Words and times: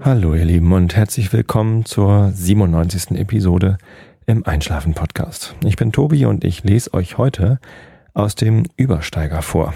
Hallo 0.00 0.34
ihr 0.34 0.44
Lieben 0.44 0.72
und 0.72 0.94
herzlich 0.94 1.32
willkommen 1.32 1.84
zur 1.84 2.30
97. 2.32 3.18
Episode 3.18 3.78
im 4.26 4.46
Einschlafen 4.46 4.94
Podcast. 4.94 5.56
Ich 5.64 5.74
bin 5.74 5.90
Tobi 5.90 6.24
und 6.24 6.44
ich 6.44 6.62
lese 6.62 6.94
euch 6.94 7.18
heute 7.18 7.58
aus 8.14 8.36
dem 8.36 8.62
Übersteiger 8.76 9.42
vor. 9.42 9.74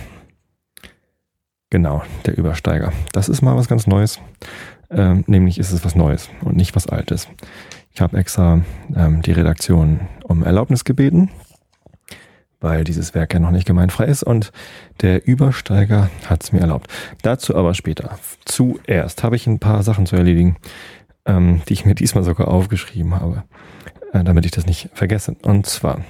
Genau, 1.70 2.02
der 2.24 2.38
Übersteiger. 2.38 2.92
Das 3.12 3.28
ist 3.28 3.42
mal 3.42 3.56
was 3.56 3.66
ganz 3.66 3.88
Neues. 3.88 4.20
Ähm, 4.90 5.24
nämlich 5.26 5.58
ist 5.58 5.72
es 5.72 5.84
was 5.84 5.96
Neues 5.96 6.30
und 6.42 6.56
nicht 6.56 6.76
was 6.76 6.86
Altes. 6.86 7.26
Ich 7.92 8.00
habe 8.00 8.16
extra 8.16 8.60
ähm, 8.94 9.22
die 9.22 9.32
Redaktion 9.32 10.00
um 10.22 10.44
Erlaubnis 10.44 10.84
gebeten, 10.84 11.30
weil 12.62 12.84
dieses 12.84 13.14
Werk 13.14 13.34
ja 13.34 13.40
noch 13.40 13.50
nicht 13.50 13.66
gemeinfrei 13.66 14.06
ist 14.06 14.22
und 14.22 14.52
der 15.00 15.26
Übersteiger 15.26 16.10
hat 16.26 16.42
es 16.42 16.52
mir 16.52 16.60
erlaubt. 16.60 16.88
Dazu 17.22 17.56
aber 17.56 17.74
später. 17.74 18.18
Zuerst 18.44 19.22
habe 19.22 19.36
ich 19.36 19.46
ein 19.46 19.58
paar 19.58 19.82
Sachen 19.82 20.06
zu 20.06 20.16
erledigen, 20.16 20.56
ähm, 21.26 21.60
die 21.68 21.74
ich 21.74 21.84
mir 21.84 21.94
diesmal 21.94 22.24
sogar 22.24 22.48
aufgeschrieben 22.48 23.14
habe, 23.14 23.44
äh, 24.12 24.24
damit 24.24 24.46
ich 24.46 24.52
das 24.52 24.66
nicht 24.66 24.88
vergesse. 24.94 25.36
Und 25.42 25.66
zwar, 25.66 26.00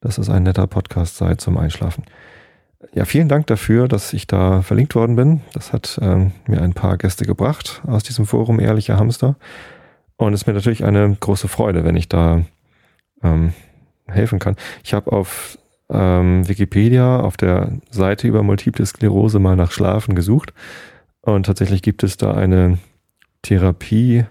dass 0.00 0.18
es 0.18 0.30
ein 0.30 0.42
netter 0.42 0.66
Podcast 0.66 1.16
sei 1.16 1.34
zum 1.34 1.58
Einschlafen. 1.58 2.04
Ja, 2.94 3.04
vielen 3.04 3.28
Dank 3.28 3.46
dafür, 3.46 3.88
dass 3.88 4.12
ich 4.14 4.26
da 4.26 4.62
verlinkt 4.62 4.94
worden 4.94 5.14
bin. 5.14 5.42
Das 5.52 5.72
hat 5.72 5.98
ähm, 6.02 6.32
mir 6.46 6.62
ein 6.62 6.72
paar 6.72 6.96
Gäste 6.96 7.26
gebracht 7.26 7.82
aus 7.86 8.02
diesem 8.02 8.24
Forum 8.24 8.58
Ehrlicher 8.58 8.98
Hamster. 8.98 9.36
Und 10.16 10.32
es 10.32 10.42
ist 10.42 10.46
mir 10.46 10.54
natürlich 10.54 10.84
eine 10.84 11.14
große 11.18 11.48
Freude, 11.48 11.84
wenn 11.84 11.96
ich 11.96 12.08
da 12.08 12.42
ähm, 13.22 13.52
helfen 14.10 14.38
kann. 14.38 14.56
Ich 14.84 14.94
habe 14.94 15.12
auf 15.12 15.58
ähm, 15.90 16.48
Wikipedia 16.48 17.20
auf 17.20 17.36
der 17.36 17.72
Seite 17.90 18.26
über 18.28 18.42
Multiple 18.42 18.86
Sklerose 18.86 19.38
mal 19.38 19.56
nach 19.56 19.72
Schlafen 19.72 20.14
gesucht 20.14 20.54
und 21.22 21.46
tatsächlich 21.46 21.80
gibt 21.82 22.02
es 22.02 22.16
da 22.16 22.34
eine 22.34 22.78
Therapie, 23.42 24.24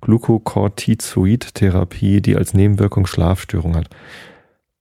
Glucocorticoid-Therapie, 0.00 2.20
die 2.20 2.36
als 2.36 2.54
Nebenwirkung 2.54 3.06
Schlafstörung 3.06 3.76
hat. 3.76 3.88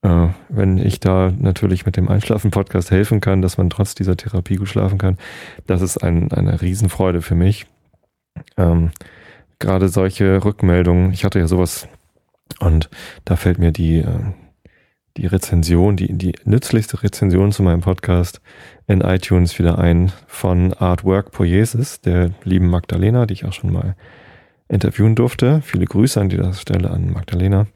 Äh, 0.03 0.29
wenn 0.49 0.79
ich 0.79 0.99
da 0.99 1.31
natürlich 1.37 1.85
mit 1.85 1.95
dem 1.95 2.09
Einschlafen-Podcast 2.09 2.89
helfen 2.91 3.21
kann, 3.21 3.43
dass 3.43 3.57
man 3.57 3.69
trotz 3.69 3.95
dieser 3.95 4.17
Therapie 4.17 4.55
gut 4.55 4.67
schlafen 4.67 4.97
kann, 4.97 5.17
das 5.67 5.81
ist 5.81 5.97
ein, 5.97 6.31
eine 6.31 6.61
Riesenfreude 6.61 7.21
für 7.21 7.35
mich. 7.35 7.67
Ähm, 8.57 8.89
Gerade 9.59 9.89
solche 9.89 10.43
Rückmeldungen, 10.43 11.13
ich 11.13 11.23
hatte 11.23 11.37
ja 11.37 11.47
sowas 11.47 11.87
und 12.59 12.89
da 13.25 13.35
fällt 13.35 13.59
mir 13.59 13.71
die, 13.71 13.99
äh, 13.99 14.19
die 15.17 15.25
Rezension, 15.25 15.97
die, 15.97 16.13
die 16.13 16.33
nützlichste 16.45 17.03
Rezension 17.03 17.51
zu 17.51 17.63
meinem 17.63 17.81
Podcast 17.81 18.41
in 18.87 19.01
iTunes 19.01 19.57
wieder 19.59 19.77
ein 19.77 20.11
von 20.27 20.73
Artwork 20.73 21.31
Poiesis, 21.31 22.01
der 22.01 22.31
lieben 22.43 22.69
Magdalena, 22.69 23.25
die 23.25 23.33
ich 23.33 23.45
auch 23.45 23.53
schon 23.53 23.73
mal 23.73 23.95
interviewen 24.67 25.15
durfte. 25.15 25.61
Viele 25.63 25.85
Grüße 25.85 26.19
an 26.19 26.29
dieser 26.29 26.53
Stelle 26.53 26.89
an 26.89 27.11
Magdalena. 27.11 27.67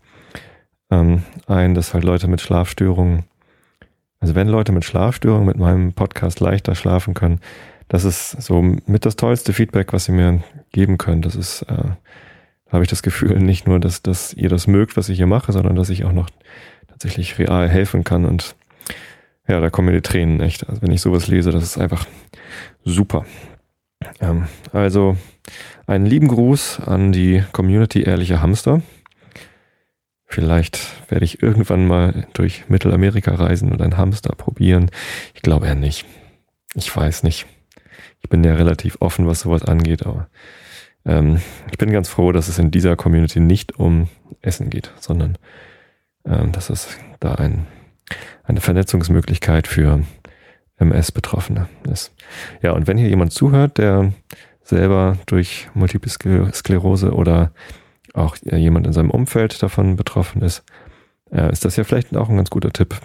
Ähm, 0.90 1.24
ein, 1.48 1.76
dass 1.76 1.94
halt 1.94 2.04
Leute 2.04 2.28
mit 2.28 2.42
Schlafstörungen, 2.42 3.24
also 4.20 4.36
wenn 4.36 4.48
Leute 4.48 4.72
mit 4.72 4.86
Schlafstörungen 4.86 5.46
mit 5.46 5.58
meinem 5.58 5.94
Podcast 5.94 6.40
leichter 6.40 6.76
schlafen 6.76 7.14
können, 7.14 7.42
das 7.88 8.04
ist 8.04 8.42
so 8.42 8.62
mit 8.62 9.06
das 9.06 9.16
tollste 9.16 9.54
Feedback, 9.54 9.94
was 9.94 10.06
sie 10.06 10.12
mir 10.12 10.42
geben 10.72 10.98
können. 10.98 11.22
Das 11.22 11.36
ist 11.36 11.64
äh, 11.64 11.92
habe 12.72 12.84
ich 12.84 12.90
das 12.90 13.04
Gefühl, 13.04 13.40
nicht 13.40 13.68
nur, 13.68 13.80
dass, 13.80 14.02
dass 14.02 14.34
ihr 14.34 14.50
das 14.50 14.68
mögt, 14.68 14.98
was 14.98 15.10
ich 15.10 15.18
hier 15.18 15.28
mache, 15.28 15.52
sondern 15.52 15.76
dass 15.76 15.90
ich 15.90 16.04
auch 16.04 16.12
noch 16.12 16.30
tatsächlich 16.96 17.38
real 17.38 17.68
helfen 17.68 18.06
kann. 18.06 18.26
Und 18.26 18.56
ja, 19.48 19.60
da 19.60 19.70
kommen 19.70 19.88
mir 19.88 19.94
die 19.94 20.02
Tränen 20.02 20.40
echt. 20.40 20.68
Also 20.68 20.82
wenn 20.82 20.92
ich 20.92 21.02
sowas 21.02 21.28
lese, 21.28 21.52
das 21.52 21.64
ist 21.64 21.78
einfach 21.78 22.08
super. 22.86 23.26
Ähm, 24.22 24.48
also 24.72 25.18
einen 25.88 26.06
lieben 26.06 26.30
Gruß 26.30 26.80
an 26.80 27.12
die 27.12 27.44
Community 27.52 28.04
Ehrliche 28.04 28.42
Hamster. 28.42 28.82
Vielleicht 30.26 30.80
werde 31.12 31.26
ich 31.26 31.44
irgendwann 31.44 31.86
mal 31.86 32.28
durch 32.34 32.68
Mittelamerika 32.70 33.36
reisen 33.36 33.72
und 33.72 33.82
einen 33.82 33.98
Hamster 33.98 34.34
probieren. 34.36 34.90
Ich 35.34 35.42
glaube 35.42 35.68
eher 35.68 35.76
nicht. 35.76 36.06
Ich 36.74 36.94
weiß 36.94 37.24
nicht. 37.24 37.46
Ich 38.22 38.30
bin 38.30 38.44
ja 38.44 38.56
relativ 38.56 38.98
offen, 39.02 39.28
was 39.28 39.42
sowas 39.42 39.64
angeht, 39.64 40.06
aber 40.06 40.30
ähm, 41.06 41.42
ich 41.72 41.78
bin 41.78 41.92
ganz 41.92 42.10
froh, 42.10 42.32
dass 42.32 42.48
es 42.48 42.58
in 42.58 42.72
dieser 42.72 42.96
Community 42.96 43.40
nicht 43.40 43.78
um 43.78 44.08
Essen 44.42 44.70
geht, 44.70 44.92
sondern 45.00 45.38
ähm, 46.26 46.52
dass 46.52 46.70
es 46.70 46.88
da 47.20 47.36
ein, 47.36 47.68
eine 48.44 48.62
Vernetzungsmöglichkeit 48.62 49.68
für 49.68 50.04
MS-Betroffene 50.78 51.68
ist. 51.92 52.14
Ja, 52.62 52.72
und 52.72 52.88
wenn 52.88 52.98
hier 52.98 53.10
jemand 53.10 53.32
zuhört, 53.32 53.78
der 53.78 54.14
selber 54.62 55.18
durch 55.26 55.70
Multiple 55.74 56.52
Sklerose 56.54 57.14
oder 57.14 57.52
auch 58.14 58.36
jemand 58.44 58.88
in 58.88 58.94
seinem 58.94 59.12
Umfeld 59.12 59.62
davon 59.62 59.96
betroffen 59.96 60.42
ist, 60.42 60.64
äh, 61.32 61.52
ist 61.52 61.66
das 61.66 61.76
ja 61.76 61.84
vielleicht 61.84 62.16
auch 62.16 62.30
ein 62.30 62.38
ganz 62.38 62.50
guter 62.50 62.72
Tipp, 62.72 63.00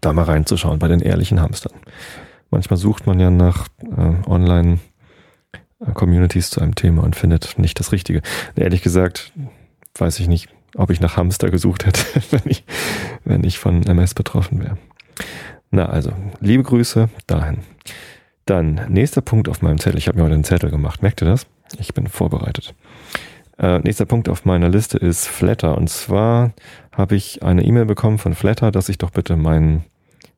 da 0.00 0.12
mal 0.12 0.24
reinzuschauen 0.24 0.78
bei 0.78 0.88
den 0.88 1.00
ehrlichen 1.00 1.40
Hamstern. 1.40 1.74
Manchmal 2.50 2.76
sucht 2.76 3.06
man 3.06 3.20
ja 3.20 3.30
nach 3.30 3.68
äh, 3.82 4.28
online 4.28 4.78
Communities 5.94 6.50
zu 6.50 6.60
einem 6.60 6.74
Thema 6.74 7.02
und 7.02 7.16
findet 7.16 7.58
nicht 7.58 7.78
das 7.80 7.92
Richtige. 7.92 8.22
Ehrlich 8.54 8.82
gesagt, 8.82 9.32
weiß 9.96 10.20
ich 10.20 10.28
nicht, 10.28 10.48
ob 10.76 10.90
ich 10.90 11.00
nach 11.00 11.16
Hamster 11.16 11.50
gesucht 11.50 11.86
hätte, 11.86 12.02
wenn 12.30 12.42
ich, 12.50 12.64
wenn 13.24 13.44
ich 13.44 13.58
von 13.58 13.82
MS 13.84 14.14
betroffen 14.14 14.60
wäre. 14.62 14.76
Na 15.70 15.86
also, 15.86 16.12
liebe 16.40 16.62
Grüße 16.62 17.08
dahin. 17.26 17.58
Dann, 18.44 18.80
nächster 18.88 19.20
Punkt 19.20 19.48
auf 19.48 19.62
meinem 19.62 19.78
Zettel. 19.78 19.98
Ich 19.98 20.08
habe 20.08 20.18
mir 20.18 20.24
heute 20.24 20.34
einen 20.34 20.44
Zettel 20.44 20.70
gemacht. 20.70 21.02
Merkt 21.02 21.22
ihr 21.22 21.28
das? 21.28 21.46
Ich 21.78 21.94
bin 21.94 22.08
vorbereitet. 22.08 22.74
Äh, 23.58 23.78
nächster 23.80 24.06
Punkt 24.06 24.28
auf 24.28 24.44
meiner 24.44 24.68
Liste 24.68 24.98
ist 24.98 25.28
Flatter. 25.28 25.76
Und 25.78 25.88
zwar 25.88 26.52
habe 26.92 27.14
ich 27.14 27.42
eine 27.42 27.62
E-Mail 27.62 27.84
bekommen 27.84 28.18
von 28.18 28.34
Flatter, 28.34 28.72
dass 28.72 28.88
ich 28.88 28.98
doch 28.98 29.10
bitte 29.10 29.36
mein 29.36 29.84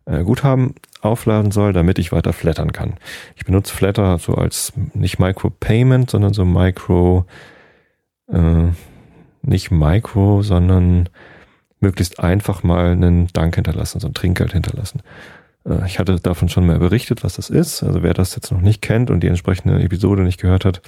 äh, 0.05 0.25
Guthaben 0.25 0.75
aufladen 1.01 1.53
soll, 1.53 1.73
damit 1.73 1.99
ich 1.99 2.13
weiter 2.13 2.33
flattern 2.33 2.73
kann. 2.73 2.95
Ich 3.37 3.45
benutze 3.45 3.75
Flatter 3.75 4.19
so 4.19 4.35
als 4.35 4.73
nicht 4.95 5.19
Micro-Payment, 5.19 6.11
sondern 6.11 6.33
so 6.33 6.45
Micro, 6.45 7.27
äh, 8.29 8.69
nicht 9.43 9.71
Micro, 9.71 10.43
sondern 10.43 11.09
möglichst 11.81 12.21
einfach 12.21 12.63
mal 12.63 12.93
einen 12.93 13.27
Dank 13.33 13.57
hinterlassen, 13.57 14.01
so 14.01 14.09
ein 14.09 14.15
Trinkgeld 14.15 14.53
hinterlassen. 14.53 15.03
Äh, 15.67 15.87
ich 15.87 15.99
hatte 15.99 16.21
davon 16.21 16.49
schon 16.49 16.67
mal 16.67 16.79
berichtet, 16.79 17.25
was 17.25 17.35
das 17.35 17.51
ist. 17.51 17.83
Also 17.83 18.03
wer 18.03 18.15
das 18.15 18.35
jetzt 18.35 18.51
noch 18.53 18.61
nicht 18.61 18.83
kennt 18.83 19.11
und 19.11 19.21
die 19.21 19.29
entsprechende 19.29 19.83
Episode 19.83 20.23
nicht 20.23 20.41
gehört 20.41 20.65
hat, 20.65 20.81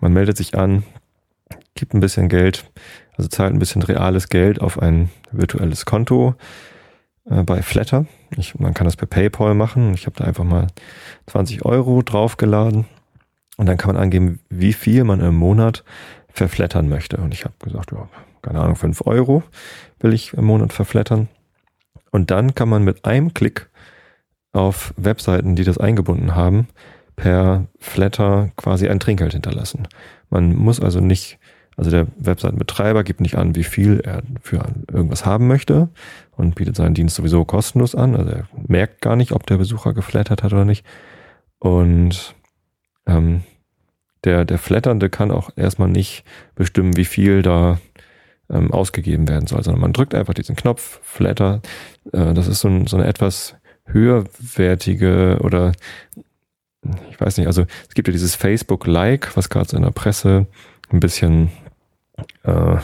man 0.00 0.12
meldet 0.12 0.36
sich 0.36 0.56
an, 0.56 0.82
gibt 1.74 1.94
ein 1.94 2.00
bisschen 2.00 2.28
Geld, 2.28 2.70
also 3.16 3.28
zahlt 3.28 3.52
ein 3.52 3.58
bisschen 3.58 3.82
reales 3.82 4.28
Geld 4.28 4.60
auf 4.60 4.80
ein 4.80 5.10
virtuelles 5.30 5.84
Konto 5.84 6.34
äh, 7.30 7.42
bei 7.42 7.62
Flatter. 7.62 8.06
Ich, 8.36 8.58
man 8.58 8.74
kann 8.74 8.86
das 8.86 8.96
per 8.96 9.06
PayPal 9.06 9.54
machen. 9.54 9.94
Ich 9.94 10.06
habe 10.06 10.16
da 10.16 10.24
einfach 10.24 10.44
mal 10.44 10.66
20 11.26 11.64
Euro 11.64 12.02
draufgeladen 12.02 12.86
und 13.56 13.66
dann 13.66 13.76
kann 13.76 13.94
man 13.94 14.02
angeben, 14.02 14.40
wie 14.48 14.72
viel 14.72 15.04
man 15.04 15.20
im 15.20 15.36
Monat 15.36 15.84
verflattern 16.34 16.88
möchte. 16.88 17.16
Und 17.16 17.32
ich 17.32 17.44
habe 17.44 17.54
gesagt, 17.62 17.92
ja, 17.92 18.08
keine 18.42 18.60
Ahnung, 18.60 18.76
5 18.76 19.06
Euro 19.06 19.42
will 20.00 20.12
ich 20.12 20.34
im 20.34 20.44
Monat 20.44 20.72
verflattern. 20.72 21.28
Und 22.10 22.30
dann 22.30 22.54
kann 22.54 22.68
man 22.68 22.84
mit 22.84 23.04
einem 23.04 23.32
Klick 23.32 23.70
auf 24.52 24.92
Webseiten, 24.96 25.56
die 25.56 25.64
das 25.64 25.78
eingebunden 25.78 26.34
haben, 26.34 26.68
per 27.16 27.66
Flatter 27.78 28.50
quasi 28.56 28.88
ein 28.88 29.00
Trinkgeld 29.00 29.32
hinterlassen. 29.32 29.88
Man 30.28 30.54
muss 30.54 30.80
also 30.80 31.00
nicht 31.00 31.38
also 31.76 31.90
der 31.90 32.06
Webseitenbetreiber 32.16 33.02
gibt 33.02 33.20
nicht 33.20 33.36
an, 33.36 33.56
wie 33.56 33.64
viel 33.64 34.00
er 34.00 34.22
für 34.40 34.64
irgendwas 34.92 35.26
haben 35.26 35.48
möchte 35.48 35.88
und 36.30 36.54
bietet 36.54 36.76
seinen 36.76 36.94
Dienst 36.94 37.16
sowieso 37.16 37.44
kostenlos 37.44 37.94
an. 37.94 38.14
Also 38.14 38.30
er 38.30 38.48
merkt 38.68 39.00
gar 39.00 39.16
nicht, 39.16 39.32
ob 39.32 39.46
der 39.46 39.56
Besucher 39.56 39.92
geflattert 39.92 40.42
hat 40.44 40.52
oder 40.52 40.64
nicht. 40.64 40.86
Und 41.58 42.36
ähm, 43.06 43.42
der, 44.24 44.44
der 44.44 44.58
Flatternde 44.58 45.10
kann 45.10 45.30
auch 45.30 45.50
erstmal 45.56 45.88
nicht 45.88 46.24
bestimmen, 46.54 46.96
wie 46.96 47.04
viel 47.04 47.42
da 47.42 47.78
ähm, 48.50 48.72
ausgegeben 48.72 49.28
werden 49.28 49.46
soll, 49.46 49.62
sondern 49.62 49.80
man 49.80 49.92
drückt 49.92 50.14
einfach 50.14 50.34
diesen 50.34 50.56
Knopf, 50.56 51.00
Flatter. 51.02 51.60
Äh, 52.12 52.34
das 52.34 52.46
ist 52.46 52.60
so, 52.60 52.68
ein, 52.68 52.86
so 52.86 52.96
eine 52.96 53.06
etwas 53.06 53.54
höherwertige 53.86 55.38
oder 55.40 55.72
ich 57.10 57.20
weiß 57.20 57.38
nicht, 57.38 57.46
also 57.46 57.64
es 57.88 57.94
gibt 57.94 58.08
ja 58.08 58.12
dieses 58.12 58.34
Facebook-Like, 58.34 59.36
was 59.36 59.48
gerade 59.48 59.68
so 59.68 59.76
in 59.76 59.82
der 59.82 59.90
Presse 59.90 60.46
ein 60.90 61.00
bisschen 61.00 61.50
äh, 62.44 62.76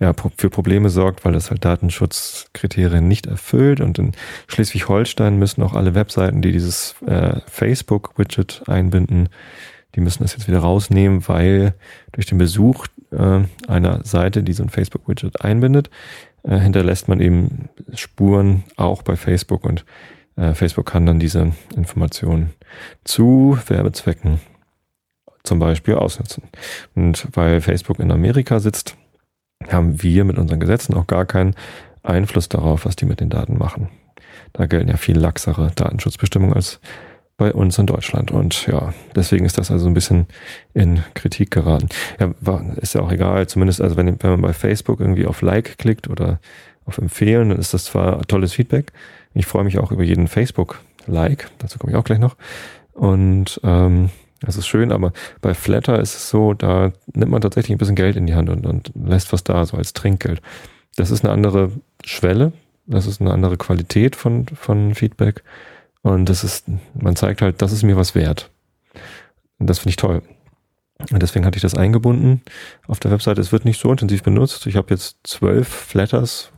ja, 0.00 0.12
für 0.36 0.50
Probleme 0.50 0.88
sorgt, 0.90 1.24
weil 1.24 1.32
das 1.32 1.50
halt 1.50 1.64
Datenschutzkriterien 1.64 3.06
nicht 3.08 3.26
erfüllt. 3.26 3.80
Und 3.80 3.98
in 3.98 4.12
Schleswig-Holstein 4.48 5.38
müssen 5.38 5.62
auch 5.62 5.74
alle 5.74 5.94
Webseiten, 5.94 6.42
die 6.42 6.52
dieses 6.52 6.94
äh, 7.06 7.40
Facebook-Widget 7.46 8.64
einbinden, 8.66 9.28
die 9.94 10.00
müssen 10.00 10.22
das 10.22 10.32
jetzt 10.32 10.48
wieder 10.48 10.60
rausnehmen, 10.60 11.26
weil 11.28 11.74
durch 12.12 12.26
den 12.26 12.38
Besuch 12.38 12.86
äh, 13.10 13.40
einer 13.68 14.04
Seite, 14.04 14.42
die 14.42 14.52
so 14.52 14.62
ein 14.62 14.70
Facebook-Widget 14.70 15.42
einbindet, 15.44 15.90
äh, 16.42 16.58
hinterlässt 16.58 17.08
man 17.08 17.20
eben 17.20 17.68
Spuren 17.94 18.64
auch 18.76 19.02
bei 19.02 19.16
Facebook 19.16 19.64
und 19.64 19.84
äh, 20.36 20.54
Facebook 20.54 20.86
kann 20.86 21.06
dann 21.06 21.18
diese 21.18 21.52
Informationen 21.76 22.50
zu 23.04 23.58
Werbezwecken 23.66 24.40
zum 25.44 25.58
Beispiel 25.58 25.94
ausnutzen. 25.94 26.44
Und 26.94 27.28
weil 27.32 27.60
Facebook 27.60 27.98
in 27.98 28.12
Amerika 28.12 28.60
sitzt, 28.60 28.96
haben 29.68 30.02
wir 30.02 30.24
mit 30.24 30.38
unseren 30.38 30.60
Gesetzen 30.60 30.94
auch 30.94 31.06
gar 31.06 31.26
keinen 31.26 31.54
Einfluss 32.02 32.48
darauf, 32.48 32.84
was 32.84 32.96
die 32.96 33.04
mit 33.04 33.20
den 33.20 33.30
Daten 33.30 33.58
machen. 33.58 33.88
Da 34.52 34.66
gelten 34.66 34.88
ja 34.88 34.96
viel 34.96 35.18
laxere 35.18 35.72
Datenschutzbestimmungen 35.74 36.54
als 36.54 36.80
bei 37.36 37.52
uns 37.52 37.78
in 37.78 37.86
Deutschland. 37.86 38.30
Und 38.30 38.66
ja, 38.66 38.92
deswegen 39.14 39.44
ist 39.44 39.58
das 39.58 39.70
also 39.70 39.86
ein 39.86 39.94
bisschen 39.94 40.26
in 40.74 41.02
Kritik 41.14 41.50
geraten. 41.50 41.88
Ja, 42.20 42.32
ist 42.76 42.94
ja 42.94 43.00
auch 43.00 43.12
egal, 43.12 43.46
zumindest 43.48 43.80
also 43.80 43.96
wenn, 43.96 44.22
wenn 44.22 44.30
man 44.30 44.42
bei 44.42 44.52
Facebook 44.52 45.00
irgendwie 45.00 45.26
auf 45.26 45.42
Like 45.42 45.78
klickt 45.78 46.08
oder 46.08 46.38
auf 46.84 46.98
Empfehlen, 46.98 47.50
dann 47.50 47.58
ist 47.58 47.74
das 47.74 47.84
zwar 47.84 48.22
tolles 48.22 48.52
Feedback. 48.52 48.92
Ich 49.34 49.46
freue 49.46 49.64
mich 49.64 49.78
auch 49.78 49.92
über 49.92 50.02
jeden 50.02 50.28
Facebook-Like, 50.28 51.50
dazu 51.58 51.78
komme 51.78 51.92
ich 51.92 51.98
auch 51.98 52.04
gleich 52.04 52.18
noch. 52.18 52.36
Und 52.92 53.60
ähm, 53.64 54.10
das 54.40 54.56
ist 54.56 54.66
schön, 54.66 54.92
aber 54.92 55.12
bei 55.40 55.54
Flatter 55.54 56.00
ist 56.00 56.14
es 56.14 56.28
so, 56.28 56.52
da 56.52 56.92
nimmt 57.14 57.30
man 57.30 57.40
tatsächlich 57.40 57.74
ein 57.74 57.78
bisschen 57.78 57.94
Geld 57.94 58.16
in 58.16 58.26
die 58.26 58.34
Hand 58.34 58.50
und, 58.50 58.66
und 58.66 58.92
lässt 58.94 59.32
was 59.32 59.44
da, 59.44 59.64
so 59.64 59.76
als 59.76 59.92
Trinkgeld. 59.92 60.42
Das 60.96 61.10
ist 61.10 61.24
eine 61.24 61.32
andere 61.32 61.70
Schwelle, 62.04 62.52
das 62.86 63.06
ist 63.06 63.20
eine 63.20 63.32
andere 63.32 63.56
Qualität 63.56 64.16
von, 64.16 64.46
von 64.46 64.94
Feedback. 64.94 65.42
Und 66.02 66.28
das 66.28 66.44
ist, 66.44 66.66
man 66.94 67.16
zeigt 67.16 67.42
halt, 67.42 67.62
das 67.62 67.72
ist 67.72 67.82
mir 67.82 67.96
was 67.96 68.14
wert. 68.14 68.50
Und 69.58 69.70
das 69.70 69.78
finde 69.78 69.90
ich 69.90 69.96
toll. 69.96 70.22
Und 71.10 71.22
deswegen 71.22 71.44
hatte 71.44 71.56
ich 71.56 71.62
das 71.62 71.74
eingebunden 71.74 72.42
auf 72.86 73.00
der 73.00 73.10
Webseite. 73.10 73.40
Es 73.40 73.52
wird 73.52 73.64
nicht 73.64 73.80
so 73.80 73.90
intensiv 73.90 74.22
benutzt. 74.22 74.66
Ich 74.66 74.76
habe 74.76 74.90
jetzt 74.90 75.18
zwölf 75.24 75.68
Flatters 75.68 76.52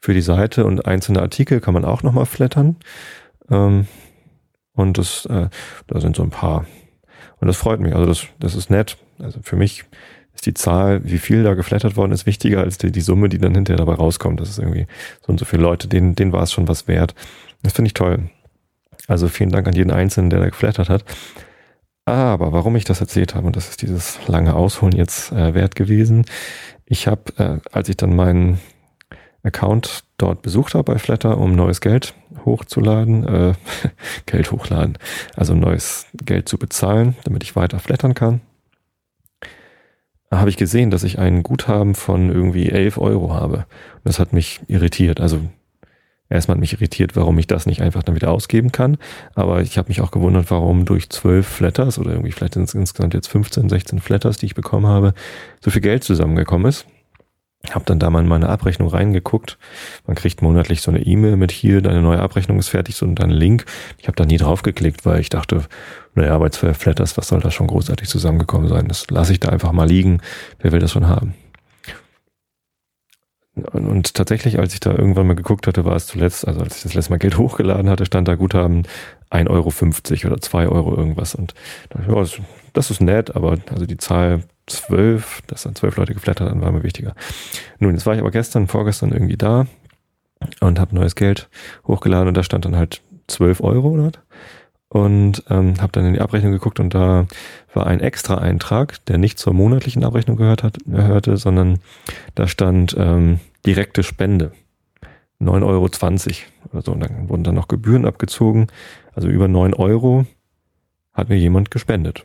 für 0.00 0.14
die 0.14 0.22
Seite 0.22 0.64
und 0.64 0.86
einzelne 0.86 1.20
Artikel 1.20 1.60
kann 1.60 1.74
man 1.74 1.84
auch 1.84 2.02
nochmal 2.02 2.26
flattern. 2.26 2.76
Ähm, 3.50 3.86
und 4.74 4.98
das, 4.98 5.26
äh, 5.26 5.48
da 5.86 6.00
sind 6.00 6.16
so 6.16 6.22
ein 6.22 6.30
paar 6.30 6.66
und 7.40 7.48
das 7.48 7.56
freut 7.56 7.80
mich. 7.80 7.94
Also 7.94 8.06
das, 8.06 8.26
das 8.38 8.54
ist 8.54 8.70
nett. 8.70 8.96
Also 9.18 9.40
für 9.42 9.56
mich 9.56 9.84
ist 10.34 10.46
die 10.46 10.54
Zahl, 10.54 11.00
wie 11.04 11.18
viel 11.18 11.42
da 11.42 11.54
geflattert 11.54 11.96
worden 11.96 12.12
ist, 12.12 12.26
wichtiger 12.26 12.60
als 12.60 12.78
die, 12.78 12.92
die 12.92 13.00
Summe, 13.00 13.28
die 13.28 13.38
dann 13.38 13.54
hinterher 13.54 13.78
dabei 13.78 13.94
rauskommt. 13.94 14.40
Das 14.40 14.48
ist 14.48 14.58
irgendwie 14.58 14.86
so 15.22 15.28
und 15.28 15.38
so 15.38 15.44
viele 15.44 15.62
Leute, 15.62 15.88
denen, 15.88 16.14
denen 16.14 16.32
war 16.32 16.42
es 16.42 16.52
schon 16.52 16.68
was 16.68 16.88
wert. 16.88 17.14
Das 17.62 17.72
finde 17.72 17.88
ich 17.88 17.94
toll. 17.94 18.30
Also 19.06 19.28
vielen 19.28 19.50
Dank 19.50 19.66
an 19.68 19.74
jeden 19.74 19.90
Einzelnen, 19.90 20.30
der 20.30 20.40
da 20.40 20.46
geflattert 20.46 20.88
hat. 20.88 21.04
Aber 22.04 22.52
warum 22.52 22.76
ich 22.76 22.84
das 22.84 23.00
erzählt 23.00 23.34
habe, 23.34 23.46
und 23.48 23.56
das 23.56 23.68
ist 23.68 23.82
dieses 23.82 24.18
lange 24.28 24.54
Ausholen 24.54 24.94
jetzt 24.94 25.32
äh, 25.32 25.54
wert 25.54 25.74
gewesen. 25.74 26.24
Ich 26.84 27.08
habe, 27.08 27.22
äh, 27.36 27.58
als 27.72 27.88
ich 27.88 27.96
dann 27.96 28.14
meinen 28.14 28.60
Account 29.42 30.04
dort 30.18 30.42
besucht 30.42 30.74
habe 30.74 30.92
bei 30.92 30.98
Flatter, 30.98 31.38
um 31.38 31.54
neues 31.54 31.80
Geld 31.80 32.14
hochzuladen, 32.44 33.26
äh, 33.26 33.54
Geld 34.26 34.52
hochladen, 34.52 34.98
also 35.34 35.54
neues 35.54 36.06
Geld 36.14 36.48
zu 36.48 36.58
bezahlen, 36.58 37.16
damit 37.24 37.42
ich 37.42 37.56
weiter 37.56 37.80
flattern 37.80 38.14
kann, 38.14 38.40
habe 40.30 40.50
ich 40.50 40.56
gesehen, 40.56 40.90
dass 40.90 41.04
ich 41.04 41.18
ein 41.18 41.42
Guthaben 41.42 41.94
von 41.94 42.30
irgendwie 42.30 42.70
11 42.70 42.98
Euro 42.98 43.34
habe. 43.34 43.58
Und 43.58 44.04
das 44.04 44.18
hat 44.18 44.32
mich 44.32 44.60
irritiert. 44.66 45.20
Also 45.20 45.40
erstmal 46.28 46.56
hat 46.56 46.60
mich 46.60 46.72
irritiert, 46.72 47.16
warum 47.16 47.38
ich 47.38 47.46
das 47.46 47.66
nicht 47.66 47.82
einfach 47.82 48.02
dann 48.02 48.14
wieder 48.14 48.30
ausgeben 48.30 48.72
kann. 48.72 48.98
Aber 49.34 49.60
ich 49.62 49.78
habe 49.78 49.88
mich 49.88 50.00
auch 50.00 50.10
gewundert, 50.10 50.50
warum 50.50 50.84
durch 50.84 51.10
12 51.10 51.46
Flatters 51.46 51.98
oder 51.98 52.10
irgendwie 52.10 52.32
vielleicht 52.32 52.56
insgesamt 52.56 53.14
jetzt 53.14 53.28
15, 53.28 53.68
16 53.68 54.00
Flatters, 54.00 54.38
die 54.38 54.46
ich 54.46 54.54
bekommen 54.54 54.86
habe, 54.86 55.14
so 55.60 55.70
viel 55.70 55.82
Geld 55.82 56.04
zusammengekommen 56.04 56.68
ist. 56.68 56.86
Habe 57.70 57.84
dann 57.84 57.98
da 57.98 58.10
mal 58.10 58.22
in 58.22 58.28
meine 58.28 58.48
Abrechnung 58.48 58.88
reingeguckt. 58.88 59.58
Man 60.06 60.14
kriegt 60.14 60.40
monatlich 60.40 60.82
so 60.82 60.90
eine 60.90 61.04
E-Mail 61.04 61.36
mit 61.36 61.50
hier, 61.50 61.80
deine 61.80 62.02
neue 62.02 62.20
Abrechnung 62.20 62.58
ist 62.58 62.68
fertig, 62.68 62.94
so 62.94 63.06
dann 63.06 63.30
Link. 63.30 63.64
Ich 63.98 64.06
habe 64.06 64.16
da 64.16 64.24
nie 64.24 64.36
draufgeklickt, 64.36 65.04
weil 65.04 65.20
ich 65.20 65.30
dachte, 65.30 65.64
naja, 66.14 66.34
aber 66.34 66.50
zwei 66.52 66.74
Flatters, 66.74 67.16
was 67.16 67.28
soll 67.28 67.40
da 67.40 67.50
schon 67.50 67.66
großartig 67.66 68.08
zusammengekommen 68.08 68.68
sein? 68.68 68.88
Das 68.88 69.10
lasse 69.10 69.32
ich 69.32 69.40
da 69.40 69.48
einfach 69.48 69.72
mal 69.72 69.88
liegen. 69.88 70.20
Wer 70.60 70.72
will 70.72 70.80
das 70.80 70.92
schon 70.92 71.08
haben? 71.08 71.34
Und 73.72 74.14
tatsächlich, 74.14 74.58
als 74.58 74.74
ich 74.74 74.80
da 74.80 74.90
irgendwann 74.90 75.26
mal 75.26 75.34
geguckt 75.34 75.66
hatte, 75.66 75.86
war 75.86 75.96
es 75.96 76.06
zuletzt, 76.06 76.46
also 76.46 76.60
als 76.60 76.76
ich 76.76 76.82
das 76.82 76.94
letzte 76.94 77.10
Mal 77.10 77.18
Geld 77.18 77.38
hochgeladen 77.38 77.88
hatte, 77.88 78.04
stand 78.04 78.28
da 78.28 78.34
Guthaben 78.34 78.82
1,50 79.30 79.48
Euro 79.50 80.32
oder 80.32 80.40
2 80.40 80.68
Euro 80.68 80.94
irgendwas. 80.94 81.34
Und 81.34 81.54
dachte, 81.88 82.12
ja, 82.12 82.42
das 82.74 82.90
ist 82.90 83.00
nett, 83.00 83.34
aber 83.34 83.58
also 83.70 83.86
die 83.86 83.96
Zahl 83.96 84.42
zwölf, 84.66 85.42
dass 85.46 85.62
dann 85.62 85.74
zwölf 85.74 85.96
Leute 85.96 86.12
geflattert 86.12 86.50
haben, 86.50 86.60
war 86.60 86.72
mir 86.72 86.82
wichtiger. 86.82 87.14
Nun, 87.78 87.94
jetzt 87.94 88.04
war 88.04 88.14
ich 88.14 88.20
aber 88.20 88.30
gestern, 88.30 88.66
vorgestern 88.66 89.12
irgendwie 89.12 89.36
da 89.36 89.66
und 90.60 90.78
habe 90.78 90.94
neues 90.94 91.14
Geld 91.14 91.48
hochgeladen 91.86 92.28
und 92.28 92.36
da 92.36 92.42
stand 92.42 92.64
dann 92.64 92.76
halt 92.76 93.00
zwölf 93.26 93.60
Euro 93.60 93.88
oder 93.90 94.12
und 94.88 95.42
ähm, 95.50 95.80
habe 95.80 95.92
dann 95.92 96.06
in 96.06 96.14
die 96.14 96.20
Abrechnung 96.20 96.52
geguckt 96.52 96.80
und 96.80 96.94
da 96.94 97.26
war 97.74 97.86
ein 97.86 98.00
extra 98.00 98.38
Eintrag, 98.38 99.04
der 99.06 99.18
nicht 99.18 99.38
zur 99.38 99.52
monatlichen 99.52 100.04
Abrechnung 100.04 100.36
gehört 100.36 100.62
hat, 100.62 100.78
gehörte, 100.86 101.36
sondern 101.36 101.80
da 102.34 102.46
stand 102.46 102.94
ähm, 102.98 103.40
direkte 103.64 104.02
Spende. 104.02 104.52
9,20 105.40 105.62
Euro 105.64 105.84
oder 106.72 106.82
so. 106.82 106.92
Und 106.92 107.00
dann 107.00 107.28
wurden 107.28 107.44
dann 107.44 107.54
noch 107.54 107.68
Gebühren 107.68 108.06
abgezogen. 108.06 108.68
Also 109.14 109.28
über 109.28 109.48
9 109.48 109.74
Euro 109.74 110.24
hat 111.12 111.28
mir 111.28 111.36
jemand 111.36 111.70
gespendet. 111.70 112.24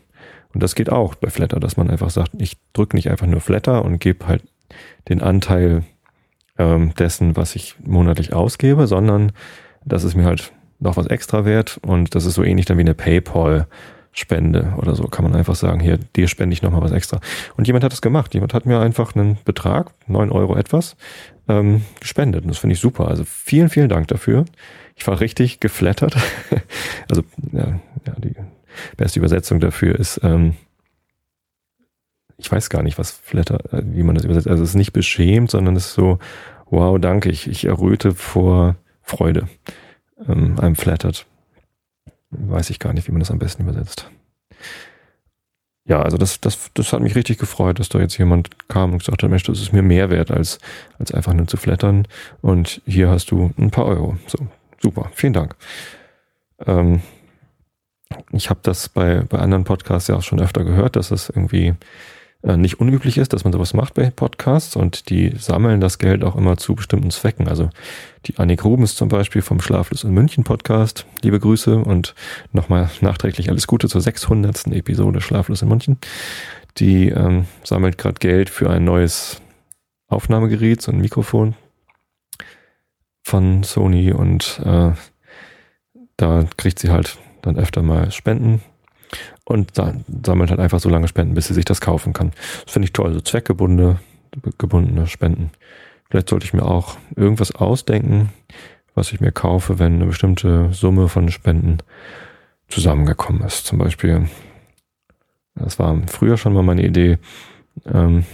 Und 0.53 0.61
das 0.61 0.75
geht 0.75 0.91
auch 0.91 1.15
bei 1.15 1.29
Flatter, 1.29 1.59
dass 1.59 1.77
man 1.77 1.89
einfach 1.89 2.09
sagt, 2.09 2.31
ich 2.37 2.57
drücke 2.73 2.95
nicht 2.95 3.09
einfach 3.09 3.27
nur 3.27 3.41
Flatter 3.41 3.83
und 3.83 3.99
gebe 3.99 4.27
halt 4.27 4.43
den 5.09 5.21
Anteil 5.21 5.83
ähm, 6.57 6.93
dessen, 6.95 7.35
was 7.35 7.55
ich 7.55 7.75
monatlich 7.83 8.33
ausgebe, 8.33 8.87
sondern 8.87 9.31
das 9.83 10.03
ist 10.03 10.15
mir 10.15 10.25
halt 10.25 10.51
noch 10.81 10.97
was 10.97 11.07
extra 11.07 11.45
wert 11.45 11.79
und 11.83 12.15
das 12.15 12.25
ist 12.25 12.33
so 12.33 12.43
ähnlich 12.43 12.65
dann 12.65 12.77
wie 12.77 12.81
eine 12.81 12.93
PayPal 12.93 13.67
Spende 14.13 14.73
oder 14.77 14.93
so. 14.95 15.03
Kann 15.03 15.23
man 15.23 15.35
einfach 15.35 15.55
sagen, 15.55 15.79
hier, 15.79 15.97
dir 15.97 16.27
spende 16.27 16.53
ich 16.53 16.61
nochmal 16.61 16.81
was 16.81 16.91
extra. 16.91 17.21
Und 17.55 17.67
jemand 17.67 17.85
hat 17.85 17.93
es 17.93 18.01
gemacht. 18.01 18.33
Jemand 18.33 18.53
hat 18.53 18.65
mir 18.65 18.79
einfach 18.79 19.15
einen 19.15 19.37
Betrag, 19.45 19.91
neun 20.05 20.31
Euro 20.31 20.57
etwas, 20.57 20.97
ähm, 21.47 21.85
gespendet. 22.01 22.43
Und 22.43 22.49
das 22.49 22.57
finde 22.57 22.73
ich 22.73 22.81
super. 22.81 23.07
Also 23.07 23.23
vielen, 23.23 23.69
vielen 23.69 23.87
Dank 23.87 24.09
dafür. 24.09 24.43
Ich 24.97 25.07
war 25.07 25.21
richtig 25.21 25.61
geflattert. 25.61 26.17
also, 27.09 27.23
ja, 27.53 27.79
ja, 28.05 28.13
die 28.17 28.35
beste 28.97 29.19
Übersetzung 29.19 29.61
dafür 29.61 29.97
ist, 29.97 30.19
ähm, 30.23 30.55
ich 32.37 32.51
weiß 32.51 32.69
gar 32.69 32.83
nicht, 32.83 32.97
was 32.97 33.11
Flatter, 33.11 33.73
äh, 33.73 33.81
wie 33.85 34.03
man 34.03 34.15
das 34.15 34.25
übersetzt. 34.25 34.47
Also 34.47 34.63
es 34.63 34.71
ist 34.71 34.75
nicht 34.75 34.93
beschämt, 34.93 35.51
sondern 35.51 35.75
es 35.77 35.85
ist 35.85 35.93
so, 35.93 36.19
wow, 36.69 36.99
danke, 36.99 37.29
ich, 37.29 37.47
ich 37.47 37.65
erröte 37.65 38.13
vor 38.13 38.75
Freude. 39.03 39.47
Ähm, 40.27 40.59
einem 40.59 40.75
flattert. 40.75 41.25
Weiß 42.29 42.69
ich 42.69 42.79
gar 42.79 42.93
nicht, 42.93 43.07
wie 43.07 43.11
man 43.11 43.19
das 43.19 43.31
am 43.31 43.39
besten 43.39 43.63
übersetzt. 43.63 44.09
Ja, 45.85 46.01
also 46.01 46.17
das, 46.17 46.39
das, 46.39 46.71
das 46.73 46.93
hat 46.93 47.01
mich 47.01 47.15
richtig 47.15 47.39
gefreut, 47.39 47.79
dass 47.79 47.89
da 47.89 47.99
jetzt 47.99 48.17
jemand 48.17 48.67
kam 48.69 48.93
und 48.93 48.99
gesagt 48.99 49.23
hat, 49.23 49.29
Mensch, 49.29 49.43
das 49.43 49.59
ist 49.59 49.73
mir 49.73 49.81
mehr 49.81 50.09
wert, 50.09 50.31
als, 50.31 50.59
als 50.99 51.11
einfach 51.11 51.33
nur 51.33 51.47
zu 51.47 51.57
flattern. 51.57 52.07
Und 52.41 52.81
hier 52.85 53.09
hast 53.09 53.31
du 53.31 53.51
ein 53.57 53.71
paar 53.71 53.85
Euro. 53.85 54.17
So, 54.27 54.47
super, 54.79 55.11
vielen 55.13 55.33
Dank. 55.33 55.55
Ähm, 56.65 57.01
ich 58.31 58.49
habe 58.49 58.59
das 58.63 58.89
bei, 58.89 59.21
bei 59.21 59.39
anderen 59.39 59.63
Podcasts 59.63 60.07
ja 60.07 60.15
auch 60.15 60.23
schon 60.23 60.39
öfter 60.39 60.63
gehört, 60.63 60.95
dass 60.95 61.11
es 61.11 61.29
irgendwie 61.29 61.67
äh, 61.67 61.75
nicht 62.43 62.79
unüblich 62.79 63.17
ist, 63.19 63.33
dass 63.33 63.43
man 63.43 63.53
sowas 63.53 63.73
macht 63.73 63.93
bei 63.93 64.09
Podcasts 64.09 64.75
und 64.75 65.09
die 65.09 65.33
sammeln 65.37 65.79
das 65.79 65.99
Geld 65.99 66.23
auch 66.23 66.35
immer 66.35 66.57
zu 66.57 66.73
bestimmten 66.73 67.11
Zwecken. 67.11 67.47
Also 67.47 67.69
die 68.25 68.37
Annik 68.37 68.65
Rubens 68.65 68.95
zum 68.95 69.09
Beispiel 69.09 69.43
vom 69.43 69.61
Schlaflos 69.61 70.03
in 70.03 70.11
München 70.11 70.43
Podcast, 70.43 71.05
liebe 71.21 71.39
Grüße 71.39 71.77
und 71.77 72.15
nochmal 72.51 72.89
nachträglich 73.01 73.49
alles 73.49 73.67
Gute 73.67 73.87
zur 73.87 74.01
600. 74.01 74.67
Episode 74.67 75.21
Schlaflos 75.21 75.61
in 75.61 75.67
München. 75.67 75.97
Die 76.77 77.09
ähm, 77.09 77.45
sammelt 77.63 77.99
gerade 77.99 78.19
Geld 78.19 78.49
für 78.49 78.71
ein 78.71 78.85
neues 78.85 79.39
Aufnahmegerät, 80.07 80.81
so 80.81 80.91
ein 80.91 80.99
Mikrofon 80.99 81.55
von 83.21 83.63
Sony 83.63 84.11
und 84.13 84.59
äh, 84.65 84.91
da 86.17 86.45
kriegt 86.57 86.79
sie 86.79 86.89
halt 86.89 87.19
dann 87.43 87.57
öfter 87.57 87.83
mal 87.83 88.11
Spenden 88.11 88.61
und 89.45 89.73
sammelt 89.75 90.49
halt 90.49 90.59
einfach 90.59 90.79
so 90.79 90.89
lange 90.89 91.07
Spenden, 91.07 91.33
bis 91.33 91.47
sie 91.47 91.53
sich 91.53 91.65
das 91.65 91.81
kaufen 91.81 92.13
kann. 92.13 92.31
Das 92.63 92.73
finde 92.73 92.85
ich 92.85 92.93
toll, 92.93 93.13
so 93.13 93.21
zweckgebundene 93.21 93.99
gebundene 94.57 95.07
Spenden. 95.07 95.51
Vielleicht 96.09 96.29
sollte 96.29 96.45
ich 96.45 96.53
mir 96.53 96.65
auch 96.65 96.97
irgendwas 97.15 97.53
ausdenken, 97.53 98.29
was 98.95 99.11
ich 99.11 99.21
mir 99.21 99.31
kaufe, 99.31 99.79
wenn 99.79 99.95
eine 99.95 100.05
bestimmte 100.05 100.73
Summe 100.73 101.07
von 101.07 101.31
Spenden 101.31 101.77
zusammengekommen 102.67 103.43
ist. 103.43 103.65
Zum 103.65 103.77
Beispiel, 103.77 104.29
das 105.55 105.79
war 105.79 105.97
früher 106.07 106.37
schon 106.37 106.53
mal 106.53 106.63
meine 106.63 106.85
Idee, 106.85 107.17
ähm, 107.85 108.25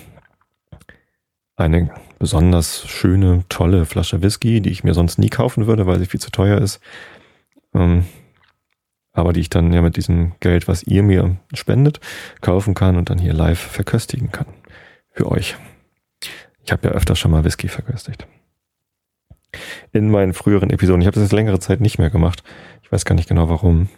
eine 1.55 1.89
besonders 2.19 2.88
schöne, 2.88 3.43
tolle 3.50 3.86
Flasche 3.86 4.22
Whisky, 4.22 4.62
die 4.62 4.69
ich 4.69 4.84
mir 4.84 4.93
sonst 4.93 5.17
nie 5.19 5.29
kaufen 5.29 5.67
würde, 5.67 5.86
weil 5.86 6.00
sie 6.00 6.05
viel 6.05 6.19
zu 6.19 6.31
teuer 6.31 6.60
ist, 6.60 6.79
ähm, 7.74 8.05
aber 9.17 9.33
die 9.33 9.39
ich 9.39 9.50
dann 9.50 9.74
ja 9.74 9.81
mit 9.81 9.97
diesem 9.97 10.33
Geld, 10.41 10.67
was 10.67 10.83
ihr 10.83 11.01
mir 11.01 11.38
spendet, 11.53 12.00
kaufen 12.41 12.75
kann 12.75 12.97
und 12.97 13.09
dann 13.09 13.17
hier 13.17 13.33
live 13.33 13.59
verköstigen 13.59 14.31
kann. 14.31 14.45
Für 15.12 15.31
euch. 15.31 15.55
Ich 16.63 16.71
habe 16.71 16.88
ja 16.88 16.93
öfter 16.93 17.15
schon 17.15 17.31
mal 17.31 17.43
Whisky 17.43 17.67
verköstigt. 17.67 18.27
In 19.91 20.12
meinen 20.12 20.33
früheren 20.33 20.69
Episoden. 20.69 21.01
Ich 21.01 21.07
habe 21.07 21.15
das 21.15 21.24
jetzt 21.24 21.31
längere 21.33 21.59
Zeit 21.59 21.81
nicht 21.81 21.97
mehr 21.97 22.12
gemacht. 22.12 22.43
Ich 22.83 22.91
weiß 22.91 23.05
gar 23.05 23.15
nicht 23.15 23.27
genau 23.27 23.50
warum. 23.50 23.89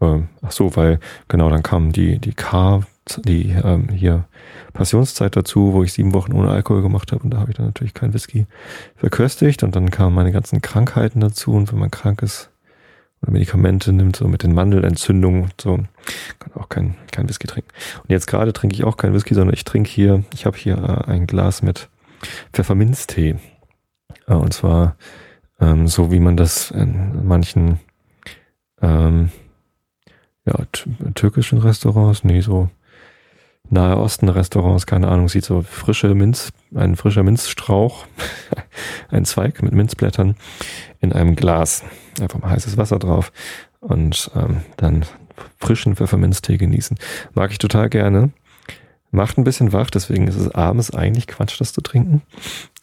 Ähm, 0.00 0.28
ach 0.42 0.52
so, 0.52 0.76
weil 0.76 1.00
genau 1.26 1.50
dann 1.50 1.64
kam 1.64 1.90
die 1.90 2.20
die 2.20 2.34
K, 2.34 2.82
die 3.24 3.50
ähm, 3.50 3.88
hier 3.88 4.28
Passionszeit 4.72 5.34
dazu, 5.34 5.72
wo 5.72 5.82
ich 5.82 5.92
sieben 5.92 6.14
Wochen 6.14 6.32
ohne 6.34 6.50
Alkohol 6.50 6.82
gemacht 6.82 7.10
habe 7.10 7.24
und 7.24 7.30
da 7.30 7.38
habe 7.38 7.50
ich 7.50 7.56
dann 7.56 7.66
natürlich 7.66 7.94
kein 7.94 8.14
Whisky 8.14 8.46
verköstigt 8.94 9.64
und 9.64 9.74
dann 9.74 9.90
kamen 9.90 10.14
meine 10.14 10.30
ganzen 10.30 10.62
Krankheiten 10.62 11.18
dazu 11.18 11.52
und 11.52 11.72
wenn 11.72 11.80
man 11.80 11.90
krank 11.90 12.22
ist, 12.22 12.50
oder 13.22 13.32
Medikamente 13.32 13.92
nimmt, 13.92 14.16
so 14.16 14.28
mit 14.28 14.42
den 14.42 14.54
Mandelentzündungen 14.54 15.44
und 15.44 15.60
so, 15.60 15.76
kann 16.38 16.52
auch 16.54 16.68
kein, 16.68 16.94
kein 17.12 17.28
Whisky 17.28 17.46
trinken. 17.46 17.70
Und 18.02 18.10
jetzt 18.10 18.26
gerade 18.26 18.52
trinke 18.52 18.74
ich 18.74 18.84
auch 18.84 18.96
kein 18.96 19.12
Whisky, 19.12 19.34
sondern 19.34 19.54
ich 19.54 19.64
trinke 19.64 19.90
hier, 19.90 20.24
ich 20.32 20.46
habe 20.46 20.56
hier 20.56 20.76
äh, 20.76 21.10
ein 21.10 21.26
Glas 21.26 21.62
mit 21.62 21.88
Pfefferminztee. 22.52 23.36
Äh, 24.26 24.34
und 24.34 24.54
zwar 24.54 24.96
ähm, 25.60 25.86
so, 25.86 26.10
wie 26.10 26.20
man 26.20 26.36
das 26.36 26.70
in 26.70 27.26
manchen 27.26 27.80
ähm, 28.80 29.30
ja, 30.46 30.54
türkischen 31.14 31.58
Restaurants, 31.58 32.24
nee, 32.24 32.40
so 32.40 32.70
Nahe 33.68 33.98
Osten 33.98 34.28
Restaurants, 34.28 34.86
keine 34.86 35.08
Ahnung, 35.08 35.28
sieht 35.28 35.44
so 35.44 35.62
frische 35.62 36.12
Minz, 36.14 36.52
ein 36.74 36.96
frischer 36.96 37.22
Minzstrauch, 37.22 38.06
ein 39.10 39.24
Zweig 39.24 39.62
mit 39.62 39.72
Minzblättern 39.72 40.34
in 41.00 41.12
einem 41.12 41.36
Glas. 41.36 41.84
Einfach 42.20 42.40
mal 42.40 42.50
heißes 42.50 42.76
Wasser 42.76 42.98
drauf 42.98 43.32
und 43.80 44.30
ähm, 44.34 44.62
dann 44.76 45.04
frischen 45.58 45.96
Pfefferminztee 45.96 46.56
genießen. 46.56 46.98
Mag 47.34 47.50
ich 47.50 47.58
total 47.58 47.88
gerne. 47.88 48.30
Macht 49.10 49.38
ein 49.38 49.44
bisschen 49.44 49.72
wach, 49.72 49.90
deswegen 49.90 50.28
ist 50.28 50.36
es 50.36 50.54
abends 50.54 50.92
eigentlich 50.92 51.26
Quatsch, 51.26 51.60
das 51.60 51.72
zu 51.72 51.80
trinken. 51.80 52.22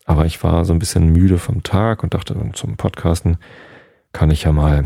Aber 0.06 0.26
ich 0.26 0.44
war 0.44 0.66
so 0.66 0.74
ein 0.74 0.80
bisschen 0.80 1.10
müde 1.10 1.38
vom 1.38 1.64
Tag 1.64 2.04
und 2.04 2.14
dachte, 2.14 2.36
zum 2.54 2.76
Podcasten 2.76 3.38
kann 4.12 4.32
ich 4.32 4.44
ja 4.44 4.52
mal 4.52 4.86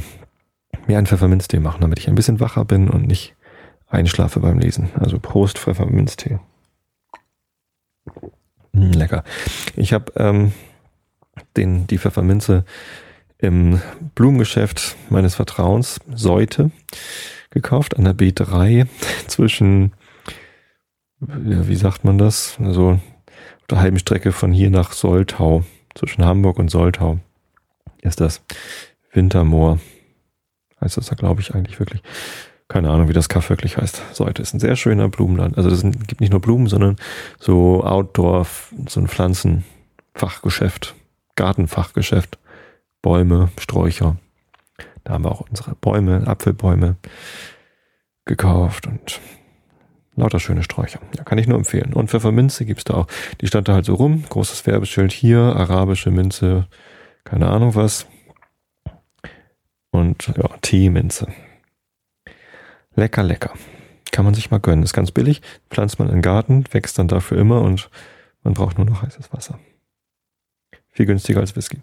mir 0.87 0.97
einen 0.97 1.07
Pfefferminztee 1.07 1.59
machen, 1.59 1.81
damit 1.81 1.99
ich 1.99 2.07
ein 2.07 2.15
bisschen 2.15 2.39
wacher 2.39 2.65
bin 2.65 2.89
und 2.89 3.07
nicht 3.07 3.35
einschlafe 3.87 4.39
beim 4.39 4.59
Lesen. 4.59 4.89
Also 4.99 5.19
Prost 5.19 5.57
Pfefferminztee. 5.57 6.39
Mm, 8.73 8.91
lecker. 8.91 9.23
Ich 9.75 9.93
habe 9.93 10.11
ähm, 10.15 10.53
den 11.57 11.87
die 11.87 11.97
Pfefferminze 11.97 12.65
im 13.41 13.81
Blumengeschäft 14.15 14.95
meines 15.09 15.35
Vertrauens 15.35 15.99
Seute 16.13 16.71
gekauft 17.49 17.97
an 17.97 18.05
der 18.05 18.15
B3 18.15 18.87
zwischen 19.27 19.93
ja, 21.21 21.67
wie 21.67 21.75
sagt 21.75 22.03
man 22.03 22.17
das? 22.17 22.57
Also 22.59 22.91
auf 22.91 23.67
der 23.69 23.79
halben 23.79 23.99
Strecke 23.99 24.31
von 24.31 24.51
hier 24.51 24.69
nach 24.69 24.91
Soltau, 24.91 25.63
zwischen 25.93 26.25
Hamburg 26.25 26.57
und 26.57 26.69
Soltau 26.69 27.19
ist 28.01 28.21
das 28.21 28.41
Wintermoor. 29.11 29.79
Heißt 30.79 30.97
das 30.97 31.07
da, 31.07 31.15
glaube 31.15 31.41
ich, 31.41 31.53
eigentlich 31.53 31.79
wirklich 31.79 32.01
keine 32.71 32.89
Ahnung, 32.89 33.09
wie 33.09 33.13
das 33.13 33.27
Kaff 33.27 33.49
wirklich 33.49 33.75
heißt. 33.77 34.01
Das 34.17 34.39
ist 34.39 34.53
ein 34.53 34.61
sehr 34.61 34.77
schöner 34.77 35.09
Blumenland. 35.09 35.57
Also 35.57 35.69
es 35.69 35.81
gibt 35.81 36.21
nicht 36.21 36.31
nur 36.31 36.39
Blumen, 36.39 36.67
sondern 36.67 36.95
so 37.37 37.83
Outdoor, 37.83 38.47
so 38.87 39.01
ein 39.01 39.09
Pflanzenfachgeschäft, 39.09 40.95
Gartenfachgeschäft, 41.35 42.39
Bäume, 43.01 43.49
Sträucher. 43.59 44.17
Da 45.03 45.13
haben 45.13 45.25
wir 45.25 45.31
auch 45.31 45.41
unsere 45.41 45.75
Bäume, 45.75 46.27
Apfelbäume 46.27 46.97
gekauft 48.25 48.87
und 48.87 49.19
lauter 50.15 50.39
schöne 50.39 50.63
Sträucher. 50.63 50.99
Ja, 51.17 51.23
kann 51.23 51.37
ich 51.37 51.47
nur 51.47 51.57
empfehlen. 51.57 51.93
Und 51.93 52.09
Pfefferminze 52.09 52.65
gibt's 52.65 52.83
da 52.83 52.93
auch. 52.95 53.07
Die 53.41 53.47
stand 53.47 53.67
da 53.67 53.73
halt 53.73 53.85
so 53.85 53.95
rum, 53.95 54.23
großes 54.29 54.65
Werbeschild 54.67 55.11
hier, 55.11 55.39
arabische 55.39 56.11
Minze, 56.11 56.67
keine 57.23 57.49
Ahnung 57.49 57.75
was. 57.75 58.07
Und 59.91 60.27
ja, 60.27 60.47
Teeminze. 60.61 61.27
Lecker, 62.95 63.23
lecker. 63.23 63.53
Kann 64.11 64.25
man 64.25 64.33
sich 64.33 64.51
mal 64.51 64.59
gönnen. 64.59 64.83
Ist 64.83 64.93
ganz 64.93 65.11
billig. 65.11 65.41
Pflanzt 65.69 65.99
man 65.99 66.09
in 66.09 66.15
den 66.15 66.21
Garten, 66.21 66.65
wächst 66.71 66.99
dann 66.99 67.07
dafür 67.07 67.37
immer 67.37 67.61
und 67.61 67.89
man 68.43 68.53
braucht 68.53 68.77
nur 68.77 68.85
noch 68.85 69.01
heißes 69.01 69.31
Wasser. 69.33 69.59
Viel 70.91 71.05
günstiger 71.05 71.39
als 71.39 71.55
Whisky. 71.55 71.79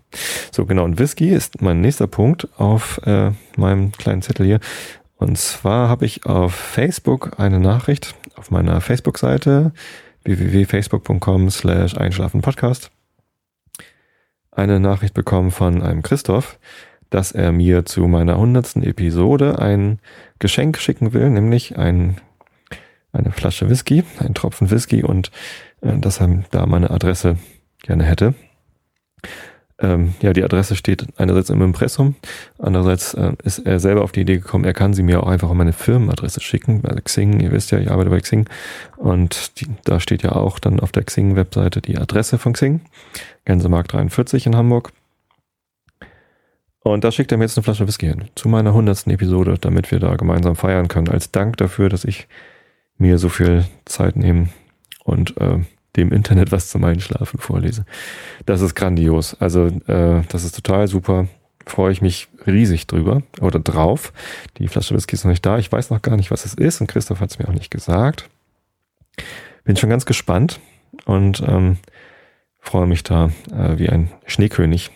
So, 0.53 0.67
genau. 0.67 0.85
Und 0.85 0.99
Whisky 0.99 1.31
ist 1.31 1.63
mein 1.63 1.81
nächster 1.81 2.07
Punkt 2.07 2.49
auf 2.59 3.01
äh, 3.07 3.33
meinem 3.57 3.93
kleinen 3.93 4.23
Zettel 4.23 4.47
hier. 4.47 4.61
Und 5.17 5.39
zwar 5.39 5.89
habe 5.89 6.07
ich 6.07 6.27
auf 6.27 6.55
Facebook 6.55 7.39
eine 7.39 7.59
Nachricht 7.59 8.15
auf 8.37 8.51
meiner 8.51 8.81
Facebook-Seite 8.81 9.73
www.facebook.com 10.25 11.51
slash 11.51 11.97
einschlafenpodcast 11.97 12.91
eine 14.59 14.81
Nachricht 14.81 15.15
bekommen 15.15 15.51
von 15.51 15.83
einem 15.83 16.03
Christoph, 16.03 16.59
dass 17.11 17.33
er 17.33 17.53
mir 17.53 17.87
zu 17.87 18.07
meiner 18.09 18.37
hundertsten 18.37 18.83
Episode 18.83 19.59
ein 19.59 20.01
Geschenk 20.41 20.79
schicken 20.79 21.13
will, 21.13 21.31
nämlich 21.31 21.79
ein, 21.79 22.17
eine 23.13 23.31
Flasche 23.31 23.71
Whisky, 23.71 24.03
ein 24.19 24.35
Tropfen 24.35 24.71
Whisky 24.71 25.05
und 25.05 25.31
äh, 25.81 25.97
dass 25.97 26.21
er 26.21 26.43
da 26.51 26.67
meine 26.67 26.91
Adresse 26.91 27.39
gerne 27.83 28.05
hätte. 28.05 28.35
Ähm, 29.81 30.15
ja, 30.21 30.33
die 30.33 30.43
Adresse 30.43 30.75
steht 30.75 31.07
einerseits 31.19 31.51
im 31.51 31.63
Impressum, 31.63 32.17
andererseits 32.59 33.15
äh, 33.15 33.35
ist 33.45 33.61
er 33.61 33.79
selber 33.79 34.03
auf 34.03 34.11
die 34.11 34.23
Idee 34.23 34.39
gekommen, 34.39 34.65
er 34.65 34.75
kann 34.75 34.93
sie 34.93 35.05
mir 35.05 35.23
auch 35.23 35.29
einfach 35.29 35.51
um 35.51 35.57
meine 35.57 35.73
Firmenadresse 35.73 36.41
schicken, 36.41 36.83
bei 36.83 37.01
Xing, 37.01 37.39
ihr 37.39 37.53
wisst 37.53 37.71
ja, 37.71 37.79
ich 37.79 37.89
arbeite 37.89 38.11
bei 38.11 38.19
Xing 38.19 38.49
und 38.97 39.61
die, 39.61 39.69
da 39.85 40.01
steht 40.01 40.25
ja 40.25 40.33
auch 40.33 40.59
dann 40.59 40.81
auf 40.81 40.91
der 40.91 41.05
Xing-Webseite 41.05 41.81
die 41.81 41.97
Adresse 41.97 42.39
von 42.39 42.55
Xing, 42.55 42.81
Gänsemarkt 43.45 43.93
43 43.93 44.47
in 44.47 44.57
Hamburg. 44.57 44.93
Und 46.81 47.05
da 47.05 47.13
schickt 47.13 47.31
er 47.31 47.39
mir 47.39 47.45
jetzt 47.45 47.57
eine 47.57 47.65
Flasche 47.65 47.87
Whisky 47.87 48.07
hin 48.07 48.25
zu 48.35 48.49
meiner 48.49 48.73
hundertsten 48.73 49.13
Episode, 49.13 49.59
damit 49.61 49.93
wir 49.93 50.01
da 50.01 50.17
gemeinsam 50.17 50.57
feiern 50.57 50.89
können. 50.89 51.09
Als 51.09 51.31
Dank 51.31 51.57
dafür, 51.59 51.89
dass 51.89 52.05
ich 52.05 52.27
mir 52.97 53.19
so 53.19 53.29
viel 53.29 53.65
Zeit 53.85 54.17
nehme 54.17 54.49
und 55.05 55.37
äh, 55.37 55.59
dem 55.99 56.13
Internet 56.13 56.53
was 56.53 56.69
zum 56.69 56.85
Einschlafen 56.85 57.39
vorlese. 57.39 57.85
Das 58.47 58.61
ist 58.61 58.75
grandios. 58.75 59.37
Also 59.41 59.67
äh, 59.67 60.23
das 60.29 60.45
ist 60.45 60.55
total 60.55 60.89
super. 60.89 61.29
Freue 61.67 61.93
ich 61.93 62.01
mich 62.01 62.29
riesig 62.47 62.87
drüber 62.87 63.23
oder 63.41 63.59
drauf. 63.59 64.13
Die 64.57 64.69
Flasche 64.69 64.95
Whisky 64.95 65.15
ist 65.15 65.25
noch 65.25 65.31
nicht 65.31 65.45
da. 65.45 65.59
Ich 65.59 65.71
weiß 65.71 65.91
noch 65.91 66.01
gar 66.01 66.17
nicht, 66.17 66.31
was 66.31 66.47
es 66.47 66.55
ist 66.55 66.81
und 66.81 66.87
Christoph 66.87 67.21
hat 67.21 67.31
es 67.31 67.39
mir 67.39 67.49
auch 67.49 67.53
nicht 67.53 67.71
gesagt. 67.71 68.29
Bin 69.65 69.77
schon 69.77 69.91
ganz 69.91 70.07
gespannt 70.07 70.61
und 71.05 71.43
ähm, 71.47 71.77
freue 72.59 72.87
mich 72.87 73.03
da 73.03 73.31
äh, 73.53 73.79
wie 73.79 73.91
ein 73.91 74.11
Schneekönig 74.27 74.91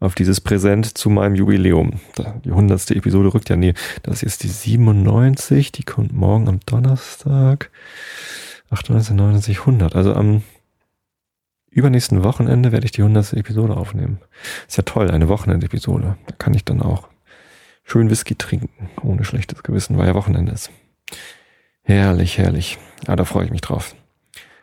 auf 0.00 0.14
dieses 0.14 0.40
Präsent 0.40 0.98
zu 0.98 1.08
meinem 1.08 1.34
Jubiläum. 1.34 2.00
Die 2.44 2.52
hundertste 2.52 2.94
Episode 2.94 3.32
rückt 3.32 3.48
ja, 3.48 3.56
nee, 3.56 3.74
das 4.02 4.22
ist 4.22 4.42
die 4.42 4.48
97, 4.48 5.72
die 5.72 5.84
kommt 5.84 6.12
morgen 6.12 6.48
am 6.48 6.60
Donnerstag. 6.66 7.70
98, 8.70 9.14
99, 9.14 9.60
100. 9.60 9.94
Also 9.94 10.14
am 10.14 10.42
übernächsten 11.70 12.24
Wochenende 12.24 12.72
werde 12.72 12.86
ich 12.86 12.92
die 12.92 13.02
hundertste 13.02 13.36
Episode 13.36 13.76
aufnehmen. 13.76 14.20
Ist 14.66 14.76
ja 14.76 14.82
toll, 14.82 15.10
eine 15.10 15.28
Wochenendepisode. 15.28 16.16
Da 16.26 16.34
kann 16.38 16.54
ich 16.54 16.64
dann 16.64 16.82
auch 16.82 17.08
schön 17.84 18.10
Whisky 18.10 18.34
trinken, 18.34 18.90
ohne 19.02 19.24
schlechtes 19.24 19.62
Gewissen, 19.62 19.96
weil 19.98 20.06
ja 20.06 20.14
Wochenende 20.14 20.52
ist. 20.52 20.70
Herrlich, 21.82 22.38
herrlich. 22.38 22.78
Ja, 23.06 23.14
da 23.14 23.24
freue 23.24 23.44
ich 23.44 23.50
mich 23.50 23.60
drauf. 23.60 23.94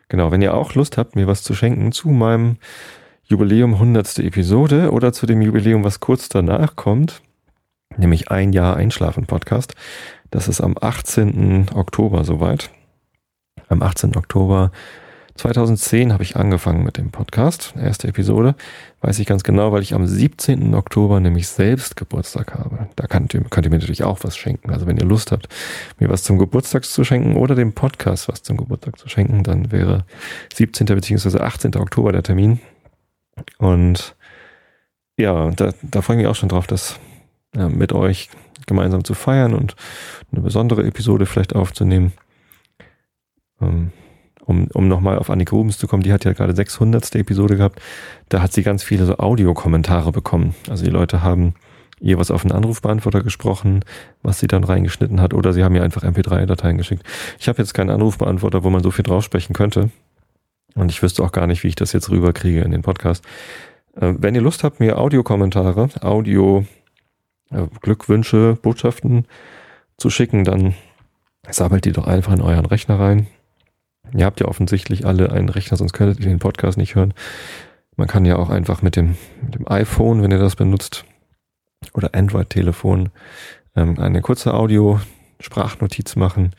Genau, 0.10 0.32
wenn 0.32 0.42
ihr 0.42 0.54
auch 0.54 0.76
Lust 0.76 0.98
habt, 0.98 1.16
mir 1.16 1.28
was 1.28 1.44
zu 1.44 1.56
schenken 1.56 1.92
zu 1.92 2.10
meinem 2.10 2.58
Jubiläum 3.24 3.76
100. 3.76 4.20
Episode 4.20 4.92
oder 4.92 5.14
zu 5.14 5.26
dem 5.26 5.42
Jubiläum, 5.42 5.84
was 5.84 6.02
kurz 6.02 6.28
danach 6.28 6.76
kommt, 6.76 7.22
nämlich 7.96 8.30
ein 8.30 8.52
Jahr 8.52 8.76
Einschlafen 8.76 9.26
Podcast. 9.26 9.76
Das 10.30 10.48
ist 10.48 10.62
am 10.62 10.76
18. 10.80 11.70
Oktober 11.74 12.26
soweit. 12.26 12.70
Am 13.74 13.82
18. 13.82 14.16
Oktober 14.16 14.72
2010 15.34 16.14
habe 16.14 16.22
ich 16.22 16.36
angefangen 16.36 16.84
mit 16.84 16.98
dem 16.98 17.10
Podcast, 17.10 17.74
erste 17.76 18.08
Episode. 18.08 18.54
Weiß 19.02 19.18
ich 19.18 19.26
ganz 19.26 19.44
genau, 19.44 19.72
weil 19.72 19.82
ich 19.82 19.96
am 19.96 20.06
17. 20.06 20.76
Oktober 20.76 21.20
nämlich 21.20 21.48
selbst 21.48 21.96
Geburtstag 21.96 22.54
habe. 22.54 22.88
Da 22.96 23.08
könnt 23.08 23.34
ihr, 23.34 23.42
könnt 23.46 23.66
ihr 23.66 23.72
mir 23.72 23.80
natürlich 23.80 24.04
auch 24.04 24.20
was 24.22 24.38
schenken. 24.38 24.70
Also 24.70 24.86
wenn 24.86 24.98
ihr 24.98 25.06
Lust 25.06 25.32
habt, 25.32 25.48
mir 25.98 26.08
was 26.08 26.22
zum 26.22 26.38
Geburtstag 26.38 26.86
zu 26.86 27.04
schenken 27.04 27.36
oder 27.36 27.56
dem 27.56 27.74
Podcast 27.74 28.28
was 28.28 28.44
zum 28.44 28.58
Geburtstag 28.58 29.00
zu 29.00 29.10
schenken, 29.10 29.44
dann 29.44 29.72
wäre 29.72 30.06
17. 30.54 30.86
bzw. 30.86 31.40
18. 31.40 31.76
Oktober 31.78 32.12
der 32.12 32.22
Termin. 32.22 32.60
Und 33.58 34.16
ja, 35.18 35.50
da, 35.50 35.74
da 35.82 36.04
freue 36.04 36.18
ich 36.18 36.22
mich 36.22 36.28
auch 36.28 36.36
schon 36.36 36.50
drauf, 36.50 36.68
das 36.68 37.00
mit 37.56 37.92
euch 37.92 38.30
gemeinsam 38.68 39.04
zu 39.04 39.16
feiern 39.16 39.56
und 39.56 39.76
eine 40.32 40.42
besondere 40.42 40.86
Episode 40.86 41.26
vielleicht 41.26 41.56
aufzunehmen. 41.56 42.14
Ähm, 43.64 43.92
um, 44.46 44.68
um 44.74 44.88
nochmal 44.88 45.18
auf 45.18 45.30
Annika 45.30 45.56
Rubens 45.56 45.78
zu 45.78 45.88
kommen, 45.88 46.04
die 46.04 46.12
hat 46.12 46.26
ja 46.26 46.34
gerade 46.34 46.56
600. 46.56 47.16
Episode 47.16 47.56
gehabt. 47.56 47.82
Da 48.30 48.42
hat 48.42 48.52
sie 48.52 48.64
ganz 48.64 48.84
viele 48.84 49.06
so 49.06 49.18
Audiokommentare 49.18 50.12
bekommen. 50.12 50.54
Also 50.70 50.84
die 50.84 50.92
Leute 50.92 51.24
haben 51.24 51.54
ihr 52.02 52.20
was 52.20 52.32
auf 52.32 52.44
einen 52.44 52.52
Anrufbeantworter 52.52 53.24
gesprochen, 53.24 53.86
was 54.22 54.40
sie 54.40 54.48
dann 54.48 54.66
reingeschnitten 54.66 55.22
hat, 55.22 55.34
oder 55.34 55.54
sie 55.54 55.64
haben 55.64 55.76
ihr 55.76 55.84
einfach 55.84 56.04
MP3-Dateien 56.04 56.78
geschickt. 56.78 57.04
Ich 57.40 57.48
habe 57.48 57.60
jetzt 57.60 57.74
keinen 57.74 57.90
Anrufbeantworter, 57.90 58.64
wo 58.66 58.70
man 58.70 58.84
so 58.84 58.92
viel 58.92 59.04
drauf 59.04 59.24
sprechen 59.24 59.54
könnte. 59.54 59.90
Und 60.76 60.92
ich 60.92 61.02
wüsste 61.02 61.24
auch 61.24 61.32
gar 61.32 61.48
nicht, 61.48 61.64
wie 61.64 61.70
ich 61.70 61.76
das 61.76 61.94
jetzt 61.94 62.10
rüberkriege 62.10 62.62
in 62.62 62.72
den 62.72 62.82
Podcast. 62.82 63.24
Äh, 63.96 64.16
wenn 64.18 64.36
ihr 64.36 64.42
Lust 64.42 64.64
habt, 64.64 64.80
mir 64.80 64.98
Audiokommentare, 64.98 65.90
Audio, 66.02 66.66
äh, 67.52 68.56
Botschaften 68.56 69.26
zu 69.98 70.10
schicken, 70.10 70.44
dann 70.44 70.74
sammelt 71.50 71.86
die 71.86 71.92
doch 71.92 72.08
einfach 72.08 72.34
in 72.34 72.42
euren 72.42 72.66
Rechner 72.66 73.00
rein. 73.00 73.28
Ihr 74.16 74.26
habt 74.26 74.40
ja 74.40 74.48
offensichtlich 74.48 75.06
alle 75.06 75.32
einen 75.32 75.50
Rechner, 75.50 75.78
sonst 75.78 75.94
könntet 75.94 76.20
ihr 76.20 76.28
den 76.28 76.40
Podcast 76.40 76.78
nicht 76.78 76.96
hören. 76.96 77.14
Man 77.96 78.08
kann 78.08 78.26
ja 78.26 78.38
auch 78.38 78.50
einfach 78.50 78.82
mit 78.82 78.96
dem, 78.96 79.16
mit 79.42 79.56
dem 79.56 79.68
iPhone, 79.68 80.22
wenn 80.22 80.32
ihr 80.32 80.40
das 80.40 80.56
benutzt, 80.56 81.06
oder 81.94 82.14
Android-Telefon, 82.14 83.10
ähm, 83.76 84.00
eine 84.00 84.22
kurze 84.22 84.54
Audio-Sprachnotiz 84.54 86.16
machen 86.16 86.56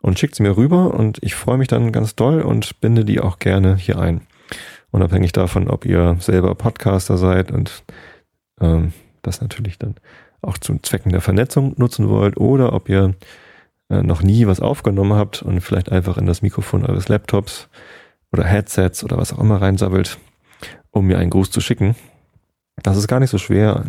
und 0.00 0.18
schickt 0.18 0.34
sie 0.34 0.42
mir 0.42 0.56
rüber 0.56 0.94
und 0.94 1.18
ich 1.22 1.34
freue 1.34 1.58
mich 1.58 1.68
dann 1.68 1.92
ganz 1.92 2.14
doll 2.14 2.42
und 2.42 2.80
binde 2.80 3.04
die 3.04 3.20
auch 3.20 3.38
gerne 3.38 3.76
hier 3.76 3.98
ein. 3.98 4.22
Unabhängig 4.90 5.32
davon, 5.32 5.68
ob 5.68 5.84
ihr 5.84 6.16
selber 6.20 6.54
Podcaster 6.54 7.16
seid 7.16 7.50
und 7.50 7.84
ähm, 8.60 8.92
das 9.22 9.40
natürlich 9.40 9.78
dann 9.78 9.96
auch 10.42 10.58
zu 10.58 10.78
Zwecken 10.78 11.10
der 11.10 11.20
Vernetzung 11.20 11.74
nutzen 11.78 12.08
wollt 12.08 12.36
oder 12.36 12.74
ob 12.74 12.88
ihr 12.88 13.14
äh, 13.94 14.02
noch 14.02 14.22
nie 14.22 14.46
was 14.46 14.60
aufgenommen 14.60 15.14
habt 15.14 15.42
und 15.42 15.60
vielleicht 15.60 15.90
einfach 15.92 16.16
in 16.16 16.26
das 16.26 16.42
Mikrofon 16.42 16.84
eures 16.84 17.08
Laptops 17.08 17.68
oder 18.32 18.44
Headsets 18.44 19.04
oder 19.04 19.16
was 19.16 19.32
auch 19.32 19.38
immer 19.38 19.60
reinsabbelt, 19.60 20.18
um 20.90 21.06
mir 21.06 21.18
einen 21.18 21.30
Gruß 21.30 21.50
zu 21.50 21.60
schicken. 21.60 21.94
Das 22.82 22.96
ist 22.96 23.06
gar 23.06 23.20
nicht 23.20 23.30
so 23.30 23.38
schwer. 23.38 23.84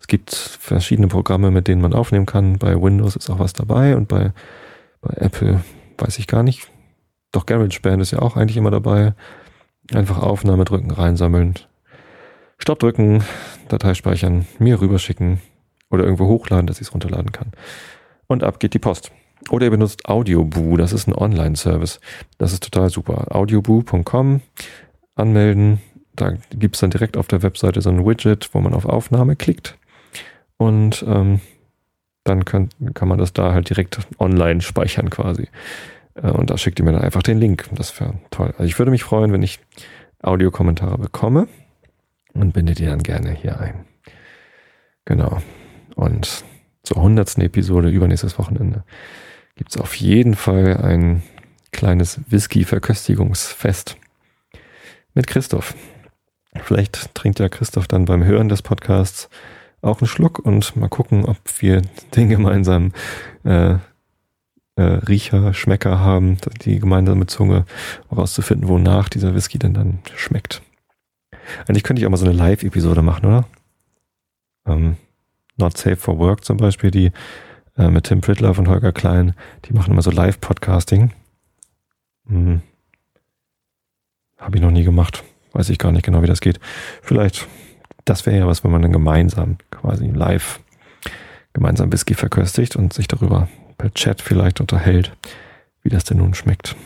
Es 0.00 0.06
gibt 0.06 0.34
verschiedene 0.34 1.08
Programme, 1.08 1.50
mit 1.50 1.66
denen 1.66 1.82
man 1.82 1.92
aufnehmen 1.92 2.26
kann. 2.26 2.58
Bei 2.58 2.80
Windows 2.80 3.16
ist 3.16 3.28
auch 3.30 3.40
was 3.40 3.52
dabei 3.52 3.96
und 3.96 4.08
bei, 4.08 4.32
bei 5.00 5.14
Apple 5.16 5.62
weiß 5.98 6.18
ich 6.18 6.28
gar 6.28 6.42
nicht. 6.42 6.70
Doch 7.32 7.46
GarageBand 7.46 8.00
ist 8.00 8.12
ja 8.12 8.20
auch 8.20 8.36
eigentlich 8.36 8.56
immer 8.56 8.70
dabei. 8.70 9.14
Einfach 9.92 10.22
Aufnahme 10.22 10.64
drücken, 10.64 10.92
reinsammeln, 10.92 11.54
Stopp 12.58 12.78
drücken, 12.78 13.24
Datei 13.68 13.94
speichern, 13.94 14.46
mir 14.60 14.80
rüberschicken 14.80 15.40
oder 15.90 16.04
irgendwo 16.04 16.28
hochladen, 16.28 16.68
dass 16.68 16.80
ich 16.80 16.86
es 16.86 16.94
runterladen 16.94 17.32
kann. 17.32 17.50
Und 18.28 18.44
ab 18.44 18.60
geht 18.60 18.74
die 18.74 18.78
Post. 18.78 19.10
Oder 19.50 19.66
ihr 19.66 19.70
benutzt 19.70 20.08
Audioboo, 20.08 20.76
das 20.76 20.92
ist 20.92 21.08
ein 21.08 21.14
Online-Service. 21.14 22.00
Das 22.38 22.52
ist 22.52 22.62
total 22.62 22.90
super. 22.90 23.34
Audioboo.com 23.34 24.40
anmelden. 25.14 25.80
Da 26.14 26.34
gibt 26.50 26.76
es 26.76 26.80
dann 26.80 26.90
direkt 26.90 27.16
auf 27.16 27.26
der 27.26 27.42
Webseite 27.42 27.80
so 27.80 27.90
ein 27.90 28.04
Widget, 28.04 28.50
wo 28.52 28.60
man 28.60 28.74
auf 28.74 28.84
Aufnahme 28.84 29.36
klickt. 29.36 29.78
Und 30.56 31.04
ähm, 31.08 31.40
dann 32.24 32.44
kann, 32.44 32.68
kann 32.94 33.08
man 33.08 33.18
das 33.18 33.32
da 33.32 33.52
halt 33.52 33.68
direkt 33.68 33.98
online 34.18 34.60
speichern 34.60 35.10
quasi. 35.10 35.48
Äh, 36.14 36.30
und 36.30 36.50
da 36.50 36.58
schickt 36.58 36.78
ihr 36.78 36.84
mir 36.84 36.92
dann 36.92 37.02
einfach 37.02 37.22
den 37.22 37.38
Link. 37.38 37.68
Das 37.72 37.98
wäre 38.00 38.14
toll. 38.30 38.54
Also 38.58 38.64
ich 38.64 38.78
würde 38.78 38.90
mich 38.90 39.02
freuen, 39.02 39.32
wenn 39.32 39.42
ich 39.42 39.58
Audiokommentare 40.22 40.98
bekomme 40.98 41.48
und 42.32 42.52
binde 42.52 42.74
die 42.74 42.86
dann 42.86 43.02
gerne 43.02 43.32
hier 43.32 43.58
ein. 43.58 43.86
Genau. 45.04 45.42
Und 45.96 46.44
zur 46.84 47.02
hundertsten 47.02 47.42
Episode 47.42 47.88
übernächstes 47.88 48.38
Wochenende 48.38 48.84
gibt 49.56 49.70
es 49.70 49.76
auf 49.76 49.94
jeden 49.94 50.34
Fall 50.34 50.76
ein 50.78 51.22
kleines 51.72 52.20
Whisky-Verköstigungsfest 52.28 53.96
mit 55.14 55.26
Christoph. 55.26 55.74
Vielleicht 56.64 57.14
trinkt 57.14 57.38
ja 57.38 57.48
Christoph 57.48 57.88
dann 57.88 58.04
beim 58.04 58.24
Hören 58.24 58.48
des 58.48 58.62
Podcasts 58.62 59.28
auch 59.80 60.00
einen 60.00 60.08
Schluck 60.08 60.38
und 60.38 60.76
mal 60.76 60.88
gucken, 60.88 61.24
ob 61.24 61.38
wir 61.58 61.82
den 62.14 62.28
gemeinsamen 62.28 62.92
äh, 63.44 63.76
äh, 64.76 64.82
Riecher, 64.82 65.54
Schmecker 65.54 66.00
haben, 66.00 66.38
die 66.62 66.78
gemeinsame 66.78 67.26
Zunge, 67.26 67.64
herauszufinden, 68.08 68.68
wonach 68.68 69.08
dieser 69.08 69.34
Whisky 69.34 69.58
denn 69.58 69.74
dann 69.74 69.98
schmeckt. 70.14 70.62
Eigentlich 71.66 71.82
könnte 71.82 72.00
ich 72.00 72.06
auch 72.06 72.10
mal 72.10 72.16
so 72.16 72.26
eine 72.26 72.34
Live-Episode 72.34 73.02
machen, 73.02 73.26
oder? 73.26 73.44
Ähm, 74.66 74.96
Not 75.56 75.76
Safe 75.76 75.96
for 75.96 76.18
Work 76.18 76.44
zum 76.44 76.56
Beispiel, 76.56 76.90
die 76.90 77.12
äh, 77.76 77.88
mit 77.88 78.04
Tim 78.04 78.20
Pritloff 78.20 78.58
und 78.58 78.68
Holger 78.68 78.92
Klein, 78.92 79.34
die 79.64 79.72
machen 79.72 79.92
immer 79.92 80.02
so 80.02 80.10
Live-Podcasting. 80.10 81.12
Hm. 82.28 82.62
Habe 84.38 84.56
ich 84.56 84.62
noch 84.62 84.70
nie 84.70 84.84
gemacht. 84.84 85.22
Weiß 85.52 85.68
ich 85.68 85.78
gar 85.78 85.92
nicht 85.92 86.04
genau, 86.04 86.22
wie 86.22 86.26
das 86.26 86.40
geht. 86.40 86.58
Vielleicht, 87.02 87.46
das 88.04 88.26
wäre 88.26 88.38
ja 88.38 88.46
was, 88.46 88.64
wenn 88.64 88.70
man 88.70 88.82
dann 88.82 88.92
gemeinsam 88.92 89.58
quasi 89.70 90.06
live 90.06 90.60
gemeinsam 91.52 91.92
Whisky 91.92 92.14
verköstigt 92.14 92.76
und 92.76 92.92
sich 92.92 93.08
darüber 93.08 93.48
per 93.76 93.92
Chat 93.92 94.22
vielleicht 94.22 94.60
unterhält, 94.60 95.12
wie 95.82 95.90
das 95.90 96.04
denn 96.04 96.18
nun 96.18 96.34
schmeckt. 96.34 96.76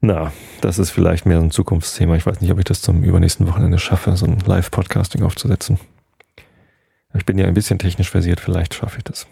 Na, 0.00 0.32
das 0.60 0.78
ist 0.78 0.90
vielleicht 0.90 1.26
mehr 1.26 1.38
ein 1.38 1.50
Zukunftsthema. 1.50 2.14
Ich 2.14 2.26
weiß 2.26 2.40
nicht, 2.40 2.52
ob 2.52 2.58
ich 2.58 2.64
das 2.64 2.82
zum 2.82 3.02
übernächsten 3.02 3.46
Wochenende 3.48 3.78
schaffe, 3.78 4.14
so 4.16 4.26
ein 4.26 4.38
Live-Podcasting 4.38 5.22
aufzusetzen. 5.22 5.78
Ich 7.16 7.24
bin 7.24 7.38
ja 7.38 7.46
ein 7.46 7.54
bisschen 7.54 7.78
technisch 7.78 8.10
versiert, 8.10 8.40
vielleicht 8.40 8.74
schaffe 8.74 8.98
ich 8.98 9.04
das. 9.04 9.26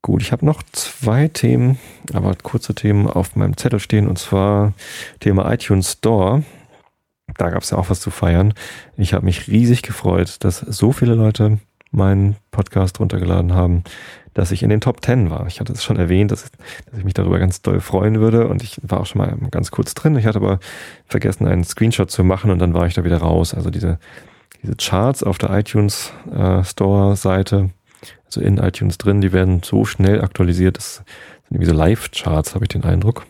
Gut, 0.00 0.22
ich 0.22 0.30
habe 0.30 0.46
noch 0.46 0.62
zwei 0.72 1.28
Themen, 1.28 1.78
aber 2.12 2.34
kurze 2.36 2.74
Themen 2.74 3.08
auf 3.08 3.34
meinem 3.34 3.56
Zettel 3.56 3.80
stehen, 3.80 4.06
und 4.06 4.18
zwar 4.18 4.72
Thema 5.20 5.52
iTunes 5.52 5.92
Store. 5.92 6.44
Da 7.36 7.50
gab 7.50 7.62
es 7.62 7.70
ja 7.70 7.78
auch 7.78 7.90
was 7.90 8.00
zu 8.00 8.10
feiern. 8.10 8.54
Ich 8.96 9.12
habe 9.12 9.24
mich 9.24 9.48
riesig 9.48 9.82
gefreut, 9.82 10.44
dass 10.44 10.60
so 10.60 10.92
viele 10.92 11.14
Leute 11.14 11.58
meinen 11.90 12.36
Podcast 12.50 13.00
runtergeladen 13.00 13.54
haben, 13.54 13.82
dass 14.34 14.52
ich 14.52 14.62
in 14.62 14.70
den 14.70 14.80
Top 14.80 15.04
10 15.04 15.30
war. 15.30 15.46
Ich 15.46 15.58
hatte 15.58 15.72
es 15.72 15.82
schon 15.82 15.96
erwähnt, 15.96 16.30
dass, 16.30 16.50
dass 16.90 16.98
ich 16.98 17.04
mich 17.04 17.14
darüber 17.14 17.38
ganz 17.38 17.60
doll 17.60 17.80
freuen 17.80 18.20
würde 18.20 18.46
und 18.46 18.62
ich 18.62 18.80
war 18.82 19.00
auch 19.00 19.06
schon 19.06 19.20
mal 19.20 19.36
ganz 19.50 19.70
kurz 19.70 19.94
drin. 19.94 20.16
Ich 20.16 20.26
hatte 20.26 20.38
aber 20.38 20.60
vergessen, 21.06 21.46
einen 21.46 21.64
Screenshot 21.64 22.10
zu 22.10 22.24
machen 22.24 22.50
und 22.50 22.60
dann 22.60 22.74
war 22.74 22.86
ich 22.86 22.94
da 22.94 23.04
wieder 23.04 23.18
raus. 23.18 23.52
Also 23.52 23.70
diese, 23.70 23.98
diese 24.62 24.76
Charts 24.76 25.22
auf 25.22 25.38
der 25.38 25.50
iTunes 25.50 26.12
äh, 26.32 26.64
Store 26.64 27.16
Seite, 27.16 27.70
also 28.24 28.40
in 28.40 28.58
iTunes 28.58 28.98
drin, 28.98 29.20
die 29.20 29.32
werden 29.32 29.62
so 29.62 29.84
schnell 29.84 30.22
aktualisiert. 30.22 30.76
Das 30.76 30.96
sind 30.96 31.06
irgendwie 31.50 31.70
so 31.70 31.74
Live-Charts, 31.74 32.54
habe 32.54 32.64
ich 32.64 32.68
den 32.68 32.84
Eindruck. 32.84 33.26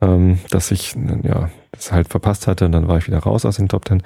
Ähm, 0.00 0.38
dass 0.50 0.70
ich 0.70 0.94
ja 1.24 1.50
das 1.72 1.90
halt 1.90 2.08
verpasst 2.08 2.46
hatte 2.46 2.64
und 2.64 2.72
dann 2.72 2.86
war 2.86 2.98
ich 2.98 3.08
wieder 3.08 3.18
raus 3.18 3.44
aus 3.44 3.56
den 3.56 3.68
Top 3.68 3.88
10. 3.88 4.02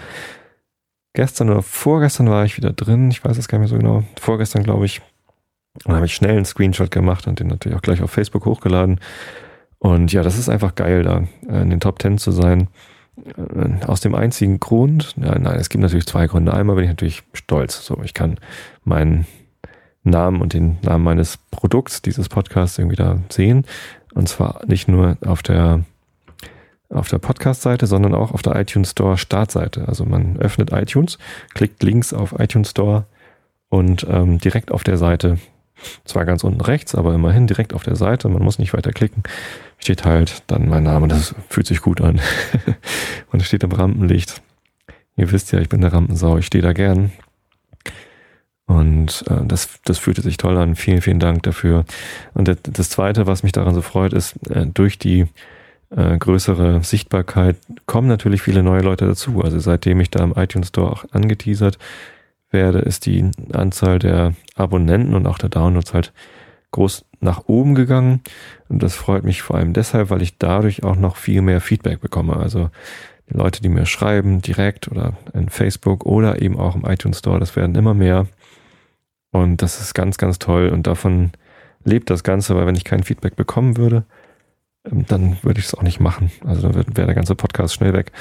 Gestern 1.12 1.50
oder 1.50 1.60
vorgestern 1.60 2.30
war 2.30 2.46
ich 2.46 2.56
wieder 2.56 2.72
drin, 2.72 3.10
ich 3.10 3.22
weiß 3.22 3.36
es 3.36 3.46
gar 3.46 3.58
nicht 3.58 3.70
mehr 3.70 3.78
so 3.78 3.84
genau. 3.84 4.02
Vorgestern, 4.18 4.62
glaube 4.62 4.86
ich, 4.86 5.02
und 5.84 5.94
habe 5.94 6.06
ich 6.06 6.14
schnell 6.14 6.36
einen 6.36 6.46
Screenshot 6.46 6.90
gemacht 6.90 7.26
und 7.26 7.40
den 7.40 7.48
natürlich 7.48 7.76
auch 7.76 7.82
gleich 7.82 8.02
auf 8.02 8.10
Facebook 8.10 8.46
hochgeladen. 8.46 9.00
Und 9.78 10.12
ja, 10.12 10.22
das 10.22 10.38
ist 10.38 10.48
einfach 10.48 10.74
geil, 10.74 11.02
da 11.02 11.24
in 11.48 11.70
den 11.70 11.80
Top 11.80 12.00
10 12.00 12.18
zu 12.18 12.30
sein. 12.30 12.68
Äh, 13.16 13.84
aus 13.86 14.00
dem 14.00 14.14
einzigen 14.14 14.60
Grund, 14.60 15.14
ja, 15.16 15.38
nein, 15.38 15.58
es 15.58 15.68
gibt 15.68 15.82
natürlich 15.82 16.06
zwei 16.06 16.26
Gründe. 16.26 16.54
Einmal 16.54 16.76
bin 16.76 16.84
ich 16.84 16.90
natürlich 16.90 17.22
stolz. 17.32 17.84
So, 17.84 18.00
ich 18.02 18.14
kann 18.14 18.38
meinen 18.84 19.26
Namen 20.04 20.40
und 20.40 20.52
den 20.52 20.78
Namen 20.82 21.04
meines 21.04 21.38
Produkts, 21.50 22.02
dieses 22.02 22.28
Podcasts 22.28 22.78
irgendwie 22.78 22.96
da 22.96 23.18
sehen. 23.28 23.64
Und 24.14 24.28
zwar 24.28 24.60
nicht 24.66 24.88
nur 24.88 25.16
auf 25.24 25.42
der 25.42 25.84
auf 26.88 27.08
der 27.08 27.18
Podcast-Seite, 27.18 27.86
sondern 27.86 28.14
auch 28.14 28.32
auf 28.32 28.42
der 28.42 28.54
iTunes 28.56 28.90
Store 28.90 29.16
Startseite. 29.16 29.88
Also 29.88 30.04
man 30.04 30.36
öffnet 30.36 30.72
iTunes, 30.72 31.16
klickt 31.54 31.82
links 31.82 32.12
auf 32.12 32.38
iTunes 32.38 32.70
Store 32.70 33.06
und 33.70 34.06
ähm, 34.10 34.36
direkt 34.38 34.70
auf 34.70 34.84
der 34.84 34.98
Seite 34.98 35.38
zwar 36.04 36.24
ganz 36.24 36.44
unten 36.44 36.60
rechts, 36.60 36.94
aber 36.94 37.14
immerhin 37.14 37.46
direkt 37.46 37.74
auf 37.74 37.82
der 37.82 37.96
Seite, 37.96 38.28
man 38.28 38.42
muss 38.42 38.58
nicht 38.58 38.72
weiter 38.74 38.92
klicken, 38.92 39.22
steht 39.78 40.04
halt 40.04 40.42
dann 40.46 40.68
mein 40.68 40.82
Name. 40.84 41.08
Das 41.08 41.34
fühlt 41.48 41.66
sich 41.66 41.80
gut 41.80 42.00
an. 42.00 42.20
und 43.32 43.40
es 43.40 43.46
steht 43.46 43.64
im 43.64 43.72
Rampenlicht. 43.72 44.42
Ihr 45.16 45.30
wisst 45.30 45.52
ja, 45.52 45.60
ich 45.60 45.68
bin 45.68 45.80
der 45.80 45.92
Rampensau, 45.92 46.38
ich 46.38 46.46
stehe 46.46 46.62
da 46.62 46.72
gern. 46.72 47.12
Und 48.66 49.24
äh, 49.28 49.44
das, 49.44 49.80
das 49.84 49.98
fühlte 49.98 50.22
sich 50.22 50.36
toll 50.36 50.56
an. 50.56 50.76
Vielen, 50.76 51.02
vielen 51.02 51.20
Dank 51.20 51.42
dafür. 51.42 51.84
Und 52.32 52.48
das, 52.48 52.58
das 52.62 52.90
Zweite, 52.90 53.26
was 53.26 53.42
mich 53.42 53.52
daran 53.52 53.74
so 53.74 53.82
freut, 53.82 54.12
ist, 54.12 54.36
äh, 54.50 54.66
durch 54.66 54.98
die 54.98 55.26
äh, 55.90 56.16
größere 56.16 56.82
Sichtbarkeit 56.82 57.56
kommen 57.86 58.08
natürlich 58.08 58.42
viele 58.42 58.62
neue 58.62 58.82
Leute 58.82 59.06
dazu. 59.06 59.42
Also 59.42 59.58
seitdem 59.58 60.00
ich 60.00 60.10
da 60.10 60.24
im 60.24 60.32
iTunes 60.32 60.68
Store 60.68 60.90
auch 60.90 61.04
angeteasert 61.10 61.78
werde, 62.52 62.78
ist 62.78 63.06
die 63.06 63.30
Anzahl 63.52 63.98
der 63.98 64.34
Abonnenten 64.54 65.14
und 65.14 65.26
auch 65.26 65.38
der 65.38 65.48
Downloads 65.48 65.94
halt 65.94 66.12
groß 66.72 67.04
nach 67.20 67.44
oben 67.46 67.74
gegangen. 67.74 68.20
Und 68.68 68.82
das 68.82 68.94
freut 68.94 69.24
mich 69.24 69.42
vor 69.42 69.56
allem 69.56 69.72
deshalb, 69.72 70.10
weil 70.10 70.22
ich 70.22 70.38
dadurch 70.38 70.82
auch 70.82 70.96
noch 70.96 71.16
viel 71.16 71.42
mehr 71.42 71.60
Feedback 71.60 72.00
bekomme. 72.00 72.36
Also 72.36 72.70
die 73.30 73.34
Leute, 73.34 73.62
die 73.62 73.68
mir 73.68 73.86
schreiben, 73.86 74.42
direkt 74.42 74.88
oder 74.88 75.14
in 75.32 75.48
Facebook 75.48 76.04
oder 76.04 76.42
eben 76.42 76.58
auch 76.58 76.74
im 76.74 76.84
iTunes 76.84 77.20
Store, 77.20 77.38
das 77.38 77.56
werden 77.56 77.74
immer 77.76 77.94
mehr. 77.94 78.26
Und 79.30 79.62
das 79.62 79.80
ist 79.80 79.94
ganz, 79.94 80.18
ganz 80.18 80.38
toll. 80.38 80.68
Und 80.68 80.86
davon 80.86 81.32
lebt 81.84 82.10
das 82.10 82.24
Ganze, 82.24 82.54
weil 82.56 82.66
wenn 82.66 82.76
ich 82.76 82.84
kein 82.84 83.02
Feedback 83.02 83.36
bekommen 83.36 83.76
würde, 83.76 84.04
ähm, 84.90 85.06
dann 85.06 85.38
würde 85.42 85.60
ich 85.60 85.66
es 85.66 85.74
auch 85.74 85.82
nicht 85.82 86.00
machen. 86.00 86.30
Also 86.44 86.68
dann 86.68 86.96
wäre 86.96 87.06
der 87.06 87.14
ganze 87.14 87.34
Podcast 87.34 87.74
schnell 87.74 87.92
weg. 87.92 88.12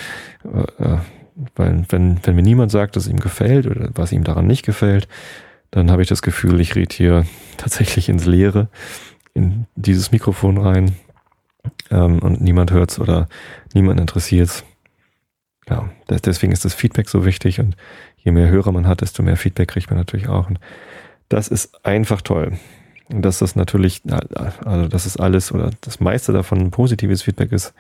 Weil 1.56 1.86
wenn, 1.90 2.20
wenn 2.24 2.36
mir 2.36 2.42
niemand 2.42 2.72
sagt, 2.72 2.96
dass 2.96 3.06
es 3.06 3.12
ihm 3.12 3.20
gefällt 3.20 3.68
oder 3.68 3.90
was 3.94 4.12
ihm 4.12 4.24
daran 4.24 4.48
nicht 4.48 4.66
gefällt, 4.66 5.08
dann 5.72 5.90
habe 5.90 6.02
ich 6.02 6.08
das 6.08 6.22
Gefühl, 6.22 6.60
ich 6.60 6.76
rede 6.76 6.94
hier 6.94 7.26
tatsächlich 7.58 8.10
ins 8.10 8.26
Leere, 8.26 8.70
in 9.34 9.66
dieses 9.76 10.12
Mikrofon 10.12 10.58
rein 10.58 10.96
ähm, 11.90 12.20
und 12.20 12.42
niemand 12.42 12.72
hört's 12.72 13.00
oder 13.00 13.28
niemand 13.74 14.00
interessiert's. 14.00 14.64
Ja, 15.70 15.90
deswegen 16.10 16.52
ist 16.52 16.66
das 16.66 16.74
Feedback 16.74 17.08
so 17.08 17.24
wichtig 17.24 17.60
und 17.60 17.78
je 18.18 18.32
mehr 18.32 18.50
Hörer 18.50 18.72
man 18.72 18.88
hat, 18.88 19.02
desto 19.02 19.24
mehr 19.24 19.38
Feedback 19.38 19.70
kriegt 19.70 19.90
man 19.90 19.98
natürlich 19.98 20.28
auch. 20.28 20.50
Und 20.50 20.60
das 21.30 21.48
ist 21.48 21.86
einfach 21.86 22.22
toll. 22.22 22.58
Und 23.10 23.24
dass 23.24 23.40
das 23.40 23.56
natürlich, 23.56 24.02
also 24.66 24.88
das 24.88 25.06
ist 25.06 25.18
alles 25.18 25.52
oder 25.52 25.72
das 25.82 26.00
meiste 26.00 26.34
davon 26.34 26.72
positives 26.72 27.22
Feedback 27.22 27.52
ist, 27.52 27.74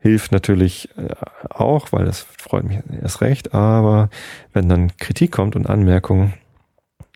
hilft 0.00 0.32
natürlich 0.32 0.88
äh, 0.96 1.14
auch, 1.50 1.92
weil 1.92 2.04
das 2.04 2.20
freut 2.20 2.64
mich 2.64 2.78
erst 3.00 3.20
recht, 3.20 3.54
aber 3.54 4.08
wenn 4.52 4.68
dann 4.68 4.96
Kritik 4.96 5.30
kommt 5.30 5.56
und 5.56 5.68
Anmerkungen, 5.68 6.34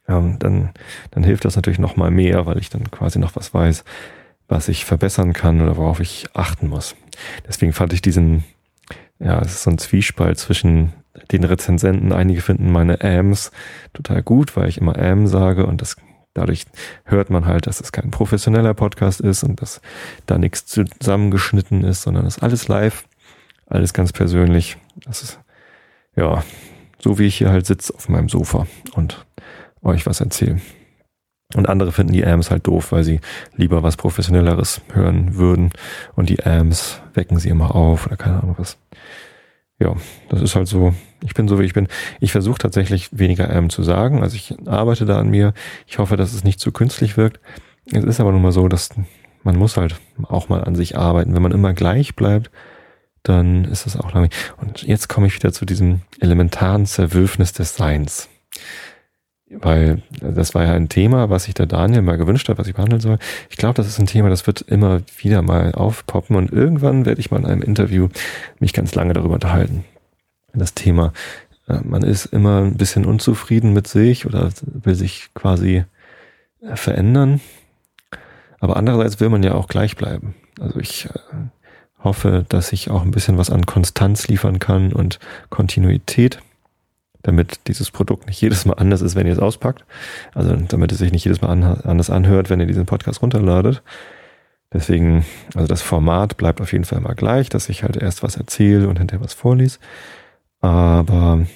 ähm, 0.07 0.39
dann, 0.39 0.71
dann 1.11 1.25
hilft 1.25 1.45
das 1.45 1.57
natürlich 1.57 1.79
noch 1.79 1.97
mal 1.97 2.11
mehr, 2.11 2.47
weil 2.47 2.59
ich 2.59 2.69
dann 2.69 2.91
quasi 2.91 3.19
noch 3.19 3.37
was 3.37 3.53
weiß, 3.55 3.85
was 4.49 4.69
ich 4.69 4.85
verbessern 4.85 5.33
kann 5.33 5.63
oder 5.63 5.77
worauf 5.77 6.01
ich 6.01 6.27
achten 6.35 6.69
muss. 6.69 6.95
Deswegen 7.49 7.73
fand 7.73 7.93
ich 7.95 8.03
diesen, 8.03 8.45
ja, 9.19 9.41
es 9.41 9.53
ist 9.53 9.63
so 9.63 9.71
ein 9.71 9.79
Zwiespalt 9.79 10.39
zwischen 10.39 10.93
den 11.33 11.45
Rezensenten. 11.45 12.13
Einige 12.13 12.43
finden 12.43 12.71
meine 12.71 13.01
Ams 13.01 13.51
total 13.95 14.23
gut, 14.23 14.57
weil 14.57 14.69
ich 14.69 14.79
immer 14.79 14.99
Am 14.99 15.27
sage 15.27 15.65
und 15.67 15.81
das 15.81 15.97
Dadurch 16.35 16.67
hört 17.05 17.31
man 17.31 17.47
halt, 17.47 17.67
dass 17.69 17.81
es 17.81 17.93
kein 17.93 18.11
professioneller 18.11 18.75
Podcast 18.75 19.21
ist 19.21 19.45
und 19.45 19.63
dass 19.63 19.81
da 20.27 20.37
nichts 20.37 20.67
zusammengeschnitten 20.67 21.85
ist, 21.85 22.03
sondern 22.03 22.27
es 22.27 22.37
ist 22.37 22.43
alles 22.43 22.69
live, 22.69 23.05
alles 23.67 23.95
ganz 23.95 24.13
persönlich. 24.13 24.77
Das 25.05 25.23
ist, 25.23 25.39
ja, 26.17 26.43
so 26.99 27.19
wie 27.19 27.27
ich 27.27 27.37
hier 27.39 27.51
halt 27.51 27.67
sitze 27.67 27.95
auf 27.95 28.09
meinem 28.09 28.29
Sofa 28.29 28.67
und 28.95 29.25
euch 29.83 30.07
was 30.07 30.21
erzähle. 30.21 30.61
Und 31.55 31.69
andere 31.69 31.93
finden 31.93 32.15
die 32.15 32.27
Ams 32.27 32.51
halt 32.51 32.67
doof, 32.67 32.91
weil 32.91 33.05
sie 33.05 33.21
lieber 33.55 33.83
was 33.85 33.97
Professionelleres 33.97 34.81
hören 34.93 35.37
würden 35.37 35.71
und 36.17 36.31
die 36.31 36.45
Ams 36.45 37.01
wecken 37.13 37.39
sie 37.39 37.49
immer 37.49 37.77
auf 37.77 38.07
oder 38.07 38.17
keine 38.17 38.43
Ahnung 38.43 38.57
was 38.59 38.77
ja, 39.79 39.95
das 40.29 40.41
ist 40.41 40.55
halt 40.55 40.69
so. 40.69 40.95
Ich 41.23 41.35
bin 41.35 41.49
so, 41.49 41.59
wie 41.59 41.65
ich 41.65 41.73
bin. 41.73 41.89
Ich 42.21 42.33
versuche 42.33 42.59
tatsächlich 42.59 43.09
weniger 43.13 43.49
M 43.49 43.71
zu 43.71 43.83
sagen. 43.83 44.23
Also 44.23 44.37
ich 44.37 44.55
arbeite 44.67 45.07
da 45.07 45.19
an 45.19 45.31
mir. 45.31 45.55
Ich 45.87 45.99
hoffe, 45.99 46.17
dass 46.17 46.33
es 46.33 46.45
nicht 46.45 46.61
zu 46.61 46.71
künstlich 46.71 47.17
wirkt. 47.17 47.41
Es 47.93 48.05
ist 48.05 48.21
aber 48.21 48.33
nun 48.33 48.43
mal 48.43 48.53
so, 48.53 48.69
dass 48.69 48.91
man 49.43 49.57
muss 49.57 49.77
halt 49.77 49.97
auch 50.23 50.49
mal 50.49 50.65
an 50.65 50.75
sich 50.75 50.97
arbeiten. 50.97 51.35
Wenn 51.35 51.43
man 51.43 51.53
immer 51.53 51.73
gleich 51.73 52.15
bleibt, 52.15 52.51
dann 53.23 53.65
ist 53.65 53.87
das 53.87 53.97
auch 53.97 54.13
langweilig. 54.13 54.35
Und 54.59 54.83
jetzt 54.83 55.09
komme 55.09 55.27
ich 55.27 55.35
wieder 55.35 55.53
zu 55.53 55.65
diesem 55.65 56.03
elementaren 56.21 56.87
Zerwürfnis 56.87 57.53
des 57.53 57.77
Seins 57.77 58.29
weil 59.61 60.03
das 60.21 60.55
war 60.55 60.65
ja 60.65 60.73
ein 60.73 60.89
Thema, 60.89 61.31
was 61.31 61.45
sich 61.45 61.55
der 61.55 61.67
Daniel 61.67 62.03
mal 62.03 62.19
gewünscht 62.19 62.49
hat, 62.49 62.59
was 62.59 62.67
ich 62.67 62.75
behandeln 62.75 63.01
soll. 63.01 63.19
Ich 63.51 63.57
glaube, 63.57 63.75
das 63.75 63.87
ist 63.87 63.99
ein 63.99 64.07
Thema, 64.07 64.31
das 64.31 64.47
wird 64.47 64.63
immer 64.63 65.01
wieder 65.19 65.43
mal 65.43 65.73
aufpoppen 65.73 66.37
und 66.37 66.53
irgendwann 66.53 67.07
werde 67.07 67.21
ich 67.21 67.31
mal 67.31 67.39
in 67.41 67.47
einem 67.47 67.63
Interview 67.63 68.09
mich 68.59 68.73
ganz 68.73 68.95
lange 68.95 69.13
darüber 69.13 69.35
unterhalten. 69.35 69.85
Das 70.53 70.75
Thema, 70.75 71.13
äh, 71.69 71.81
man 71.83 72.03
ist 72.03 72.27
immer 72.27 72.63
ein 72.63 72.77
bisschen 72.77 73.05
unzufrieden 73.05 73.73
mit 73.73 73.89
sich 73.89 74.27
oder 74.27 74.51
will 74.65 74.95
sich 74.95 75.31
quasi 75.35 75.85
äh, 76.63 76.77
verändern, 76.77 77.41
aber 78.61 78.77
andererseits 78.77 79.21
will 79.21 79.29
man 79.29 79.43
ja 79.43 79.55
auch 79.55 79.69
gleich 79.69 79.97
bleiben. 79.97 80.35
Also 80.61 80.79
ich 80.79 81.07
äh, 81.07 81.11
hoffe, 82.03 82.45
dass 82.49 82.73
ich 82.73 82.91
auch 82.91 83.03
ein 83.03 83.11
bisschen 83.11 83.39
was 83.39 83.51
an 83.51 83.67
Konstanz 83.67 84.29
liefern 84.29 84.59
kann 84.59 84.93
und 84.93 85.19
Kontinuität 85.51 86.41
damit 87.25 87.67
dieses 87.69 87.91
Produkt 87.91 88.27
nicht 88.27 88.41
jedes 88.41 88.67
Mal 88.67 88.75
anders 88.75 89.01
ist, 89.01 89.17
wenn 89.17 89.27
ihr 89.27 89.33
es 89.33 89.39
auspackt. 89.39 89.85
Also 90.35 90.55
damit 90.55 90.93
es 90.93 90.99
sich 90.99 91.11
nicht 91.11 91.25
jedes 91.25 91.41
Mal 91.41 91.51
anders 91.51 92.11
anhört, 92.11 92.51
wenn 92.51 92.61
ihr 92.61 92.67
diesen 92.67 92.87
Podcast 92.87 93.23
runterladet. 93.23 93.83
Deswegen, 94.73 95.25
also 95.55 95.67
das 95.67 95.83
Format 95.83 96.37
bleibt 96.37 96.61
auf 96.61 96.73
jeden 96.73 96.85
Fall 96.85 97.01
mal 97.01 97.15
gleich, 97.15 97.49
dass 97.49 97.69
ich 97.69 97.83
halt 97.83 97.97
erst 97.97 98.23
was 98.23 98.37
erzähle 98.37 98.89
und 98.89 98.99
hinterher 98.99 99.25
was 99.25 99.33
vorlese. 99.33 99.79
Aber 100.61 101.47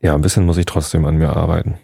ja, 0.00 0.14
ein 0.14 0.20
bisschen 0.20 0.44
muss 0.44 0.58
ich 0.58 0.66
trotzdem 0.66 1.06
an 1.06 1.16
mir 1.16 1.34
arbeiten 1.34 1.78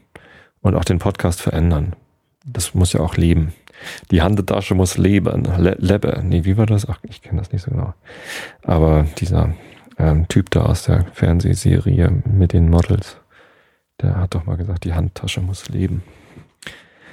und 0.61 0.75
auch 0.75 0.85
den 0.85 0.99
Podcast 0.99 1.41
verändern. 1.41 1.97
Das 2.45 2.75
muss 2.75 2.93
ja 2.93 3.01
auch 3.01 3.17
leben. 3.17 3.55
Die 4.11 4.21
Handetasche 4.21 4.75
muss 4.75 4.99
leben. 4.99 5.45
Le 5.57 5.77
lebe. 5.79 6.21
Nee, 6.23 6.45
wie 6.45 6.59
war 6.59 6.67
das? 6.67 6.87
Ach, 6.87 6.99
ich 7.03 7.23
kenne 7.23 7.39
das 7.39 7.51
nicht 7.51 7.63
so 7.63 7.71
genau. 7.71 7.95
Aber 8.63 9.07
dieser 9.19 9.55
ähm, 9.99 10.29
Typ 10.29 10.51
da 10.51 10.67
aus 10.67 10.85
der 10.85 11.05
Fernsehserie 11.13 12.11
mit 12.25 12.53
den 12.53 12.71
Models. 12.71 13.17
Der 14.01 14.17
hat 14.17 14.35
doch 14.35 14.45
mal 14.45 14.57
gesagt, 14.57 14.85
die 14.85 14.95
Handtasche 14.95 15.41
muss 15.41 15.69
leben. 15.69 16.03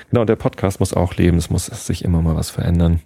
Genau, 0.10 0.26
der 0.26 0.36
Podcast 0.36 0.80
muss 0.80 0.94
auch 0.94 1.16
leben. 1.16 1.38
Es 1.38 1.50
muss 1.50 1.68
sich 1.68 2.04
immer 2.04 2.22
mal 2.22 2.36
was 2.36 2.50
verändern. 2.50 3.02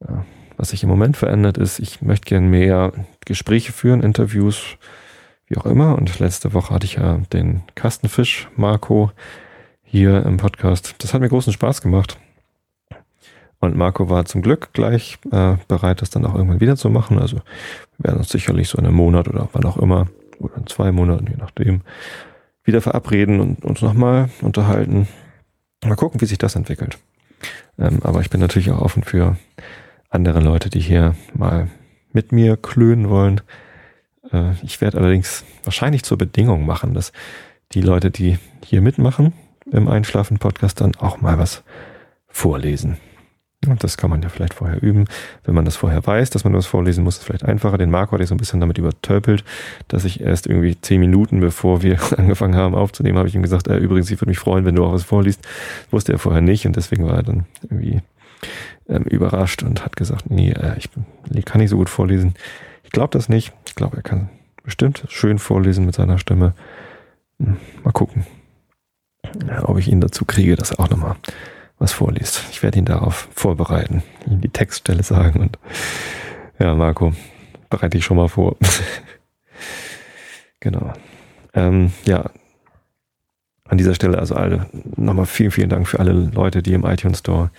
Ja, 0.00 0.24
was 0.56 0.70
sich 0.70 0.82
im 0.82 0.88
Moment 0.88 1.16
verändert 1.16 1.58
ist, 1.58 1.78
ich 1.78 2.00
möchte 2.00 2.26
gerne 2.26 2.46
mehr 2.46 2.92
Gespräche 3.24 3.72
führen, 3.72 4.02
Interviews, 4.02 4.76
wie 5.48 5.58
auch 5.58 5.66
immer. 5.66 5.96
Und 5.96 6.18
letzte 6.18 6.54
Woche 6.54 6.74
hatte 6.74 6.86
ich 6.86 6.94
ja 6.94 7.18
den 7.32 7.62
Kastenfisch 7.74 8.48
Marco 8.56 9.12
hier 9.82 10.24
im 10.24 10.38
Podcast. 10.38 10.94
Das 10.98 11.12
hat 11.12 11.20
mir 11.20 11.28
großen 11.28 11.52
Spaß 11.52 11.82
gemacht. 11.82 12.18
Und 13.58 13.76
Marco 13.76 14.10
war 14.10 14.24
zum 14.24 14.42
Glück 14.42 14.72
gleich 14.72 15.18
äh, 15.30 15.56
bereit, 15.68 16.02
das 16.02 16.10
dann 16.10 16.26
auch 16.26 16.34
irgendwann 16.34 16.60
wieder 16.60 16.76
zu 16.76 16.90
machen. 16.90 17.18
Also 17.18 17.40
wir 17.98 18.04
werden 18.04 18.18
uns 18.18 18.28
sicherlich 18.28 18.68
so 18.68 18.78
in 18.78 18.86
einem 18.86 18.96
Monat 18.96 19.28
oder 19.28 19.48
wann 19.52 19.64
auch 19.64 19.76
immer, 19.76 20.06
oder 20.38 20.56
in 20.56 20.66
zwei 20.66 20.92
Monaten, 20.92 21.26
je 21.28 21.36
nachdem, 21.36 21.82
wieder 22.64 22.80
verabreden 22.80 23.40
und 23.40 23.64
uns 23.64 23.80
nochmal 23.80 24.28
unterhalten. 24.42 25.08
Mal 25.84 25.94
gucken, 25.94 26.20
wie 26.20 26.26
sich 26.26 26.38
das 26.38 26.56
entwickelt. 26.56 26.98
Ähm, 27.78 28.00
aber 28.02 28.20
ich 28.20 28.30
bin 28.30 28.40
natürlich 28.40 28.70
auch 28.70 28.80
offen 28.80 29.02
für 29.02 29.36
andere 30.10 30.40
Leute, 30.40 30.70
die 30.70 30.80
hier 30.80 31.14
mal 31.34 31.68
mit 32.12 32.32
mir 32.32 32.56
klönen 32.56 33.08
wollen. 33.08 33.40
Äh, 34.32 34.52
ich 34.62 34.80
werde 34.80 34.98
allerdings 34.98 35.44
wahrscheinlich 35.64 36.02
zur 36.02 36.18
Bedingung 36.18 36.66
machen, 36.66 36.94
dass 36.94 37.12
die 37.72 37.82
Leute, 37.82 38.10
die 38.10 38.38
hier 38.64 38.80
mitmachen 38.80 39.32
im 39.70 39.88
Einschlafen-Podcast, 39.88 40.80
dann 40.80 40.94
auch 40.96 41.20
mal 41.20 41.38
was 41.38 41.62
vorlesen. 42.28 42.98
Und 43.66 43.82
das 43.84 43.96
kann 43.96 44.10
man 44.10 44.22
ja 44.22 44.28
vielleicht 44.28 44.54
vorher 44.54 44.82
üben. 44.82 45.06
Wenn 45.44 45.54
man 45.54 45.64
das 45.64 45.76
vorher 45.76 46.06
weiß, 46.06 46.30
dass 46.30 46.44
man 46.44 46.54
was 46.54 46.66
vorlesen 46.66 47.04
muss, 47.04 47.14
ist 47.14 47.20
es 47.20 47.26
vielleicht 47.26 47.44
einfacher. 47.44 47.78
Den 47.78 47.90
Marco 47.90 48.12
hatte 48.12 48.22
ich 48.22 48.28
so 48.28 48.34
ein 48.34 48.38
bisschen 48.38 48.60
damit 48.60 48.78
übertölpelt, 48.78 49.44
dass 49.88 50.04
ich 50.04 50.20
erst 50.20 50.46
irgendwie 50.46 50.80
zehn 50.80 51.00
Minuten, 51.00 51.40
bevor 51.40 51.82
wir 51.82 51.98
angefangen 52.16 52.56
haben 52.56 52.74
aufzunehmen, 52.74 53.18
habe 53.18 53.28
ich 53.28 53.34
ihm 53.34 53.42
gesagt, 53.42 53.68
äh, 53.68 53.78
übrigens, 53.78 54.10
ich 54.10 54.20
würde 54.20 54.30
mich 54.30 54.38
freuen, 54.38 54.64
wenn 54.64 54.74
du 54.74 54.84
auch 54.84 54.92
was 54.92 55.04
vorliest. 55.04 55.46
Wusste 55.90 56.12
er 56.12 56.18
vorher 56.18 56.42
nicht 56.42 56.66
und 56.66 56.76
deswegen 56.76 57.06
war 57.06 57.16
er 57.16 57.22
dann 57.22 57.46
irgendwie 57.62 58.00
ähm, 58.88 59.02
überrascht 59.04 59.62
und 59.62 59.84
hat 59.84 59.96
gesagt, 59.96 60.30
nee, 60.30 60.50
äh, 60.50 60.76
ich 60.78 61.44
kann 61.44 61.60
nicht 61.60 61.70
so 61.70 61.76
gut 61.76 61.88
vorlesen. 61.88 62.34
Ich 62.84 62.90
glaube 62.90 63.10
das 63.12 63.28
nicht. 63.28 63.52
Ich 63.66 63.74
glaube, 63.74 63.96
er 63.96 64.02
kann 64.02 64.28
bestimmt 64.62 65.04
schön 65.08 65.38
vorlesen 65.38 65.86
mit 65.86 65.94
seiner 65.94 66.18
Stimme. 66.18 66.54
Hm, 67.40 67.56
mal 67.84 67.92
gucken, 67.92 68.26
ob 69.62 69.78
ich 69.78 69.88
ihn 69.88 70.00
dazu 70.00 70.24
kriege, 70.24 70.56
dass 70.56 70.72
er 70.72 70.80
auch 70.80 70.90
nochmal 70.90 71.16
was 71.78 71.92
vorliest. 71.92 72.44
Ich 72.50 72.62
werde 72.62 72.78
ihn 72.78 72.84
darauf 72.84 73.28
vorbereiten, 73.34 74.02
ihm 74.26 74.40
die 74.40 74.48
Textstelle 74.48 75.02
sagen 75.02 75.40
und 75.40 75.58
ja, 76.58 76.74
Marco, 76.74 77.12
bereite 77.68 77.98
ich 77.98 78.04
schon 78.04 78.16
mal 78.16 78.28
vor. 78.28 78.56
genau. 80.60 80.92
Ähm, 81.52 81.92
ja, 82.06 82.30
an 83.68 83.78
dieser 83.78 83.94
Stelle 83.94 84.18
also 84.18 84.34
alle 84.34 84.66
nochmal 84.96 85.26
vielen, 85.26 85.50
vielen 85.50 85.68
Dank 85.68 85.88
für 85.88 85.98
alle 85.98 86.12
Leute, 86.12 86.62
die 86.62 86.72
im 86.72 86.84
iTunes 86.84 87.18
Store 87.18 87.50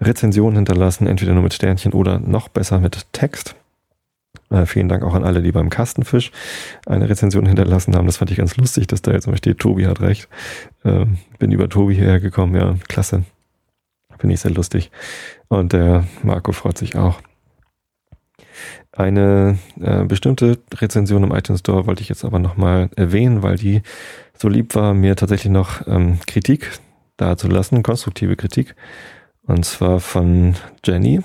Rezensionen 0.00 0.56
hinterlassen, 0.56 1.06
entweder 1.06 1.34
nur 1.34 1.42
mit 1.42 1.54
Sternchen 1.54 1.92
oder 1.92 2.18
noch 2.18 2.48
besser 2.48 2.78
mit 2.78 3.06
Text. 3.12 3.54
Äh, 4.50 4.66
vielen 4.66 4.88
Dank 4.88 5.02
auch 5.02 5.14
an 5.14 5.24
alle, 5.24 5.42
die 5.42 5.52
beim 5.52 5.70
Kastenfisch 5.70 6.30
eine 6.86 7.08
Rezension 7.08 7.46
hinterlassen 7.46 7.94
haben. 7.94 8.06
Das 8.06 8.16
fand 8.18 8.30
ich 8.30 8.38
ganz 8.38 8.56
lustig, 8.56 8.86
dass 8.86 9.02
da 9.02 9.12
jetzt 9.12 9.26
mal 9.26 9.36
steht, 9.36 9.58
Tobi 9.58 9.86
hat 9.86 10.00
recht. 10.00 10.28
Ähm, 10.84 11.18
bin 11.38 11.52
über 11.52 11.68
Tobi 11.68 11.94
hierher 11.94 12.20
gekommen, 12.20 12.54
ja, 12.54 12.76
klasse. 12.88 13.24
Finde 14.22 14.34
ich 14.34 14.40
sehr 14.40 14.52
lustig. 14.52 14.92
Und 15.48 15.72
der 15.72 16.06
Marco 16.22 16.52
freut 16.52 16.78
sich 16.78 16.94
auch. 16.94 17.20
Eine 18.92 19.58
äh, 19.80 20.04
bestimmte 20.04 20.60
Rezension 20.72 21.24
im 21.24 21.32
iTunes 21.32 21.58
Store 21.58 21.88
wollte 21.88 22.02
ich 22.02 22.08
jetzt 22.08 22.24
aber 22.24 22.38
nochmal 22.38 22.88
erwähnen, 22.94 23.42
weil 23.42 23.56
die 23.56 23.82
so 24.38 24.48
lieb 24.48 24.76
war, 24.76 24.94
mir 24.94 25.16
tatsächlich 25.16 25.50
noch 25.50 25.84
ähm, 25.88 26.20
Kritik 26.28 26.70
dazulassen, 27.16 27.82
konstruktive 27.82 28.36
Kritik. 28.36 28.76
Und 29.42 29.64
zwar 29.64 29.98
von 29.98 30.54
Jenny. 30.84 31.22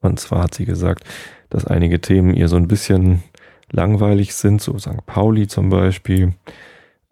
Und 0.00 0.18
zwar 0.18 0.44
hat 0.44 0.54
sie 0.54 0.64
gesagt, 0.64 1.04
dass 1.50 1.66
einige 1.66 2.00
Themen 2.00 2.32
ihr 2.32 2.48
so 2.48 2.56
ein 2.56 2.66
bisschen 2.66 3.22
langweilig 3.70 4.34
sind, 4.34 4.62
so 4.62 4.78
St. 4.78 5.04
Pauli 5.04 5.48
zum 5.48 5.68
Beispiel 5.68 6.32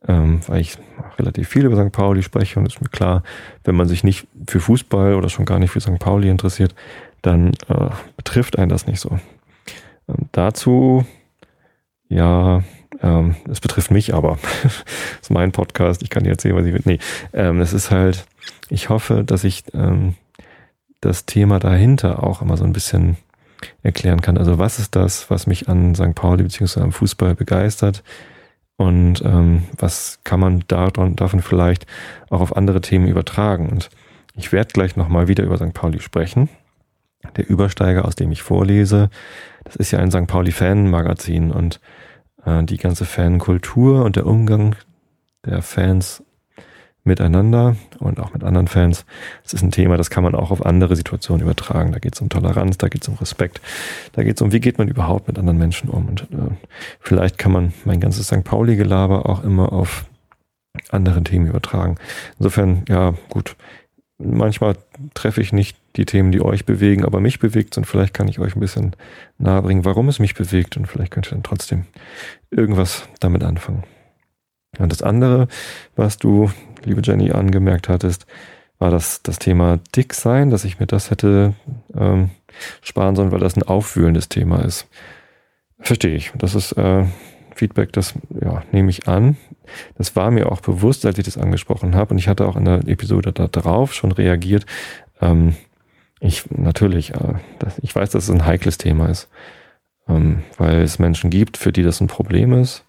ähm, 0.09 0.41
weil 0.47 0.61
ich 0.61 0.79
relativ 1.19 1.49
viel 1.49 1.65
über 1.65 1.83
St. 1.83 1.93
Pauli 1.93 2.23
spreche 2.23 2.59
und 2.59 2.67
ist 2.67 2.81
mir 2.81 2.89
klar, 2.89 3.23
wenn 3.65 3.75
man 3.75 3.89
sich 3.89 4.05
nicht 4.05 4.27
für 4.49 4.61
Fußball 4.61 5.15
oder 5.15 5.29
schon 5.29 5.45
gar 5.45 5.59
nicht 5.59 5.71
für 5.71 5.81
St. 5.81 5.99
Pauli 5.99 6.29
interessiert, 6.29 6.75
dann 7.23 7.53
äh, 7.69 7.91
betrifft 8.17 8.59
einen 8.59 8.69
das 8.69 8.87
nicht 8.87 9.01
so. 9.01 9.19
Ähm, 10.09 10.29
dazu, 10.33 11.07
ja, 12.09 12.63
ähm, 13.01 13.37
es 13.51 13.61
betrifft 13.61 13.91
mich 13.91 14.15
aber. 14.15 14.39
das 14.63 14.85
ist 15.23 15.31
mein 15.31 15.53
Podcast, 15.53 16.03
ich 16.03 16.11
kann 16.11 16.25
dir 16.25 16.31
erzählen, 16.31 16.57
was 16.57 16.67
ich 16.67 16.75
will. 16.75 16.83
Nee, 16.85 16.99
ähm, 17.33 17.61
es 17.61 17.73
ist 17.73 17.91
halt, 17.91 18.27
ich 18.69 18.89
hoffe, 18.89 19.25
dass 19.25 19.45
ich 19.45 19.65
ähm, 19.75 20.15
das 21.01 21.27
Thema 21.27 21.59
dahinter 21.59 22.23
auch 22.23 22.43
immer 22.43 22.57
so 22.57 22.65
ein 22.65 22.73
bisschen 22.73 23.17
erklären 23.83 24.21
kann. 24.21 24.39
Also 24.39 24.59
was 24.59 24.79
ist 24.79 24.97
das, 24.97 25.31
was 25.31 25.47
mich 25.47 25.69
an 25.69 25.95
St. 25.95 26.15
Pauli 26.15 26.43
bzw. 26.43 26.81
am 26.81 26.93
Fußball 26.93 27.35
begeistert? 27.35 28.03
Und 28.83 29.23
ähm, 29.25 29.63
was 29.79 30.19
kann 30.25 30.41
man 30.41 30.65
davon, 30.67 31.15
davon 31.15 31.41
vielleicht 31.41 31.87
auch 32.31 32.41
auf 32.41 32.57
andere 32.57 32.81
Themen 32.81 33.07
übertragen? 33.07 33.69
Und 33.69 33.91
ich 34.35 34.51
werde 34.51 34.73
gleich 34.73 34.97
nochmal 34.97 35.29
wieder 35.29 35.45
über 35.45 35.57
St. 35.57 35.73
Pauli 35.73 36.01
sprechen. 36.01 36.49
Der 37.37 37.49
Übersteiger, 37.49 38.05
aus 38.05 38.17
dem 38.17 38.33
ich 38.33 38.43
vorlese, 38.43 39.09
das 39.63 39.77
ist 39.77 39.93
ja 39.93 40.01
ein 40.01 40.11
St. 40.11 40.27
Pauli-Fan-Magazin 40.27 41.53
und 41.53 41.81
äh, 42.45 42.65
die 42.65 42.79
ganze 42.79 43.05
Fankultur 43.05 44.05
und 44.05 44.17
der 44.17 44.27
Umgang 44.27 44.75
der 45.47 45.63
Fans 45.63 46.25
miteinander 47.05 47.77
und 47.99 48.21
auch 48.21 48.33
mit 48.33 48.45
anderen 48.45 48.69
Fans. 48.69 49.05
Das 49.43 49.55
ist 49.55 49.63
ein 49.63 49.73
Thema, 49.73 49.97
das 49.97 50.11
kann 50.11 50.23
man 50.23 50.35
auch 50.35 50.51
auf 50.51 50.65
andere 50.65 50.95
Situationen 50.95 51.43
übertragen. 51.43 51.93
Da 51.93 51.99
geht 51.99 52.15
es 52.15 52.21
um 52.21 52.29
Toleranz, 52.29 52.79
da 52.79 52.89
geht 52.89 53.03
es 53.03 53.09
um 53.09 53.15
Respekt, 53.17 53.61
da 54.13 54.23
geht 54.23 54.37
es 54.37 54.43
um, 54.43 54.53
wie 54.53 54.61
geht 54.61 54.79
man 54.79 54.89
überhaupt 54.89 55.27
mit 55.29 55.39
anderen 55.39 55.59
Menschen 55.59 55.89
um. 55.89 56.09
Und 56.09 56.23
äh, 56.23 56.55
vielleicht 57.01 57.39
kann 57.39 57.53
man 57.53 57.73
mein 57.85 58.01
ganzes 58.01 58.27
St. 58.27 58.45
Pauli-Gelaber 58.45 59.29
auch 59.29 59.43
immer 59.43 59.73
auf 59.73 60.07
andere 60.91 61.23
Themen 61.23 61.47
übertragen. 61.47 61.97
Insofern, 62.39 62.85
ja, 62.89 63.15
gut. 63.29 63.57
Manchmal 64.19 64.77
treffe 65.15 65.41
ich 65.41 65.53
nicht 65.53 65.77
die 65.97 66.05
Themen, 66.05 66.31
die 66.31 66.41
euch 66.41 66.65
bewegen, 66.65 67.05
aber 67.05 67.19
mich 67.19 67.41
bewegt 67.41 67.77
und 67.77 67.87
vielleicht 67.87 68.15
kann 68.15 68.29
ich 68.29 68.39
euch 68.39 68.55
ein 68.55 68.61
bisschen 68.61 68.95
nahebringen, 69.39 69.85
warum 69.85 70.09
es 70.09 70.21
mich 70.21 70.35
bewegt 70.35 70.77
und 70.77 70.87
vielleicht 70.87 71.11
könnt 71.11 71.27
ihr 71.27 71.33
dann 71.33 71.43
trotzdem 71.43 71.87
irgendwas 72.51 73.09
damit 73.19 73.43
anfangen. 73.43 73.83
Und 74.79 74.93
das 74.93 75.03
andere, 75.03 75.49
was 75.97 76.19
du, 76.19 76.51
liebe 76.85 77.03
Jenny, 77.03 77.33
angemerkt 77.33 77.89
hattest, 77.89 78.27
war 78.79 78.91
das, 78.91 79.23
das 79.23 79.39
Thema 79.39 79.79
dick 79.95 80.13
sein, 80.15 80.51
dass 80.51 80.65
ich 80.65 80.81
mir 80.81 80.87
das 80.87 81.11
hätte 81.11 81.55
ähm, 81.97 82.31
sparen 82.81 83.15
sollen, 83.15 83.31
weil 83.31 83.39
das 83.41 83.57
ein 83.57 83.63
aufwühlendes 83.63 84.29
Thema 84.29 84.65
ist. 84.65 84.89
Verstehe 85.79 86.15
ich. 86.15 86.33
Das 86.37 86.55
ist 86.55 86.73
äh, 86.73 87.05
Feedback, 87.55 87.93
das 87.93 88.15
ja, 88.41 88.63
nehme 88.73 88.91
ich 88.91 89.09
an. 89.09 89.37
Das 89.97 90.17
war 90.17 90.31
mir 90.31 90.51
auch 90.51 90.61
bewusst, 90.61 91.07
als 91.07 91.19
ich 91.19 91.25
das 91.25 91.39
angesprochen 91.39 91.95
habe. 91.95 92.13
Und 92.13 92.19
ich 92.19 92.29
hatte 92.29 92.47
auch 92.47 92.57
in 92.57 92.65
der 92.65 92.87
Episode 92.89 93.33
da 93.33 93.47
drauf 93.47 93.95
schon 93.95 94.13
reagiert. 94.13 94.67
Ähm, 95.21 95.55
ich 96.21 96.51
natürlich, 96.51 97.15
äh, 97.15 97.35
das, 97.59 97.79
ich 97.83 97.95
weiß, 97.95 98.11
dass 98.11 98.25
es 98.25 98.31
ein 98.31 98.47
heikles 98.47 98.79
Thema 98.79 99.09
ist, 99.09 99.29
ähm, 100.09 100.43
weil 100.57 100.83
es 100.83 100.99
Menschen 100.99 101.31
gibt, 101.31 101.57
für 101.57 101.73
die 101.73 101.83
das 101.83 102.01
ein 102.01 102.07
Problem 102.07 102.53
ist, 102.53 102.85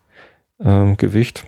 ähm, 0.64 0.98
Gewicht. 0.98 1.46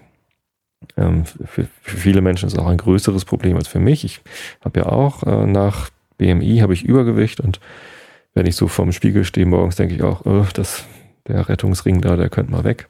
Ähm, 0.97 1.25
für, 1.25 1.67
für, 1.81 1.97
viele 1.97 2.21
Menschen 2.21 2.47
ist 2.47 2.53
es 2.53 2.59
auch 2.59 2.67
ein 2.67 2.77
größeres 2.77 3.25
Problem 3.25 3.57
als 3.57 3.67
für 3.67 3.79
mich. 3.79 4.03
Ich 4.03 4.21
habe 4.61 4.81
ja 4.81 4.85
auch 4.87 5.23
äh, 5.23 5.45
nach 5.45 5.89
BMI 6.17 6.59
habe 6.59 6.73
ich 6.73 6.83
Übergewicht 6.83 7.39
und 7.39 7.59
wenn 8.33 8.45
ich 8.45 8.55
so 8.55 8.67
vorm 8.67 8.91
Spiegel 8.91 9.23
stehe 9.23 9.45
morgens, 9.45 9.75
denke 9.75 9.95
ich 9.95 10.03
auch, 10.03 10.25
oh, 10.25 10.45
das, 10.53 10.85
der 11.27 11.47
Rettungsring 11.47 12.01
da, 12.01 12.15
der 12.17 12.29
könnte 12.29 12.51
mal 12.51 12.63
weg. 12.63 12.87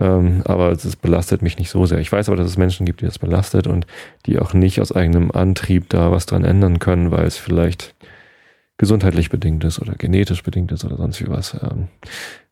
Ähm, 0.00 0.42
aber 0.44 0.70
es 0.72 0.96
belastet 0.96 1.42
mich 1.42 1.58
nicht 1.58 1.70
so 1.70 1.86
sehr. 1.86 1.98
Ich 1.98 2.10
weiß 2.10 2.28
aber, 2.28 2.36
dass 2.36 2.48
es 2.48 2.56
Menschen 2.56 2.86
gibt, 2.86 3.00
die 3.00 3.04
das 3.04 3.18
belastet 3.18 3.66
und 3.66 3.86
die 4.26 4.38
auch 4.38 4.54
nicht 4.54 4.80
aus 4.80 4.92
eigenem 4.92 5.30
Antrieb 5.30 5.88
da 5.88 6.10
was 6.10 6.26
dran 6.26 6.44
ändern 6.44 6.78
können, 6.78 7.10
weil 7.10 7.26
es 7.26 7.36
vielleicht 7.36 7.94
gesundheitlich 8.76 9.30
bedingt 9.30 9.62
ist 9.64 9.80
oder 9.80 9.94
genetisch 9.94 10.42
bedingt 10.42 10.72
ist 10.72 10.84
oder 10.84 10.96
sonst 10.96 11.20
wie 11.20 11.28
was. 11.28 11.54
Ähm, 11.54 11.88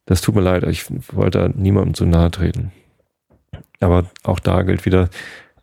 das 0.06 0.20
tut 0.20 0.34
mir 0.34 0.40
leid, 0.40 0.64
ich 0.64 0.86
wollte 1.12 1.38
da 1.38 1.48
niemandem 1.48 1.94
zu 1.94 2.04
nahe 2.06 2.30
treten. 2.30 2.72
Aber 3.82 4.04
auch 4.22 4.38
da 4.38 4.62
gilt 4.62 4.84
wieder, 4.86 5.08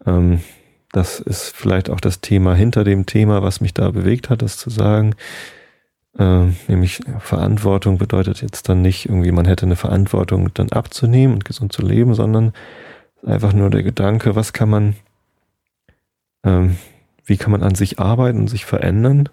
ähm, 0.06 0.42
das 0.92 1.20
ist 1.20 1.56
vielleicht 1.56 1.90
auch 1.90 2.00
das 2.00 2.22
Thema 2.22 2.56
hinter 2.56 2.84
dem 2.84 3.06
Thema, 3.06 3.44
was 3.44 3.62
mich 3.62 3.74
da 3.74 3.92
bewegt 3.92 4.30
hat, 4.30 4.42
das 4.42 4.58
zu 4.58 4.70
sagen. 4.70 5.16
Ähm, 6.18 6.56
nämlich 6.68 7.02
Verantwortung 7.20 7.98
bedeutet 7.98 8.42
jetzt 8.42 8.68
dann 8.68 8.82
nicht 8.82 9.06
irgendwie, 9.06 9.32
man 9.32 9.46
hätte 9.46 9.66
eine 9.66 9.76
Verantwortung 9.76 10.52
dann 10.54 10.72
abzunehmen 10.72 11.36
und 11.36 11.46
gesund 11.46 11.72
zu 11.72 11.84
leben, 11.84 12.16
sondern 12.16 12.54
einfach 13.26 13.54
nur 13.54 13.70
der 13.70 13.84
Gedanke, 13.84 14.36
was 14.36 14.52
kann 14.52 14.70
man, 14.70 14.96
ähm, 16.44 16.78
wie 17.26 17.38
kann 17.38 17.52
man 17.52 17.62
an 17.62 17.76
sich 17.76 18.00
arbeiten 18.00 18.40
und 18.40 18.48
sich 18.48 18.66
verändern, 18.66 19.30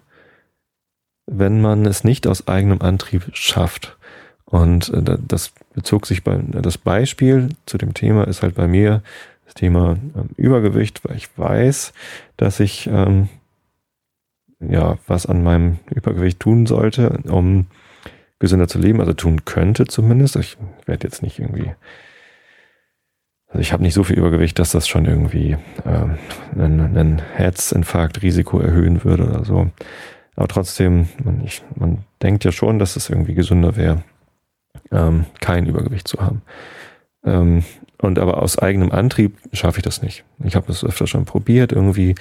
wenn 1.25 1.59
man 1.59 1.85
es 1.85 2.03
nicht 2.03 2.27
aus 2.27 2.47
eigenem 2.47 2.81
Antrieb 2.81 3.31
schafft. 3.33 3.97
Und 4.45 4.89
äh, 4.89 5.17
das 5.19 5.53
bezog 5.77 6.07
sich 6.07 6.23
bei, 6.23 6.37
das 6.37 6.79
Beispiel 6.79 7.49
zu 7.67 7.77
dem 7.77 7.93
Thema 7.93 8.23
ist 8.23 8.41
halt 8.41 8.55
bei 8.55 8.67
mir 8.67 9.03
das 9.45 9.53
Thema 9.53 9.95
ähm, 10.15 10.29
Übergewicht, 10.35 11.01
weil 11.03 11.17
ich 11.17 11.29
weiß, 11.37 11.93
dass 12.35 12.59
ich 12.59 12.87
ähm, 12.91 13.29
ja 14.59 14.97
was 15.05 15.27
an 15.27 15.43
meinem 15.43 15.77
Übergewicht 15.93 16.39
tun 16.39 16.65
sollte, 16.65 17.19
um 17.29 17.67
gesünder 18.39 18.67
zu 18.67 18.79
leben, 18.79 18.99
also 19.01 19.13
tun 19.13 19.45
könnte 19.45 19.85
zumindest. 19.85 20.35
Ich 20.37 20.57
werde 20.87 21.05
jetzt 21.05 21.21
nicht 21.21 21.37
irgendwie, 21.37 21.71
also 23.47 23.59
ich 23.59 23.71
habe 23.71 23.83
nicht 23.83 23.93
so 23.93 24.03
viel 24.03 24.17
Übergewicht, 24.17 24.57
dass 24.57 24.71
das 24.71 24.87
schon 24.87 25.05
irgendwie 25.05 25.57
ähm, 25.85 26.17
einen, 26.53 26.97
einen 26.97 27.19
Herzinfarkt-Risiko 27.19 28.59
erhöhen 28.59 29.03
würde 29.03 29.27
oder 29.27 29.45
so. 29.45 29.69
Aber 30.35 30.47
trotzdem, 30.47 31.07
man, 31.23 31.43
ich, 31.45 31.61
man 31.75 31.99
denkt 32.23 32.45
ja 32.45 32.51
schon, 32.51 32.79
dass 32.79 32.95
es 32.95 33.11
irgendwie 33.11 33.35
gesünder 33.35 33.75
wäre 33.75 34.01
ähm, 34.91 35.25
kein 35.41 35.65
Übergewicht 35.65 36.07
zu 36.07 36.19
haben. 36.19 36.41
Ähm, 37.25 37.63
Und 37.99 38.19
aber 38.19 38.41
aus 38.41 38.59
eigenem 38.59 38.91
Antrieb 38.91 39.37
schaffe 39.53 39.79
ich 39.79 39.83
das 39.83 40.03
nicht. 40.03 40.23
Ich 40.43 40.55
habe 40.55 40.67
das 40.67 40.83
öfter 40.83 41.07
schon 41.07 41.25
probiert, 41.25 41.71
irgendwie 41.71 42.13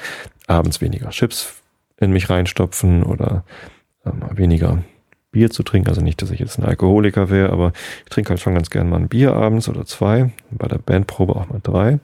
abends 0.46 0.80
weniger 0.80 1.10
Chips 1.10 1.62
in 1.98 2.12
mich 2.12 2.30
reinstopfen 2.30 3.02
oder 3.02 3.44
ähm, 4.06 4.22
weniger 4.32 4.82
Bier 5.32 5.50
zu 5.50 5.62
trinken. 5.62 5.90
Also 5.90 6.00
nicht, 6.00 6.22
dass 6.22 6.30
ich 6.30 6.40
jetzt 6.40 6.58
ein 6.58 6.64
Alkoholiker 6.64 7.28
wäre, 7.28 7.50
aber 7.50 7.72
ich 8.04 8.10
trinke 8.10 8.30
halt 8.30 8.40
schon 8.40 8.54
ganz 8.54 8.70
gern 8.70 8.88
mal 8.88 9.00
ein 9.00 9.08
Bier 9.08 9.34
abends 9.34 9.68
oder 9.68 9.84
zwei. 9.84 10.30
Bei 10.50 10.66
der 10.66 10.78
Bandprobe 10.78 11.36
auch 11.36 11.48
mal 11.48 11.60
drei. 11.62 11.98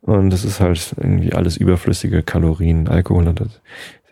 Und 0.00 0.30
das 0.30 0.44
ist 0.44 0.60
halt 0.60 0.94
irgendwie 0.96 1.34
alles 1.34 1.56
überflüssige 1.58 2.22
Kalorien. 2.22 2.88
Alkohol 2.88 3.26
hat 3.26 3.60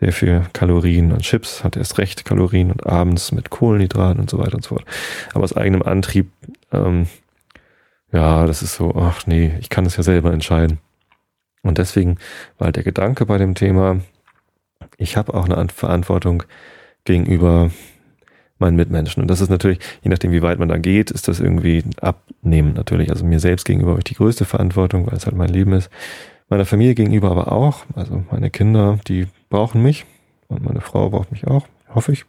sehr 0.01 0.11
viel 0.13 0.41
Kalorien 0.51 1.11
und 1.11 1.21
Chips 1.21 1.63
hat 1.63 1.77
erst 1.77 1.99
recht 1.99 2.25
Kalorien 2.25 2.71
und 2.71 2.87
abends 2.87 3.31
mit 3.31 3.51
Kohlenhydraten 3.51 4.19
und 4.19 4.31
so 4.31 4.39
weiter 4.39 4.55
und 4.55 4.63
so 4.63 4.69
fort. 4.69 4.85
Aber 5.33 5.43
aus 5.43 5.55
eigenem 5.55 5.83
Antrieb, 5.83 6.31
ähm, 6.73 7.05
ja, 8.11 8.47
das 8.47 8.63
ist 8.63 8.75
so, 8.75 8.95
ach 8.95 9.27
nee, 9.27 9.53
ich 9.59 9.69
kann 9.69 9.85
es 9.85 9.97
ja 9.97 10.03
selber 10.03 10.33
entscheiden. 10.33 10.79
Und 11.61 11.77
deswegen 11.77 12.17
war 12.57 12.65
halt 12.65 12.77
der 12.77 12.83
Gedanke 12.83 13.27
bei 13.27 13.37
dem 13.37 13.53
Thema, 13.53 14.01
ich 14.97 15.17
habe 15.17 15.35
auch 15.35 15.47
eine 15.47 15.69
Verantwortung 15.69 16.43
gegenüber 17.05 17.69
meinen 18.57 18.75
Mitmenschen. 18.75 19.21
Und 19.21 19.27
das 19.27 19.39
ist 19.39 19.49
natürlich, 19.49 19.77
je 20.01 20.09
nachdem, 20.09 20.31
wie 20.31 20.41
weit 20.41 20.57
man 20.57 20.69
da 20.69 20.77
geht, 20.77 21.11
ist 21.11 21.27
das 21.27 21.39
irgendwie 21.39 21.83
abnehmen 22.01 22.73
natürlich. 22.73 23.11
Also 23.11 23.23
mir 23.23 23.39
selbst 23.39 23.65
gegenüber 23.65 23.91
habe 23.91 23.99
ich 23.99 24.05
die 24.05 24.15
größte 24.15 24.45
Verantwortung, 24.45 25.05
weil 25.05 25.17
es 25.17 25.27
halt 25.27 25.35
mein 25.35 25.49
Leben 25.49 25.73
ist. 25.73 25.91
Meiner 26.49 26.65
Familie 26.65 26.95
gegenüber 26.95 27.29
aber 27.29 27.51
auch. 27.51 27.85
Also 27.95 28.23
meine 28.31 28.49
Kinder, 28.49 28.97
die 29.07 29.27
brauchen 29.51 29.83
mich 29.83 30.05
und 30.47 30.63
meine 30.63 30.81
Frau 30.81 31.11
braucht 31.11 31.31
mich 31.31 31.45
auch, 31.45 31.67
hoffe 31.93 32.11
ich. 32.13 32.25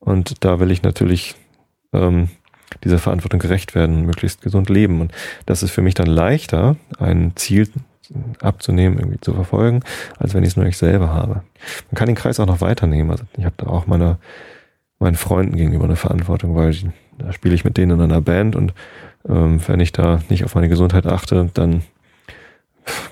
Und 0.00 0.44
da 0.44 0.58
will 0.58 0.72
ich 0.72 0.82
natürlich 0.82 1.36
ähm, 1.92 2.28
dieser 2.82 2.98
Verantwortung 2.98 3.38
gerecht 3.38 3.76
werden 3.76 3.98
und 3.98 4.06
möglichst 4.06 4.42
gesund 4.42 4.68
leben. 4.68 5.00
Und 5.00 5.12
das 5.46 5.62
ist 5.62 5.70
für 5.70 5.82
mich 5.82 5.94
dann 5.94 6.08
leichter, 6.08 6.76
ein 6.98 7.32
Ziel 7.36 7.70
abzunehmen, 8.40 8.98
irgendwie 8.98 9.20
zu 9.20 9.32
verfolgen, 9.32 9.80
als 10.18 10.34
wenn 10.34 10.42
ich 10.42 10.50
es 10.50 10.56
nur 10.56 10.66
ich 10.66 10.76
selber 10.76 11.14
habe. 11.14 11.42
Man 11.90 11.94
kann 11.94 12.06
den 12.06 12.16
Kreis 12.16 12.40
auch 12.40 12.46
noch 12.46 12.60
weiternehmen. 12.60 13.12
Also 13.12 13.24
ich 13.38 13.44
habe 13.44 13.54
da 13.56 13.68
auch 13.68 13.86
meine 13.86 14.18
meinen 14.98 15.16
Freunden 15.16 15.56
gegenüber 15.56 15.84
eine 15.84 15.96
Verantwortung, 15.96 16.56
weil 16.56 16.70
ich, 16.70 16.86
da 17.18 17.32
spiele 17.32 17.54
ich 17.54 17.64
mit 17.64 17.76
denen 17.76 17.98
in 17.98 18.00
einer 18.00 18.20
Band 18.20 18.56
und 18.56 18.72
ähm, 19.28 19.60
wenn 19.66 19.80
ich 19.80 19.92
da 19.92 20.20
nicht 20.28 20.44
auf 20.44 20.54
meine 20.54 20.68
Gesundheit 20.68 21.06
achte, 21.06 21.50
dann 21.54 21.82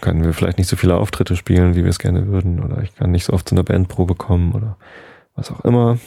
können 0.00 0.24
wir 0.24 0.32
vielleicht 0.32 0.58
nicht 0.58 0.68
so 0.68 0.76
viele 0.76 0.96
Auftritte 0.96 1.36
spielen, 1.36 1.74
wie 1.74 1.84
wir 1.84 1.90
es 1.90 1.98
gerne 1.98 2.26
würden, 2.26 2.62
oder 2.62 2.82
ich 2.82 2.94
kann 2.94 3.10
nicht 3.10 3.24
so 3.24 3.32
oft 3.32 3.48
zu 3.48 3.54
einer 3.54 3.64
Bandprobe 3.64 4.14
kommen 4.14 4.52
oder 4.52 4.76
was 5.34 5.50
auch 5.50 5.64
immer. 5.64 5.98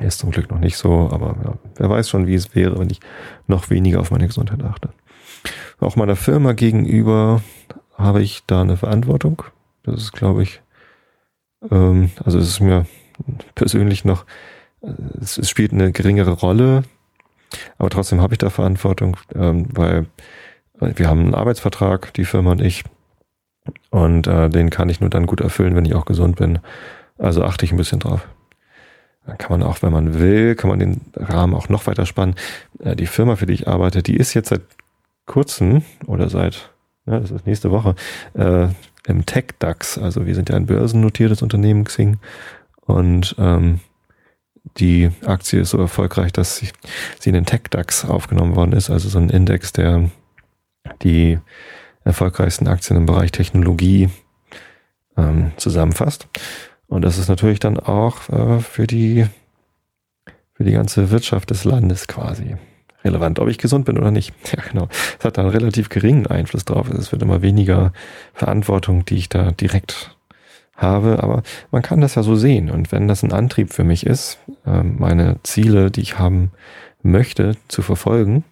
Ist 0.00 0.20
zum 0.20 0.30
Glück 0.30 0.50
noch 0.50 0.58
nicht 0.58 0.76
so, 0.76 1.10
aber 1.12 1.36
ja, 1.44 1.54
wer 1.76 1.90
weiß 1.90 2.08
schon, 2.08 2.26
wie 2.26 2.34
es 2.34 2.54
wäre, 2.54 2.78
wenn 2.78 2.88
ich 2.88 3.00
noch 3.46 3.68
weniger 3.68 4.00
auf 4.00 4.10
meine 4.10 4.26
Gesundheit 4.26 4.62
achte. 4.62 4.88
Auch 5.80 5.96
meiner 5.96 6.16
Firma 6.16 6.52
gegenüber 6.52 7.42
habe 7.98 8.22
ich 8.22 8.44
da 8.46 8.62
eine 8.62 8.76
Verantwortung. 8.76 9.42
Das 9.82 9.96
ist, 9.96 10.12
glaube 10.12 10.44
ich, 10.44 10.62
ähm, 11.70 12.10
also 12.24 12.38
es 12.38 12.48
ist 12.48 12.60
mir 12.60 12.86
persönlich 13.54 14.04
noch 14.04 14.24
es, 15.20 15.38
es 15.38 15.48
spielt 15.48 15.72
eine 15.72 15.92
geringere 15.92 16.32
Rolle, 16.32 16.84
aber 17.78 17.90
trotzdem 17.90 18.20
habe 18.20 18.34
ich 18.34 18.38
da 18.38 18.50
Verantwortung, 18.50 19.16
ähm, 19.34 19.66
weil 19.72 20.06
wir 20.94 21.08
haben 21.08 21.20
einen 21.20 21.34
Arbeitsvertrag, 21.34 22.12
die 22.14 22.24
Firma 22.24 22.52
und 22.52 22.60
ich, 22.60 22.84
und 23.90 24.26
äh, 24.26 24.48
den 24.48 24.70
kann 24.70 24.88
ich 24.88 25.00
nur 25.00 25.10
dann 25.10 25.26
gut 25.26 25.40
erfüllen, 25.40 25.76
wenn 25.76 25.84
ich 25.84 25.94
auch 25.94 26.04
gesund 26.04 26.36
bin. 26.36 26.58
Also 27.18 27.44
achte 27.44 27.64
ich 27.64 27.72
ein 27.72 27.76
bisschen 27.76 28.00
drauf. 28.00 28.26
Dann 29.26 29.38
kann 29.38 29.58
man 29.58 29.68
auch, 29.68 29.82
wenn 29.82 29.92
man 29.92 30.18
will, 30.18 30.56
kann 30.56 30.70
man 30.70 30.80
den 30.80 31.00
Rahmen 31.14 31.54
auch 31.54 31.68
noch 31.68 31.86
weiter 31.86 32.06
spannen. 32.06 32.34
Äh, 32.80 32.96
die 32.96 33.06
Firma, 33.06 33.36
für 33.36 33.46
die 33.46 33.54
ich 33.54 33.68
arbeite, 33.68 34.02
die 34.02 34.16
ist 34.16 34.34
jetzt 34.34 34.48
seit 34.48 34.62
kurzem 35.26 35.82
oder 36.06 36.28
seit, 36.28 36.70
ja, 37.06 37.20
das 37.20 37.30
ist 37.30 37.46
nächste 37.46 37.70
Woche, 37.70 37.94
äh, 38.34 38.68
im 39.06 39.26
Tech-DAX. 39.26 39.98
Also 39.98 40.26
wir 40.26 40.34
sind 40.34 40.48
ja 40.48 40.56
ein 40.56 40.66
börsennotiertes 40.66 41.42
Unternehmen, 41.42 41.84
Xing. 41.84 42.18
Und 42.80 43.36
ähm, 43.38 43.80
die 44.78 45.10
Aktie 45.24 45.60
ist 45.60 45.70
so 45.70 45.78
erfolgreich, 45.78 46.32
dass 46.32 46.56
sie, 46.56 46.68
sie 47.18 47.30
in 47.30 47.34
den 47.34 47.46
Tech-DAX 47.46 48.04
aufgenommen 48.04 48.56
worden 48.56 48.72
ist, 48.72 48.90
also 48.90 49.08
so 49.08 49.18
ein 49.18 49.30
Index, 49.30 49.72
der 49.72 50.10
die 51.02 51.38
erfolgreichsten 52.04 52.68
Aktien 52.68 52.96
im 52.96 53.06
Bereich 53.06 53.32
Technologie 53.32 54.08
ähm, 55.16 55.52
zusammenfasst. 55.56 56.28
Und 56.88 57.02
das 57.02 57.18
ist 57.18 57.28
natürlich 57.28 57.60
dann 57.60 57.78
auch 57.78 58.28
äh, 58.28 58.60
für 58.60 58.86
die 58.86 59.26
für 60.54 60.64
die 60.64 60.72
ganze 60.72 61.10
Wirtschaft 61.10 61.50
des 61.50 61.64
Landes 61.64 62.06
quasi 62.06 62.56
relevant, 63.04 63.38
ob 63.40 63.48
ich 63.48 63.58
gesund 63.58 63.84
bin 63.84 63.98
oder 63.98 64.10
nicht. 64.10 64.32
Ja, 64.56 64.62
genau. 64.70 64.88
Es 65.18 65.24
hat 65.24 65.38
da 65.38 65.42
einen 65.42 65.50
relativ 65.50 65.88
geringen 65.88 66.26
Einfluss 66.26 66.64
drauf. 66.64 66.88
Es 66.90 67.10
wird 67.10 67.22
immer 67.22 67.42
weniger 67.42 67.92
Verantwortung, 68.34 69.04
die 69.04 69.16
ich 69.16 69.28
da 69.28 69.52
direkt 69.52 70.16
habe, 70.76 71.22
aber 71.22 71.42
man 71.70 71.82
kann 71.82 72.00
das 72.00 72.14
ja 72.14 72.22
so 72.22 72.36
sehen. 72.36 72.70
Und 72.70 72.92
wenn 72.92 73.08
das 73.08 73.22
ein 73.22 73.32
Antrieb 73.32 73.72
für 73.72 73.84
mich 73.84 74.06
ist, 74.06 74.38
ähm, 74.66 74.96
meine 74.98 75.36
Ziele, 75.42 75.90
die 75.90 76.00
ich 76.00 76.18
haben 76.18 76.50
möchte, 77.02 77.56
zu 77.68 77.82
verfolgen, 77.82 78.44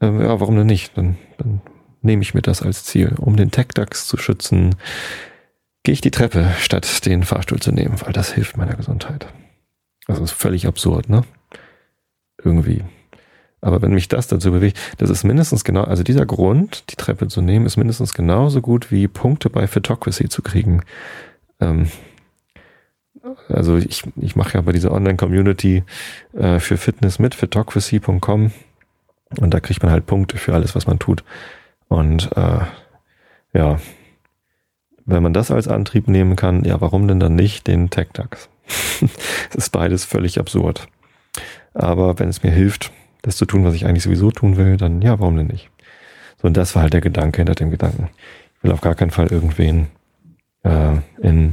ähm, 0.00 0.20
ja, 0.20 0.40
warum 0.40 0.56
denn 0.56 0.66
nicht? 0.66 0.96
Dann, 0.96 1.16
dann 1.38 1.60
nehme 2.02 2.22
ich 2.22 2.34
mir 2.34 2.42
das 2.42 2.62
als 2.62 2.84
Ziel. 2.84 3.14
Um 3.18 3.36
den 3.36 3.50
Tech-DAX 3.50 4.06
zu 4.06 4.16
schützen, 4.16 4.76
gehe 5.82 5.92
ich 5.92 6.00
die 6.00 6.10
Treppe, 6.10 6.50
statt 6.58 7.06
den 7.06 7.24
Fahrstuhl 7.24 7.60
zu 7.60 7.72
nehmen, 7.72 8.00
weil 8.00 8.12
das 8.12 8.32
hilft 8.32 8.56
meiner 8.56 8.74
Gesundheit. 8.74 9.26
Also 10.06 10.24
ist 10.24 10.32
völlig 10.32 10.66
absurd, 10.66 11.08
ne? 11.08 11.24
Irgendwie. 12.42 12.82
Aber 13.60 13.82
wenn 13.82 13.92
mich 13.92 14.08
das 14.08 14.26
dazu 14.26 14.52
bewegt, 14.52 14.78
das 14.98 15.10
ist 15.10 15.24
mindestens 15.24 15.64
genau, 15.64 15.84
also 15.84 16.02
dieser 16.02 16.24
Grund, 16.24 16.90
die 16.90 16.96
Treppe 16.96 17.28
zu 17.28 17.42
nehmen, 17.42 17.66
ist 17.66 17.76
mindestens 17.76 18.14
genauso 18.14 18.62
gut 18.62 18.90
wie 18.90 19.06
Punkte 19.06 19.50
bei 19.50 19.66
Photocracy 19.66 20.30
zu 20.30 20.40
kriegen. 20.40 20.82
Ähm, 21.60 21.90
also 23.48 23.76
ich, 23.76 24.04
ich 24.16 24.34
mache 24.34 24.54
ja 24.54 24.62
bei 24.62 24.72
dieser 24.72 24.92
Online-Community 24.92 25.84
äh, 26.32 26.58
für 26.58 26.78
Fitness 26.78 27.18
mit, 27.18 27.34
fitocracy.com 27.34 28.50
und 29.38 29.54
da 29.54 29.60
kriegt 29.60 29.82
man 29.82 29.92
halt 29.92 30.06
Punkte 30.06 30.38
für 30.38 30.54
alles, 30.54 30.74
was 30.74 30.86
man 30.86 30.98
tut. 30.98 31.24
Und 31.88 32.30
äh, 32.36 32.60
ja, 33.52 33.78
wenn 35.04 35.22
man 35.22 35.32
das 35.32 35.50
als 35.50 35.68
Antrieb 35.68 36.08
nehmen 36.08 36.36
kann, 36.36 36.64
ja, 36.64 36.80
warum 36.80 37.08
denn 37.08 37.20
dann 37.20 37.34
nicht 37.34 37.66
den 37.66 37.90
TechDAX? 37.90 38.48
Es 39.50 39.56
ist 39.56 39.70
beides 39.70 40.04
völlig 40.04 40.38
absurd. 40.38 40.86
Aber 41.74 42.18
wenn 42.18 42.28
es 42.28 42.42
mir 42.42 42.50
hilft, 42.50 42.92
das 43.22 43.36
zu 43.36 43.46
tun, 43.46 43.64
was 43.64 43.74
ich 43.74 43.86
eigentlich 43.86 44.04
sowieso 44.04 44.30
tun 44.30 44.56
will, 44.56 44.76
dann 44.76 45.02
ja, 45.02 45.18
warum 45.18 45.36
denn 45.36 45.46
nicht? 45.46 45.70
So, 46.40 46.48
und 46.48 46.56
das 46.56 46.74
war 46.74 46.82
halt 46.82 46.92
der 46.92 47.00
Gedanke 47.00 47.38
hinter 47.38 47.54
dem 47.54 47.70
Gedanken. 47.70 48.10
Ich 48.56 48.64
will 48.64 48.72
auf 48.72 48.80
gar 48.80 48.94
keinen 48.94 49.10
Fall 49.10 49.28
irgendwen 49.28 49.88
äh, 50.62 50.96
in 51.20 51.52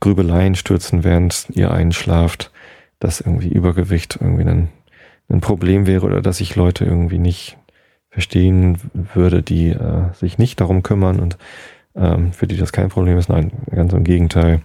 Grübeleien 0.00 0.54
stürzen, 0.54 1.04
während 1.04 1.46
ihr 1.50 1.70
einschlaft, 1.70 2.50
dass 2.98 3.20
irgendwie 3.20 3.48
Übergewicht 3.48 4.18
irgendwie 4.20 4.44
ein, 4.44 4.68
ein 5.28 5.40
Problem 5.40 5.86
wäre 5.86 6.06
oder 6.06 6.22
dass 6.22 6.40
ich 6.40 6.56
Leute 6.56 6.84
irgendwie 6.84 7.18
nicht 7.18 7.58
verstehen 8.10 8.78
würde, 8.92 9.42
die 9.42 9.70
äh, 9.70 10.12
sich 10.14 10.38
nicht 10.38 10.60
darum 10.60 10.82
kümmern 10.82 11.20
und 11.20 11.36
ähm, 11.94 12.32
für 12.32 12.46
die 12.46 12.56
das 12.56 12.72
kein 12.72 12.88
Problem 12.88 13.18
ist. 13.18 13.28
Nein, 13.28 13.52
ganz 13.70 13.92
im 13.92 14.04
Gegenteil. 14.04 14.62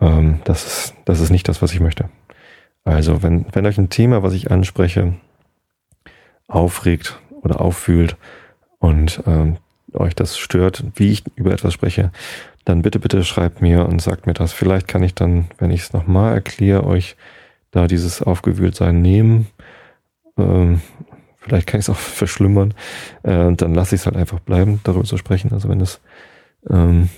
Ähm, 0.00 0.40
das, 0.44 0.66
ist, 0.66 0.94
das 1.04 1.20
ist 1.20 1.30
nicht 1.30 1.48
das, 1.48 1.62
was 1.62 1.72
ich 1.72 1.80
möchte. 1.80 2.08
Also, 2.84 3.22
wenn, 3.22 3.46
wenn 3.52 3.64
euch 3.64 3.78
ein 3.78 3.88
Thema, 3.88 4.22
was 4.22 4.34
ich 4.34 4.50
anspreche, 4.50 5.14
aufregt 6.48 7.18
oder 7.40 7.60
auffühlt 7.60 8.16
und 8.78 9.22
ähm, 9.26 9.56
euch 9.94 10.14
das 10.14 10.36
stört, 10.36 10.84
wie 10.96 11.12
ich 11.12 11.24
über 11.36 11.52
etwas 11.52 11.72
spreche, 11.72 12.10
dann 12.64 12.82
bitte, 12.82 12.98
bitte 12.98 13.24
schreibt 13.24 13.62
mir 13.62 13.86
und 13.86 14.02
sagt 14.02 14.26
mir 14.26 14.34
das. 14.34 14.52
Vielleicht 14.52 14.88
kann 14.88 15.02
ich 15.02 15.14
dann, 15.14 15.46
wenn 15.58 15.70
ich 15.70 15.82
es 15.82 15.92
nochmal 15.92 16.34
erkläre, 16.34 16.84
euch 16.84 17.16
da 17.70 17.86
dieses 17.86 18.22
Aufgewühltsein 18.22 19.00
nehmen. 19.00 19.48
Ähm, 20.36 20.80
vielleicht 21.38 21.66
kann 21.66 21.80
ich 21.80 21.86
es 21.86 21.90
auch 21.90 21.96
verschlimmern. 21.98 22.74
Äh, 23.22 23.52
dann 23.52 23.74
lasse 23.74 23.94
ich 23.94 24.02
es 24.02 24.06
halt 24.06 24.16
einfach 24.16 24.40
bleiben, 24.40 24.80
darüber 24.84 25.04
zu 25.04 25.16
sprechen. 25.16 25.52
Also 25.52 25.68
wenn 25.68 25.80
es, 25.80 26.00
ähm, 26.68 27.08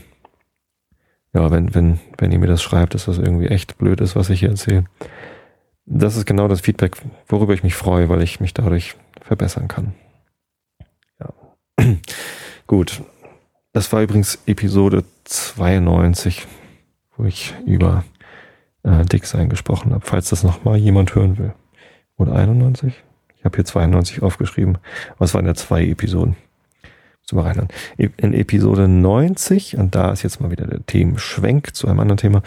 ja, 1.33 1.51
wenn, 1.51 1.75
wenn, 1.75 2.01
wenn 2.19 2.33
ihr 2.33 2.39
mir 2.39 2.47
das 2.47 2.63
schreibt, 2.63 2.95
dass 2.95 3.07
das 3.07 3.19
irgendwie 3.19 3.47
echt 3.47 3.79
blöd 3.79 4.01
ist, 4.01 4.17
was 4.17 4.31
ich 4.31 4.41
hier 4.41 4.51
erzähle. 4.51 4.85
Das 5.85 6.17
ist 6.17 6.27
genau 6.27 6.49
das 6.49 6.63
Feedback, 6.63 6.97
worüber 7.29 7.55
ich 7.55 7.63
mich 7.63 7.75
freue, 7.75 8.09
weil 8.09 8.23
ich 8.23 8.41
mich 8.41 8.55
dadurch 8.55 8.97
verbessern 9.21 9.69
kann. 9.69 9.95
Ja. 11.21 11.33
Gut. 12.67 13.03
Das 13.73 13.93
war 13.93 14.01
übrigens 14.01 14.39
Episode 14.47 15.05
92, 15.25 16.47
wo 17.17 17.25
ich 17.25 17.55
über 17.67 18.05
äh, 18.85 19.05
Dicksein 19.05 19.51
gesprochen 19.51 19.93
habe, 19.93 20.05
falls 20.07 20.31
das 20.31 20.43
nochmal 20.43 20.79
jemand 20.79 21.15
hören 21.15 21.37
will. 21.37 21.53
Oder 22.17 22.35
91? 22.35 22.95
Habe 23.47 23.57
hier 23.57 23.65
92 23.65 24.23
aufgeschrieben, 24.23 24.79
es 25.21 25.33
waren 25.33 25.47
ja 25.47 25.55
zwei 25.55 25.87
Episoden. 25.87 26.37
Zum 27.23 27.39
Reinhören. 27.39 27.69
In 27.97 28.35
Episode 28.35 28.89
90, 28.89 29.77
und 29.77 29.95
da 29.95 30.13
ist 30.13 30.23
jetzt 30.23 30.41
mal 30.41 30.51
wieder 30.51 30.67
der 30.67 30.85
Themenschwenk 30.85 31.75
zu 31.75 31.89
einem 31.89 32.01
anderen 32.01 32.19
Thema. 32.19 32.43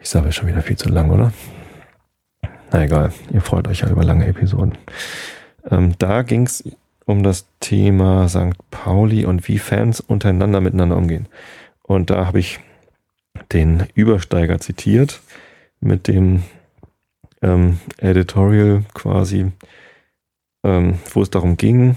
Ich 0.00 0.08
sage 0.08 0.32
schon 0.32 0.48
wieder 0.48 0.62
viel 0.62 0.76
zu 0.76 0.88
lang, 0.88 1.10
oder? 1.10 1.32
Na 2.72 2.82
egal, 2.84 3.12
ihr 3.32 3.40
freut 3.40 3.68
euch 3.68 3.80
ja 3.80 3.90
über 3.90 4.02
lange 4.02 4.26
Episoden. 4.26 4.76
Ähm, 5.70 5.94
da 5.98 6.22
ging 6.22 6.46
es 6.46 6.64
um 7.06 7.22
das 7.22 7.46
Thema 7.60 8.28
St. 8.28 8.58
Pauli 8.70 9.24
und 9.24 9.46
wie 9.46 9.58
Fans 9.58 10.00
untereinander 10.00 10.60
miteinander 10.60 10.96
umgehen. 10.96 11.26
Und 11.82 12.10
da 12.10 12.26
habe 12.26 12.40
ich 12.40 12.58
den 13.52 13.86
Übersteiger 13.94 14.58
zitiert 14.58 15.20
mit 15.80 16.08
dem 16.08 16.42
ähm, 17.42 17.78
Editorial 17.98 18.84
quasi, 18.94 19.52
ähm, 20.62 20.98
wo 21.12 21.22
es 21.22 21.30
darum 21.30 21.56
ging, 21.56 21.96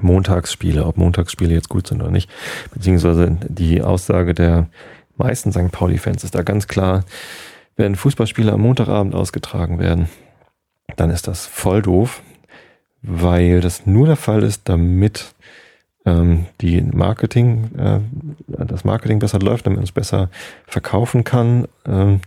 Montagsspiele, 0.00 0.84
ob 0.84 0.96
Montagsspiele 0.96 1.54
jetzt 1.54 1.68
gut 1.68 1.86
sind 1.86 2.02
oder 2.02 2.10
nicht, 2.10 2.30
beziehungsweise 2.72 3.38
die 3.48 3.82
Aussage 3.82 4.34
der 4.34 4.68
meisten 5.16 5.52
St. 5.52 5.72
Pauli-Fans 5.72 6.24
ist 6.24 6.34
da 6.34 6.42
ganz 6.42 6.66
klar, 6.66 7.04
wenn 7.76 7.94
Fußballspiele 7.94 8.52
am 8.52 8.62
Montagabend 8.62 9.14
ausgetragen 9.14 9.78
werden, 9.78 10.08
dann 10.96 11.10
ist 11.10 11.28
das 11.28 11.46
voll 11.46 11.82
doof, 11.82 12.22
weil 13.02 13.60
das 13.60 13.86
nur 13.86 14.06
der 14.06 14.16
Fall 14.16 14.42
ist, 14.42 14.68
damit 14.68 15.34
ähm, 16.06 16.46
die 16.60 16.80
Marketing, 16.80 17.70
äh, 17.76 18.00
das 18.46 18.84
Marketing 18.84 19.18
besser 19.18 19.40
läuft, 19.40 19.66
damit 19.66 19.78
man 19.78 19.84
es 19.84 19.92
besser 19.92 20.30
verkaufen 20.66 21.24
kann. 21.24 21.66
Ähm, 21.86 22.20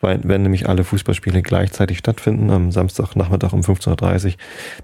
weil, 0.00 0.20
wenn 0.22 0.42
nämlich 0.42 0.68
alle 0.68 0.84
Fußballspiele 0.84 1.42
gleichzeitig 1.42 1.98
stattfinden, 1.98 2.50
am 2.50 2.70
Samstagnachmittag 2.70 3.52
um 3.52 3.60
15.30 3.60 4.26
Uhr, 4.26 4.32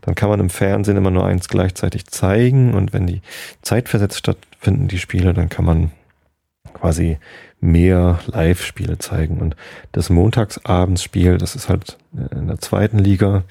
dann 0.01 0.15
kann 0.15 0.29
man 0.29 0.41
im 0.41 0.51
Fernsehen 0.51 0.97
immer 0.97 1.11
nur 1.11 1.25
eins 1.25 1.49
gleichzeitig 1.49 2.07
zeigen 2.07 2.75
und 2.75 2.93
wenn 2.93 3.07
die 3.07 3.23
zeitversetzt 3.63 4.19
stattfinden, 4.19 4.89
die 4.89 4.99
Spiele, 4.99 5.33
dann 5.33 5.49
kann 5.49 5.65
man 5.65 5.93
quasi 6.73 7.19
mehr 7.61 8.19
Live-Spiele 8.27 8.99
zeigen. 8.99 9.41
Und 9.41 9.57
das 9.93 10.11
Montagsabendsspiel, 10.11 11.39
das 11.39 11.55
ist 11.55 11.69
halt 11.69 11.97
in 12.13 12.49
der 12.49 12.59
zweiten 12.59 12.99
Liga 12.99 13.45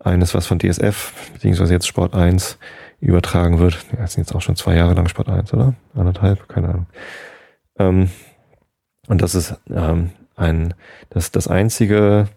eines, 0.00 0.34
was 0.34 0.46
von 0.46 0.58
DSF, 0.58 1.12
beziehungsweise 1.32 1.72
jetzt 1.72 1.86
Sport 1.86 2.14
1 2.14 2.58
übertragen 3.00 3.58
wird. 3.58 3.78
Das 3.96 4.12
sind 4.12 4.24
jetzt 4.26 4.34
auch 4.34 4.42
schon 4.42 4.56
zwei 4.56 4.76
Jahre 4.76 4.94
lang 4.94 5.08
Sport 5.08 5.28
1, 5.28 5.54
oder? 5.54 5.74
Anderthalb, 5.94 6.48
keine 6.48 6.68
Ahnung. 6.68 6.86
Ähm, 7.78 8.10
und 9.08 9.22
das 9.22 9.34
ist 9.34 9.54
ähm, 9.70 10.10
ein, 10.36 10.74
das, 11.10 11.32
das 11.32 11.48
einzige, 11.48 12.28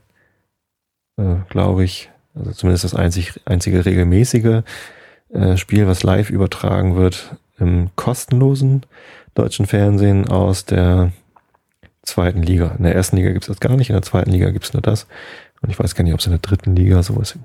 äh, 1.18 1.36
glaube 1.50 1.84
ich, 1.84 2.10
also 2.34 2.52
zumindest 2.52 2.86
das 2.86 2.96
einzig, 2.96 3.40
einzige 3.46 3.86
regelmäßige 3.86 4.64
äh, 5.30 5.58
Spiel, 5.58 5.88
was 5.88 6.04
live 6.04 6.30
übertragen 6.30 6.96
wird 6.96 7.36
im 7.60 7.90
kostenlosen 7.96 8.86
deutschen 9.36 9.66
Fernsehen 9.66 10.28
aus 10.28 10.66
der 10.66 11.12
zweiten 12.04 12.42
Liga. 12.42 12.74
In 12.78 12.84
der 12.84 12.96
ersten 12.96 13.18
Liga 13.18 13.32
gibt 13.32 13.44
es 13.44 13.48
das 13.48 13.60
gar 13.60 13.76
nicht, 13.76 13.90
in 13.90 13.96
der 13.96 14.02
zweiten 14.02 14.32
Liga 14.32 14.50
gibt 14.52 14.66
es 14.66 14.74
nur 14.74 14.82
das. 14.82 15.08
Und 15.62 15.70
ich 15.70 15.80
weiß 15.80 15.94
gar 15.94 16.04
nicht, 16.04 16.14
ob 16.14 16.20
es 16.20 16.26
in 16.26 16.32
der 16.32 16.40
dritten 16.40 16.76
Liga 16.76 17.04
sowas 17.04 17.38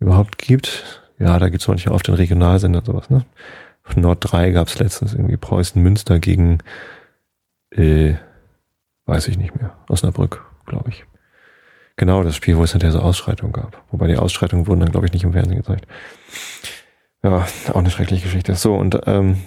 überhaupt 0.00 0.38
gibt. 0.38 1.02
Ja, 1.18 1.38
da 1.38 1.48
gibt 1.48 1.62
es 1.62 1.68
manchmal 1.68 1.94
auf 1.94 2.02
den 2.02 2.14
Regionalsender 2.14 2.82
sowas, 2.84 3.10
ne? 3.10 3.24
Nord 3.96 4.18
3 4.20 4.50
gab 4.50 4.68
es 4.68 4.78
letztens 4.78 5.14
irgendwie 5.14 5.38
Preußen 5.38 5.82
Münster 5.82 6.18
gegen, 6.18 6.58
äh, 7.70 8.14
weiß 9.08 9.26
ich 9.28 9.38
nicht 9.38 9.56
mehr, 9.56 9.76
Osnabrück, 9.88 10.44
glaube 10.66 10.90
ich. 10.90 11.04
Genau, 11.96 12.22
das 12.22 12.36
Spiel, 12.36 12.56
wo 12.56 12.62
es 12.62 12.72
hinterher 12.72 12.92
so 12.92 13.00
Ausschreitungen 13.00 13.52
gab. 13.52 13.82
Wobei 13.90 14.06
die 14.06 14.16
Ausschreitungen 14.16 14.68
wurden 14.68 14.80
dann, 14.80 14.92
glaube 14.92 15.06
ich, 15.06 15.12
nicht 15.12 15.24
im 15.24 15.32
Fernsehen 15.32 15.56
gezeigt. 15.56 15.86
Ja, 17.24 17.46
auch 17.70 17.76
eine 17.76 17.90
schreckliche 17.90 18.24
Geschichte. 18.24 18.54
So, 18.54 18.76
und 18.76 19.00
ähm, 19.06 19.42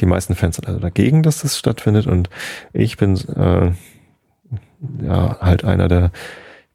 die 0.00 0.06
meisten 0.06 0.36
Fans 0.36 0.56
sind 0.56 0.68
also 0.68 0.78
dagegen, 0.78 1.24
dass 1.24 1.40
das 1.42 1.58
stattfindet. 1.58 2.06
Und 2.06 2.30
ich 2.72 2.98
bin 2.98 3.16
äh, 3.34 3.72
ja 5.04 5.38
halt 5.40 5.64
einer 5.64 5.88
der 5.88 6.12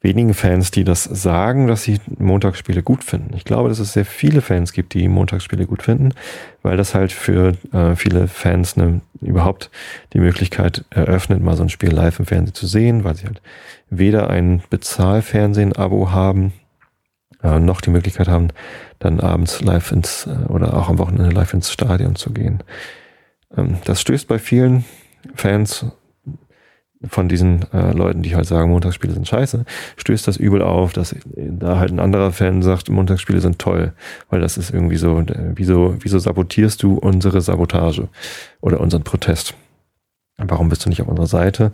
wenigen 0.01 0.33
Fans, 0.33 0.71
die 0.71 0.83
das 0.83 1.03
sagen, 1.03 1.67
dass 1.67 1.83
sie 1.83 1.99
Montagsspiele 2.17 2.83
gut 2.83 3.03
finden. 3.03 3.35
Ich 3.35 3.45
glaube, 3.45 3.69
dass 3.69 3.79
es 3.79 3.93
sehr 3.93 4.05
viele 4.05 4.41
Fans 4.41 4.71
gibt, 4.71 4.93
die 4.93 5.07
Montagsspiele 5.07 5.65
gut 5.65 5.81
finden, 5.81 6.13
weil 6.61 6.77
das 6.77 6.93
halt 6.93 7.11
für 7.11 7.55
äh, 7.73 7.95
viele 7.95 8.27
Fans 8.27 8.77
eine, 8.77 9.01
überhaupt 9.21 9.71
die 10.13 10.19
Möglichkeit 10.19 10.85
eröffnet, 10.91 11.41
mal 11.41 11.57
so 11.57 11.63
ein 11.63 11.69
Spiel 11.69 11.91
live 11.91 12.19
im 12.19 12.25
Fernsehen 12.25 12.53
zu 12.53 12.67
sehen, 12.67 13.03
weil 13.03 13.15
sie 13.15 13.25
halt 13.25 13.41
weder 13.89 14.29
ein 14.29 14.61
Bezahlfernsehen-Abo 14.69 16.11
haben, 16.11 16.53
äh, 17.41 17.59
noch 17.59 17.81
die 17.81 17.89
Möglichkeit 17.89 18.27
haben, 18.27 18.49
dann 18.99 19.19
abends 19.19 19.61
live 19.61 19.91
ins 19.91 20.27
äh, 20.27 20.45
oder 20.47 20.75
auch 20.75 20.89
am 20.89 20.99
Wochenende 20.99 21.31
live 21.31 21.53
ins 21.53 21.71
Stadion 21.71 22.15
zu 22.15 22.31
gehen. 22.31 22.63
Ähm, 23.55 23.77
das 23.85 24.01
stößt 24.01 24.27
bei 24.27 24.37
vielen 24.37 24.85
Fans 25.35 25.85
von 27.07 27.29
diesen 27.29 27.71
äh, 27.73 27.91
Leuten, 27.91 28.23
die 28.23 28.35
halt 28.35 28.47
sagen, 28.47 28.71
Montagsspiele 28.71 29.13
sind 29.13 29.27
scheiße, 29.27 29.65
stößt 29.97 30.27
das 30.27 30.37
übel 30.37 30.61
auf, 30.61 30.93
dass 30.93 31.15
da 31.35 31.77
halt 31.77 31.91
ein 31.91 31.99
anderer 31.99 32.31
Fan 32.31 32.61
sagt, 32.61 32.89
Montagsspiele 32.89 33.39
sind 33.39 33.59
toll, 33.59 33.93
weil 34.29 34.41
das 34.41 34.57
ist 34.57 34.71
irgendwie 34.71 34.97
so, 34.97 35.23
wieso, 35.53 35.95
wieso 35.99 36.17
sabotierst 36.17 36.81
du 36.81 36.95
unsere 36.97 37.41
Sabotage 37.41 38.07
oder 38.61 38.79
unseren 38.79 39.03
Protest? 39.03 39.53
Warum 40.37 40.69
bist 40.69 40.85
du 40.85 40.89
nicht 40.89 41.01
auf 41.01 41.07
unserer 41.07 41.27
Seite? 41.27 41.71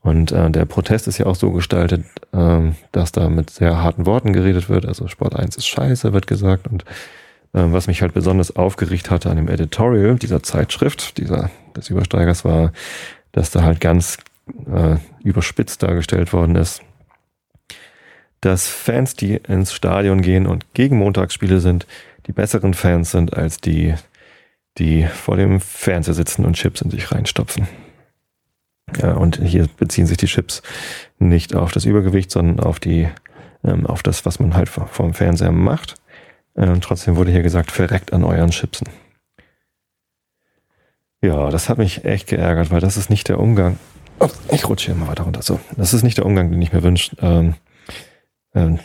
Und 0.00 0.32
äh, 0.32 0.50
der 0.50 0.64
Protest 0.64 1.08
ist 1.08 1.18
ja 1.18 1.26
auch 1.26 1.34
so 1.34 1.50
gestaltet, 1.52 2.04
äh, 2.32 2.70
dass 2.92 3.12
da 3.12 3.28
mit 3.28 3.50
sehr 3.50 3.82
harten 3.82 4.06
Worten 4.06 4.32
geredet 4.32 4.68
wird. 4.68 4.86
Also 4.86 5.08
Sport 5.08 5.36
1 5.36 5.56
ist 5.56 5.66
scheiße, 5.66 6.12
wird 6.12 6.26
gesagt. 6.26 6.68
Und 6.68 6.84
äh, 7.52 7.64
was 7.72 7.88
mich 7.88 8.02
halt 8.02 8.14
besonders 8.14 8.54
aufgeregt 8.54 9.10
hatte 9.10 9.30
an 9.30 9.36
dem 9.36 9.48
Editorial 9.48 10.16
dieser 10.16 10.42
Zeitschrift, 10.42 11.18
dieser 11.18 11.50
des 11.76 11.90
Übersteigers, 11.90 12.44
war, 12.44 12.72
dass 13.32 13.50
da 13.50 13.62
halt 13.62 13.80
ganz 13.80 14.18
äh, 14.72 14.96
überspitzt 15.22 15.82
dargestellt 15.82 16.32
worden 16.32 16.56
ist, 16.56 16.82
dass 18.40 18.68
Fans, 18.68 19.14
die 19.14 19.34
ins 19.34 19.72
Stadion 19.72 20.22
gehen 20.22 20.46
und 20.46 20.72
gegen 20.74 20.98
Montagsspiele 20.98 21.60
sind, 21.60 21.86
die 22.26 22.32
besseren 22.32 22.74
Fans 22.74 23.10
sind 23.10 23.36
als 23.36 23.60
die, 23.60 23.94
die 24.78 25.06
vor 25.06 25.36
dem 25.36 25.60
Fernseher 25.60 26.14
sitzen 26.14 26.44
und 26.44 26.54
Chips 26.54 26.82
in 26.82 26.90
sich 26.90 27.10
reinstopfen. 27.10 27.66
Ja, 29.00 29.14
und 29.14 29.40
hier 29.42 29.68
beziehen 29.76 30.06
sich 30.06 30.16
die 30.16 30.26
Chips 30.26 30.62
nicht 31.18 31.54
auf 31.54 31.72
das 31.72 31.84
Übergewicht, 31.84 32.30
sondern 32.30 32.64
auf 32.64 32.80
die, 32.80 33.08
ähm, 33.64 33.86
auf 33.86 34.02
das, 34.02 34.24
was 34.24 34.40
man 34.40 34.54
halt 34.54 34.68
vor, 34.68 34.88
dem 35.00 35.14
Fernseher 35.14 35.52
macht. 35.52 35.94
Ähm, 36.56 36.80
trotzdem 36.80 37.16
wurde 37.16 37.30
hier 37.30 37.42
gesagt, 37.42 37.70
verreckt 37.70 38.12
an 38.12 38.24
euren 38.24 38.50
Chipsen. 38.50 38.88
Ja, 41.20 41.50
das 41.50 41.68
hat 41.68 41.78
mich 41.78 42.04
echt 42.04 42.28
geärgert, 42.28 42.70
weil 42.70 42.80
das 42.80 42.96
ist 42.96 43.10
nicht 43.10 43.28
der 43.28 43.40
Umgang, 43.40 43.78
ich 44.50 44.68
rutsche 44.68 44.92
hier 44.92 44.94
mal 44.94 45.08
weiter 45.08 45.24
runter. 45.24 45.42
So, 45.42 45.60
das 45.76 45.94
ist 45.94 46.02
nicht 46.02 46.18
der 46.18 46.26
Umgang, 46.26 46.50
den 46.50 46.62
ich 46.62 46.72
mir 46.72 46.82
wünsche. 46.82 47.16
Ähm, 47.20 47.54
ähm, 48.54 48.78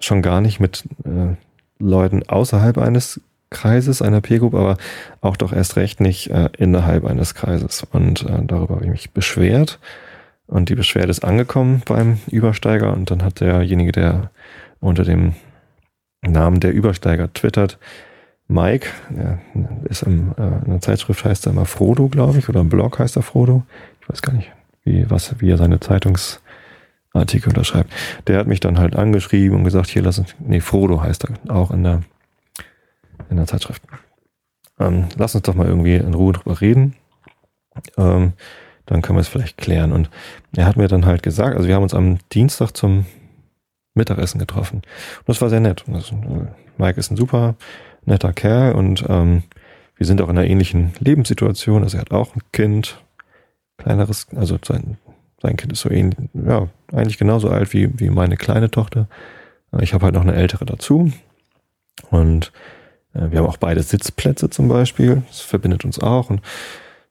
schon 0.00 0.22
gar 0.22 0.40
nicht 0.40 0.60
mit 0.60 0.84
äh, 1.04 1.34
Leuten 1.78 2.28
außerhalb 2.28 2.78
eines 2.78 3.20
Kreises, 3.50 4.02
einer 4.02 4.20
Peer-Group, 4.20 4.54
aber 4.54 4.76
auch 5.20 5.36
doch 5.36 5.52
erst 5.52 5.76
recht 5.76 6.00
nicht 6.00 6.30
äh, 6.30 6.50
innerhalb 6.58 7.04
eines 7.04 7.34
Kreises. 7.34 7.86
Und 7.92 8.22
äh, 8.22 8.44
darüber 8.44 8.76
habe 8.76 8.84
ich 8.84 8.90
mich 8.90 9.10
beschwert. 9.10 9.78
Und 10.46 10.68
die 10.68 10.74
Beschwerde 10.74 11.10
ist 11.10 11.24
angekommen 11.24 11.82
beim 11.84 12.18
Übersteiger. 12.30 12.92
Und 12.92 13.10
dann 13.10 13.22
hat 13.22 13.40
derjenige, 13.40 13.92
der 13.92 14.30
unter 14.80 15.04
dem 15.04 15.34
Namen 16.22 16.60
der 16.60 16.72
Übersteiger 16.72 17.32
twittert, 17.32 17.78
Mike, 18.48 18.88
der 19.10 19.38
ist 19.84 20.02
im, 20.02 20.32
äh, 20.38 20.64
in 20.64 20.70
der 20.70 20.80
Zeitschrift 20.80 21.24
heißt 21.24 21.46
er 21.46 21.52
immer 21.52 21.66
Frodo, 21.66 22.08
glaube 22.08 22.38
ich, 22.38 22.48
oder 22.48 22.60
im 22.60 22.70
Blog 22.70 22.98
heißt 22.98 23.16
er 23.16 23.22
Frodo. 23.22 23.62
Ich 24.00 24.08
weiß 24.08 24.22
gar 24.22 24.32
nicht, 24.32 24.50
wie, 24.84 25.08
was, 25.10 25.38
wie 25.40 25.50
er 25.50 25.58
seine 25.58 25.80
Zeitungsartikel 25.80 27.48
unterschreibt. 27.48 27.92
Der 28.26 28.38
hat 28.38 28.46
mich 28.46 28.60
dann 28.60 28.78
halt 28.78 28.96
angeschrieben 28.96 29.58
und 29.58 29.64
gesagt, 29.64 29.90
hier 29.90 30.02
lass 30.02 30.18
uns, 30.18 30.34
nee, 30.38 30.60
Frodo 30.60 31.02
heißt 31.02 31.26
er 31.26 31.54
auch 31.54 31.70
in 31.70 31.84
der, 31.84 32.00
in 33.28 33.36
der 33.36 33.46
Zeitschrift. 33.46 33.82
Ähm, 34.80 35.08
lass 35.16 35.34
uns 35.34 35.42
doch 35.42 35.54
mal 35.54 35.66
irgendwie 35.66 35.96
in 35.96 36.14
Ruhe 36.14 36.32
drüber 36.32 36.60
reden. 36.60 36.94
Ähm, 37.98 38.32
dann 38.86 39.02
können 39.02 39.18
wir 39.18 39.20
es 39.20 39.28
vielleicht 39.28 39.58
klären. 39.58 39.92
Und 39.92 40.08
er 40.56 40.64
hat 40.64 40.78
mir 40.78 40.88
dann 40.88 41.04
halt 41.04 41.22
gesagt, 41.22 41.54
also 41.54 41.68
wir 41.68 41.74
haben 41.74 41.82
uns 41.82 41.92
am 41.92 42.18
Dienstag 42.32 42.74
zum 42.74 43.04
Mittagessen 43.92 44.38
getroffen. 44.38 44.76
Und 44.76 45.28
das 45.28 45.42
war 45.42 45.50
sehr 45.50 45.60
nett. 45.60 45.84
Das, 45.86 46.12
Mike 46.78 46.98
ist 46.98 47.10
ein 47.10 47.16
super 47.16 47.56
netter 48.08 48.32
Kerl 48.32 48.72
und 48.74 49.04
ähm, 49.08 49.44
wir 49.96 50.06
sind 50.06 50.20
auch 50.20 50.28
in 50.28 50.38
einer 50.38 50.48
ähnlichen 50.48 50.92
Lebenssituation. 51.00 51.82
Also 51.82 51.96
er 51.96 52.02
hat 52.02 52.12
auch 52.12 52.34
ein 52.34 52.42
Kind, 52.52 53.00
kleineres, 53.78 54.26
also 54.34 54.58
sein, 54.64 54.96
sein 55.42 55.56
Kind 55.56 55.72
ist 55.72 55.80
so 55.80 55.90
ähnlich, 55.90 56.18
ja, 56.34 56.68
eigentlich 56.92 57.18
genauso 57.18 57.50
alt 57.50 57.72
wie, 57.72 57.98
wie 57.98 58.10
meine 58.10 58.36
kleine 58.36 58.70
Tochter. 58.70 59.08
Ich 59.80 59.94
habe 59.94 60.04
halt 60.04 60.14
noch 60.14 60.22
eine 60.22 60.34
ältere 60.34 60.64
dazu. 60.64 61.12
Und 62.10 62.52
äh, 63.12 63.30
wir 63.30 63.40
haben 63.40 63.46
auch 63.46 63.56
beide 63.56 63.82
Sitzplätze 63.82 64.50
zum 64.50 64.68
Beispiel. 64.68 65.22
Das 65.28 65.40
verbindet 65.40 65.84
uns 65.84 65.98
auch. 65.98 66.30
Und 66.30 66.40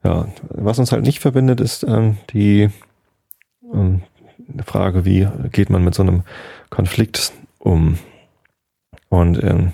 ja, 0.03 0.27
was 0.49 0.79
uns 0.79 0.91
halt 0.91 1.03
nicht 1.03 1.19
verbindet, 1.19 1.59
ist 1.59 1.83
ähm, 1.83 2.17
die 2.31 2.69
ähm, 3.73 4.01
Frage, 4.65 5.05
wie 5.05 5.27
geht 5.51 5.69
man 5.69 5.83
mit 5.83 5.93
so 5.93 6.03
einem 6.03 6.23
Konflikt 6.69 7.33
um? 7.59 7.99
Und 9.09 9.43
ähm, 9.43 9.73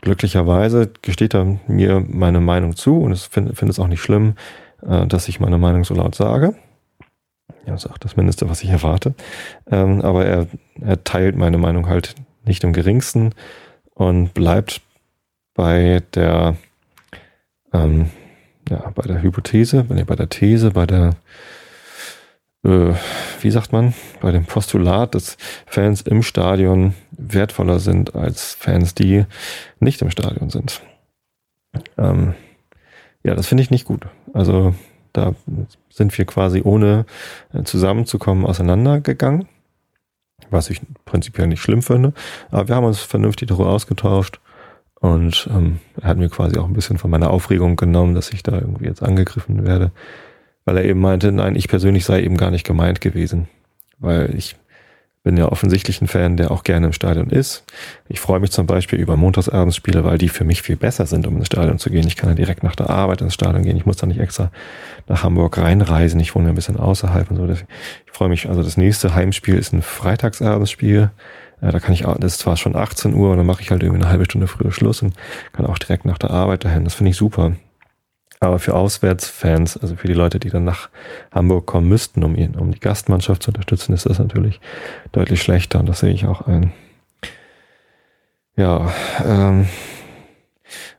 glücklicherweise 0.00 0.90
gesteht 1.02 1.34
er 1.34 1.58
mir 1.66 2.04
meine 2.06 2.40
Meinung 2.40 2.76
zu 2.76 3.00
und 3.00 3.12
ich 3.12 3.22
finde 3.22 3.54
find 3.54 3.70
es 3.70 3.78
auch 3.78 3.88
nicht 3.88 4.02
schlimm, 4.02 4.34
äh, 4.86 5.06
dass 5.06 5.28
ich 5.28 5.40
meine 5.40 5.58
Meinung 5.58 5.84
so 5.84 5.94
laut 5.94 6.14
sage. 6.14 6.54
Ja, 7.66 7.72
das 7.72 7.84
ist 7.84 7.90
auch 7.90 7.98
das 7.98 8.16
Mindeste, 8.16 8.48
was 8.48 8.62
ich 8.62 8.70
erwarte. 8.70 9.14
Ähm, 9.70 10.00
aber 10.02 10.24
er, 10.24 10.46
er 10.80 11.04
teilt 11.04 11.36
meine 11.36 11.58
Meinung 11.58 11.88
halt 11.88 12.14
nicht 12.44 12.64
im 12.64 12.72
geringsten 12.72 13.34
und 13.94 14.32
bleibt 14.32 14.80
bei 15.54 16.02
der, 16.14 16.56
ähm, 17.72 18.10
ja, 18.70 18.90
bei 18.94 19.02
der 19.02 19.22
Hypothese, 19.22 19.84
bei 19.84 20.16
der 20.16 20.28
These, 20.28 20.70
bei 20.70 20.86
der, 20.86 21.16
äh, 22.64 22.94
wie 23.40 23.50
sagt 23.50 23.72
man, 23.72 23.94
bei 24.20 24.32
dem 24.32 24.44
Postulat, 24.44 25.14
dass 25.14 25.36
Fans 25.66 26.02
im 26.02 26.22
Stadion 26.22 26.94
wertvoller 27.12 27.78
sind 27.78 28.14
als 28.14 28.54
Fans, 28.54 28.94
die 28.94 29.24
nicht 29.80 30.02
im 30.02 30.10
Stadion 30.10 30.50
sind. 30.50 30.80
Ähm, 31.96 32.34
ja, 33.22 33.34
das 33.34 33.46
finde 33.46 33.62
ich 33.62 33.70
nicht 33.70 33.84
gut. 33.84 34.06
Also 34.32 34.74
da 35.12 35.34
sind 35.90 36.16
wir 36.16 36.24
quasi 36.24 36.62
ohne 36.64 37.06
äh, 37.52 37.62
zusammenzukommen 37.64 38.46
auseinandergegangen, 38.46 39.48
was 40.50 40.70
ich 40.70 40.80
prinzipiell 41.04 41.46
nicht 41.46 41.60
schlimm 41.60 41.82
finde. 41.82 42.12
Aber 42.50 42.68
wir 42.68 42.76
haben 42.76 42.84
uns 42.84 43.00
vernünftig 43.00 43.48
darüber 43.48 43.70
ausgetauscht 43.70 44.40
und 45.00 45.48
ähm, 45.52 45.78
er 46.00 46.08
hat 46.08 46.18
mir 46.18 46.28
quasi 46.28 46.58
auch 46.58 46.66
ein 46.66 46.72
bisschen 46.72 46.98
von 46.98 47.10
meiner 47.10 47.30
Aufregung 47.30 47.76
genommen, 47.76 48.14
dass 48.14 48.32
ich 48.32 48.42
da 48.42 48.52
irgendwie 48.52 48.86
jetzt 48.86 49.02
angegriffen 49.02 49.64
werde, 49.66 49.92
weil 50.68 50.76
er 50.76 50.84
eben 50.84 51.00
meinte, 51.00 51.32
nein, 51.32 51.56
ich 51.56 51.66
persönlich 51.66 52.04
sei 52.04 52.22
eben 52.22 52.36
gar 52.36 52.50
nicht 52.50 52.66
gemeint 52.66 53.00
gewesen, 53.00 53.48
weil 53.98 54.34
ich 54.36 54.54
bin 55.22 55.38
ja 55.38 55.50
offensichtlich 55.50 56.02
ein 56.02 56.08
Fan, 56.08 56.36
der 56.36 56.50
auch 56.50 56.62
gerne 56.62 56.88
im 56.88 56.92
Stadion 56.92 57.30
ist. 57.30 57.64
Ich 58.06 58.20
freue 58.20 58.38
mich 58.38 58.50
zum 58.50 58.66
Beispiel 58.66 58.98
über 58.98 59.16
Montagsabendsspiele, 59.16 60.04
weil 60.04 60.18
die 60.18 60.28
für 60.28 60.44
mich 60.44 60.60
viel 60.60 60.76
besser 60.76 61.06
sind, 61.06 61.26
um 61.26 61.38
ins 61.38 61.46
Stadion 61.46 61.78
zu 61.78 61.88
gehen. 61.88 62.06
Ich 62.06 62.16
kann 62.16 62.28
ja 62.28 62.34
direkt 62.34 62.62
nach 62.62 62.76
der 62.76 62.90
Arbeit 62.90 63.22
ins 63.22 63.32
Stadion 63.32 63.62
gehen. 63.62 63.78
Ich 63.78 63.86
muss 63.86 63.96
da 63.96 64.06
nicht 64.06 64.20
extra 64.20 64.50
nach 65.06 65.22
Hamburg 65.22 65.56
reinreisen. 65.56 66.20
Ich 66.20 66.34
wohne 66.34 66.50
ein 66.50 66.54
bisschen 66.54 66.76
außerhalb 66.76 67.30
und 67.30 67.38
so. 67.38 67.48
Ich 67.48 68.12
freue 68.12 68.28
mich, 68.28 68.46
also 68.46 68.62
das 68.62 68.76
nächste 68.76 69.14
Heimspiel 69.14 69.56
ist 69.56 69.72
ein 69.72 69.80
Freitagsabendsspiel. 69.80 71.10
Äh, 71.62 71.72
da 71.72 71.80
kann 71.80 71.94
ich, 71.94 72.02
das 72.02 72.32
ist 72.32 72.40
zwar 72.40 72.58
schon 72.58 72.76
18 72.76 73.14
Uhr, 73.14 73.34
dann 73.36 73.46
mache 73.46 73.62
ich 73.62 73.70
halt 73.70 73.82
irgendwie 73.82 74.02
eine 74.02 74.10
halbe 74.10 74.26
Stunde 74.26 74.48
früher 74.48 74.70
Schluss 74.70 75.00
und 75.00 75.14
kann 75.52 75.64
auch 75.64 75.78
direkt 75.78 76.04
nach 76.04 76.18
der 76.18 76.30
Arbeit 76.30 76.66
dahin. 76.66 76.84
Das 76.84 76.92
finde 76.92 77.10
ich 77.10 77.16
super. 77.16 77.52
Aber 78.40 78.58
für 78.58 78.74
Auswärtsfans, 78.74 79.76
also 79.76 79.96
für 79.96 80.06
die 80.06 80.14
Leute, 80.14 80.38
die 80.38 80.50
dann 80.50 80.64
nach 80.64 80.90
Hamburg 81.32 81.66
kommen 81.66 81.88
müssten, 81.88 82.22
um, 82.22 82.36
ihn, 82.36 82.54
um 82.54 82.70
die 82.70 82.80
Gastmannschaft 82.80 83.42
zu 83.42 83.50
unterstützen, 83.50 83.92
ist 83.92 84.06
das 84.06 84.18
natürlich 84.18 84.60
deutlich 85.12 85.42
schlechter 85.42 85.80
und 85.80 85.88
das 85.88 86.00
sehe 86.00 86.12
ich 86.12 86.26
auch 86.26 86.46
ein. 86.46 86.72
Ja, 88.56 88.92
ähm, 89.24 89.68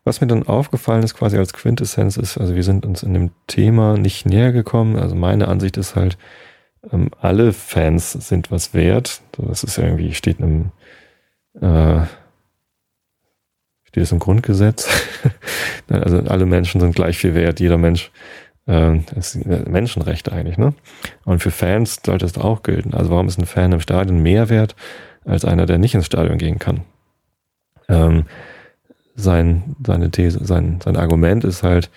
was 0.04 0.22
mir 0.22 0.28
dann 0.28 0.48
aufgefallen 0.48 1.04
ist, 1.04 1.14
quasi 1.14 1.38
als 1.38 1.54
Quintessenz 1.54 2.18
ist, 2.18 2.38
also 2.38 2.56
wir 2.56 2.64
sind 2.64 2.86
uns 2.86 3.04
in 3.04 3.14
dem 3.14 3.32
Thema 3.48 3.98
nicht 3.98 4.26
näher 4.26 4.52
gekommen. 4.52 4.98
Also 4.98 5.16
meine 5.16 5.48
Ansicht 5.48 5.78
ist 5.78 5.96
halt, 5.96 6.18
ähm, 6.92 7.12
alle 7.20 7.54
Fans 7.54 8.14
sind 8.14 8.52
was 8.52 8.74
wert. 8.74 9.22
Das 9.34 9.64
ist 9.64 9.78
irgendwie, 9.78 10.14
steht 10.14 10.40
in 10.40 10.72
einem, 11.54 12.02
äh, 12.02 12.06
steht 14.00 14.06
es 14.06 14.12
im 14.14 14.20
Grundgesetz. 14.20 14.88
also 15.90 16.20
alle 16.20 16.46
Menschen 16.46 16.80
sind 16.80 16.96
gleich 16.96 17.18
viel 17.18 17.36
wert. 17.36 17.60
Jeder 17.60 17.78
Mensch 17.78 18.12
äh, 18.66 18.98
ist 19.18 19.46
Menschenrechte 19.46 20.32
eigentlich, 20.32 20.58
ne? 20.58 20.74
Und 21.26 21.42
für 21.42 21.52
Fans 21.52 22.00
sollte 22.06 22.26
es 22.26 22.38
auch 22.38 22.64
gelten. 22.64 22.94
Also 22.94 23.12
warum 23.12 23.28
ist 23.28 23.38
ein 23.38 23.46
Fan 23.46 23.74
im 23.74 23.82
Stadion 23.82 24.22
mehr 24.22 24.50
wert 24.50 24.76
als 25.26 25.44
einer, 25.44 25.66
der 25.66 25.80
nicht 25.80 25.96
ins 25.96 26.06
Stadion 26.06 26.38
gehen 26.38 26.60
kann? 26.60 26.82
Ähm, 27.90 28.24
sein, 29.16 29.76
seine 29.86 30.12
These, 30.12 30.46
sein, 30.46 30.80
sein 30.82 30.96
Argument 30.96 31.44
ist 31.44 31.64
halt, 31.64 31.90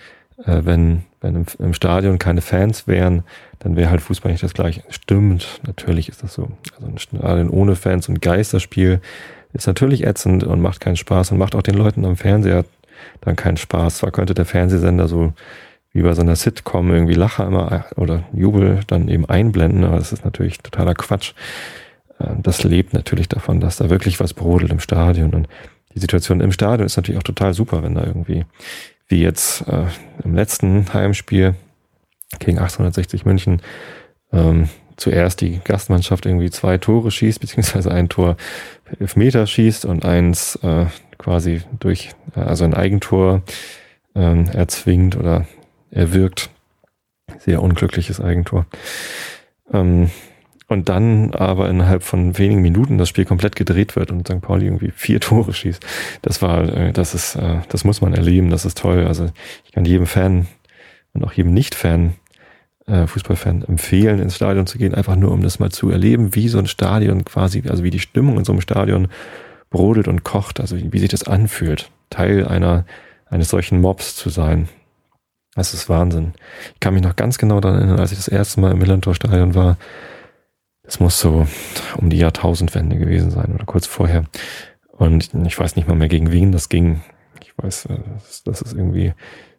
äh, 0.43 0.61
wenn, 0.63 1.03
wenn 1.21 1.35
im, 1.35 1.45
im, 1.59 1.73
Stadion 1.73 2.19
keine 2.19 2.41
Fans 2.41 2.85
wären, 2.85 3.23
dann 3.59 3.77
wäre 3.77 3.91
halt 3.91 4.01
Fußball 4.01 4.29
nicht 4.29 4.43
das 4.43 4.53
gleiche. 4.53 4.83
Stimmt, 4.89 5.61
natürlich 5.65 6.09
ist 6.09 6.21
das 6.21 6.33
so. 6.33 6.49
Also 6.75 6.85
ein 6.85 6.97
Stadion 6.97 7.49
ohne 7.49 7.77
Fans 7.77 8.09
und 8.09 8.21
Geisterspiel 8.21 8.99
ist 9.53 9.67
natürlich 9.67 10.05
ätzend 10.05 10.43
und 10.43 10.61
macht 10.61 10.79
keinen 10.79 10.95
Spaß 10.95 11.31
und 11.31 11.37
macht 11.37 11.55
auch 11.55 11.61
den 11.61 11.75
Leuten 11.75 12.05
am 12.05 12.15
Fernseher 12.15 12.65
dann 13.21 13.35
keinen 13.35 13.57
Spaß. 13.57 13.97
Zwar 13.97 14.11
könnte 14.11 14.33
der 14.33 14.45
Fernsehsender 14.45 15.07
so 15.07 15.33
wie 15.91 16.01
bei 16.01 16.13
so 16.13 16.21
einer 16.21 16.35
Sitcom 16.35 16.91
irgendwie 16.91 17.13
Lacher 17.13 17.45
immer 17.45 17.85
oder 17.95 18.23
Jubel 18.33 18.79
dann 18.87 19.07
eben 19.07 19.25
einblenden, 19.25 19.83
aber 19.83 19.97
das 19.97 20.11
ist 20.11 20.25
natürlich 20.25 20.57
totaler 20.57 20.95
Quatsch. 20.95 21.33
Äh, 22.19 22.29
das 22.41 22.63
lebt 22.63 22.93
natürlich 22.93 23.29
davon, 23.29 23.59
dass 23.59 23.77
da 23.77 23.89
wirklich 23.89 24.19
was 24.19 24.33
brodelt 24.33 24.71
im 24.71 24.79
Stadion 24.79 25.33
und 25.33 25.47
die 25.93 25.99
Situation 25.99 26.41
im 26.41 26.51
Stadion 26.51 26.87
ist 26.87 26.97
natürlich 26.97 27.19
auch 27.19 27.23
total 27.23 27.53
super, 27.53 27.83
wenn 27.83 27.93
da 27.93 28.03
irgendwie 28.03 28.45
wie 29.07 29.21
jetzt 29.21 29.67
äh, 29.67 29.85
im 30.23 30.33
letzten 30.33 30.91
Heimspiel 30.91 31.53
gegen 32.39 32.57
1860 32.57 33.25
München 33.25 33.61
ähm, 34.31 34.69
zuerst 34.97 35.41
die 35.41 35.59
Gastmannschaft 35.63 36.25
irgendwie 36.25 36.49
zwei 36.49 36.77
Tore 36.77 37.11
schießt, 37.11 37.39
beziehungsweise 37.39 37.91
ein 37.91 38.09
Tor 38.09 38.37
elf 38.99 39.15
Meter 39.15 39.47
schießt 39.47 39.85
und 39.85 40.05
eins 40.05 40.55
äh, 40.57 40.85
quasi 41.17 41.61
durch, 41.79 42.11
äh, 42.35 42.41
also 42.41 42.63
ein 42.63 42.73
Eigentor 42.73 43.41
ähm, 44.15 44.47
erzwingt 44.53 45.15
oder 45.15 45.47
erwirkt. 45.91 46.49
Sehr 47.39 47.61
unglückliches 47.61 48.19
Eigentor. 48.19 48.65
Ähm, 49.71 50.11
und 50.67 50.89
dann 50.89 51.33
aber 51.33 51.69
innerhalb 51.69 52.03
von 52.03 52.37
wenigen 52.37 52.61
Minuten 52.61 52.97
das 52.97 53.09
Spiel 53.09 53.25
komplett 53.25 53.55
gedreht 53.55 53.95
wird 53.95 54.11
und 54.11 54.27
St. 54.27 54.41
Pauli 54.41 54.65
irgendwie 54.65 54.91
vier 54.91 55.19
Tore 55.19 55.53
schießt. 55.53 55.85
Das 56.21 56.41
war, 56.41 56.67
äh, 56.67 56.91
das 56.91 57.13
ist, 57.13 57.35
äh, 57.35 57.59
das 57.69 57.83
muss 57.83 58.01
man 58.01 58.13
erleben, 58.13 58.49
das 58.49 58.65
ist 58.65 58.77
toll. 58.77 59.05
Also 59.05 59.29
ich 59.65 59.71
kann 59.71 59.85
jedem 59.85 60.07
Fan 60.07 60.47
und 61.13 61.23
auch 61.23 61.33
jedem 61.33 61.53
Nicht-Fan, 61.53 62.15
Fußballfan 62.85 63.63
empfehlen, 63.63 64.19
ins 64.19 64.35
Stadion 64.35 64.67
zu 64.67 64.77
gehen, 64.77 64.93
einfach 64.93 65.15
nur 65.15 65.31
um 65.31 65.41
das 65.41 65.59
mal 65.59 65.71
zu 65.71 65.89
erleben, 65.89 66.35
wie 66.35 66.49
so 66.49 66.57
ein 66.57 66.67
Stadion 66.67 67.23
quasi, 67.23 67.63
also 67.69 67.83
wie 67.83 67.89
die 67.89 67.99
Stimmung 67.99 68.37
in 68.37 68.45
so 68.45 68.51
einem 68.51 68.61
Stadion 68.61 69.07
brodelt 69.69 70.07
und 70.07 70.23
kocht, 70.23 70.59
also 70.59 70.77
wie, 70.77 70.91
wie 70.91 70.99
sich 70.99 71.09
das 71.09 71.23
anfühlt, 71.23 71.91
Teil 72.09 72.45
einer, 72.45 72.85
eines 73.29 73.49
solchen 73.49 73.79
Mobs 73.79 74.15
zu 74.15 74.29
sein. 74.29 74.67
Das 75.55 75.73
ist 75.73 75.87
Wahnsinn. 75.87 76.33
Ich 76.73 76.79
kann 76.79 76.93
mich 76.93 77.03
noch 77.03 77.15
ganz 77.15 77.37
genau 77.37 77.59
daran 77.59 77.79
erinnern, 77.79 77.99
als 77.99 78.11
ich 78.11 78.17
das 78.17 78.27
erste 78.27 78.59
Mal 78.59 78.71
im 78.71 78.79
Millantor-Stadion 78.79 79.55
war, 79.55 79.77
das 80.83 80.99
muss 80.99 81.19
so 81.19 81.47
um 81.97 82.09
die 82.09 82.17
Jahrtausendwende 82.17 82.97
gewesen 82.97 83.31
sein 83.31 83.53
oder 83.55 83.65
kurz 83.65 83.87
vorher. 83.87 84.25
Und 84.91 85.31
ich 85.45 85.57
weiß 85.57 85.75
nicht 85.75 85.87
mal 85.87 85.95
mehr 85.95 86.09
gegen 86.09 86.31
wen 86.31 86.51
das 86.51 86.69
ging. 86.69 87.01
Ich 87.41 87.53
weiß, 87.57 87.85
äh, 87.85 87.97
dass 88.45 88.61
es 88.61 88.73
irgendwie 88.73 89.13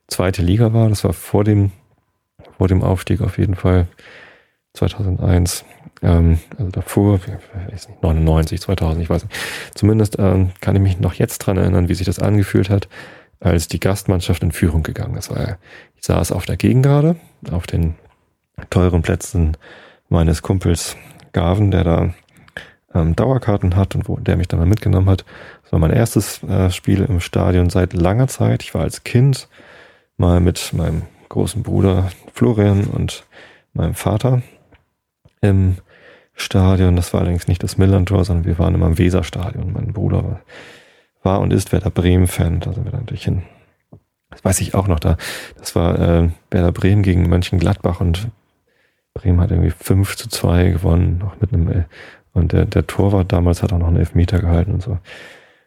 zweite 0.07 0.43
Liga 0.43 0.73
war. 0.73 0.89
Das 0.89 1.03
war 1.03 1.13
vor 1.13 1.45
dem, 1.45 1.73
vor 2.59 2.69
dem 2.69 2.83
Aufstieg 2.83 3.21
auf 3.21 3.39
jeden 3.39 3.55
Fall. 3.55 3.87
2001. 4.75 5.65
Ähm, 6.03 6.39
also 6.59 6.71
davor, 6.71 7.21
ich 7.25 7.73
weiß 7.73 7.89
nicht, 7.89 8.03
99, 8.03 8.61
2000, 8.61 9.03
ich 9.03 9.11
weiß 9.11 9.25
nicht. 9.25 9.37
Zumindest 9.75 10.19
ähm, 10.19 10.51
kann 10.61 10.77
ich 10.77 10.83
mich 10.83 11.01
noch 11.01 11.15
jetzt 11.15 11.39
dran 11.39 11.57
erinnern, 11.57 11.89
wie 11.89 11.95
sich 11.95 12.07
das 12.07 12.19
angefühlt 12.19 12.71
hat, 12.71 12.89
als 13.41 13.69
die 13.69 13.81
Gastmannschaft 13.81 14.43
in 14.43 14.53
Führung 14.53 14.83
gegangen 14.83 15.17
ist. 15.17 15.31
Ich 15.97 16.05
saß 16.05 16.33
auf 16.33 16.45
der 16.45 16.57
Gegengrade, 16.57 17.17
auf 17.51 17.67
den 17.67 17.95
teuren 18.71 19.03
Plätzen 19.03 19.57
meines 20.09 20.43
Kumpels 20.43 20.97
Gaven, 21.33 21.71
der 21.71 21.85
da 21.85 22.15
ähm, 22.95 23.17
Dauerkarten 23.17 23.77
hat 23.77 23.95
und 23.95 24.09
wo, 24.09 24.17
der 24.17 24.37
mich 24.37 24.49
dann 24.49 24.61
mal 24.61 24.67
mitgenommen 24.67 25.11
hat. 25.11 25.25
Das 25.63 25.73
war 25.73 25.79
mein 25.79 25.91
erstes 25.91 26.43
äh, 26.45 26.71
Spiel 26.71 27.03
im 27.03 27.21
Stadion 27.21 27.71
seit 27.71 27.93
langer 27.93 28.29
Zeit. 28.29 28.63
Ich 28.63 28.75
war 28.75 28.83
als 28.83 29.05
Kind 29.05 29.49
mal 30.17 30.41
mit 30.41 30.73
meinem 30.73 31.03
großen 31.29 31.63
Bruder 31.63 32.11
Florian 32.35 32.85
und 32.85 33.25
meinem 33.73 33.95
Vater 33.95 34.43
im 35.41 35.77
Stadion. 36.35 36.97
Das 36.97 37.13
war 37.13 37.21
allerdings 37.21 37.47
nicht 37.47 37.63
das 37.63 37.79
Millantor, 37.79 38.25
sondern 38.25 38.45
wir 38.45 38.59
waren 38.59 38.75
immer 38.75 38.89
im 38.89 38.99
Weserstadion. 38.99 39.73
Mein 39.73 39.93
Bruder 39.93 40.41
war 41.23 41.41
und 41.41 41.53
ist 41.53 41.73
Werder 41.73 41.91
Bremen-Fan. 41.91 42.59
Da 42.61 42.73
sind 42.73 42.85
wir 42.85 42.93
natürlich 42.93 43.25
hin. 43.25 43.45
Das 44.31 44.45
weiß 44.45 44.61
ich 44.63 44.75
auch 44.75 44.89
noch 44.89 44.99
da. 44.99 45.17
Das 45.59 45.77
war 45.77 45.97
äh, 45.99 46.29
Werder 46.51 46.73
Bremen 46.73 47.05
gegen 47.05 47.29
Mönchengladbach 47.29 48.01
und 48.01 48.29
Bremen 49.15 49.41
hat 49.41 49.53
irgendwie 49.53 49.71
5 49.71 50.17
zu 50.17 50.29
2 50.29 50.71
gewonnen, 50.71 51.19
noch 51.19 51.41
mit 51.41 51.53
einem, 51.53 51.69
äh, 51.69 51.85
und 52.33 52.51
der, 52.51 52.65
der 52.65 52.89
Torwart 52.89 53.31
damals 53.31 53.63
hat 53.63 53.73
auch 53.73 53.79
noch 53.79 53.87
einen 53.87 53.99
Elfmeter 53.99 54.41
gehalten 54.41 54.73
und 54.73 54.83
so. 54.83 54.99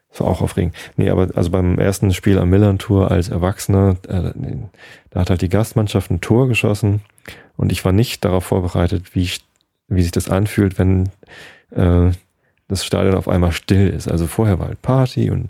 Das 0.10 0.22
war 0.22 0.28
auch 0.28 0.42
aufregend. 0.42 0.76
Nee, 0.96 1.10
aber 1.10 1.30
also 1.36 1.50
beim 1.52 1.78
ersten 1.80 2.14
Spiel 2.14 2.40
am 2.40 2.50
Millern 2.50 2.80
Tour 2.80 3.12
als 3.12 3.30
Erwachsener, 3.30 3.98
äh, 4.08 4.32
da 5.10 5.22
hat 5.22 5.30
halt 5.30 5.42
die 5.42 5.50
Gastmannschaft 5.50 6.10
ein 6.10 6.22
Tor 6.22 6.48
geschossen 6.48 7.02
und 7.58 7.72
ich 7.72 7.84
war 7.84 7.92
nicht 7.92 8.24
darauf 8.24 8.46
vorbereitet, 8.46 9.16
wie, 9.16 9.24
ich, 9.24 9.46
wie 9.88 10.02
sich 10.02 10.12
das 10.12 10.30
anfühlt, 10.30 10.80
wenn 10.80 11.10
äh, 11.72 12.12
das 12.68 12.86
Stadion 12.86 13.16
auf 13.16 13.28
einmal 13.28 13.52
still 13.52 13.90
ist. 13.90 14.10
Also 14.10 14.28
vorher 14.28 14.60
war 14.60 14.68
halt 14.68 14.82
Party 14.82 15.30
und 15.30 15.50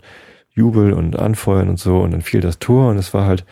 Jubel 0.54 0.92
und 0.92 1.18
Anfeuern 1.18 1.68
und 1.68 1.78
so 1.78 2.00
und 2.00 2.10
dann 2.10 2.22
fiel 2.22 2.40
das 2.40 2.58
Tor 2.58 2.90
und 2.90 2.98
es 2.98 3.14
war 3.14 3.26
halt 3.26 3.44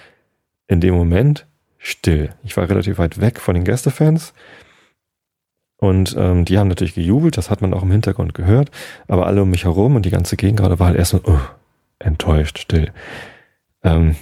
in 0.67 0.81
dem 0.81 0.95
Moment 0.95 1.47
still. 1.79 2.31
Ich 2.43 2.57
war 2.57 2.69
relativ 2.69 2.99
weit 2.99 3.21
weg 3.21 3.41
von 3.41 3.55
den 3.55 3.65
Gästefans. 3.65 4.33
Und 5.79 6.17
ähm, 6.19 6.45
die 6.45 6.59
haben 6.59 6.69
natürlich 6.69 6.95
gejubelt, 6.95 7.37
das 7.37 7.51
hat 7.51 7.61
man 7.61 7.75
auch 7.75 7.83
im 7.83 7.91
Hintergrund 7.91 8.33
gehört, 8.33 8.71
aber 9.09 9.27
alle 9.27 9.43
um 9.43 9.51
mich 9.51 9.65
herum 9.65 9.97
und 9.97 10.07
die 10.07 10.11
ganze 10.11 10.37
Gegend 10.37 10.59
gerade 10.59 10.79
war 10.79 10.89
halt 10.89 10.97
erstmal 10.97 11.23
oh, 11.27 11.41
enttäuscht, 11.99 12.59
still. 12.59 12.93
Ähm, 13.83 14.17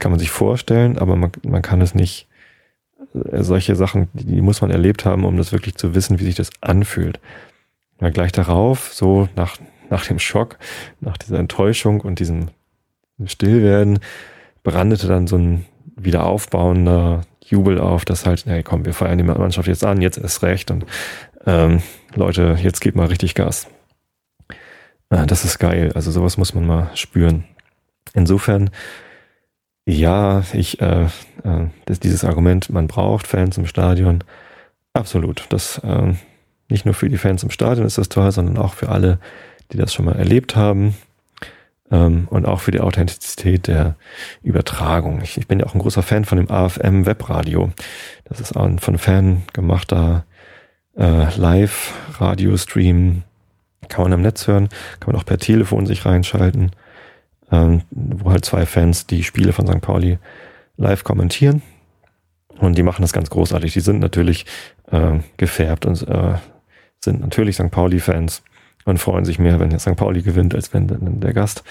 kann 0.00 0.10
man 0.10 0.18
sich 0.18 0.30
vorstellen, 0.30 0.98
aber 0.98 1.14
man, 1.14 1.30
man 1.44 1.62
kann 1.62 1.80
es 1.80 1.94
nicht, 1.94 2.26
äh, 3.14 3.42
solche 3.42 3.76
Sachen, 3.76 4.08
die, 4.12 4.40
muss 4.40 4.60
man 4.60 4.70
erlebt 4.70 5.04
haben, 5.04 5.24
um 5.24 5.36
das 5.36 5.52
wirklich 5.52 5.76
zu 5.76 5.94
wissen, 5.94 6.18
wie 6.18 6.24
sich 6.24 6.34
das 6.34 6.50
anfühlt. 6.60 7.20
Ja, 8.00 8.10
gleich 8.10 8.32
darauf, 8.32 8.92
so 8.92 9.28
nach 9.36 9.56
nach 9.90 10.06
dem 10.06 10.18
Schock, 10.18 10.58
nach 11.00 11.16
dieser 11.16 11.38
Enttäuschung 11.38 12.00
und 12.00 12.18
diesem 12.18 12.48
Stillwerden, 13.24 14.00
brandete 14.62 15.06
dann 15.06 15.26
so 15.26 15.36
ein 15.36 15.64
wieder 15.96 16.26
aufbauender 16.26 17.22
Jubel 17.50 17.78
auf, 17.78 18.04
dass 18.04 18.26
halt, 18.26 18.46
hey 18.46 18.62
komm, 18.62 18.84
wir 18.84 18.94
feiern 18.94 19.18
die 19.18 19.24
Mannschaft 19.24 19.68
jetzt 19.68 19.84
an, 19.84 20.00
jetzt 20.00 20.18
ist 20.18 20.42
recht 20.42 20.70
und 20.70 20.84
ähm, 21.46 21.82
Leute, 22.14 22.56
jetzt 22.62 22.80
geht 22.80 22.94
mal 22.94 23.06
richtig 23.06 23.34
Gas. 23.34 23.68
Ah, 25.10 25.24
das 25.24 25.44
ist 25.44 25.58
geil, 25.58 25.92
also 25.94 26.10
sowas 26.10 26.36
muss 26.36 26.54
man 26.54 26.66
mal 26.66 26.90
spüren. 26.94 27.44
Insofern, 28.12 28.70
ja, 29.86 30.44
ich, 30.52 30.80
äh, 30.80 31.04
äh, 31.44 31.66
das, 31.86 32.00
dieses 32.00 32.24
Argument, 32.24 32.68
man 32.70 32.88
braucht 32.88 33.26
Fans 33.26 33.56
im 33.56 33.66
Stadion, 33.66 34.22
absolut. 34.92 35.46
Das 35.48 35.78
äh, 35.78 36.14
nicht 36.68 36.84
nur 36.84 36.94
für 36.94 37.08
die 37.08 37.16
Fans 37.16 37.42
im 37.42 37.50
Stadion 37.50 37.86
ist 37.86 37.96
das 37.96 38.10
toll, 38.10 38.30
sondern 38.32 38.58
auch 38.58 38.74
für 38.74 38.90
alle, 38.90 39.18
die 39.72 39.78
das 39.78 39.94
schon 39.94 40.04
mal 40.04 40.16
erlebt 40.16 40.56
haben 40.56 40.94
und 41.90 42.46
auch 42.46 42.60
für 42.60 42.70
die 42.70 42.80
Authentizität 42.80 43.66
der 43.66 43.96
Übertragung. 44.42 45.22
Ich, 45.22 45.38
ich 45.38 45.46
bin 45.46 45.60
ja 45.60 45.66
auch 45.66 45.74
ein 45.74 45.80
großer 45.80 46.02
Fan 46.02 46.24
von 46.24 46.36
dem 46.36 46.50
AFM 46.50 47.06
Webradio. 47.06 47.70
Das 48.24 48.40
ist 48.40 48.56
auch 48.56 48.64
ein 48.64 48.78
von 48.78 48.98
Fan 48.98 49.42
gemachter 49.52 50.24
äh, 50.98 51.34
Live-Radio-Stream. 51.34 53.22
Kann 53.88 54.02
man 54.02 54.12
im 54.12 54.22
Netz 54.22 54.46
hören, 54.46 54.68
kann 55.00 55.12
man 55.12 55.16
auch 55.20 55.24
per 55.24 55.38
Telefon 55.38 55.86
sich 55.86 56.04
reinschalten, 56.04 56.72
ähm, 57.50 57.82
wo 57.90 58.30
halt 58.30 58.44
zwei 58.44 58.66
Fans 58.66 59.06
die 59.06 59.24
Spiele 59.24 59.54
von 59.54 59.66
St. 59.66 59.80
Pauli 59.80 60.18
live 60.76 61.04
kommentieren. 61.04 61.62
Und 62.58 62.76
die 62.76 62.82
machen 62.82 63.02
das 63.02 63.12
ganz 63.14 63.30
großartig. 63.30 63.72
Die 63.72 63.80
sind 63.80 64.00
natürlich 64.00 64.44
äh, 64.90 65.20
gefärbt 65.38 65.86
und 65.86 66.06
äh, 66.06 66.34
sind 67.02 67.20
natürlich 67.20 67.56
St. 67.56 67.70
Pauli-Fans 67.70 68.42
und 68.88 68.98
freuen 68.98 69.24
sich 69.24 69.38
mehr, 69.38 69.60
wenn 69.60 69.78
St. 69.78 69.96
Pauli 69.96 70.22
gewinnt, 70.22 70.54
als 70.54 70.72
wenn 70.72 71.20
der 71.20 71.32
Gast 71.32 71.62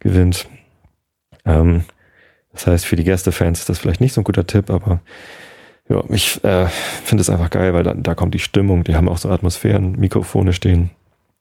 gewinnt. 0.00 0.48
Ähm, 1.44 1.84
das 2.52 2.66
heißt, 2.66 2.86
für 2.86 2.96
die 2.96 3.04
Gästefans 3.04 3.60
ist 3.60 3.68
das 3.68 3.78
vielleicht 3.78 4.00
nicht 4.00 4.12
so 4.12 4.20
ein 4.20 4.24
guter 4.24 4.46
Tipp, 4.46 4.70
aber 4.70 5.00
ja, 5.88 6.02
ich 6.10 6.42
äh, 6.44 6.66
finde 6.66 7.22
es 7.22 7.30
einfach 7.30 7.50
geil, 7.50 7.74
weil 7.74 7.82
da, 7.82 7.94
da 7.94 8.14
kommt 8.14 8.34
die 8.34 8.38
Stimmung, 8.38 8.84
die 8.84 8.94
haben 8.94 9.08
auch 9.08 9.18
so 9.18 9.30
Atmosphären, 9.30 9.92
Mikrofone 9.92 10.52
stehen. 10.52 10.90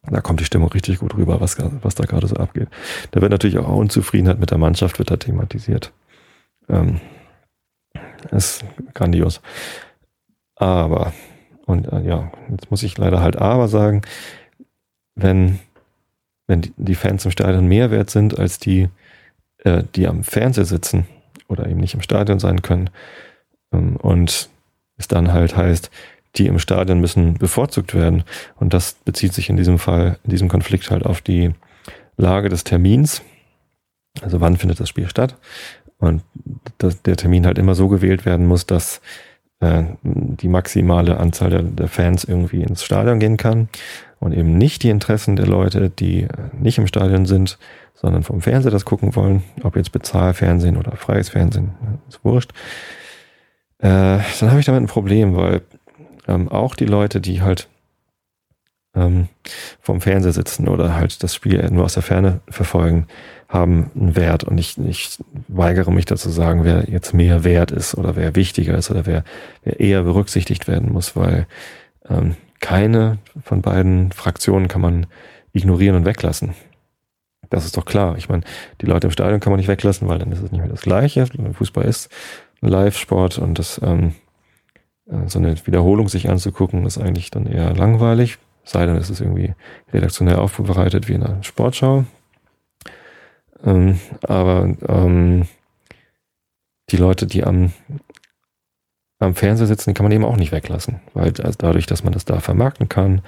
Da 0.03 0.19
kommt 0.19 0.39
die 0.39 0.45
Stimmung 0.45 0.69
richtig 0.69 0.97
gut 0.99 1.15
rüber, 1.15 1.41
was, 1.41 1.57
was 1.83 1.93
da 1.93 2.05
gerade 2.05 2.27
so 2.27 2.35
abgeht. 2.35 2.69
Da 3.11 3.21
wird 3.21 3.31
natürlich 3.31 3.59
auch 3.59 3.69
Unzufriedenheit 3.69 4.39
mit 4.39 4.49
der 4.49 4.57
Mannschaft 4.57 4.97
wird 4.97 5.11
da 5.11 5.17
thematisiert. 5.17 5.93
Ähm, 6.69 6.99
ist 8.31 8.65
grandios. 8.95 9.41
Aber, 10.55 11.13
und 11.65 11.91
äh, 11.91 12.01
ja, 12.01 12.31
jetzt 12.49 12.71
muss 12.71 12.81
ich 12.81 12.97
leider 12.97 13.21
halt 13.21 13.35
aber 13.35 13.67
sagen, 13.67 14.01
wenn, 15.21 15.59
wenn 16.47 16.71
die, 16.77 16.95
Fans 16.95 17.25
im 17.25 17.31
Stadion 17.31 17.67
mehr 17.67 17.91
wert 17.91 18.09
sind 18.09 18.37
als 18.37 18.59
die, 18.59 18.89
äh, 19.63 19.83
die 19.95 20.07
am 20.07 20.23
Fernseher 20.23 20.65
sitzen 20.65 21.07
oder 21.47 21.67
eben 21.67 21.79
nicht 21.79 21.93
im 21.93 22.01
Stadion 22.01 22.39
sein 22.39 22.61
können, 22.61 22.89
ähm, 23.73 23.95
und 23.97 24.49
es 24.97 25.07
dann 25.07 25.33
halt 25.33 25.55
heißt, 25.55 25.89
die 26.35 26.47
im 26.47 26.59
Stadion 26.59 26.99
müssen 27.01 27.35
bevorzugt 27.35 27.93
werden. 27.93 28.23
Und 28.55 28.73
das 28.73 28.93
bezieht 28.93 29.33
sich 29.33 29.49
in 29.49 29.57
diesem 29.57 29.79
Fall, 29.79 30.17
in 30.23 30.31
diesem 30.31 30.47
Konflikt 30.47 30.89
halt 30.91 31.05
auf 31.05 31.21
die 31.21 31.51
Lage 32.17 32.49
des 32.49 32.63
Termins. 32.63 33.21
Also 34.21 34.39
wann 34.39 34.57
findet 34.57 34.79
das 34.79 34.89
Spiel 34.89 35.09
statt? 35.09 35.37
Und 35.97 36.23
dass 36.77 37.01
der 37.01 37.17
Termin 37.17 37.45
halt 37.45 37.57
immer 37.57 37.75
so 37.75 37.87
gewählt 37.87 38.25
werden 38.25 38.45
muss, 38.45 38.65
dass 38.65 39.01
äh, 39.59 39.83
die 40.03 40.47
maximale 40.47 41.17
Anzahl 41.17 41.49
der, 41.49 41.63
der, 41.63 41.87
Fans 41.87 42.23
irgendwie 42.23 42.63
ins 42.63 42.83
Stadion 42.83 43.19
gehen 43.19 43.37
kann 43.37 43.69
und 44.21 44.33
eben 44.33 44.57
nicht 44.57 44.83
die 44.83 44.89
Interessen 44.89 45.35
der 45.35 45.47
Leute, 45.47 45.89
die 45.89 46.27
nicht 46.53 46.77
im 46.77 46.87
Stadion 46.87 47.25
sind, 47.25 47.57
sondern 47.95 48.23
vom 48.23 48.41
Fernseher 48.41 48.71
das 48.71 48.85
gucken 48.85 49.15
wollen, 49.15 49.43
ob 49.63 49.75
jetzt 49.75 49.91
Bezahlfernsehen 49.91 50.77
oder 50.77 50.95
freies 50.95 51.29
Fernsehen, 51.29 51.71
ist 52.07 52.23
wurscht. 52.23 52.51
Äh, 53.79 54.19
dann 54.39 54.49
habe 54.51 54.59
ich 54.59 54.65
damit 54.67 54.83
ein 54.83 54.87
Problem, 54.87 55.35
weil 55.35 55.61
ähm, 56.27 56.49
auch 56.49 56.75
die 56.75 56.85
Leute, 56.85 57.19
die 57.19 57.41
halt 57.41 57.67
ähm, 58.93 59.27
vom 59.79 60.01
Fernseher 60.01 60.33
sitzen 60.33 60.67
oder 60.67 60.95
halt 60.95 61.23
das 61.23 61.33
Spiel 61.33 61.67
nur 61.71 61.85
aus 61.85 61.95
der 61.95 62.03
Ferne 62.03 62.41
verfolgen, 62.47 63.07
haben 63.49 63.89
einen 63.95 64.15
Wert. 64.15 64.43
Und 64.43 64.59
ich, 64.59 64.77
ich 64.77 65.17
weigere 65.47 65.91
mich 65.91 66.05
dazu 66.05 66.29
sagen, 66.29 66.63
wer 66.63 66.89
jetzt 66.89 67.15
mehr 67.15 67.43
wert 67.43 67.71
ist 67.71 67.95
oder 67.95 68.15
wer 68.15 68.35
wichtiger 68.35 68.77
ist 68.77 68.91
oder 68.91 69.07
wer, 69.07 69.23
wer 69.63 69.79
eher 69.79 70.03
berücksichtigt 70.03 70.67
werden 70.67 70.91
muss, 70.91 71.15
weil 71.15 71.47
ähm, 72.07 72.35
keine 72.61 73.17
von 73.43 73.61
beiden 73.61 74.11
Fraktionen 74.11 74.67
kann 74.67 74.81
man 74.81 75.07
ignorieren 75.51 75.95
und 75.95 76.05
weglassen. 76.05 76.53
Das 77.49 77.65
ist 77.65 77.75
doch 77.75 77.85
klar. 77.85 78.17
Ich 78.17 78.29
meine, 78.29 78.43
die 78.79 78.85
Leute 78.85 79.07
im 79.07 79.11
Stadion 79.11 79.41
kann 79.41 79.51
man 79.51 79.59
nicht 79.59 79.67
weglassen, 79.67 80.07
weil 80.07 80.19
dann 80.19 80.31
ist 80.31 80.41
es 80.41 80.51
nicht 80.51 80.61
mehr 80.61 80.69
das 80.69 80.81
Gleiche. 80.81 81.25
Fußball 81.25 81.83
ist 81.83 82.09
Live-Sport 82.61 83.39
und 83.39 83.59
das 83.59 83.81
ähm, 83.83 84.13
äh, 85.07 85.27
so 85.27 85.39
eine 85.39 85.55
Wiederholung 85.65 86.07
sich 86.07 86.29
anzugucken, 86.29 86.85
ist 86.85 86.97
eigentlich 86.97 87.31
dann 87.31 87.45
eher 87.45 87.75
langweilig. 87.75 88.37
Sei 88.63 88.85
denn, 88.85 88.95
es 88.95 89.09
ist 89.09 89.21
irgendwie 89.21 89.53
redaktionell 89.91 90.35
aufbereitet 90.35 91.09
wie 91.09 91.13
in 91.13 91.23
einer 91.23 91.43
Sportschau. 91.43 92.05
Ähm, 93.65 93.99
aber 94.23 94.75
ähm, 94.87 95.47
die 96.89 96.97
Leute, 96.97 97.25
die 97.25 97.43
am, 97.43 97.73
am 99.21 99.35
Fernseher 99.35 99.67
sitzen, 99.67 99.91
die 99.91 99.93
kann 99.93 100.03
man 100.03 100.11
eben 100.11 100.25
auch 100.25 100.37
nicht 100.37 100.51
weglassen, 100.51 100.99
weil 101.13 101.33
also 101.41 101.57
dadurch, 101.57 101.85
dass 101.85 102.03
man 102.03 102.13
das 102.13 102.25
da 102.25 102.39
vermarkten 102.39 102.89
kann 102.89 103.21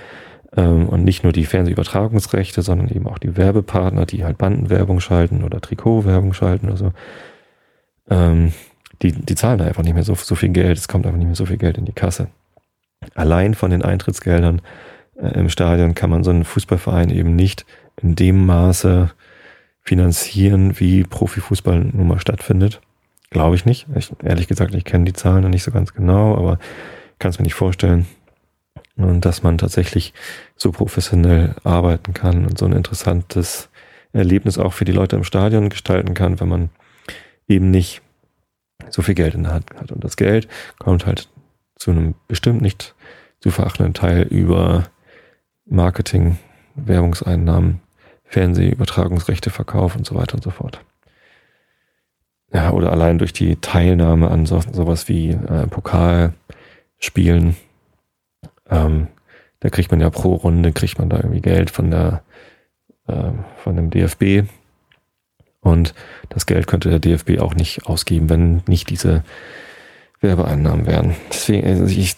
ähm, 0.56 0.90
und 0.90 1.04
nicht 1.04 1.24
nur 1.24 1.34
die 1.34 1.46
Fernsehübertragungsrechte, 1.46 2.62
sondern 2.62 2.90
eben 2.90 3.08
auch 3.08 3.20
die 3.20 3.38
Werbepartner, 3.38 4.06
die 4.06 4.24
halt 4.24 4.38
Bandenwerbung 4.38 5.00
schalten 5.00 5.44
oder 5.44 5.62
Trikotwerbung 5.62 6.34
schalten 6.34 6.68
oder 6.68 6.78
so, 6.78 6.92
ähm, 8.10 8.54
die, 9.02 9.12
die 9.12 9.36
zahlen 9.36 9.60
da 9.60 9.66
einfach 9.66 9.84
nicht 9.84 9.94
mehr 9.94 10.04
so, 10.04 10.16
so 10.16 10.36
viel 10.36 10.50
Geld, 10.50 10.78
es 10.78 10.88
kommt 10.88 11.06
einfach 11.06 11.18
nicht 11.18 11.28
mehr 11.28 11.36
so 11.36 11.46
viel 11.46 11.58
Geld 11.58 11.78
in 11.78 11.86
die 11.86 11.94
Kasse. 11.94 12.28
Allein 13.16 13.54
von 13.54 13.70
den 13.72 13.84
Eintrittsgeldern 13.84 14.62
äh, 15.16 15.40
im 15.40 15.50
Stadion 15.50 15.96
kann 15.96 16.10
man 16.10 16.24
so 16.24 16.32
einen 16.32 16.46
Fußballverein 16.46 17.10
eben 17.10 17.36
nicht 17.36 17.66
in 18.02 18.16
dem 18.16 18.46
Maße 18.46 19.12
finanzieren, 19.82 20.80
wie 20.80 21.04
Profifußball 21.04 21.92
nun 21.94 22.08
mal 22.08 22.20
stattfindet. 22.20 22.82
Glaube 23.34 23.56
ich 23.56 23.66
nicht. 23.66 23.88
Ich, 23.96 24.12
ehrlich 24.24 24.48
gesagt, 24.48 24.76
ich 24.76 24.86
kenne 24.86 25.06
die 25.06 25.14
Zahlen 25.14 25.42
noch 25.42 25.50
nicht 25.50 25.64
so 25.64 25.72
ganz 25.72 25.96
genau, 25.96 26.38
aber 26.38 26.60
kann 27.18 27.32
es 27.32 27.40
mir 27.40 27.44
nicht 27.44 27.56
vorstellen. 27.56 28.06
Und 28.96 29.26
dass 29.26 29.42
man 29.42 29.58
tatsächlich 29.58 30.14
so 30.56 30.72
professionell 30.72 31.56
arbeiten 31.64 32.14
kann 32.14 32.46
und 32.46 32.60
so 32.60 32.66
ein 32.66 32.74
interessantes 32.74 33.70
Erlebnis 34.14 34.60
auch 34.60 34.74
für 34.74 34.86
die 34.86 34.92
Leute 34.92 35.16
im 35.16 35.24
Stadion 35.24 35.70
gestalten 35.70 36.14
kann, 36.14 36.40
wenn 36.40 36.48
man 36.48 36.70
eben 37.48 37.72
nicht 37.72 38.04
so 38.92 39.02
viel 39.02 39.16
Geld 39.16 39.34
in 39.34 39.44
der 39.44 39.54
Hand 39.54 39.66
hat. 39.80 39.92
Und 39.92 40.04
das 40.04 40.16
Geld 40.16 40.48
kommt 40.78 41.08
halt 41.08 41.28
zu 41.76 41.90
einem 41.90 42.14
bestimmt 42.28 42.62
nicht 42.62 42.94
zu 43.40 43.50
verachtenden 43.50 43.96
Teil 43.96 44.28
über 44.28 44.84
Marketing, 45.66 46.38
Werbungseinnahmen, 46.76 47.82
Fernsehübertragungsrechte, 48.26 49.50
Verkauf 49.50 49.96
und 49.96 50.06
so 50.06 50.14
weiter 50.14 50.36
und 50.36 50.44
so 50.44 50.52
fort. 50.52 50.80
Ja, 52.54 52.72
oder 52.72 52.92
allein 52.92 53.18
durch 53.18 53.34
die 53.34 53.56
Teilnahme 53.56 54.30
an 54.30 54.46
so, 54.46 54.62
sowas 54.72 55.10
wie 55.10 55.32
äh, 55.32 55.68
Pokalspielen. 55.68 57.56
Ähm, 58.70 59.08
da 59.60 59.70
kriegt 59.70 59.92
man 59.92 60.00
ja 60.00 60.10
pro 60.10 60.36
Runde, 60.36 60.72
kriegt 60.72 61.00
man 61.00 61.10
da 61.10 61.18
irgendwie 61.18 61.42
Geld 61.42 61.72
von 61.72 61.90
der 61.90 62.22
äh, 63.08 63.32
von 63.58 63.76
dem 63.76 63.90
DFB 63.90 64.48
und 65.62 65.94
das 66.30 66.46
Geld 66.46 66.68
könnte 66.68 66.90
der 66.90 67.00
DFB 67.00 67.40
auch 67.40 67.56
nicht 67.56 67.86
ausgeben, 67.88 68.30
wenn 68.30 68.62
nicht 68.68 68.90
diese 68.90 69.24
Werbeeinnahmen 70.22 70.86
wären. 70.86 71.16
Deswegen, 71.32 71.66
also 71.68 71.86
ich 71.86 72.18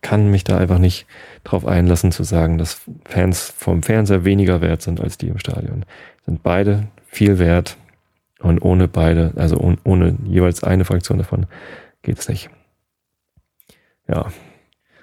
kann 0.00 0.30
mich 0.30 0.44
da 0.44 0.58
einfach 0.58 0.78
nicht 0.78 1.06
drauf 1.44 1.66
einlassen 1.66 2.12
zu 2.12 2.24
sagen, 2.24 2.58
dass 2.58 2.82
Fans 3.04 3.52
vom 3.56 3.82
Fernseher 3.82 4.24
weniger 4.24 4.60
wert 4.60 4.82
sind 4.82 5.00
als 5.00 5.18
die 5.18 5.28
im 5.28 5.38
Stadion. 5.38 5.84
Sind 6.26 6.42
beide 6.42 6.88
viel 7.06 7.38
wert 7.38 7.76
und 8.40 8.60
ohne 8.62 8.88
beide, 8.88 9.32
also 9.36 9.56
ohne, 9.58 9.78
ohne 9.84 10.16
jeweils 10.24 10.62
eine 10.62 10.84
Fraktion 10.84 11.18
davon 11.18 11.46
geht's 12.02 12.28
nicht. 12.28 12.50
Ja, 14.08 14.26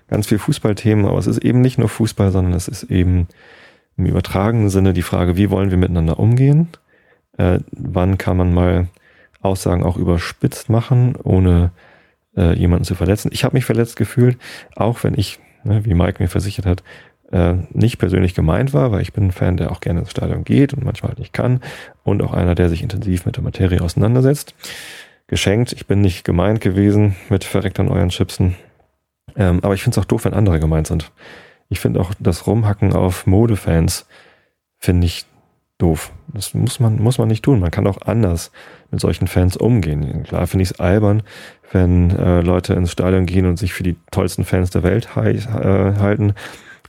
ganz 0.08 0.28
viel 0.28 0.38
Fußballthemen, 0.40 1.06
aber 1.06 1.18
es 1.18 1.28
ist 1.28 1.40
eben 1.40 1.62
nicht 1.62 1.80
nur 1.80 1.90
Fußball, 1.90 2.32
sondern 2.32 2.54
es 2.54 2.68
ist 2.68 2.84
eben 2.84 3.28
im 3.98 4.06
übertragenen 4.06 4.70
Sinne 4.70 4.94
die 4.94 5.02
Frage, 5.02 5.38
wie 5.38 5.50
wollen 5.50 5.72
wir 5.72 5.78
miteinander 5.78 6.20
umgehen? 6.20 6.70
äh, 7.38 7.60
wann 7.72 8.18
kann 8.18 8.38
man 8.38 8.54
mal 8.54 8.88
Aussagen 9.42 9.84
auch 9.84 9.98
überspitzt 9.98 10.70
machen, 10.70 11.16
ohne 11.16 11.72
äh, 12.38 12.54
jemanden 12.58 12.86
zu 12.86 12.96
verletzen. 12.96 13.32
Ich 13.34 13.44
habe 13.44 13.56
mich 13.56 13.66
verletzt 13.66 13.96
gefühlt, 13.96 14.38
auch 14.76 15.04
wenn 15.04 15.18
ich, 15.18 15.40
ne, 15.64 15.84
wie 15.86 15.94
Mike 15.94 16.22
mir 16.22 16.30
versichert 16.30 16.66
hat, 16.66 16.84
äh, 17.32 17.56
nicht 17.72 17.98
persönlich 17.98 18.34
gemeint 18.34 18.74
war, 18.74 18.92
weil 18.92 19.02
ich 19.02 19.14
bin 19.14 19.28
ein 19.28 19.32
Fan, 19.32 19.58
der 19.58 19.72
auch 19.72 19.80
gerne 19.80 20.02
ins 20.02 20.12
Stadion 20.12 20.44
geht 20.44 20.74
und 20.74 20.84
manchmal 20.84 21.10
halt 21.10 21.20
nicht 21.20 21.34
kann 21.34 21.62
und 22.04 22.22
auch 22.22 22.34
einer, 22.34 22.56
der 22.56 22.70
sich 22.70 22.84
intensiv 22.84 23.26
mit 23.26 23.38
der 23.38 23.44
Materie 23.44 23.82
auseinandersetzt. 23.82 24.54
Geschenkt, 25.28 25.72
ich 25.72 25.88
bin 25.88 26.02
nicht 26.02 26.24
gemeint 26.26 26.60
gewesen 26.62 27.16
mit 27.30 27.44
verreckt 27.44 27.80
an 27.80 27.88
euren 27.88 28.10
Chipsen. 28.10 28.56
Ähm, 29.36 29.60
aber 29.64 29.74
ich 29.74 29.84
finde 29.84 29.98
es 29.98 30.04
auch 30.04 30.08
doof, 30.08 30.26
wenn 30.26 30.34
andere 30.34 30.60
gemeint 30.60 30.88
sind. 30.88 31.12
Ich 31.70 31.80
finde 31.80 32.02
auch 32.02 32.14
das 32.20 32.48
Rumhacken 32.48 32.94
auf 32.94 33.26
Modefans 33.26 34.08
finde 34.78 35.08
ich 35.08 35.26
doof. 35.78 36.12
Das 36.28 36.54
muss 36.54 36.80
man, 36.80 37.02
muss 37.02 37.18
man 37.18 37.28
nicht 37.28 37.44
tun. 37.44 37.60
Man 37.60 37.72
kann 37.72 37.88
auch 37.88 38.02
anders 38.02 38.52
mit 38.92 39.00
solchen 39.00 39.28
Fans 39.28 39.56
umgehen. 39.56 40.24
Klar 40.24 40.48
finde 40.48 40.64
ich 40.64 40.72
es 40.72 40.80
albern, 40.80 41.24
wenn 41.72 42.12
äh, 42.12 42.42
Leute 42.42 42.74
ins 42.74 42.92
Stadion 42.92 43.26
gehen 43.26 43.46
und 43.46 43.58
sich 43.58 43.74
für 43.74 43.84
die 43.84 43.96
tollsten 44.12 44.44
Fans 44.44 44.70
der 44.70 44.84
Welt 44.84 45.10
äh, 45.16 45.40
halten, 45.48 46.34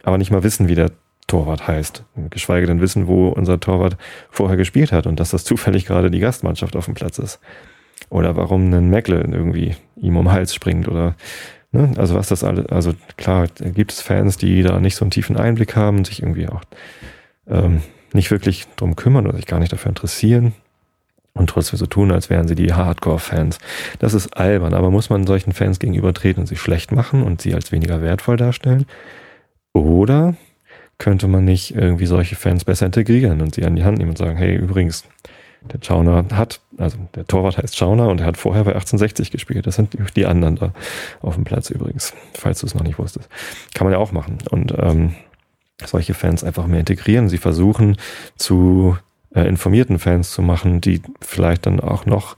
aber 0.03 0.19
nicht 0.19 0.31
mal 0.31 0.43
wissen, 0.43 0.69
wie 0.69 0.75
der 0.75 0.91
Torwart 1.27 1.67
heißt. 1.67 2.05
Geschweige 2.31 2.67
denn 2.67 2.81
wissen, 2.81 3.07
wo 3.07 3.29
unser 3.29 3.61
Torwart 3.61 3.97
vorher 4.31 4.57
gespielt 4.57 4.93
hat 4.93 5.07
und 5.07 5.21
dass 5.21 5.31
das 5.31 5.45
zufällig 5.45 5.87
gerade 5.87 6.11
die 6.11 6.19
Gastmannschaft 6.19 6.77
auf 6.77 6.87
dem 6.87 6.95
Platz 6.95 7.19
ist. 7.19 7.41
Oder 8.11 8.37
warum 8.37 8.73
ein 8.73 8.91
Meckle 8.91 9.21
irgendwie 9.21 9.77
ihm 9.97 10.17
um 10.17 10.27
den 10.27 10.33
Hals 10.33 10.55
springt 10.55 10.89
oder 10.89 11.15
ne? 11.71 11.93
also 11.97 12.15
was 12.15 12.29
das 12.29 12.45
alles, 12.45 12.67
also 12.67 12.93
klar, 13.17 13.47
gibt 13.47 13.93
es 13.93 14.03
Fans, 14.03 14.37
die 14.37 14.63
da 14.63 14.79
nicht 14.81 14.97
so 14.97 15.05
einen 15.05 15.11
tiefen 15.11 15.37
Einblick 15.37 15.77
haben, 15.77 16.05
sich 16.05 16.23
irgendwie 16.23 16.49
auch 16.49 16.63
ähm, 17.49 17.83
nicht 18.13 18.31
wirklich 18.31 18.67
drum 18.77 18.97
kümmern 18.97 19.27
oder 19.27 19.37
sich 19.37 19.47
gar 19.47 19.61
nicht 19.61 19.73
dafür 19.73 19.89
interessieren 19.89 20.53
und 21.35 21.49
trotzdem 21.49 21.79
so 21.79 21.87
tun, 21.87 22.13
als 22.13 22.29
wären 22.29 22.47
sie 22.47 22.55
die 22.55 22.75
Hardcore-Fans. 22.75 23.59
Das 23.99 24.13
ist 24.13 24.37
albern, 24.37 24.75
aber 24.75 24.91
muss 24.91 25.09
man 25.09 25.27
solchen 25.27 25.53
Fans 25.53 25.79
gegenübertreten 25.79 26.43
und 26.43 26.47
sie 26.47 26.57
schlecht 26.57 26.93
machen 26.93 27.23
und 27.23 27.41
sie 27.41 27.55
als 27.55 27.73
weniger 27.73 28.03
wertvoll 28.03 28.37
darstellen? 28.37 28.87
Oder 29.73 30.35
könnte 30.99 31.27
man 31.29 31.45
nicht 31.45 31.75
irgendwie 31.75 32.07
solche 32.07 32.37
Fans 32.37 32.64
besser 32.64 32.87
integrieren 32.87 33.41
und 33.41 33.55
sie 33.55 33.64
an 33.64 33.77
die 33.77 33.85
Hand 33.85 33.99
nehmen 33.99 34.11
und 34.11 34.18
sagen, 34.18 34.37
hey, 34.37 34.55
übrigens, 34.55 35.05
der 35.62 35.79
Schauner 35.83 36.25
hat, 36.33 36.61
also 36.77 36.99
der 37.14 37.27
Torwart 37.27 37.59
heißt 37.59 37.77
Schauner 37.77 38.09
und 38.09 38.20
er 38.20 38.27
hat 38.27 38.37
vorher 38.37 38.64
bei 38.64 38.73
1860 38.73 39.31
gespielt. 39.31 39.66
Das 39.66 39.77
sind 39.77 39.97
die 40.16 40.27
anderen 40.27 40.57
da 40.57 40.73
auf 41.20 41.35
dem 41.35 41.45
Platz 41.45 41.70
übrigens, 41.70 42.14
falls 42.35 42.61
du 42.61 42.66
es 42.66 42.75
noch 42.75 42.83
nicht 42.83 42.99
wusstest. 42.99 43.29
Kann 43.75 43.87
man 43.87 43.93
ja 43.93 43.99
auch 43.99 44.12
machen. 44.12 44.39
Und 44.51 44.75
ähm, 44.77 45.14
solche 45.85 46.14
Fans 46.14 46.45
einfach 46.45 46.66
mehr 46.66 46.81
integrieren. 46.81 47.29
Sie 47.29 47.39
versuchen 47.39 47.97
zu 48.37 48.97
äh, 49.35 49.47
informierten 49.47 49.99
Fans 49.99 50.33
zu 50.33 50.43
machen, 50.43 50.81
die 50.81 51.03
vielleicht 51.20 51.66
dann 51.66 51.81
auch 51.81 52.07
noch 52.07 52.37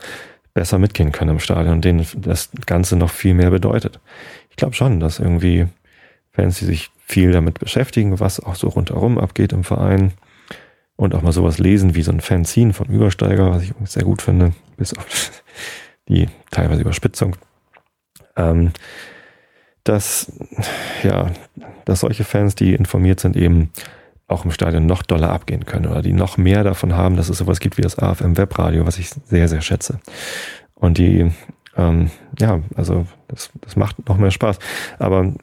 besser 0.52 0.78
mitgehen 0.78 1.12
können 1.12 1.32
im 1.32 1.40
Stadion, 1.40 1.80
denen 1.80 2.06
das 2.16 2.50
Ganze 2.66 2.96
noch 2.96 3.10
viel 3.10 3.34
mehr 3.34 3.50
bedeutet. 3.50 4.00
Ich 4.50 4.56
glaube 4.56 4.74
schon, 4.74 5.00
dass 5.00 5.18
irgendwie 5.18 5.66
Fans, 6.32 6.58
die 6.58 6.64
sich 6.64 6.90
viel 7.06 7.32
damit 7.32 7.58
beschäftigen, 7.58 8.18
was 8.20 8.40
auch 8.40 8.54
so 8.54 8.68
rundherum 8.68 9.18
abgeht 9.18 9.52
im 9.52 9.64
Verein 9.64 10.12
und 10.96 11.14
auch 11.14 11.22
mal 11.22 11.32
sowas 11.32 11.58
lesen 11.58 11.94
wie 11.94 12.02
so 12.02 12.12
ein 12.12 12.20
Fanzine 12.20 12.72
vom 12.72 12.88
Übersteiger, 12.88 13.50
was 13.50 13.62
ich 13.62 13.72
sehr 13.84 14.04
gut 14.04 14.22
finde, 14.22 14.52
bis 14.76 14.96
auf 14.96 15.06
die 16.08 16.28
teilweise 16.50 16.82
Überspitzung, 16.82 17.36
ähm, 18.36 18.72
dass, 19.84 20.32
ja, 21.02 21.30
dass 21.84 22.00
solche 22.00 22.24
Fans, 22.24 22.54
die 22.54 22.74
informiert 22.74 23.20
sind, 23.20 23.36
eben 23.36 23.70
auch 24.26 24.44
im 24.44 24.50
Stadion 24.50 24.86
noch 24.86 25.02
doller 25.02 25.30
abgehen 25.30 25.66
können 25.66 25.86
oder 25.86 26.00
die 26.00 26.14
noch 26.14 26.38
mehr 26.38 26.64
davon 26.64 26.94
haben, 26.94 27.16
dass 27.16 27.28
es 27.28 27.38
sowas 27.38 27.60
gibt 27.60 27.76
wie 27.76 27.82
das 27.82 27.98
AFM 27.98 28.38
Webradio, 28.38 28.86
was 28.86 28.98
ich 28.98 29.10
sehr, 29.10 29.48
sehr 29.48 29.60
schätze. 29.60 30.00
Und 30.74 30.96
die, 30.96 31.30
ähm, 31.76 32.10
ja, 32.38 32.60
also 32.74 33.06
das, 33.28 33.50
das 33.60 33.76
macht 33.76 34.08
noch 34.08 34.16
mehr 34.16 34.30
Spaß. 34.30 34.58
Aber 34.98 35.34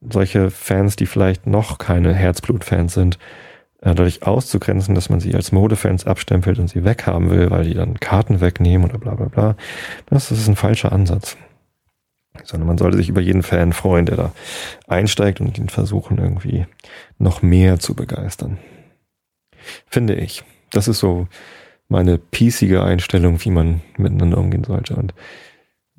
solche 0.00 0.50
Fans, 0.50 0.96
die 0.96 1.06
vielleicht 1.06 1.46
noch 1.46 1.78
keine 1.78 2.14
Herzblut-Fans 2.14 2.94
sind, 2.94 3.18
äh, 3.80 3.94
dadurch 3.94 4.22
auszugrenzen, 4.22 4.94
dass 4.94 5.10
man 5.10 5.20
sie 5.20 5.34
als 5.34 5.52
Modefans 5.52 6.06
abstempelt 6.06 6.58
und 6.58 6.68
sie 6.68 6.84
weghaben 6.84 7.30
will, 7.30 7.50
weil 7.50 7.64
die 7.64 7.74
dann 7.74 8.00
Karten 8.00 8.40
wegnehmen 8.40 8.88
oder 8.88 8.98
bla 8.98 9.14
bla 9.14 9.26
bla, 9.26 9.56
das, 10.06 10.30
ist 10.30 10.48
ein 10.48 10.56
falscher 10.56 10.92
Ansatz 10.92 11.36
sondern 12.44 12.68
man 12.68 12.78
sollte 12.78 12.96
sich 12.96 13.08
über 13.08 13.20
jeden 13.20 13.42
Fan 13.42 13.72
freuen, 13.72 14.06
der 14.06 14.16
da 14.16 14.32
einsteigt 14.86 15.40
und 15.40 15.58
ihn 15.58 15.68
versuchen 15.68 16.18
irgendwie 16.18 16.66
noch 17.18 17.42
mehr 17.42 17.78
zu 17.78 17.94
begeistern. 17.94 18.58
Finde 19.86 20.14
ich. 20.14 20.44
Das 20.70 20.88
ist 20.88 21.00
so 21.00 21.26
meine 21.88 22.18
piecige 22.18 22.82
Einstellung, 22.82 23.44
wie 23.44 23.50
man 23.50 23.80
miteinander 23.96 24.38
umgehen 24.38 24.64
sollte. 24.64 24.94
Und 24.94 25.12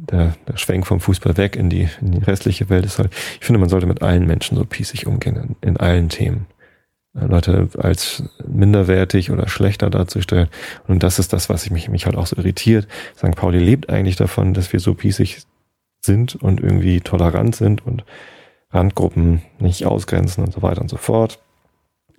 der, 0.10 0.36
der 0.47 0.58
Schwenk 0.58 0.88
vom 0.88 0.99
Fußball 0.99 1.38
weg 1.38 1.56
in 1.56 1.70
die, 1.70 1.88
in 2.02 2.12
die 2.12 2.24
restliche 2.24 2.70
Welt 2.70 2.86
ist 2.86 2.99
halt, 2.99 3.14
ich 3.39 3.45
finde, 3.45 3.60
man 3.60 3.70
sollte 3.70 3.86
mit 3.86 4.02
allen 4.02 4.26
Menschen 4.26 4.58
so 4.58 4.66
piecig 4.66 5.08
umgehen, 5.08 5.56
in, 5.62 5.78
allen 5.78 6.10
Themen. 6.10 6.47
Leute 7.14 7.68
als 7.78 8.24
minderwertig 8.47 9.32
oder 9.32 9.49
schlechter 9.49 9.89
darzustellen. 9.89 10.47
Und 10.88 11.04
das 11.04 11.20
ist 11.20 11.34
das, 11.34 11.49
was 11.49 11.70
mich, 11.70 11.89
mich 11.89 12.06
halt 12.06 12.16
auch 12.16 12.26
so 12.26 12.38
irritiert. 12.38 12.88
St. 13.18 13.36
Pauli 13.36 13.60
lebt 13.60 13.89
eigentlich 13.89 14.16
davon, 14.16 14.54
dass 14.54 14.72
wir 14.72 14.80
so 14.80 14.93
piesig 14.93 15.41
sind 15.99 16.36
und 16.36 16.62
irgendwie 16.62 17.02
tolerant 17.02 17.54
sind 17.54 17.86
und 17.86 18.06
Randgruppen 18.72 19.41
nicht 19.60 19.86
ausgrenzen 19.86 20.45
und 20.45 20.54
so 20.54 20.62
weiter 20.62 20.82
und 20.82 20.89
so 20.89 20.95
fort. 20.95 21.39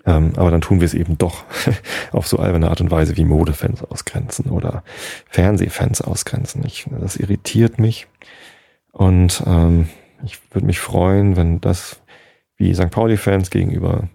Ähm, 0.05 0.33
aber 0.37 0.51
dann 0.51 0.61
tun 0.61 0.81
wir 0.81 0.87
es 0.87 0.95
eben 0.95 1.17
doch 1.19 1.45
auf 2.13 2.27
so 2.27 2.39
alberne 2.39 2.69
Art 2.69 2.81
und 2.81 2.91
Weise 2.91 3.17
wie 3.17 3.25
Modefans 3.25 3.85
ausgrenzen 3.85 4.47
oder 4.47 4.83
Fernsehfans 5.29 6.01
ausgrenzen. 6.01 6.65
Ich, 6.67 6.87
das 7.01 7.17
irritiert 7.17 7.79
mich 7.79 8.09
und 8.91 9.43
ähm, 9.47 9.89
ich 10.25 10.41
würde 10.53 10.67
mich 10.67 10.81
freuen, 10.81 11.37
wenn 11.37 11.61
das 11.61 12.01
wie 12.57 12.75
St. 12.75 12.91
Pauli-Fans 12.91 13.51
gegenüber 13.51 14.09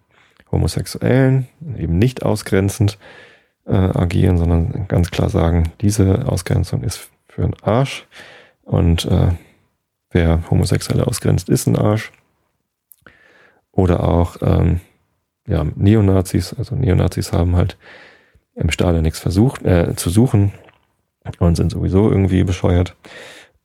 Homosexuellen 0.51 1.47
eben 1.77 1.97
nicht 1.97 2.23
ausgrenzend 2.23 2.97
äh, 3.65 3.73
agieren, 3.73 4.37
sondern 4.37 4.87
ganz 4.87 5.11
klar 5.11 5.29
sagen, 5.29 5.71
diese 5.81 6.27
Ausgrenzung 6.27 6.83
ist 6.83 7.09
für 7.27 7.43
einen 7.43 7.55
Arsch 7.61 8.07
und 8.63 9.05
äh, 9.05 9.29
wer 10.11 10.49
Homosexuelle 10.49 11.07
ausgrenzt, 11.07 11.49
ist 11.49 11.67
ein 11.67 11.77
Arsch. 11.77 12.11
Oder 13.71 14.03
auch 14.03 14.37
ähm, 14.41 14.81
ja, 15.47 15.65
Neonazis, 15.75 16.53
also 16.53 16.75
Neonazis 16.75 17.33
haben 17.33 17.55
halt 17.55 17.77
im 18.55 18.69
Stadion 18.69 19.03
nichts 19.03 19.19
versucht 19.19 19.63
äh, 19.65 19.95
zu 19.95 20.09
suchen 20.09 20.51
und 21.39 21.55
sind 21.55 21.71
sowieso 21.71 22.09
irgendwie 22.09 22.43
bescheuert. 22.43 22.95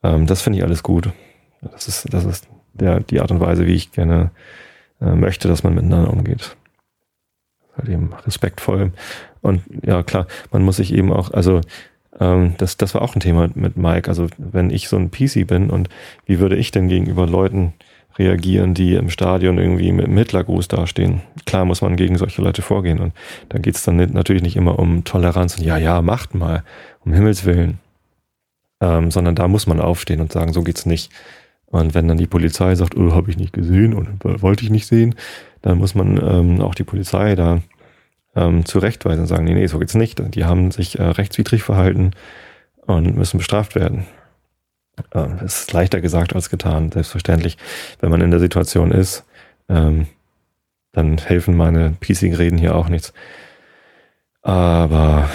Ähm, 0.02 0.26
das 0.26 0.42
finde 0.42 0.58
ich 0.58 0.64
alles 0.64 0.82
gut. 0.82 1.10
Das 1.60 1.88
ist, 1.88 2.12
das 2.12 2.24
ist 2.24 2.48
der, 2.72 3.00
die 3.00 3.20
Art 3.20 3.30
und 3.30 3.40
Weise, 3.40 3.66
wie 3.66 3.74
ich 3.74 3.92
gerne 3.92 4.30
äh, 5.00 5.14
möchte, 5.14 5.48
dass 5.48 5.62
man 5.62 5.74
miteinander 5.74 6.12
umgeht. 6.12 6.56
Halt 7.76 7.88
eben 7.88 8.12
respektvoll. 8.26 8.92
Und 9.40 9.62
ja, 9.84 10.02
klar, 10.02 10.26
man 10.50 10.62
muss 10.62 10.76
sich 10.76 10.92
eben 10.92 11.12
auch, 11.12 11.32
also 11.32 11.60
ähm, 12.20 12.54
das, 12.58 12.76
das 12.76 12.94
war 12.94 13.02
auch 13.02 13.14
ein 13.14 13.20
Thema 13.20 13.48
mit 13.54 13.76
Mike. 13.76 14.08
Also 14.08 14.28
wenn 14.36 14.70
ich 14.70 14.88
so 14.88 14.96
ein 14.96 15.10
PC 15.10 15.46
bin 15.46 15.70
und 15.70 15.88
wie 16.26 16.38
würde 16.38 16.56
ich 16.56 16.70
denn 16.70 16.88
gegenüber 16.88 17.26
Leuten 17.26 17.74
reagieren, 18.18 18.74
die 18.74 18.94
im 18.94 19.10
Stadion 19.10 19.58
irgendwie 19.58 19.92
mit 19.92 20.06
dem 20.06 20.16
Hitlergruß 20.16 20.68
dastehen. 20.68 21.22
Klar 21.46 21.64
muss 21.64 21.82
man 21.82 21.96
gegen 21.96 22.18
solche 22.18 22.42
Leute 22.42 22.62
vorgehen 22.62 22.98
und 22.98 23.12
da 23.48 23.58
geht 23.58 23.76
es 23.76 23.84
dann 23.84 23.96
natürlich 23.96 24.42
nicht 24.42 24.56
immer 24.56 24.78
um 24.78 25.04
Toleranz 25.04 25.58
und 25.58 25.64
ja, 25.64 25.78
ja, 25.78 26.02
macht 26.02 26.34
mal, 26.34 26.64
um 27.04 27.12
Himmels 27.12 27.44
Willen. 27.44 27.78
Ähm, 28.80 29.10
sondern 29.10 29.34
da 29.34 29.46
muss 29.46 29.66
man 29.66 29.80
aufstehen 29.80 30.20
und 30.20 30.32
sagen, 30.32 30.52
so 30.52 30.62
geht's 30.62 30.86
nicht. 30.86 31.12
Und 31.66 31.94
wenn 31.94 32.08
dann 32.08 32.18
die 32.18 32.26
Polizei 32.26 32.74
sagt, 32.74 32.96
oh, 32.96 33.12
habe 33.12 33.30
ich 33.30 33.38
nicht 33.38 33.52
gesehen 33.52 33.94
und 33.94 34.24
wollte 34.24 34.64
ich 34.64 34.70
nicht 34.70 34.86
sehen, 34.86 35.14
dann 35.62 35.78
muss 35.78 35.94
man 35.94 36.16
ähm, 36.18 36.60
auch 36.60 36.74
die 36.74 36.84
Polizei 36.84 37.34
da 37.34 37.62
ähm, 38.34 38.64
zurechtweisen 38.64 39.20
und 39.22 39.26
sagen, 39.26 39.44
nee, 39.44 39.54
nee, 39.54 39.66
so 39.66 39.78
geht's 39.78 39.94
nicht. 39.94 40.20
Die 40.34 40.44
haben 40.44 40.70
sich 40.70 40.98
äh, 40.98 41.02
rechtswidrig 41.02 41.62
verhalten 41.62 42.10
und 42.86 43.16
müssen 43.16 43.38
bestraft 43.38 43.74
werden. 43.74 44.04
Ähm, 45.14 45.38
das 45.40 45.62
ist 45.62 45.72
leichter 45.72 46.00
gesagt 46.00 46.34
als 46.34 46.50
getan, 46.50 46.92
selbstverständlich. 46.92 47.56
Wenn 48.00 48.10
man 48.10 48.20
in 48.20 48.30
der 48.30 48.40
Situation 48.40 48.90
ist, 48.90 49.24
ähm, 49.68 50.06
dann 50.92 51.18
helfen 51.18 51.56
meine 51.56 51.94
piecigen 52.00 52.36
Reden 52.36 52.58
hier 52.58 52.74
auch 52.74 52.88
nichts. 52.88 53.12
Aber 54.42 55.30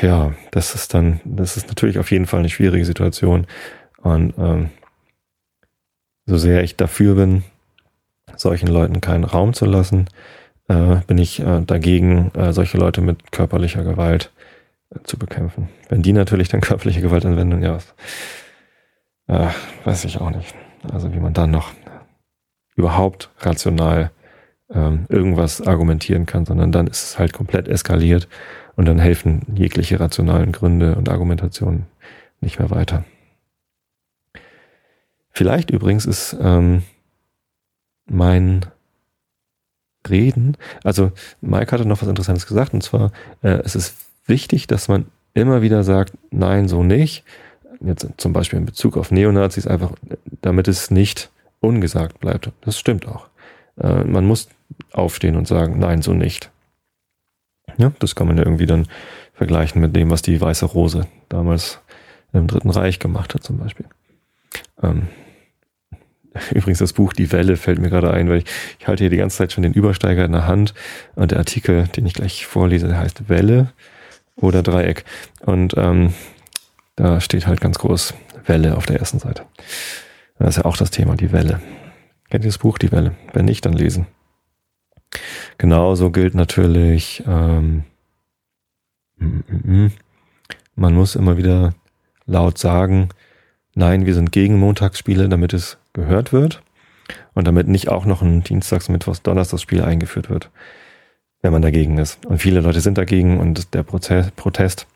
ja, 0.00 0.34
das 0.50 0.74
ist 0.74 0.94
dann, 0.94 1.20
das 1.24 1.56
ist 1.56 1.68
natürlich 1.68 1.98
auf 1.98 2.10
jeden 2.10 2.26
Fall 2.26 2.40
eine 2.40 2.50
schwierige 2.50 2.84
Situation. 2.84 3.46
Und 3.98 4.34
ähm, 4.38 4.70
so 6.26 6.36
sehr 6.36 6.62
ich 6.62 6.76
dafür 6.76 7.14
bin, 7.14 7.44
solchen 8.36 8.68
Leuten 8.68 9.00
keinen 9.00 9.24
Raum 9.24 9.54
zu 9.54 9.64
lassen, 9.64 10.06
äh, 10.68 10.96
bin 11.06 11.18
ich 11.18 11.40
äh, 11.40 11.60
dagegen, 11.62 12.30
äh, 12.34 12.52
solche 12.52 12.78
Leute 12.78 13.00
mit 13.00 13.32
körperlicher 13.32 13.84
Gewalt 13.84 14.30
äh, 14.90 14.98
zu 15.04 15.18
bekämpfen. 15.18 15.68
Wenn 15.88 16.02
die 16.02 16.12
natürlich 16.12 16.48
dann 16.48 16.60
körperliche 16.62 17.00
Gewalt 17.00 17.26
anwenden, 17.26 17.62
ja, 17.62 17.78
äh, 19.28 19.48
weiß 19.84 20.04
ich 20.04 20.20
auch 20.20 20.30
nicht. 20.30 20.54
Also 20.92 21.12
wie 21.12 21.20
man 21.20 21.32
dann 21.32 21.50
noch 21.50 21.72
überhaupt 22.74 23.30
rational 23.38 24.10
ähm, 24.70 25.06
irgendwas 25.08 25.60
argumentieren 25.60 26.26
kann, 26.26 26.46
sondern 26.46 26.72
dann 26.72 26.86
ist 26.86 27.02
es 27.04 27.18
halt 27.18 27.32
komplett 27.32 27.68
eskaliert 27.68 28.28
und 28.76 28.86
dann 28.86 28.98
helfen 28.98 29.42
jegliche 29.54 30.00
rationalen 30.00 30.52
Gründe 30.52 30.94
und 30.96 31.08
Argumentationen 31.08 31.86
nicht 32.40 32.58
mehr 32.58 32.70
weiter. 32.70 33.04
Vielleicht 35.30 35.70
übrigens 35.70 36.06
ist 36.06 36.36
ähm, 36.40 36.82
mein 38.06 38.66
reden. 40.08 40.56
Also 40.82 41.12
Mike 41.40 41.72
hatte 41.72 41.86
noch 41.86 42.02
was 42.02 42.08
Interessantes 42.08 42.46
gesagt 42.46 42.74
und 42.74 42.82
zwar, 42.82 43.12
äh, 43.42 43.60
es 43.64 43.76
ist 43.76 43.96
wichtig, 44.26 44.66
dass 44.66 44.88
man 44.88 45.06
immer 45.34 45.62
wieder 45.62 45.84
sagt, 45.84 46.12
nein, 46.30 46.68
so 46.68 46.82
nicht. 46.82 47.24
Jetzt 47.84 48.06
zum 48.16 48.32
Beispiel 48.32 48.58
in 48.58 48.66
Bezug 48.66 48.96
auf 48.96 49.10
Neonazis 49.10 49.66
einfach, 49.66 49.92
damit 50.40 50.68
es 50.68 50.90
nicht 50.90 51.30
ungesagt 51.60 52.20
bleibt. 52.20 52.50
Das 52.62 52.78
stimmt 52.78 53.06
auch. 53.08 53.28
Äh, 53.80 54.04
man 54.04 54.26
muss 54.26 54.48
aufstehen 54.92 55.36
und 55.36 55.48
sagen, 55.48 55.78
nein, 55.78 56.02
so 56.02 56.12
nicht. 56.12 56.50
Ja, 57.78 57.92
das 57.98 58.14
kann 58.14 58.26
man 58.26 58.36
ja 58.36 58.44
irgendwie 58.44 58.66
dann 58.66 58.86
vergleichen 59.34 59.80
mit 59.80 59.96
dem, 59.96 60.10
was 60.10 60.22
die 60.22 60.40
Weiße 60.40 60.66
Rose 60.66 61.06
damals 61.28 61.80
im 62.32 62.46
Dritten 62.46 62.70
Reich 62.70 62.98
gemacht 62.98 63.34
hat 63.34 63.42
zum 63.42 63.58
Beispiel. 63.58 63.86
Ähm, 64.82 65.08
übrigens 66.50 66.78
das 66.78 66.92
Buch 66.92 67.12
Die 67.12 67.32
Welle 67.32 67.56
fällt 67.56 67.78
mir 67.78 67.90
gerade 67.90 68.12
ein, 68.12 68.28
weil 68.28 68.38
ich, 68.38 68.44
ich 68.78 68.86
halte 68.86 69.04
hier 69.04 69.10
die 69.10 69.16
ganze 69.16 69.38
Zeit 69.38 69.52
schon 69.52 69.62
den 69.62 69.72
Übersteiger 69.74 70.24
in 70.24 70.32
der 70.32 70.46
Hand 70.46 70.74
und 71.14 71.30
der 71.30 71.38
Artikel, 71.38 71.88
den 71.88 72.06
ich 72.06 72.14
gleich 72.14 72.46
vorlese, 72.46 72.88
der 72.88 72.98
heißt 72.98 73.28
Welle 73.28 73.72
oder 74.36 74.62
Dreieck. 74.62 75.04
Und 75.40 75.74
ähm, 75.76 76.12
da 76.96 77.20
steht 77.20 77.46
halt 77.46 77.60
ganz 77.60 77.78
groß 77.78 78.14
Welle 78.44 78.76
auf 78.76 78.86
der 78.86 78.98
ersten 78.98 79.18
Seite. 79.18 79.44
Das 80.38 80.50
ist 80.50 80.56
ja 80.56 80.64
auch 80.64 80.76
das 80.76 80.90
Thema, 80.90 81.14
die 81.16 81.32
Welle. 81.32 81.60
Kennt 82.30 82.44
ihr 82.44 82.50
das 82.50 82.58
Buch, 82.58 82.78
die 82.78 82.92
Welle? 82.92 83.14
Wenn 83.32 83.44
nicht, 83.44 83.64
dann 83.64 83.74
lesen. 83.74 84.06
Genauso 85.58 86.10
gilt 86.10 86.34
natürlich, 86.34 87.22
ähm, 87.26 87.84
mm, 89.16 89.26
mm, 89.26 89.84
mm. 89.84 89.92
man 90.74 90.94
muss 90.94 91.14
immer 91.14 91.36
wieder 91.36 91.74
laut 92.24 92.58
sagen, 92.58 93.10
nein, 93.74 94.06
wir 94.06 94.14
sind 94.14 94.32
gegen 94.32 94.58
Montagsspiele, 94.58 95.28
damit 95.28 95.52
es 95.52 95.78
gehört 95.92 96.32
wird 96.32 96.62
und 97.34 97.46
damit 97.46 97.68
nicht 97.68 97.88
auch 97.88 98.06
noch 98.06 98.22
ein 98.22 98.42
Dienstags-, 98.42 98.88
Mittwochs-, 98.88 99.22
Donnerstagsspiel 99.22 99.82
eingeführt 99.82 100.30
wird, 100.30 100.50
wenn 101.42 101.52
man 101.52 101.62
dagegen 101.62 101.98
ist. 101.98 102.24
Und 102.26 102.38
viele 102.38 102.60
Leute 102.60 102.80
sind 102.80 102.98
dagegen 102.98 103.38
und 103.38 103.74
der 103.74 103.82
Protest, 103.82 104.86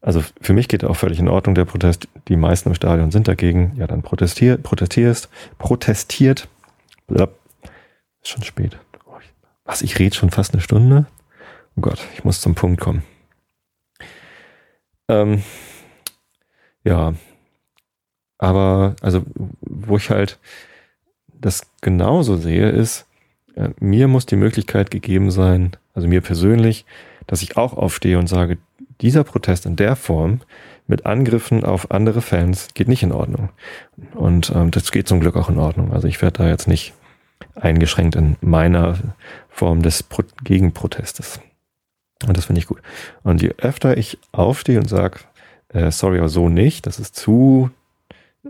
also 0.00 0.22
für 0.40 0.52
mich 0.52 0.68
geht 0.68 0.84
auch 0.84 0.94
völlig 0.94 1.18
in 1.18 1.28
Ordnung, 1.28 1.54
der 1.54 1.64
Protest, 1.64 2.08
die 2.28 2.36
meisten 2.36 2.68
im 2.68 2.74
Stadion 2.74 3.10
sind 3.10 3.28
dagegen, 3.28 3.72
ja, 3.76 3.86
dann 3.86 4.02
protestiert, 4.02 4.62
protestierst, 4.62 5.28
protestiert, 5.58 6.48
blab, 7.06 7.34
ist 8.22 8.30
schon 8.30 8.44
spät. 8.44 8.78
Was, 9.64 9.82
ich 9.82 9.98
rede 9.98 10.16
schon 10.16 10.30
fast 10.30 10.54
eine 10.54 10.62
Stunde? 10.62 11.06
Oh 11.76 11.82
Gott, 11.82 12.00
ich 12.14 12.24
muss 12.24 12.40
zum 12.40 12.54
Punkt 12.54 12.80
kommen. 12.80 13.02
Ähm, 15.08 15.42
ja, 16.84 17.14
aber 18.38 18.96
also 19.02 19.24
wo 19.60 19.96
ich 19.96 20.10
halt 20.10 20.38
das 21.28 21.70
genauso 21.80 22.36
sehe, 22.36 22.70
ist, 22.70 23.06
äh, 23.56 23.70
mir 23.78 24.08
muss 24.08 24.26
die 24.26 24.36
Möglichkeit 24.36 24.90
gegeben 24.90 25.30
sein, 25.30 25.72
also 25.92 26.08
mir 26.08 26.20
persönlich, 26.20 26.86
dass 27.26 27.42
ich 27.42 27.56
auch 27.56 27.74
aufstehe 27.74 28.18
und 28.18 28.26
sage, 28.26 28.58
dieser 29.00 29.24
Protest 29.24 29.66
in 29.66 29.76
der 29.76 29.96
Form 29.96 30.40
mit 30.86 31.06
Angriffen 31.06 31.64
auf 31.64 31.90
andere 31.90 32.22
Fans 32.22 32.68
geht 32.74 32.88
nicht 32.88 33.02
in 33.02 33.12
Ordnung. 33.12 33.50
Und 34.14 34.50
ähm, 34.54 34.70
das 34.70 34.90
geht 34.90 35.06
zum 35.06 35.20
Glück 35.20 35.36
auch 35.36 35.48
in 35.48 35.58
Ordnung. 35.58 35.92
Also 35.92 36.08
ich 36.08 36.20
werde 36.22 36.38
da 36.38 36.48
jetzt 36.48 36.66
nicht 36.66 36.94
eingeschränkt 37.54 38.16
in 38.16 38.36
meiner 38.40 38.98
Form 39.48 39.82
des 39.82 40.02
Pro 40.02 40.22
Gegenprotestes. 40.42 41.40
Und 42.26 42.36
das 42.36 42.46
finde 42.46 42.60
ich 42.60 42.66
gut. 42.66 42.80
Und 43.22 43.42
je 43.42 43.54
öfter 43.58 43.96
ich 43.96 44.18
aufstehe 44.32 44.78
und 44.78 44.88
sage, 44.88 45.20
äh, 45.68 45.90
sorry, 45.90 46.18
aber 46.18 46.28
so 46.28 46.48
nicht, 46.48 46.86
das 46.86 46.98
ist 46.98 47.14
zu, 47.14 47.70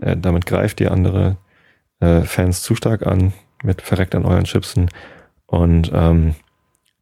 äh, 0.01 0.15
damit 0.17 0.45
greift 0.45 0.81
ihr 0.81 0.91
andere 0.91 1.37
äh, 1.99 2.21
Fans 2.21 2.63
zu 2.63 2.75
stark 2.75 3.05
an, 3.05 3.33
mit 3.63 3.81
verreckt 3.81 4.15
an 4.15 4.25
euren 4.25 4.45
Chipsen. 4.45 4.89
Und 5.45 5.91
ähm, 5.93 6.35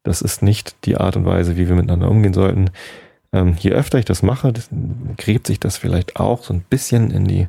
das 0.04 0.22
ist 0.22 0.41
nicht 0.41 0.86
die 0.86 0.98
Art 0.98 1.16
und 1.16 1.26
Weise, 1.26 1.58
wie 1.58 1.68
wir 1.68 1.76
miteinander 1.76 2.10
umgehen 2.10 2.34
sollten. 2.34 2.72
Ähm, 3.38 3.56
je 3.60 3.72
öfter 3.72 4.00
ich 4.00 4.06
das 4.06 4.24
mache, 4.24 4.52
das, 4.52 4.70
gräbt 5.18 5.48
sich 5.48 5.60
das 5.60 5.78
vielleicht 5.78 6.20
auch 6.20 6.44
so 6.44 6.54
ein 6.54 6.62
bisschen 6.62 7.12
in 7.12 7.26
die 7.26 7.48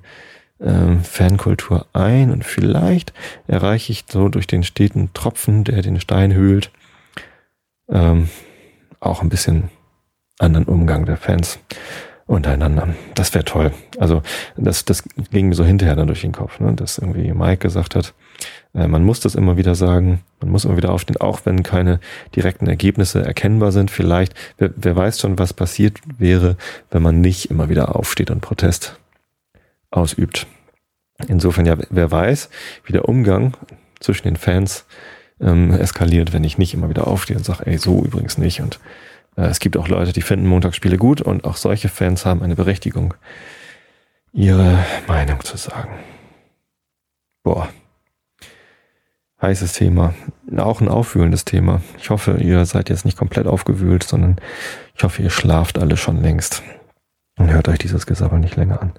ähm, 0.60 1.02
Fankultur 1.02 1.86
ein 1.92 2.30
und 2.30 2.44
vielleicht 2.44 3.12
erreiche 3.46 3.92
ich 3.92 4.04
so 4.08 4.28
durch 4.28 4.46
den 4.46 4.64
steten 4.64 5.10
Tropfen, 5.14 5.64
der 5.64 5.82
den 5.82 6.00
Stein 6.00 6.34
höhlt, 6.34 6.70
ähm, 7.88 8.28
auch 9.00 9.22
ein 9.22 9.28
bisschen 9.28 9.70
anderen 10.38 10.66
Umgang 10.66 11.06
der 11.06 11.16
Fans 11.16 11.58
untereinander. 12.26 12.88
Das 13.14 13.32
wäre 13.34 13.44
toll. 13.44 13.72
Also 13.98 14.22
das, 14.56 14.84
das 14.84 15.02
ging 15.30 15.48
mir 15.48 15.54
so 15.54 15.64
hinterher 15.64 15.96
dann 15.96 16.08
durch 16.08 16.20
den 16.20 16.32
Kopf, 16.32 16.60
ne? 16.60 16.74
dass 16.74 16.98
irgendwie 16.98 17.32
Mike 17.32 17.58
gesagt 17.58 17.94
hat, 17.94 18.14
man 18.72 19.04
muss 19.04 19.20
das 19.20 19.34
immer 19.34 19.56
wieder 19.56 19.74
sagen, 19.74 20.22
man 20.40 20.50
muss 20.50 20.64
immer 20.64 20.76
wieder 20.76 20.92
aufstehen, 20.92 21.16
auch 21.16 21.40
wenn 21.44 21.62
keine 21.62 22.00
direkten 22.36 22.66
Ergebnisse 22.66 23.24
erkennbar 23.24 23.72
sind. 23.72 23.90
Vielleicht, 23.90 24.34
wer, 24.58 24.70
wer 24.76 24.94
weiß 24.94 25.20
schon, 25.20 25.38
was 25.38 25.52
passiert 25.52 25.98
wäre, 26.18 26.56
wenn 26.90 27.02
man 27.02 27.20
nicht 27.20 27.50
immer 27.50 27.68
wieder 27.68 27.96
aufsteht 27.96 28.30
und 28.30 28.40
Protest 28.40 28.98
ausübt. 29.90 30.46
Insofern 31.26 31.66
ja, 31.66 31.76
wer 31.90 32.10
weiß, 32.10 32.50
wie 32.84 32.92
der 32.92 33.08
Umgang 33.08 33.56
zwischen 34.00 34.24
den 34.24 34.36
Fans 34.36 34.84
ähm, 35.40 35.72
eskaliert, 35.72 36.32
wenn 36.32 36.44
ich 36.44 36.58
nicht 36.58 36.74
immer 36.74 36.88
wieder 36.88 37.08
aufstehe 37.08 37.36
und 37.36 37.44
sage, 37.44 37.66
ey, 37.66 37.78
so 37.78 38.04
übrigens 38.04 38.38
nicht 38.38 38.60
und 38.60 38.78
äh, 39.36 39.46
es 39.46 39.60
gibt 39.60 39.76
auch 39.76 39.88
Leute, 39.88 40.12
die 40.12 40.22
finden 40.22 40.46
Montagsspiele 40.46 40.98
gut 40.98 41.20
und 41.20 41.44
auch 41.44 41.56
solche 41.56 41.88
Fans 41.88 42.24
haben 42.24 42.42
eine 42.42 42.56
Berechtigung, 42.56 43.14
ihre 44.32 44.84
Meinung 45.06 45.42
zu 45.42 45.56
sagen. 45.56 45.90
Boah. 47.42 47.68
Heißes 49.40 49.72
Thema. 49.72 50.14
Auch 50.56 50.80
ein 50.80 50.88
aufwühlendes 50.88 51.44
Thema. 51.44 51.80
Ich 51.98 52.10
hoffe, 52.10 52.38
ihr 52.38 52.64
seid 52.64 52.88
jetzt 52.88 53.04
nicht 53.04 53.16
komplett 53.16 53.46
aufgewühlt, 53.46 54.02
sondern 54.02 54.36
ich 54.94 55.04
hoffe, 55.04 55.22
ihr 55.22 55.30
schlaft 55.30 55.78
alle 55.78 55.96
schon 55.96 56.20
längst 56.20 56.62
und 57.38 57.50
hört 57.50 57.68
euch 57.68 57.78
dieses 57.78 58.06
Gesabbel 58.06 58.40
nicht 58.40 58.56
länger 58.56 58.82
an. 58.82 58.92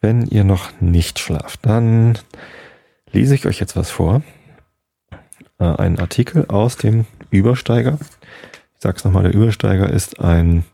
Wenn 0.00 0.26
ihr 0.26 0.44
noch 0.44 0.80
nicht 0.80 1.18
schlaft, 1.18 1.60
dann 1.66 2.18
lese 3.12 3.34
ich 3.34 3.46
euch 3.46 3.60
jetzt 3.60 3.76
was 3.76 3.90
vor. 3.90 4.22
Äh, 5.58 5.64
ein 5.64 5.98
Artikel 5.98 6.46
aus 6.48 6.76
dem 6.76 7.06
Übersteiger 7.30 7.98
ich 8.80 8.84
sag's 8.84 9.04
nochmal, 9.04 9.24
der 9.24 9.34
Übersteiger 9.34 9.90
ist 9.90 10.20
ein 10.20 10.64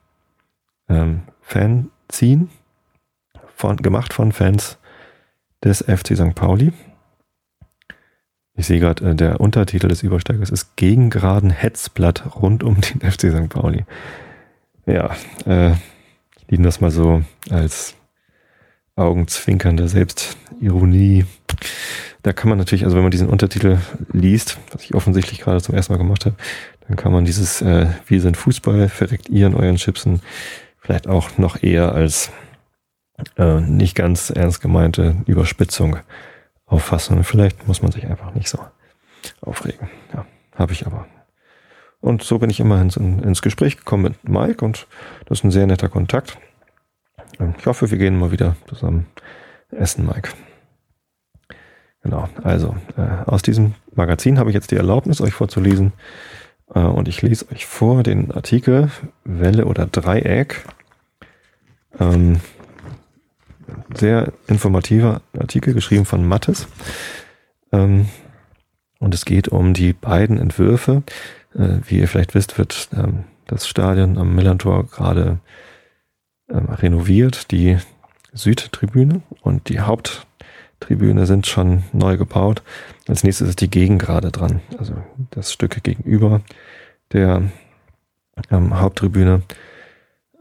ähm, 0.89 1.23
Fanzine 1.43 2.47
von, 3.57 3.79
gemacht 3.79 4.13
von 4.13 4.31
Fans 4.31 4.79
des 5.65 5.83
FC 5.83 6.15
St. 6.17 6.37
Pauli. 6.37 6.73
Ich 8.57 8.67
sehe 8.67 8.81
gerade, 8.81 9.11
äh, 9.11 9.15
der 9.15 9.41
Untertitel 9.41 9.89
des 9.89 10.03
Übersteigers 10.03 10.51
ist 10.51 10.77
Gegengeraden 10.77 11.51
Hetzblatt 11.51 12.37
rund 12.37 12.65
um 12.65 12.81
den 12.81 13.01
FC 13.11 13.31
St. 13.31 13.49
Pauli. 13.49 13.85
Ja, 14.87 15.15
äh, 15.47 15.73
ich 15.73 16.49
nehme 16.51 16.65
das 16.65 16.81
mal 16.81 16.91
so 16.91 17.23
als 17.51 17.95
augenzwinkernde 18.95 19.89
Selbstironie. 19.89 21.27
Da 22.23 22.33
kann 22.33 22.49
man 22.49 22.59
natürlich, 22.59 22.85
also 22.85 22.97
wenn 22.97 23.05
man 23.05 23.11
diesen 23.11 23.29
Untertitel 23.29 23.79
liest, 24.13 24.59
was 24.73 24.83
ich 24.83 24.95
offensichtlich 24.95 25.41
gerade 25.41 25.61
zum 25.61 25.75
ersten 25.75 25.93
Mal 25.93 25.99
gemacht 25.99 26.25
habe, 26.25 26.37
dann 26.89 26.97
kann 26.97 27.13
man 27.13 27.25
dieses 27.25 27.61
äh, 27.63 27.89
Wir 28.07 28.21
sind 28.21 28.37
Fußball, 28.37 28.89
verreckt 28.89 29.29
ihr 29.29 29.47
in 29.47 29.55
euren 29.55 29.77
Chipsen 29.77 30.21
vielleicht 30.79 31.09
auch 31.09 31.37
noch 31.37 31.63
eher 31.63 31.93
als 31.93 32.31
äh, 33.37 33.61
nicht 33.61 33.95
ganz 33.95 34.31
ernst 34.31 34.61
gemeinte 34.61 35.17
Überspitzung 35.27 35.99
auffassen. 36.67 37.25
Vielleicht 37.25 37.67
muss 37.67 37.83
man 37.83 37.93
sich 37.93 38.07
einfach 38.07 38.35
nicht 38.35 38.49
so 38.49 38.59
aufregen. 39.41 39.89
Ja, 40.13 40.27
habe 40.55 40.73
ich 40.73 40.87
aber. 40.87 41.07
Und 42.01 42.23
so 42.23 42.39
bin 42.39 42.51
ich 42.51 42.61
immer 42.61 42.81
ins, 42.81 42.97
ins 42.97 43.43
Gespräch 43.43 43.77
gekommen 43.79 44.03
mit 44.03 44.29
Mike 44.29 44.65
und 44.65 44.87
das 45.27 45.39
ist 45.39 45.45
ein 45.45 45.51
sehr 45.51 45.67
netter 45.67 45.89
Kontakt. 45.89 46.39
Ich 47.59 47.67
hoffe, 47.67 47.91
wir 47.91 47.99
gehen 47.99 48.19
mal 48.19 48.31
wieder 48.31 48.57
zusammen 48.69 49.07
essen, 49.71 50.07
Mike. 50.07 50.31
Genau, 52.03 52.29
also 52.45 52.77
äh, 52.97 53.29
aus 53.29 53.43
diesem 53.43 53.75
Magazin 53.95 54.39
habe 54.39 54.51
ich 54.51 54.55
jetzt 54.55 54.71
die 54.71 54.77
Erlaubnis, 54.77 55.21
euch 55.21 55.35
vorzulesen, 55.35 55.93
äh, 56.73 56.81
und 56.81 57.09
ich 57.09 57.23
lese 57.23 57.51
euch 57.51 57.67
vor 57.67 58.03
den 58.03 58.31
Artikel 58.31 58.91
Welle 59.25 59.65
oder 59.67 59.87
Dreieck. 59.87 60.65
Ähm, 61.99 62.41
sehr 63.95 64.33
informativer 64.47 65.21
Artikel, 65.39 65.75
geschrieben 65.75 66.05
von 66.05 66.27
Mattes. 66.27 66.67
Ähm, 67.73 68.09
und 68.99 69.15
es 69.15 69.25
geht 69.25 69.49
um 69.49 69.75
die 69.75 69.93
beiden 69.93 70.39
Entwürfe. 70.39 71.03
Äh, 71.55 71.79
wie 71.87 72.01
ihr 72.01 72.09
vielleicht 72.09 72.35
wisst, 72.35 72.59
wird 72.59 72.89
ähm, 72.93 73.25
das 73.47 73.69
Stadion 73.69 74.19
am 74.19 74.35
Millantor 74.35 74.87
gerade 74.87 75.39
ähm, 76.49 76.67
renoviert. 76.67 77.51
Die 77.51 77.79
Südtribüne 78.33 79.23
und 79.43 79.69
die 79.69 79.81
Haupttribüne 79.81 81.27
sind 81.27 81.47
schon 81.47 81.85
neu 81.93 82.17
gebaut. 82.17 82.63
Als 83.09 83.25
nächstes 83.25 83.49
ist 83.49 83.61
die 83.61 83.71
Gegengrade 83.71 84.31
dran, 84.31 84.61
also 84.79 84.95
das 85.31 85.53
Stück 85.53 85.83
gegenüber 85.83 86.43
der 87.13 87.43
ähm, 88.51 88.79
Haupttribüne. 88.79 89.43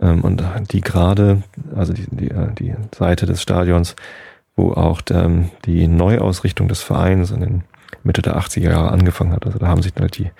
Ähm, 0.01 0.21
und 0.21 0.43
die 0.71 0.81
Gerade, 0.81 1.43
also 1.75 1.93
die, 1.93 2.05
die, 2.09 2.29
äh, 2.29 2.53
die 2.53 2.75
Seite 2.95 3.25
des 3.25 3.41
Stadions, 3.41 3.95
wo 4.55 4.71
auch 4.71 5.01
der, 5.01 5.29
die 5.65 5.87
Neuausrichtung 5.87 6.67
des 6.67 6.81
Vereins 6.81 7.31
in 7.31 7.41
den 7.41 7.63
Mitte 8.03 8.21
der 8.21 8.37
80er 8.37 8.69
Jahre 8.69 8.91
angefangen 8.91 9.33
hat. 9.33 9.45
Also 9.45 9.59
da 9.59 9.67
haben 9.67 9.81
sich 9.81 9.93
halt 9.99 10.17
die, 10.17 10.31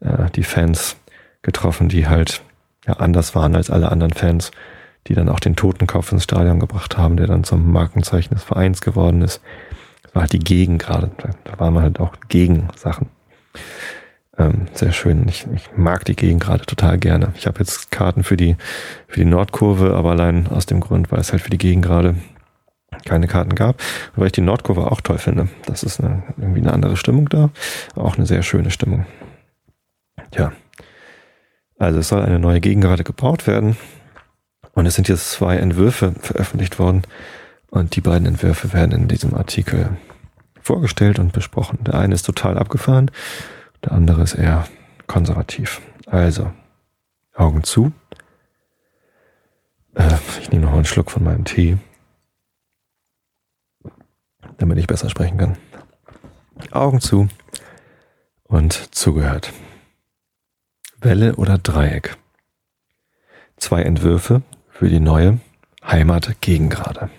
äh, 0.00 0.30
die 0.34 0.44
Fans 0.44 0.96
getroffen, 1.42 1.88
die 1.88 2.06
halt 2.06 2.42
ja, 2.86 2.94
anders 2.94 3.34
waren 3.34 3.56
als 3.56 3.70
alle 3.70 3.90
anderen 3.90 4.12
Fans, 4.12 4.50
die 5.06 5.14
dann 5.14 5.28
auch 5.28 5.40
den 5.40 5.56
Totenkopf 5.56 6.12
ins 6.12 6.24
Stadion 6.24 6.60
gebracht 6.60 6.98
haben, 6.98 7.16
der 7.16 7.26
dann 7.26 7.44
zum 7.44 7.70
Markenzeichen 7.72 8.34
des 8.34 8.44
Vereins 8.44 8.80
geworden 8.80 9.22
ist 9.22 9.40
war 10.18 10.22
halt 10.22 10.32
die 10.32 10.40
Gegen 10.40 10.78
gerade. 10.78 11.10
Da 11.44 11.60
waren 11.60 11.74
wir 11.74 11.82
halt 11.82 12.00
auch 12.00 12.12
gegen 12.28 12.68
Sachen. 12.74 13.08
Ähm, 14.38 14.68
sehr 14.72 14.92
schön. 14.92 15.26
Ich, 15.28 15.46
ich 15.52 15.68
mag 15.76 16.04
die 16.04 16.14
Gegend 16.14 16.42
gerade 16.42 16.64
total 16.64 16.98
gerne. 16.98 17.32
Ich 17.36 17.46
habe 17.46 17.58
jetzt 17.58 17.90
Karten 17.90 18.22
für 18.22 18.36
die, 18.36 18.56
für 19.08 19.20
die 19.20 19.26
Nordkurve, 19.26 19.94
aber 19.94 20.12
allein 20.12 20.46
aus 20.46 20.66
dem 20.66 20.80
Grund, 20.80 21.10
weil 21.10 21.20
es 21.20 21.32
halt 21.32 21.42
für 21.42 21.50
die 21.50 21.58
Gegend 21.58 21.84
gerade 21.84 22.14
keine 23.04 23.26
Karten 23.26 23.54
gab. 23.54 23.80
Und 24.14 24.18
weil 24.20 24.26
ich 24.26 24.32
die 24.32 24.40
Nordkurve 24.40 24.90
auch 24.90 25.00
toll 25.00 25.18
finde. 25.18 25.48
Das 25.66 25.82
ist 25.82 26.00
eine, 26.00 26.22
irgendwie 26.36 26.60
eine 26.60 26.72
andere 26.72 26.96
Stimmung 26.96 27.28
da. 27.28 27.50
Auch 27.96 28.16
eine 28.16 28.26
sehr 28.26 28.42
schöne 28.42 28.70
Stimmung. 28.70 29.06
Ja. 30.36 30.52
Also 31.78 31.98
es 31.98 32.08
soll 32.08 32.22
eine 32.22 32.38
neue 32.38 32.60
Gegend 32.60 32.84
gerade 32.84 33.04
gebaut 33.04 33.46
werden. 33.46 33.76
Und 34.72 34.86
es 34.86 34.94
sind 34.94 35.08
jetzt 35.08 35.32
zwei 35.32 35.56
Entwürfe 35.56 36.14
veröffentlicht 36.20 36.78
worden. 36.78 37.02
Und 37.70 37.96
die 37.96 38.00
beiden 38.00 38.26
Entwürfe 38.26 38.72
werden 38.72 38.92
in 38.92 39.08
diesem 39.08 39.34
Artikel 39.34 39.96
vorgestellt 40.60 41.18
und 41.18 41.32
besprochen. 41.32 41.78
Der 41.84 41.94
eine 41.94 42.14
ist 42.14 42.22
total 42.22 42.58
abgefahren, 42.58 43.10
der 43.84 43.92
andere 43.92 44.22
ist 44.22 44.34
eher 44.34 44.66
konservativ. 45.06 45.80
Also, 46.06 46.52
Augen 47.34 47.62
zu. 47.64 47.92
Äh, 49.94 50.16
ich 50.40 50.50
nehme 50.50 50.66
noch 50.66 50.72
einen 50.72 50.84
Schluck 50.84 51.10
von 51.10 51.24
meinem 51.24 51.44
Tee, 51.44 51.78
damit 54.58 54.78
ich 54.78 54.86
besser 54.86 55.10
sprechen 55.10 55.38
kann. 55.38 55.58
Augen 56.70 57.00
zu 57.00 57.28
und 58.44 58.94
zugehört. 58.94 59.52
Welle 61.00 61.36
oder 61.36 61.58
Dreieck. 61.58 62.16
Zwei 63.56 63.82
Entwürfe 63.82 64.42
für 64.68 64.88
die 64.88 65.00
neue 65.00 65.38
Heimat 65.84 66.40
Gegengrade. 66.40 67.10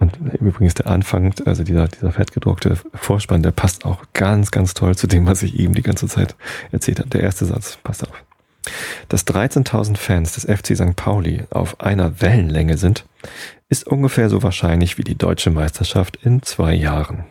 Und 0.00 0.16
übrigens 0.40 0.74
der 0.74 0.86
Anfang, 0.86 1.34
also 1.44 1.62
dieser, 1.62 1.86
dieser 1.86 2.10
fettgedruckte 2.10 2.76
Vorspann, 2.94 3.42
der 3.42 3.50
passt 3.50 3.84
auch 3.84 4.02
ganz, 4.14 4.50
ganz 4.50 4.72
toll 4.72 4.96
zu 4.96 5.06
dem, 5.06 5.26
was 5.26 5.42
ich 5.42 5.58
eben 5.60 5.74
die 5.74 5.82
ganze 5.82 6.08
Zeit 6.08 6.34
erzählt 6.72 6.98
habe. 7.00 7.10
Der 7.10 7.22
erste 7.22 7.44
Satz, 7.44 7.78
passt 7.82 8.08
auf. 8.08 8.24
Dass 9.08 9.26
13.000 9.26 9.96
Fans 9.96 10.34
des 10.34 10.44
FC 10.44 10.76
St. 10.76 10.96
Pauli 10.96 11.44
auf 11.50 11.80
einer 11.80 12.20
Wellenlänge 12.20 12.78
sind, 12.78 13.04
ist 13.68 13.86
ungefähr 13.86 14.30
so 14.30 14.42
wahrscheinlich 14.42 14.96
wie 14.98 15.04
die 15.04 15.16
deutsche 15.16 15.50
Meisterschaft 15.50 16.16
in 16.22 16.42
zwei 16.42 16.74
Jahren. 16.74 17.24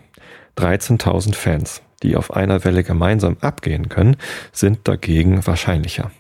13.000 0.58 1.34
Fans, 1.34 1.82
die 2.04 2.16
auf 2.16 2.32
einer 2.32 2.64
Welle 2.66 2.84
gemeinsam 2.84 3.38
abgehen 3.42 3.90
können, 3.90 4.16
sind 4.52 4.88
dagegen 4.88 5.46
wahrscheinlicher. 5.46 6.12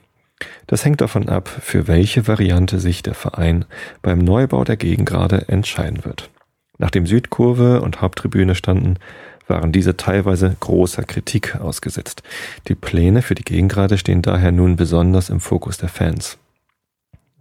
Das 0.67 0.85
hängt 0.85 1.01
davon 1.01 1.29
ab, 1.29 1.47
für 1.47 1.87
welche 1.87 2.27
Variante 2.27 2.79
sich 2.79 3.03
der 3.03 3.13
Verein 3.13 3.65
beim 4.01 4.19
Neubau 4.19 4.63
der 4.63 4.77
Gegengrade 4.77 5.47
entscheiden 5.47 6.05
wird. 6.05 6.29
Nachdem 6.79 7.05
Südkurve 7.05 7.81
und 7.81 8.01
Haupttribüne 8.01 8.55
standen, 8.55 8.95
waren 9.47 9.71
diese 9.71 9.97
teilweise 9.97 10.55
großer 10.59 11.03
Kritik 11.03 11.57
ausgesetzt. 11.57 12.23
Die 12.67 12.75
Pläne 12.75 13.21
für 13.21 13.35
die 13.35 13.43
Gegengrade 13.43 13.97
stehen 13.97 14.21
daher 14.21 14.51
nun 14.51 14.75
besonders 14.75 15.29
im 15.29 15.39
Fokus 15.39 15.77
der 15.77 15.89
Fans. 15.89 16.37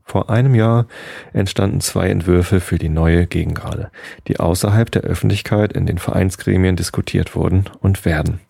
Vor 0.02 0.30
einem 0.30 0.54
Jahr 0.54 0.86
entstanden 1.34 1.82
zwei 1.82 2.08
Entwürfe 2.08 2.60
für 2.60 2.78
die 2.78 2.88
neue 2.88 3.26
Gegengrade, 3.26 3.90
die 4.26 4.40
außerhalb 4.40 4.90
der 4.90 5.02
Öffentlichkeit 5.02 5.72
in 5.72 5.86
den 5.86 5.98
Vereinsgremien 5.98 6.76
diskutiert 6.76 7.36
wurden 7.36 7.64
und 7.80 8.04
werden. 8.06 8.40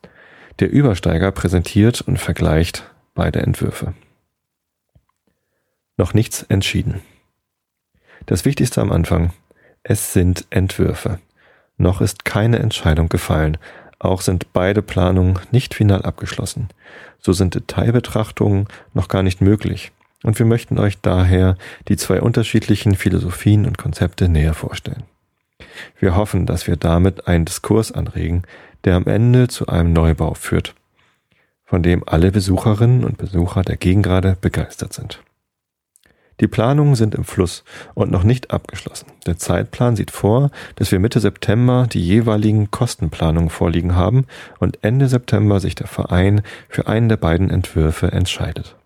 Der 0.60 0.70
Übersteiger 0.70 1.32
präsentiert 1.32 2.00
und 2.00 2.18
vergleicht 2.18 2.88
beide 3.14 3.40
Entwürfe. 3.40 3.94
Noch 5.96 6.14
nichts 6.14 6.44
entschieden. 6.44 7.00
Das 8.26 8.44
Wichtigste 8.44 8.80
am 8.80 8.92
Anfang. 8.92 9.32
Es 9.90 10.12
sind 10.12 10.44
Entwürfe. 10.50 11.18
Noch 11.78 12.02
ist 12.02 12.26
keine 12.26 12.58
Entscheidung 12.58 13.08
gefallen. 13.08 13.56
Auch 13.98 14.20
sind 14.20 14.52
beide 14.52 14.82
Planungen 14.82 15.38
nicht 15.50 15.72
final 15.72 16.02
abgeschlossen. 16.02 16.68
So 17.18 17.32
sind 17.32 17.54
Detailbetrachtungen 17.54 18.66
noch 18.92 19.08
gar 19.08 19.22
nicht 19.22 19.40
möglich. 19.40 19.90
Und 20.22 20.38
wir 20.38 20.44
möchten 20.44 20.78
euch 20.78 21.00
daher 21.00 21.56
die 21.88 21.96
zwei 21.96 22.20
unterschiedlichen 22.20 22.96
Philosophien 22.96 23.64
und 23.64 23.78
Konzepte 23.78 24.28
näher 24.28 24.52
vorstellen. 24.52 25.04
Wir 25.98 26.16
hoffen, 26.16 26.44
dass 26.44 26.66
wir 26.66 26.76
damit 26.76 27.26
einen 27.26 27.46
Diskurs 27.46 27.90
anregen, 27.90 28.42
der 28.84 28.94
am 28.94 29.06
Ende 29.06 29.48
zu 29.48 29.68
einem 29.68 29.94
Neubau 29.94 30.34
führt, 30.34 30.74
von 31.64 31.82
dem 31.82 32.06
alle 32.06 32.30
Besucherinnen 32.30 33.04
und 33.04 33.16
Besucher 33.16 33.62
der 33.62 33.78
Gegengrade 33.78 34.36
begeistert 34.38 34.92
sind. 34.92 35.22
Die 36.40 36.48
Planungen 36.48 36.94
sind 36.94 37.14
im 37.14 37.24
Fluss 37.24 37.64
und 37.94 38.10
noch 38.10 38.22
nicht 38.22 38.50
abgeschlossen. 38.50 39.06
Der 39.26 39.38
Zeitplan 39.38 39.96
sieht 39.96 40.10
vor, 40.10 40.50
dass 40.76 40.92
wir 40.92 41.00
Mitte 41.00 41.20
September 41.20 41.86
die 41.90 42.04
jeweiligen 42.04 42.70
Kostenplanungen 42.70 43.50
vorliegen 43.50 43.96
haben 43.96 44.26
und 44.58 44.78
Ende 44.82 45.08
September 45.08 45.60
sich 45.60 45.74
der 45.74 45.88
Verein 45.88 46.42
für 46.68 46.86
einen 46.86 47.08
der 47.08 47.16
beiden 47.16 47.50
Entwürfe 47.50 48.12
entscheidet. 48.12 48.76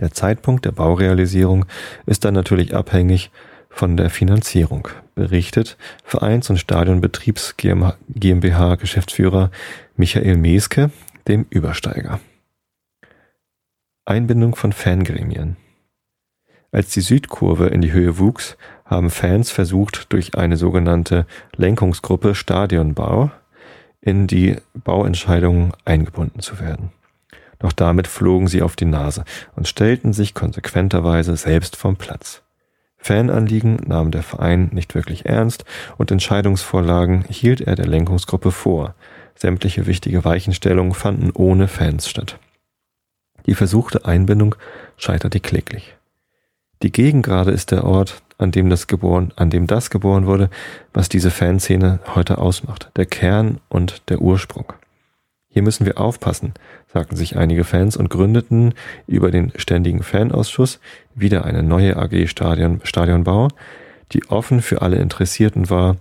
Der 0.00 0.12
Zeitpunkt 0.12 0.64
der 0.64 0.72
Baurealisierung 0.72 1.66
ist 2.06 2.24
dann 2.24 2.34
natürlich 2.34 2.74
abhängig 2.74 3.30
von 3.68 3.96
der 3.96 4.10
Finanzierung, 4.10 4.88
berichtet 5.14 5.76
Vereins- 6.04 6.50
und 6.50 6.58
Stadionbetriebs 6.58 7.56
GmbH 7.56 8.76
Geschäftsführer 8.76 9.50
Michael 9.96 10.36
Meske 10.36 10.90
dem 11.26 11.46
Übersteiger. 11.50 12.20
Einbindung 14.04 14.54
von 14.54 14.72
Fangremien. 14.72 15.56
Als 16.74 16.90
die 16.90 17.02
Südkurve 17.02 17.68
in 17.68 17.82
die 17.82 17.92
Höhe 17.92 18.18
wuchs, 18.18 18.56
haben 18.84 19.08
Fans 19.08 19.52
versucht, 19.52 20.12
durch 20.12 20.36
eine 20.36 20.56
sogenannte 20.56 21.24
Lenkungsgruppe 21.54 22.34
Stadionbau 22.34 23.30
in 24.00 24.26
die 24.26 24.56
Bauentscheidungen 24.74 25.72
eingebunden 25.84 26.40
zu 26.40 26.58
werden. 26.58 26.90
Doch 27.60 27.70
damit 27.70 28.08
flogen 28.08 28.48
sie 28.48 28.60
auf 28.60 28.74
die 28.74 28.86
Nase 28.86 29.24
und 29.54 29.68
stellten 29.68 30.12
sich 30.12 30.34
konsequenterweise 30.34 31.36
selbst 31.36 31.76
vom 31.76 31.94
Platz. 31.94 32.42
Fananliegen 32.96 33.76
nahm 33.86 34.10
der 34.10 34.24
Verein 34.24 34.70
nicht 34.72 34.96
wirklich 34.96 35.26
ernst 35.26 35.64
und 35.96 36.10
Entscheidungsvorlagen 36.10 37.24
hielt 37.28 37.60
er 37.60 37.76
der 37.76 37.86
Lenkungsgruppe 37.86 38.50
vor. 38.50 38.96
Sämtliche 39.36 39.86
wichtige 39.86 40.24
Weichenstellungen 40.24 40.94
fanden 40.94 41.30
ohne 41.34 41.68
Fans 41.68 42.08
statt. 42.08 42.40
Die 43.46 43.54
versuchte 43.54 44.06
Einbindung 44.06 44.56
scheiterte 44.96 45.38
kläglich. 45.38 45.94
Die 46.82 46.92
Gegengrade 46.92 47.50
ist 47.50 47.70
der 47.70 47.84
Ort, 47.84 48.22
an 48.38 48.50
dem 48.50 48.68
das 48.68 48.86
geboren, 48.86 49.32
an 49.36 49.50
dem 49.50 49.66
das 49.66 49.90
geboren 49.90 50.26
wurde, 50.26 50.50
was 50.92 51.08
diese 51.08 51.30
Fanszene 51.30 52.00
heute 52.14 52.38
ausmacht. 52.38 52.90
Der 52.96 53.06
Kern 53.06 53.60
und 53.68 54.02
der 54.10 54.20
Ursprung. 54.20 54.72
Hier 55.48 55.62
müssen 55.62 55.86
wir 55.86 56.00
aufpassen, 56.00 56.52
sagten 56.92 57.14
sich 57.14 57.36
einige 57.36 57.62
Fans 57.62 57.96
und 57.96 58.10
gründeten 58.10 58.74
über 59.06 59.30
den 59.30 59.52
ständigen 59.54 60.02
Fanausschuss 60.02 60.80
wieder 61.14 61.44
eine 61.44 61.62
neue 61.62 61.96
AG 61.96 62.26
Stadion, 62.26 62.80
Stadionbau, 62.82 63.48
die 64.12 64.28
offen 64.28 64.62
für 64.62 64.82
alle 64.82 64.96
Interessierten 64.96 65.70
war 65.70 65.96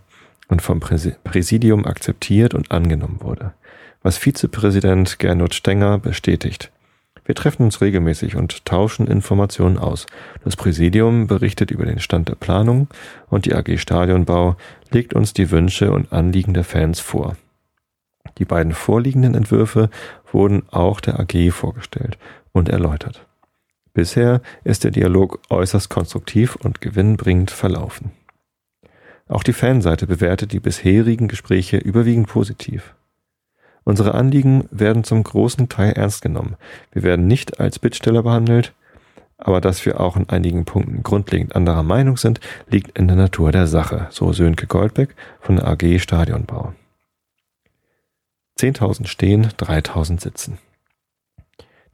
und 0.47 0.63
vom 0.63 0.79
Präsidium 0.79 1.85
akzeptiert 1.85 2.55
und 2.55 2.71
angenommen 2.71 3.19
wurde. 3.21 3.53
Was 4.01 4.17
Vizepräsident 4.17 5.19
Gernot 5.19 5.53
Stenger 5.53 5.99
bestätigt. 5.99 6.71
Wir 7.25 7.35
treffen 7.35 7.63
uns 7.63 7.79
regelmäßig 7.79 8.35
und 8.35 8.65
tauschen 8.65 9.07
Informationen 9.07 9.77
aus. 9.77 10.07
Das 10.43 10.55
Präsidium 10.55 11.27
berichtet 11.27 11.71
über 11.71 11.85
den 11.85 11.99
Stand 11.99 12.27
der 12.29 12.35
Planung 12.35 12.87
und 13.29 13.45
die 13.45 13.53
AG 13.55 13.77
Stadionbau 13.77 14.57
legt 14.91 15.13
uns 15.13 15.33
die 15.33 15.49
Wünsche 15.51 15.91
und 15.91 16.11
Anliegen 16.11 16.53
der 16.53 16.65
Fans 16.65 16.99
vor. 16.99 17.37
Die 18.37 18.45
beiden 18.45 18.73
vorliegenden 18.73 19.35
Entwürfe 19.35 19.89
wurden 20.31 20.63
auch 20.71 20.99
der 20.99 21.19
AG 21.19 21.51
vorgestellt 21.51 22.17
und 22.51 22.69
erläutert. 22.69 23.25
Bisher 23.93 24.41
ist 24.63 24.83
der 24.83 24.91
Dialog 24.91 25.39
äußerst 25.49 25.89
konstruktiv 25.89 26.55
und 26.55 26.81
gewinnbringend 26.81 27.51
verlaufen. 27.51 28.11
Auch 29.27 29.43
die 29.43 29.53
Fanseite 29.53 30.07
bewertet 30.07 30.51
die 30.51 30.59
bisherigen 30.59 31.27
Gespräche 31.27 31.77
überwiegend 31.77 32.27
positiv. 32.27 32.95
Unsere 33.83 34.13
Anliegen 34.13 34.67
werden 34.71 35.03
zum 35.03 35.23
großen 35.23 35.69
Teil 35.69 35.93
ernst 35.93 36.21
genommen. 36.21 36.55
Wir 36.91 37.03
werden 37.03 37.27
nicht 37.27 37.59
als 37.59 37.79
Bittsteller 37.79 38.23
behandelt, 38.23 38.73
aber 39.37 39.59
dass 39.59 39.85
wir 39.85 39.99
auch 39.99 40.15
in 40.15 40.29
einigen 40.29 40.65
Punkten 40.65 41.03
grundlegend 41.03 41.55
anderer 41.55 41.83
Meinung 41.83 42.17
sind, 42.17 42.39
liegt 42.69 42.97
in 42.97 43.07
der 43.07 43.17
Natur 43.17 43.51
der 43.51 43.67
Sache, 43.67 44.07
so 44.09 44.31
Sönke 44.31 44.67
Goldbeck 44.67 45.15
von 45.41 45.57
der 45.57 45.67
AG 45.67 45.99
Stadionbau. 45.99 46.73
10.000 48.59 49.07
stehen, 49.07 49.47
3.000 49.47 50.21
sitzen. 50.21 50.57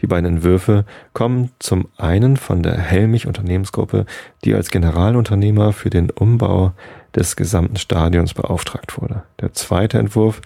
Die 0.01 0.07
beiden 0.07 0.35
Entwürfe 0.35 0.85
kommen 1.13 1.51
zum 1.59 1.89
einen 1.97 2.37
von 2.37 2.63
der 2.63 2.77
Helmich 2.77 3.27
Unternehmensgruppe, 3.27 4.05
die 4.45 4.53
als 4.53 4.69
Generalunternehmer 4.69 5.73
für 5.73 5.89
den 5.89 6.09
Umbau 6.09 6.73
des 7.15 7.35
gesamten 7.35 7.75
Stadions 7.77 8.33
beauftragt 8.33 9.01
wurde. 9.01 9.23
Der 9.41 9.53
zweite 9.53 9.97
Entwurf 9.97 10.41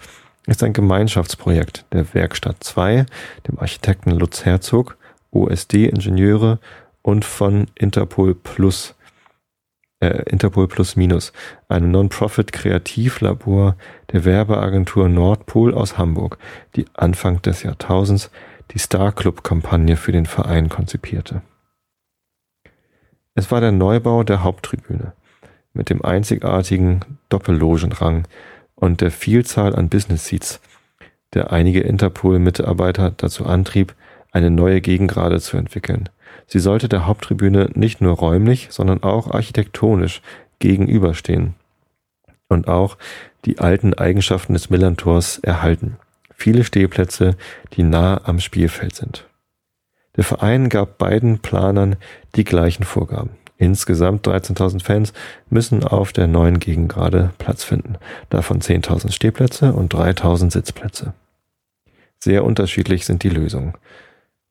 ist 0.46 0.62
ein 0.62 0.72
Gemeinschaftsprojekt 0.72 1.86
der 1.92 2.12
Werkstatt 2.14 2.62
2, 2.62 3.06
dem 3.48 3.58
Architekten 3.58 4.10
Lutz 4.10 4.44
Herzog, 4.44 4.96
OSD-Ingenieure 5.30 6.58
und 7.02 7.24
von 7.24 7.66
Interpol 7.74 8.34
Plus 8.34 8.94
äh, 10.00 10.22
Interpol 10.30 10.68
Plus 10.68 10.96
Minus, 10.96 11.32
einem 11.68 11.90
Non-Profit-Kreativlabor 11.90 13.76
der 14.12 14.24
Werbeagentur 14.24 15.08
Nordpol 15.08 15.74
aus 15.74 15.98
Hamburg, 15.98 16.38
die 16.76 16.86
Anfang 16.94 17.40
des 17.42 17.62
Jahrtausends 17.62 18.30
die 18.70 18.78
Star 18.78 19.12
Club-Kampagne 19.12 19.96
für 19.96 20.12
den 20.12 20.26
Verein 20.26 20.68
konzipierte. 20.68 21.42
Es 23.34 23.50
war 23.50 23.60
der 23.60 23.72
Neubau 23.72 24.22
der 24.22 24.42
Haupttribüne 24.42 25.12
mit 25.72 25.90
dem 25.90 26.04
einzigartigen 26.04 27.00
Doppellogenrang 27.28 28.28
und 28.74 29.00
der 29.00 29.10
Vielzahl 29.10 29.74
an 29.74 29.88
Business 29.88 30.26
Seats, 30.26 30.60
der 31.32 31.52
einige 31.52 31.80
Interpol-Mitarbeiter 31.80 33.12
dazu 33.16 33.46
antrieb, 33.46 33.94
eine 34.32 34.50
neue 34.50 34.80
Gegengrade 34.80 35.40
zu 35.40 35.56
entwickeln. 35.56 36.08
Sie 36.46 36.58
sollte 36.58 36.88
der 36.88 37.06
Haupttribüne 37.06 37.70
nicht 37.74 38.00
nur 38.00 38.16
räumlich, 38.16 38.68
sondern 38.70 39.02
auch 39.02 39.30
architektonisch 39.30 40.22
gegenüberstehen 40.58 41.54
und 42.48 42.68
auch 42.68 42.96
die 43.44 43.58
alten 43.58 43.94
Eigenschaften 43.94 44.54
des 44.54 44.70
Millantors 44.70 45.38
erhalten. 45.38 45.96
Viele 46.34 46.64
Stehplätze, 46.64 47.36
die 47.74 47.82
nah 47.82 48.20
am 48.24 48.40
Spielfeld 48.40 48.94
sind. 48.94 49.26
Der 50.16 50.24
Verein 50.24 50.68
gab 50.68 50.98
beiden 50.98 51.40
Planern 51.40 51.96
die 52.36 52.44
gleichen 52.44 52.84
Vorgaben. 52.84 53.30
Insgesamt 53.56 54.26
13.000 54.26 54.82
Fans 54.82 55.12
müssen 55.48 55.84
auf 55.84 56.12
der 56.12 56.26
neuen 56.26 56.58
Gegengrade 56.58 57.30
Platz 57.38 57.62
finden, 57.62 57.96
davon 58.28 58.60
10.000 58.60 59.12
Stehplätze 59.12 59.72
und 59.72 59.94
3.000 59.94 60.52
Sitzplätze. 60.52 61.14
Sehr 62.18 62.44
unterschiedlich 62.44 63.06
sind 63.06 63.22
die 63.22 63.28
Lösungen. 63.28 63.74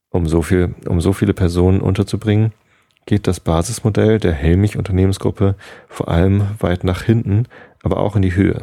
Um 0.10 0.28
so, 0.28 0.42
viel, 0.42 0.76
um 0.88 1.02
so 1.02 1.12
viele 1.12 1.34
Personen 1.34 1.82
unterzubringen, 1.82 2.54
geht 3.06 3.28
das 3.28 3.40
Basismodell 3.40 4.20
der 4.20 4.32
Helmich 4.32 4.78
Unternehmensgruppe 4.78 5.56
vor 5.88 6.08
allem 6.08 6.48
weit 6.60 6.84
nach 6.84 7.04
hinten, 7.04 7.48
aber 7.82 7.98
auch 7.98 8.16
in 8.16 8.22
die 8.22 8.36
Höhe. 8.36 8.62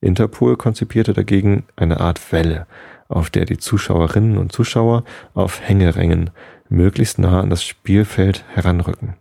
Interpol 0.00 0.56
konzipierte 0.56 1.12
dagegen 1.12 1.64
eine 1.76 2.00
Art 2.00 2.32
Welle, 2.32 2.66
auf 3.08 3.30
der 3.30 3.44
die 3.44 3.58
Zuschauerinnen 3.58 4.38
und 4.38 4.52
Zuschauer 4.52 5.04
auf 5.34 5.60
Hängerängen 5.60 6.30
möglichst 6.68 7.18
nah 7.18 7.40
an 7.40 7.50
das 7.50 7.64
Spielfeld 7.64 8.44
heranrücken. 8.54 9.14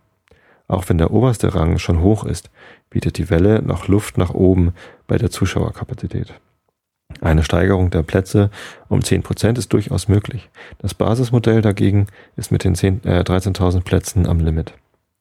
Auch 0.68 0.90
wenn 0.90 0.98
der 0.98 1.12
oberste 1.12 1.56
Rang 1.56 1.78
schon 1.78 2.02
hoch 2.02 2.26
ist, 2.26 2.50
bietet 2.90 3.18
die 3.18 3.30
Welle 3.30 3.62
noch 3.62 3.88
Luft 3.88 4.18
nach 4.18 4.34
oben 4.34 4.74
bei 5.08 5.18
der 5.18 5.30
Zuschauerkapazität. 5.30 6.34
Eine 7.22 7.44
Steigerung 7.44 7.90
der 7.90 8.04
Plätze 8.04 8.52
um 8.90 9.00
10% 9.00 9.58
ist 9.58 9.72
durchaus 9.72 10.08
möglich. 10.10 10.50
Das 10.80 10.94
Basismodell 10.94 11.62
dagegen 11.62 12.08
ist 12.36 12.52
mit 12.52 12.64
den 12.66 12.74
äh, 12.74 13.22
13.000 13.22 13.82
Plätzen 13.82 14.28
am 14.28 14.40
Limit. 14.40 14.74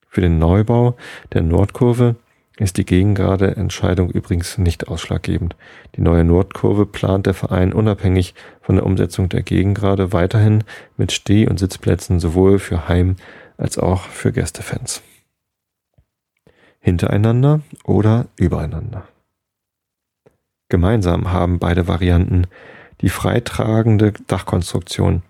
Für 0.09 0.21
den 0.21 0.39
Neubau 0.39 0.97
der 1.33 1.43
Nordkurve 1.43 2.17
ist 2.59 2.77
die 2.79 2.87
gegengrade 2.87 3.57
Entscheidung 3.57 4.11
übrigens 4.11 4.59
nicht 4.59 4.89
ausschlaggebend. 4.89 5.55
Die 5.95 6.01
neue 6.01 6.25
Nordkurve 6.25 6.87
plant 6.87 7.27
der 7.27 7.35
Verein 7.35 7.73
unabhängig 7.73 8.35
von 8.63 8.77
der 8.77 8.87
Umsetzung 8.87 9.29
der 9.29 9.43
Gegengrade 9.43 10.13
weiterhin 10.13 10.65
mit 10.97 11.13
Steh- 11.13 11.49
und 11.49 11.59
Sitzplätzen 11.59 12.19
sowohl 12.19 12.59
für 12.59 12.89
Heim- 12.89 13.17
als 13.59 13.79
auch 13.79 14.03
für 14.03 14.33
Gästefans 14.33 15.03
hintereinander 16.87 17.63
oder 17.83 18.29
übereinander. 18.37 19.09
Gemeinsam 20.69 21.33
haben 21.33 21.59
beide 21.59 21.89
Varianten 21.89 22.47
die 23.01 23.09
freitragende 23.09 24.13
Dachkonstruktion, 24.29 25.23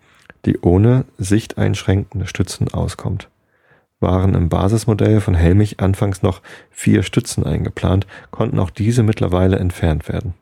die 0.44 0.58
ohne 0.58 1.06
sichteinschränkende 1.16 2.26
Stützen 2.26 2.74
auskommt. 2.74 3.30
Waren 4.00 4.34
im 4.34 4.50
Basismodell 4.50 5.22
von 5.22 5.34
Helmich 5.34 5.80
anfangs 5.80 6.22
noch 6.22 6.42
vier 6.70 7.02
Stützen 7.02 7.44
eingeplant, 7.44 8.06
konnten 8.30 8.58
auch 8.58 8.68
diese 8.68 9.02
mittlerweile 9.02 9.58
entfernt 9.58 10.10
werden. 10.10 10.34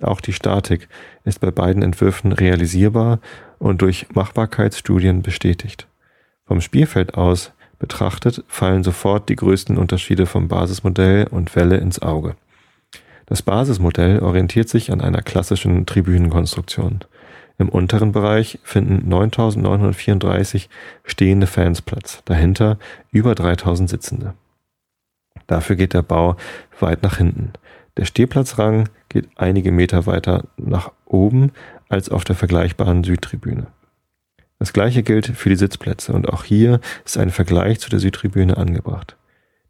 Auch 0.00 0.20
die 0.20 0.32
Statik 0.32 0.88
ist 1.22 1.38
bei 1.38 1.52
beiden 1.52 1.84
Entwürfen 1.84 2.32
realisierbar 2.32 3.20
und 3.60 3.82
durch 3.82 4.08
Machbarkeitsstudien 4.14 5.22
bestätigt. 5.22 5.86
Vom 6.44 6.60
Spielfeld 6.60 7.14
aus 7.14 7.52
betrachtet, 7.80 8.44
fallen 8.46 8.84
sofort 8.84 9.28
die 9.28 9.34
größten 9.34 9.76
Unterschiede 9.76 10.26
vom 10.26 10.46
Basismodell 10.46 11.26
und 11.26 11.56
Welle 11.56 11.78
ins 11.78 12.00
Auge. 12.00 12.36
Das 13.26 13.42
Basismodell 13.42 14.20
orientiert 14.20 14.68
sich 14.68 14.92
an 14.92 15.00
einer 15.00 15.22
klassischen 15.22 15.86
Tribünenkonstruktion. 15.86 17.00
Im 17.58 17.68
unteren 17.68 18.12
Bereich 18.12 18.58
finden 18.62 19.08
9934 19.08 20.68
stehende 21.04 21.46
Fans 21.46 21.82
Platz, 21.82 22.22
dahinter 22.24 22.78
über 23.10 23.34
3000 23.34 23.90
Sitzende. 23.90 24.34
Dafür 25.46 25.76
geht 25.76 25.94
der 25.94 26.02
Bau 26.02 26.36
weit 26.78 27.02
nach 27.02 27.18
hinten. 27.18 27.52
Der 27.96 28.04
Stehplatzrang 28.04 28.88
geht 29.08 29.28
einige 29.36 29.72
Meter 29.72 30.06
weiter 30.06 30.44
nach 30.56 30.92
oben 31.04 31.52
als 31.88 32.08
auf 32.08 32.24
der 32.24 32.36
vergleichbaren 32.36 33.04
Südtribüne. 33.04 33.66
Das 34.60 34.74
gleiche 34.74 35.02
gilt 35.02 35.26
für 35.26 35.48
die 35.48 35.56
Sitzplätze 35.56 36.12
und 36.12 36.28
auch 36.28 36.44
hier 36.44 36.80
ist 37.06 37.16
ein 37.16 37.30
Vergleich 37.30 37.80
zu 37.80 37.88
der 37.88 37.98
Südtribüne 37.98 38.58
angebracht. 38.58 39.16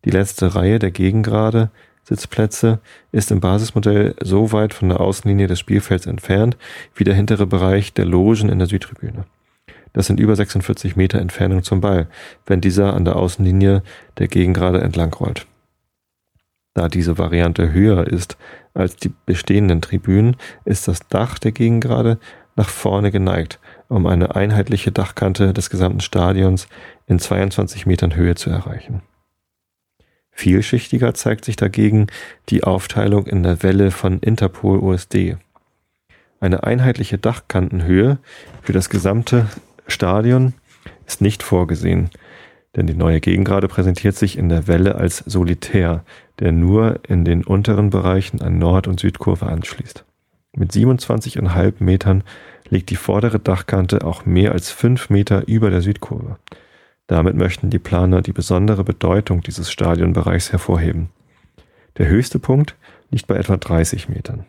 Die 0.04 0.10
letzte 0.10 0.56
Reihe 0.56 0.80
der 0.80 0.90
Gegengrade 0.90 1.70
Sitzplätze 2.02 2.80
ist 3.12 3.30
im 3.30 3.38
Basismodell 3.38 4.16
so 4.20 4.50
weit 4.50 4.74
von 4.74 4.88
der 4.88 5.00
Außenlinie 5.00 5.46
des 5.46 5.60
Spielfelds 5.60 6.06
entfernt 6.06 6.56
wie 6.96 7.04
der 7.04 7.14
hintere 7.14 7.46
Bereich 7.46 7.92
der 7.92 8.04
Logen 8.04 8.48
in 8.48 8.58
der 8.58 8.66
Südtribüne. 8.66 9.26
Das 9.92 10.06
sind 10.06 10.18
über 10.18 10.34
46 10.34 10.96
Meter 10.96 11.20
Entfernung 11.20 11.62
zum 11.62 11.80
Ball, 11.80 12.08
wenn 12.46 12.60
dieser 12.60 12.94
an 12.94 13.04
der 13.04 13.14
Außenlinie 13.14 13.84
der 14.18 14.26
Gegengrade 14.26 14.80
entlang 14.80 15.14
rollt. 15.14 15.46
Da 16.74 16.88
diese 16.88 17.16
Variante 17.16 17.72
höher 17.72 18.08
ist 18.08 18.36
als 18.74 18.96
die 18.96 19.12
bestehenden 19.24 19.82
Tribünen, 19.82 20.36
ist 20.64 20.88
das 20.88 21.06
Dach 21.08 21.38
der 21.38 21.52
Gegengrade 21.52 22.18
nach 22.56 22.68
vorne 22.68 23.12
geneigt 23.12 23.60
um 23.90 24.06
eine 24.06 24.36
einheitliche 24.36 24.92
Dachkante 24.92 25.52
des 25.52 25.68
gesamten 25.68 26.00
Stadions 26.00 26.68
in 27.06 27.18
22 27.18 27.86
Metern 27.86 28.14
Höhe 28.14 28.36
zu 28.36 28.48
erreichen. 28.48 29.02
Vielschichtiger 30.30 31.12
zeigt 31.12 31.44
sich 31.44 31.56
dagegen 31.56 32.06
die 32.48 32.64
Aufteilung 32.64 33.26
in 33.26 33.42
der 33.42 33.62
Welle 33.62 33.90
von 33.90 34.20
Interpol 34.20 34.78
USD. 34.78 35.36
Eine 36.38 36.64
einheitliche 36.64 37.18
Dachkantenhöhe 37.18 38.18
für 38.62 38.72
das 38.72 38.88
gesamte 38.88 39.48
Stadion 39.86 40.54
ist 41.06 41.20
nicht 41.20 41.42
vorgesehen, 41.42 42.10
denn 42.76 42.86
die 42.86 42.94
neue 42.94 43.20
Gegengrade 43.20 43.66
präsentiert 43.66 44.16
sich 44.16 44.38
in 44.38 44.48
der 44.48 44.68
Welle 44.68 44.94
als 44.94 45.18
Solitär, 45.18 46.04
der 46.38 46.52
nur 46.52 47.00
in 47.08 47.24
den 47.24 47.44
unteren 47.44 47.90
Bereichen 47.90 48.40
an 48.40 48.58
Nord- 48.58 48.86
und 48.86 49.00
Südkurve 49.00 49.46
anschließt. 49.46 50.04
Mit 50.56 50.72
27,5 50.72 51.74
Metern 51.80 52.24
liegt 52.70 52.90
die 52.90 52.96
vordere 52.96 53.38
Dachkante 53.38 54.04
auch 54.04 54.24
mehr 54.24 54.52
als 54.52 54.70
fünf 54.70 55.10
Meter 55.10 55.46
über 55.46 55.70
der 55.70 55.82
Südkurve. 55.82 56.38
Damit 57.06 57.34
möchten 57.34 57.70
die 57.70 57.78
Planer 57.78 58.22
die 58.22 58.32
besondere 58.32 58.84
Bedeutung 58.84 59.42
dieses 59.42 59.70
Stadionbereichs 59.70 60.52
hervorheben. 60.52 61.10
Der 61.98 62.06
höchste 62.08 62.38
Punkt 62.38 62.76
liegt 63.10 63.26
bei 63.26 63.34
etwa 63.34 63.56
30 63.56 64.08
Metern. 64.08 64.46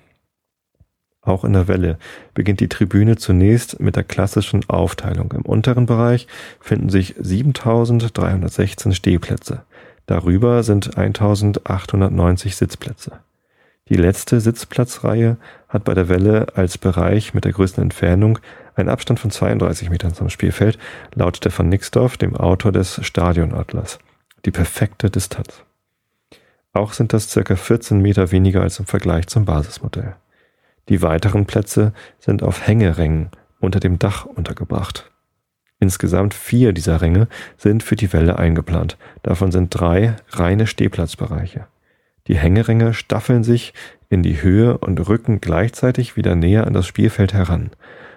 Auch 1.23 1.43
in 1.43 1.53
der 1.53 1.67
Welle 1.67 1.97
beginnt 2.33 2.61
die 2.61 2.69
Tribüne 2.69 3.15
zunächst 3.15 3.79
mit 3.79 3.95
der 3.95 4.03
klassischen 4.03 4.67
Aufteilung. 4.69 5.31
Im 5.33 5.43
unteren 5.43 5.85
Bereich 5.85 6.27
finden 6.59 6.89
sich 6.89 7.15
7316 7.19 8.93
Stehplätze. 8.93 9.63
Darüber 10.07 10.63
sind 10.63 10.97
1890 10.97 12.55
Sitzplätze. 12.55 13.19
Die 13.89 13.95
letzte 13.95 14.39
Sitzplatzreihe 14.39 15.37
hat 15.71 15.85
bei 15.85 15.93
der 15.93 16.09
Welle 16.09 16.47
als 16.55 16.77
Bereich 16.77 17.33
mit 17.33 17.45
der 17.45 17.53
größten 17.53 17.81
Entfernung 17.81 18.39
einen 18.75 18.89
Abstand 18.89 19.19
von 19.19 19.31
32 19.31 19.89
Metern 19.89 20.13
zum 20.13 20.29
Spielfeld, 20.29 20.77
laut 21.15 21.37
Stefan 21.37 21.69
Nixdorf, 21.69 22.17
dem 22.17 22.35
Autor 22.35 22.71
des 22.71 22.99
Stadionatlas. 23.05 23.99
Die 24.45 24.51
perfekte 24.51 25.09
Distanz. 25.09 25.63
Auch 26.73 26.93
sind 26.93 27.13
das 27.13 27.29
circa 27.29 27.55
14 27.55 27.99
Meter 27.99 28.31
weniger 28.31 28.61
als 28.61 28.79
im 28.79 28.85
Vergleich 28.85 29.27
zum 29.27 29.45
Basismodell. 29.45 30.15
Die 30.89 31.01
weiteren 31.01 31.45
Plätze 31.45 31.93
sind 32.19 32.43
auf 32.43 32.67
Hängerängen 32.67 33.29
unter 33.59 33.79
dem 33.79 33.99
Dach 33.99 34.25
untergebracht. 34.25 35.11
Insgesamt 35.79 36.33
vier 36.33 36.73
dieser 36.73 37.01
Ränge 37.01 37.27
sind 37.57 37.81
für 37.81 37.95
die 37.95 38.13
Welle 38.13 38.37
eingeplant. 38.37 38.97
Davon 39.23 39.51
sind 39.51 39.69
drei 39.69 40.15
reine 40.29 40.67
Stehplatzbereiche. 40.67 41.67
Die 42.27 42.37
Hängeränge 42.37 42.93
staffeln 42.93 43.43
sich 43.43 43.73
in 44.11 44.23
die 44.23 44.41
Höhe 44.41 44.77
und 44.77 44.99
rücken 45.07 45.39
gleichzeitig 45.39 46.17
wieder 46.17 46.35
näher 46.35 46.67
an 46.67 46.73
das 46.73 46.85
Spielfeld 46.85 47.33
heran. 47.33 47.71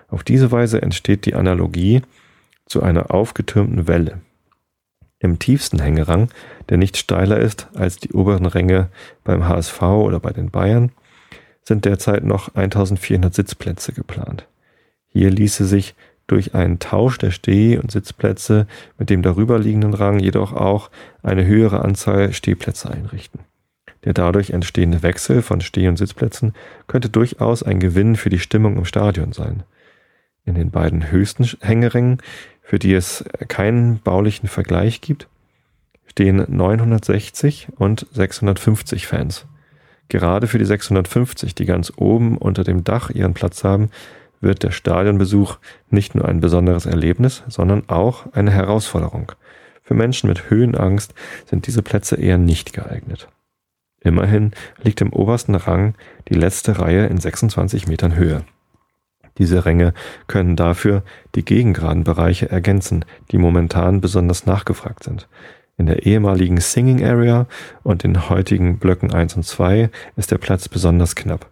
Auf 0.08 0.24
diese 0.24 0.50
Weise 0.50 0.82
entsteht 0.82 1.24
die 1.24 1.34
Analogie 1.34 2.02
zu 2.66 2.82
einer 2.82 3.12
aufgetürmten 3.12 3.86
Welle. 3.86 4.20
Im 5.20 5.38
tiefsten 5.38 5.78
Hängerang, 5.78 6.30
der 6.68 6.78
nicht 6.78 6.96
steiler 6.96 7.38
ist 7.38 7.68
als 7.74 7.98
die 7.98 8.12
oberen 8.12 8.46
Ränge 8.46 8.88
beim 9.22 9.46
HSV 9.46 9.80
oder 9.82 10.18
bei 10.18 10.32
den 10.32 10.50
Bayern, 10.50 10.90
sind 11.62 11.84
derzeit 11.84 12.24
noch 12.24 12.54
1400 12.54 13.32
Sitzplätze 13.32 13.92
geplant. 13.92 14.48
Hier 15.06 15.30
ließe 15.30 15.64
sich 15.64 15.94
durch 16.26 16.54
einen 16.54 16.80
Tausch 16.80 17.18
der 17.18 17.30
Steh- 17.30 17.78
und 17.78 17.92
Sitzplätze 17.92 18.66
mit 18.98 19.10
dem 19.10 19.22
darüberliegenden 19.22 19.94
Rang 19.94 20.18
jedoch 20.18 20.52
auch 20.52 20.90
eine 21.22 21.46
höhere 21.46 21.82
Anzahl 21.82 22.32
Stehplätze 22.32 22.90
einrichten. 22.90 23.40
Der 24.04 24.12
dadurch 24.12 24.50
entstehende 24.50 25.02
Wechsel 25.02 25.42
von 25.42 25.60
Steh- 25.60 25.88
und 25.88 25.96
Sitzplätzen 25.96 26.52
könnte 26.86 27.08
durchaus 27.08 27.62
ein 27.62 27.80
Gewinn 27.80 28.16
für 28.16 28.28
die 28.28 28.38
Stimmung 28.38 28.76
im 28.76 28.84
Stadion 28.84 29.32
sein. 29.32 29.62
In 30.44 30.54
den 30.54 30.70
beiden 30.70 31.10
höchsten 31.10 31.44
Hängerängen, 31.60 32.18
für 32.60 32.78
die 32.78 32.92
es 32.92 33.24
keinen 33.48 34.00
baulichen 34.00 34.48
Vergleich 34.48 35.00
gibt, 35.00 35.28
stehen 36.06 36.44
960 36.46 37.68
und 37.76 38.06
650 38.12 39.06
Fans. 39.06 39.46
Gerade 40.08 40.46
für 40.46 40.58
die 40.58 40.66
650, 40.66 41.54
die 41.54 41.64
ganz 41.64 41.92
oben 41.96 42.36
unter 42.36 42.62
dem 42.62 42.84
Dach 42.84 43.08
ihren 43.08 43.32
Platz 43.32 43.64
haben, 43.64 43.90
wird 44.40 44.62
der 44.62 44.70
Stadionbesuch 44.70 45.56
nicht 45.88 46.14
nur 46.14 46.28
ein 46.28 46.40
besonderes 46.40 46.84
Erlebnis, 46.84 47.42
sondern 47.48 47.88
auch 47.88 48.30
eine 48.32 48.50
Herausforderung. 48.50 49.32
Für 49.82 49.94
Menschen 49.94 50.28
mit 50.28 50.50
Höhenangst 50.50 51.14
sind 51.46 51.66
diese 51.66 51.82
Plätze 51.82 52.16
eher 52.16 52.36
nicht 52.38 52.74
geeignet. 52.74 53.28
Immerhin 54.04 54.52
liegt 54.82 55.00
im 55.00 55.12
obersten 55.12 55.54
Rang 55.54 55.94
die 56.28 56.34
letzte 56.34 56.78
Reihe 56.78 57.06
in 57.06 57.18
26 57.18 57.88
Metern 57.88 58.14
Höhe. 58.14 58.44
Diese 59.38 59.64
Ränge 59.64 59.94
können 60.28 60.54
dafür 60.54 61.02
die 61.34 61.44
gegengeraden 61.44 62.04
Bereiche 62.04 62.48
ergänzen, 62.48 63.04
die 63.32 63.38
momentan 63.38 64.00
besonders 64.00 64.46
nachgefragt 64.46 65.02
sind. 65.02 65.26
In 65.76 65.86
der 65.86 66.06
ehemaligen 66.06 66.60
Singing 66.60 67.04
Area 67.04 67.46
und 67.82 68.04
den 68.04 68.28
heutigen 68.28 68.78
Blöcken 68.78 69.12
1 69.12 69.34
und 69.34 69.42
2 69.42 69.90
ist 70.14 70.30
der 70.30 70.38
Platz 70.38 70.68
besonders 70.68 71.16
knapp. 71.16 71.50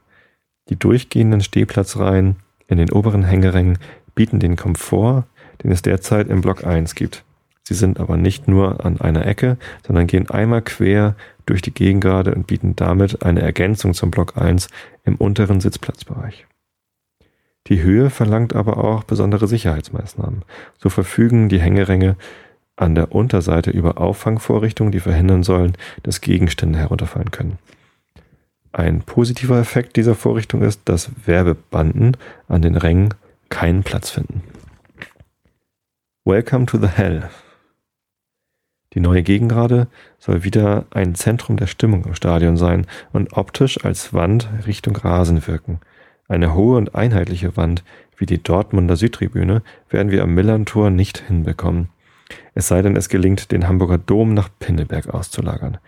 Die 0.69 0.77
durchgehenden 0.79 1.41
Stehplatzreihen 1.41 2.37
in 2.69 2.77
den 2.77 2.93
oberen 2.93 3.25
Hängerängen 3.25 3.79
bieten 4.15 4.39
den 4.39 4.55
Komfort, 4.57 5.25
den 5.65 5.73
es 5.73 5.83
derzeit 5.83 6.29
im 6.29 6.41
Block 6.41 6.65
1 6.65 6.95
gibt. 6.95 7.25
Sie 7.73 7.79
sind 7.79 7.99
aber 8.01 8.19
nicht 8.19 8.49
nur 8.49 8.85
an 8.85 9.01
einer 9.01 9.27
Ecke, 9.27 9.57
sondern 9.87 10.07
gehen 10.07 10.29
einmal 10.29 10.61
quer 10.61 11.17
durch 11.47 11.63
die 11.63 11.73
Gegengrade 11.73 12.35
und 12.35 12.47
bieten 12.47 12.77
damit 12.77 13.25
eine 13.25 13.41
Ergänzung 13.41 13.95
zum 13.95 14.11
Block 14.11 14.37
1 14.37 14.69
im 15.05 15.17
unteren 15.17 15.59
Sitzplatzbereich. 15.59 16.47
Die 17.69 17.83
Höhe 17.83 18.11
verlangt 18.11 18.55
aber 18.55 18.77
auch 18.77 19.05
besondere 19.05 19.49
Sicherheitsmaßnahmen. 19.49 20.43
So 20.77 20.91
verfügen 20.91 21.49
die 21.49 21.61
Hängeränge 21.63 22.17
an 22.77 22.95
der 22.95 23.13
Unterseite 23.13 23.71
über 23.71 23.97
Auffangvorrichtungen, 23.97 24.93
die 24.93 25.01
verhindern 25.01 25.43
sollen, 25.43 25.73
dass 26.03 26.21
Gegenstände 26.21 26.79
herunterfallen 26.79 27.31
können. 27.31 27.59
Ein 28.73 29.01
positiver 29.01 29.59
Effekt 29.59 29.97
dieser 29.97 30.15
Vorrichtung 30.15 30.61
ist, 30.61 30.83
dass 30.91 31.11
Werbebanden 31.25 32.19
an 32.49 32.61
den 32.61 32.77
Rängen 32.77 33.15
keinen 33.49 33.83
Platz 33.83 34.11
finden. 34.11 34.43
Welcome 36.27 36.67
to 36.67 36.77
the 36.77 36.89
Hell 36.89 37.31
die 38.95 39.01
neue 39.01 39.23
Gegengrade 39.23 39.89
soll 40.19 40.45
wieder 40.45 40.87
ein 40.91 41.15
Zentrum 41.15 41.57
der 41.57 41.67
Stimmung 41.67 42.05
im 42.05 42.15
Stadion 42.15 42.57
sein 42.57 42.87
und 43.13 43.37
optisch 43.37 43.85
als 43.85 44.13
Wand 44.13 44.49
Richtung 44.67 44.97
Rasen 44.97 45.47
wirken. 45.47 45.81
Eine 46.29 46.55
hohe 46.55 46.77
und 46.77 46.95
einheitliche 46.95 47.57
Wand 47.57 47.85
wie 48.17 48.27
die 48.27 48.43
Dortmunder 48.43 48.97
Südtribüne 48.97 49.63
werden 49.91 50.13
wir 50.13 50.23
am 50.23 50.35
Millerntor 50.35 50.91
nicht 50.91 51.19
hinbekommen. 51.27 51.89
Es 52.55 52.69
sei 52.69 52.83
denn, 52.83 52.97
es 52.97 53.09
gelingt, 53.09 53.51
den 53.51 53.67
Hamburger 53.67 53.99
Dom 53.99 54.35
nach 54.35 54.49
Pinneberg 54.59 55.09
auszulagern. 55.09 55.79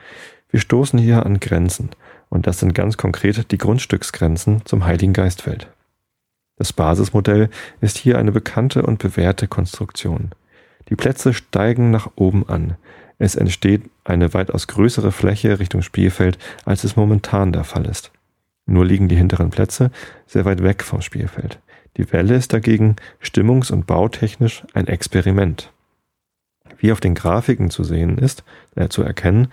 Wir 0.51 0.61
stoßen 0.61 0.99
hier 0.99 1.27
an 1.27 1.41
Grenzen 1.41 1.91
und 2.29 2.47
das 2.47 2.59
sind 2.59 2.75
ganz 2.75 2.97
konkret 2.97 3.51
die 3.51 3.59
Grundstücksgrenzen 3.59 4.63
zum 4.65 4.85
Heiligen 4.85 5.13
Geistfeld. 5.13 5.69
Das 6.57 6.73
Basismodell 6.73 7.51
ist 7.81 7.99
hier 7.99 8.19
eine 8.19 8.33
bekannte 8.33 8.83
und 8.83 8.99
bewährte 8.99 9.49
Konstruktion. 9.49 10.31
Die 10.89 10.97
Plätze 10.97 11.35
steigen 11.35 11.91
nach 11.91 12.11
oben 12.17 12.49
an. 12.49 12.77
Es 13.19 13.37
entsteht 13.37 13.83
eine 14.05 14.35
weitaus 14.35 14.67
größere 14.67 15.13
Fläche 15.13 15.59
Richtung 15.59 15.83
Spielfeld, 15.83 16.39
als 16.65 16.85
es 16.85 16.97
momentan 16.97 17.53
der 17.53 17.65
Fall 17.65 17.87
ist. 17.87 18.11
Nur 18.67 18.85
liegen 18.85 19.09
die 19.09 19.17
hinteren 19.17 19.51
Plätze 19.51 19.91
sehr 20.27 20.45
weit 20.45 20.63
weg 20.63 20.83
vom 20.83 21.03
Spielfeld. 21.03 21.59
Die 21.97 22.11
Welle 22.13 22.35
ist 22.35 22.53
dagegen 22.53 22.97
stimmungs- 23.23 23.71
und 23.71 23.87
bautechnisch 23.87 24.65
ein 24.73 24.89
Experiment. 24.89 25.71
Wie 26.79 26.91
auf 26.91 27.01
den 27.01 27.15
Grafiken 27.15 27.71
zu 27.71 27.85
sehen 27.85 28.19
ist, 28.19 28.43
äh, 28.75 28.89
zu 28.89 29.03
erkennen, 29.03 29.49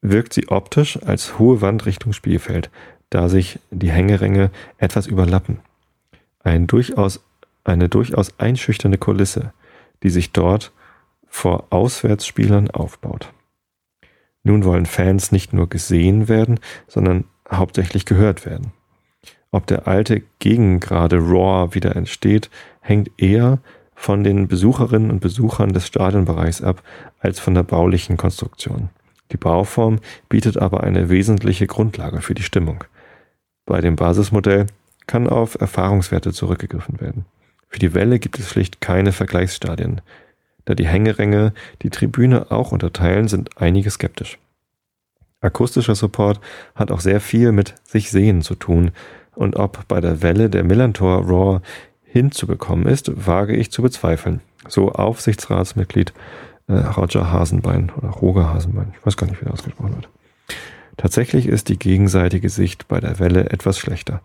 wirkt 0.00 0.32
sie 0.32 0.48
optisch 0.48 1.02
als 1.02 1.38
hohe 1.38 1.60
Wand 1.60 1.86
Richtung 1.86 2.12
Spielfeld, 2.12 2.70
da 3.10 3.28
sich 3.28 3.58
die 3.70 3.90
Hängeränge 3.90 4.50
etwas 4.78 5.06
überlappen. 5.06 5.58
Ein 6.44 6.66
durchaus, 6.66 7.24
eine 7.64 7.88
durchaus 7.88 8.38
einschüchternde 8.38 8.98
Kulisse 8.98 9.52
die 10.02 10.10
sich 10.10 10.32
dort 10.32 10.72
vor 11.28 11.66
Auswärtsspielern 11.70 12.70
aufbaut. 12.70 13.32
Nun 14.42 14.64
wollen 14.64 14.86
Fans 14.86 15.32
nicht 15.32 15.52
nur 15.52 15.68
gesehen 15.68 16.28
werden, 16.28 16.60
sondern 16.86 17.24
hauptsächlich 17.50 18.04
gehört 18.04 18.46
werden. 18.46 18.72
Ob 19.50 19.66
der 19.66 19.88
alte 19.88 20.22
Gegengrade 20.38 21.16
Raw 21.16 21.74
wieder 21.74 21.96
entsteht, 21.96 22.50
hängt 22.80 23.10
eher 23.16 23.58
von 23.94 24.22
den 24.22 24.46
Besucherinnen 24.46 25.10
und 25.10 25.20
Besuchern 25.20 25.72
des 25.72 25.86
Stadionbereichs 25.86 26.62
ab 26.62 26.82
als 27.18 27.40
von 27.40 27.54
der 27.54 27.62
baulichen 27.62 28.16
Konstruktion. 28.16 28.90
Die 29.32 29.36
Bauform 29.36 29.98
bietet 30.28 30.58
aber 30.58 30.84
eine 30.84 31.08
wesentliche 31.08 31.66
Grundlage 31.66 32.20
für 32.20 32.34
die 32.34 32.42
Stimmung. 32.42 32.84
Bei 33.64 33.80
dem 33.80 33.96
Basismodell 33.96 34.66
kann 35.06 35.26
auf 35.28 35.60
Erfahrungswerte 35.60 36.32
zurückgegriffen 36.32 37.00
werden. 37.00 37.24
Für 37.68 37.78
die 37.78 37.94
Welle 37.94 38.18
gibt 38.18 38.38
es 38.38 38.48
schlicht 38.48 38.80
keine 38.80 39.12
Vergleichsstadien. 39.12 40.00
Da 40.66 40.74
die 40.74 40.86
Hängeränge 40.86 41.54
die 41.82 41.90
Tribüne 41.90 42.50
auch 42.50 42.72
unterteilen, 42.72 43.28
sind 43.28 43.56
einige 43.56 43.90
skeptisch. 43.90 44.38
Akustischer 45.40 45.94
Support 45.94 46.40
hat 46.74 46.90
auch 46.90 47.00
sehr 47.00 47.20
viel 47.20 47.52
mit 47.52 47.74
sich 47.84 48.10
sehen 48.10 48.42
zu 48.42 48.54
tun 48.54 48.90
und 49.34 49.56
ob 49.56 49.86
bei 49.88 50.00
der 50.00 50.22
Welle 50.22 50.50
der 50.50 50.64
Millantor 50.64 51.24
Raw 51.26 51.60
hinzubekommen 52.04 52.86
ist, 52.86 53.26
wage 53.26 53.54
ich 53.54 53.70
zu 53.70 53.82
bezweifeln. 53.82 54.40
So 54.68 54.92
Aufsichtsratsmitglied 54.92 56.12
äh, 56.66 56.72
Roger 56.72 57.30
Hasenbein 57.30 57.92
oder 57.96 58.08
Roger 58.08 58.52
Hasenbein, 58.52 58.92
ich 58.98 59.06
weiß 59.06 59.16
gar 59.16 59.28
nicht, 59.28 59.40
wie 59.40 59.44
der 59.44 59.54
ausgesprochen 59.54 59.94
wird. 59.94 60.08
Tatsächlich 60.96 61.46
ist 61.46 61.68
die 61.68 61.78
gegenseitige 61.78 62.48
Sicht 62.48 62.88
bei 62.88 63.00
der 63.00 63.18
Welle 63.18 63.50
etwas 63.50 63.78
schlechter. 63.78 64.22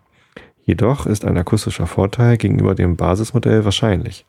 Jedoch 0.64 1.06
ist 1.06 1.24
ein 1.24 1.36
akustischer 1.36 1.86
Vorteil 1.86 2.36
gegenüber 2.36 2.74
dem 2.74 2.96
Basismodell 2.96 3.64
wahrscheinlich. 3.64 4.24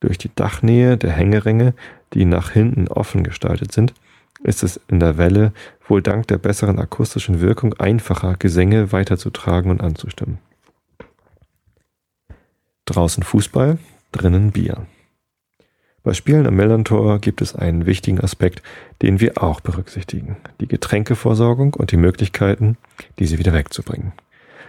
Durch 0.00 0.18
die 0.18 0.30
Dachnähe 0.34 0.96
der 0.96 1.12
Hängeränge, 1.12 1.74
die 2.12 2.24
nach 2.24 2.50
hinten 2.50 2.88
offen 2.88 3.22
gestaltet 3.22 3.72
sind, 3.72 3.94
ist 4.42 4.62
es 4.62 4.80
in 4.88 5.00
der 5.00 5.18
Welle 5.18 5.52
wohl 5.88 6.02
dank 6.02 6.26
der 6.28 6.38
besseren 6.38 6.78
akustischen 6.78 7.40
Wirkung 7.40 7.74
einfacher, 7.74 8.36
Gesänge 8.38 8.92
weiterzutragen 8.92 9.70
und 9.70 9.80
anzustimmen. 9.80 10.38
Draußen 12.84 13.22
Fußball, 13.22 13.78
drinnen 14.12 14.52
Bier. 14.52 14.86
Bei 16.02 16.14
Spielen 16.14 16.46
am 16.46 16.54
Mellantor 16.54 17.18
gibt 17.18 17.42
es 17.42 17.56
einen 17.56 17.84
wichtigen 17.84 18.20
Aspekt, 18.20 18.62
den 19.02 19.18
wir 19.18 19.42
auch 19.42 19.60
berücksichtigen. 19.60 20.36
Die 20.60 20.68
Getränkeversorgung 20.68 21.74
und 21.74 21.90
die 21.90 21.96
Möglichkeiten, 21.96 22.76
diese 23.18 23.38
wieder 23.38 23.52
wegzubringen. 23.52 24.12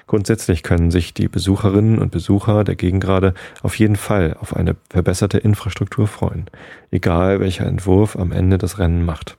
Grundsätzlich 0.07 0.63
können 0.63 0.89
sich 0.89 1.13
die 1.13 1.27
Besucherinnen 1.27 1.99
und 1.99 2.11
Besucher 2.11 2.63
der 2.63 2.75
Gegengrade 2.75 3.33
auf 3.61 3.77
jeden 3.77 3.97
Fall 3.97 4.37
auf 4.39 4.55
eine 4.55 4.75
verbesserte 4.89 5.37
Infrastruktur 5.37 6.07
freuen, 6.07 6.49
egal 6.91 7.41
welcher 7.41 7.65
Entwurf 7.65 8.15
am 8.15 8.31
Ende 8.31 8.57
das 8.57 8.79
Rennen 8.79 9.03
macht. 9.03 9.37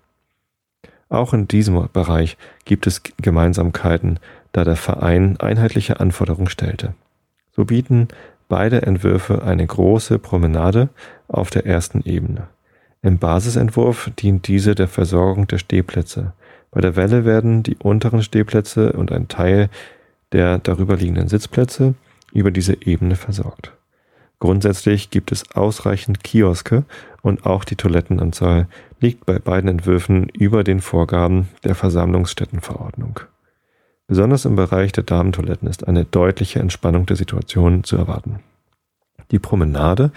Auch 1.08 1.32
in 1.32 1.48
diesem 1.48 1.88
Bereich 1.92 2.36
gibt 2.66 2.86
es 2.86 3.02
Gemeinsamkeiten, 3.16 4.20
da 4.52 4.64
der 4.64 4.76
Verein 4.76 5.40
einheitliche 5.40 6.00
Anforderungen 6.00 6.50
stellte. 6.50 6.94
So 7.56 7.64
bieten 7.64 8.08
beide 8.48 8.82
Entwürfe 8.82 9.42
eine 9.42 9.66
große 9.66 10.18
Promenade 10.18 10.90
auf 11.28 11.48
der 11.48 11.64
ersten 11.64 12.02
Ebene. 12.02 12.48
Im 13.00 13.18
Basisentwurf 13.18 14.10
dient 14.18 14.48
diese 14.48 14.74
der 14.74 14.88
Versorgung 14.88 15.46
der 15.46 15.58
Stehplätze. 15.58 16.32
Bei 16.70 16.82
der 16.82 16.96
Welle 16.96 17.24
werden 17.24 17.62
die 17.62 17.76
unteren 17.76 18.22
Stehplätze 18.22 18.92
und 18.92 19.12
ein 19.12 19.28
Teil 19.28 19.70
der 20.32 20.58
darüberliegenden 20.58 21.28
Sitzplätze 21.28 21.94
über 22.32 22.50
diese 22.50 22.82
Ebene 22.82 23.16
versorgt. 23.16 23.72
Grundsätzlich 24.40 25.10
gibt 25.10 25.32
es 25.32 25.50
ausreichend 25.56 26.22
Kioske 26.22 26.84
und 27.22 27.44
auch 27.44 27.64
die 27.64 27.76
Toilettenanzahl 27.76 28.68
liegt 29.00 29.26
bei 29.26 29.38
beiden 29.38 29.68
Entwürfen 29.68 30.28
über 30.28 30.62
den 30.62 30.80
Vorgaben 30.80 31.48
der 31.64 31.74
Versammlungsstättenverordnung. 31.74 33.20
Besonders 34.06 34.44
im 34.44 34.56
Bereich 34.56 34.92
der 34.92 35.04
Damentoiletten 35.04 35.68
ist 35.68 35.86
eine 35.86 36.04
deutliche 36.04 36.60
Entspannung 36.60 37.06
der 37.06 37.16
Situation 37.16 37.84
zu 37.84 37.96
erwarten. 37.96 38.40
Die 39.30 39.38
Promenade 39.38 40.12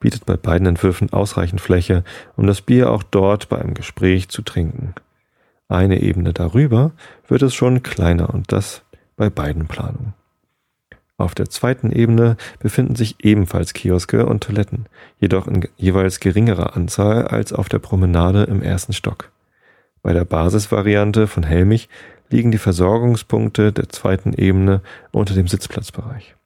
bietet 0.00 0.26
bei 0.26 0.36
beiden 0.36 0.66
Entwürfen 0.66 1.12
ausreichend 1.12 1.60
Fläche, 1.60 2.02
um 2.36 2.46
das 2.46 2.60
Bier 2.60 2.90
auch 2.90 3.02
dort 3.02 3.48
bei 3.48 3.58
einem 3.58 3.74
Gespräch 3.74 4.28
zu 4.28 4.42
trinken. 4.42 4.94
Eine 5.68 6.00
Ebene 6.00 6.32
darüber 6.32 6.92
wird 7.28 7.42
es 7.42 7.54
schon 7.54 7.82
kleiner 7.82 8.32
und 8.32 8.52
das 8.52 8.82
bei 9.16 9.30
beiden 9.30 9.66
Planungen. 9.66 10.14
Auf 11.18 11.34
der 11.34 11.48
zweiten 11.48 11.92
Ebene 11.92 12.36
befinden 12.58 12.94
sich 12.94 13.16
ebenfalls 13.24 13.72
Kioske 13.72 14.26
und 14.26 14.42
Toiletten, 14.42 14.86
jedoch 15.18 15.46
in 15.46 15.66
jeweils 15.76 16.20
geringerer 16.20 16.76
Anzahl 16.76 17.26
als 17.26 17.54
auf 17.54 17.70
der 17.70 17.78
Promenade 17.78 18.44
im 18.44 18.62
ersten 18.62 18.92
Stock. 18.92 19.30
Bei 20.02 20.12
der 20.12 20.26
Basisvariante 20.26 21.26
von 21.26 21.42
Helmich 21.42 21.88
liegen 22.28 22.50
die 22.50 22.58
Versorgungspunkte 22.58 23.72
der 23.72 23.88
zweiten 23.88 24.34
Ebene 24.34 24.82
unter 25.10 25.34
dem 25.34 25.48
Sitzplatzbereich. 25.48 26.36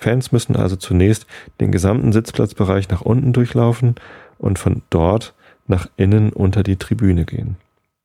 Fans 0.00 0.32
müssen 0.32 0.56
also 0.56 0.76
zunächst 0.76 1.26
den 1.60 1.70
gesamten 1.70 2.12
Sitzplatzbereich 2.12 2.88
nach 2.88 3.02
unten 3.02 3.32
durchlaufen 3.32 3.96
und 4.38 4.58
von 4.58 4.82
dort 4.90 5.34
nach 5.66 5.88
innen 5.96 6.32
unter 6.32 6.62
die 6.62 6.76
Tribüne 6.76 7.24
gehen. 7.24 7.56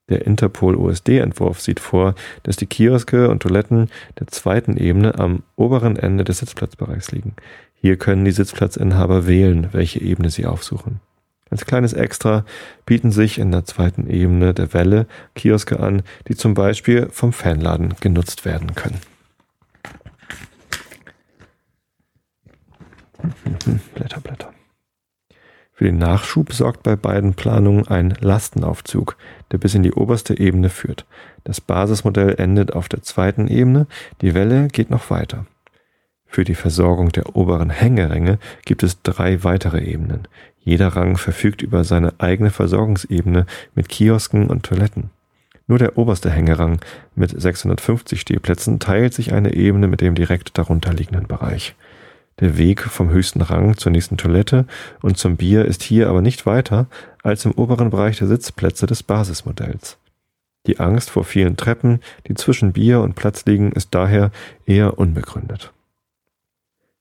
Der 0.09 0.25
Interpol 0.25 0.75
USD-Entwurf 0.75 1.61
sieht 1.61 1.79
vor, 1.79 2.15
dass 2.43 2.55
die 2.55 2.65
Kioske 2.65 3.29
und 3.29 3.41
Toiletten 3.41 3.89
der 4.19 4.27
zweiten 4.27 4.75
Ebene 4.75 5.17
am 5.19 5.43
oberen 5.55 5.95
Ende 5.95 6.23
des 6.23 6.39
Sitzplatzbereichs 6.39 7.11
liegen. 7.11 7.35
Hier 7.75 7.97
können 7.97 8.25
die 8.25 8.31
Sitzplatzinhaber 8.31 9.27
wählen, 9.27 9.69
welche 9.71 10.01
Ebene 10.01 10.29
sie 10.29 10.45
aufsuchen. 10.45 10.99
Als 11.49 11.65
kleines 11.65 11.93
Extra 11.93 12.45
bieten 12.85 13.11
sich 13.11 13.39
in 13.39 13.51
der 13.51 13.65
zweiten 13.65 14.07
Ebene 14.09 14.53
der 14.53 14.73
Welle 14.73 15.07
Kioske 15.35 15.79
an, 15.79 16.03
die 16.27 16.35
zum 16.35 16.53
Beispiel 16.53 17.07
vom 17.11 17.33
Fanladen 17.33 17.95
genutzt 18.01 18.45
werden 18.45 18.75
können. 18.75 18.99
Blätter, 23.95 24.21
Blätter. 24.21 24.53
Für 25.79 25.85
den 25.85 25.97
Nachschub 25.97 26.51
sorgt 26.51 26.83
bei 26.83 26.97
beiden 26.97 27.35
Planungen 27.35 27.87
ein 27.87 28.13
Lastenaufzug, 28.19 29.15
der 29.53 29.59
bis 29.59 29.75
in 29.75 29.83
die 29.83 29.93
oberste 29.93 30.37
Ebene 30.37 30.67
führt. 30.67 31.05
Das 31.45 31.61
Basismodell 31.61 32.35
endet 32.37 32.73
auf 32.73 32.89
der 32.89 33.01
zweiten 33.01 33.47
Ebene, 33.47 33.87
die 34.19 34.33
Welle 34.33 34.67
geht 34.67 34.89
noch 34.89 35.09
weiter. 35.09 35.45
Für 36.25 36.43
die 36.43 36.55
Versorgung 36.55 37.13
der 37.13 37.33
oberen 37.33 37.69
Hängeränge 37.69 38.39
gibt 38.65 38.83
es 38.83 39.01
drei 39.03 39.45
weitere 39.45 39.81
Ebenen. 39.81 40.27
Jeder 40.57 40.89
Rang 40.89 41.15
verfügt 41.15 41.61
über 41.61 41.85
seine 41.85 42.13
eigene 42.17 42.49
Versorgungsebene 42.49 43.45
mit 43.73 43.87
Kiosken 43.87 44.47
und 44.47 44.63
Toiletten. 44.63 45.11
Nur 45.67 45.79
der 45.79 45.97
oberste 45.97 46.29
Hängerang 46.29 46.81
mit 47.15 47.39
650 47.39 48.19
Stehplätzen 48.19 48.79
teilt 48.79 49.13
sich 49.13 49.31
eine 49.31 49.53
Ebene 49.53 49.87
mit 49.87 50.01
dem 50.01 50.13
direkt 50.13 50.57
darunter 50.57 50.91
liegenden 50.91 51.27
Bereich. 51.27 51.73
Der 52.39 52.57
Weg 52.57 52.81
vom 52.81 53.09
höchsten 53.09 53.41
Rang 53.41 53.77
zur 53.77 53.91
nächsten 53.91 54.17
Toilette 54.17 54.65
und 55.01 55.17
zum 55.17 55.35
Bier 55.35 55.65
ist 55.65 55.83
hier 55.83 56.09
aber 56.09 56.21
nicht 56.21 56.45
weiter 56.45 56.87
als 57.21 57.45
im 57.45 57.51
oberen 57.51 57.89
Bereich 57.89 58.17
der 58.17 58.27
Sitzplätze 58.27 58.85
des 58.85 59.03
Basismodells. 59.03 59.97
Die 60.65 60.79
Angst 60.79 61.09
vor 61.09 61.23
vielen 61.23 61.57
Treppen, 61.57 61.99
die 62.27 62.35
zwischen 62.35 62.73
Bier 62.73 63.01
und 63.01 63.15
Platz 63.15 63.45
liegen, 63.45 63.71
ist 63.71 63.89
daher 63.95 64.31
eher 64.65 64.99
unbegründet. 64.99 65.73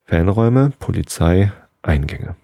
Fanräume, 0.05 0.73
Polizei, 0.79 1.51
Eingänge. 1.81 2.35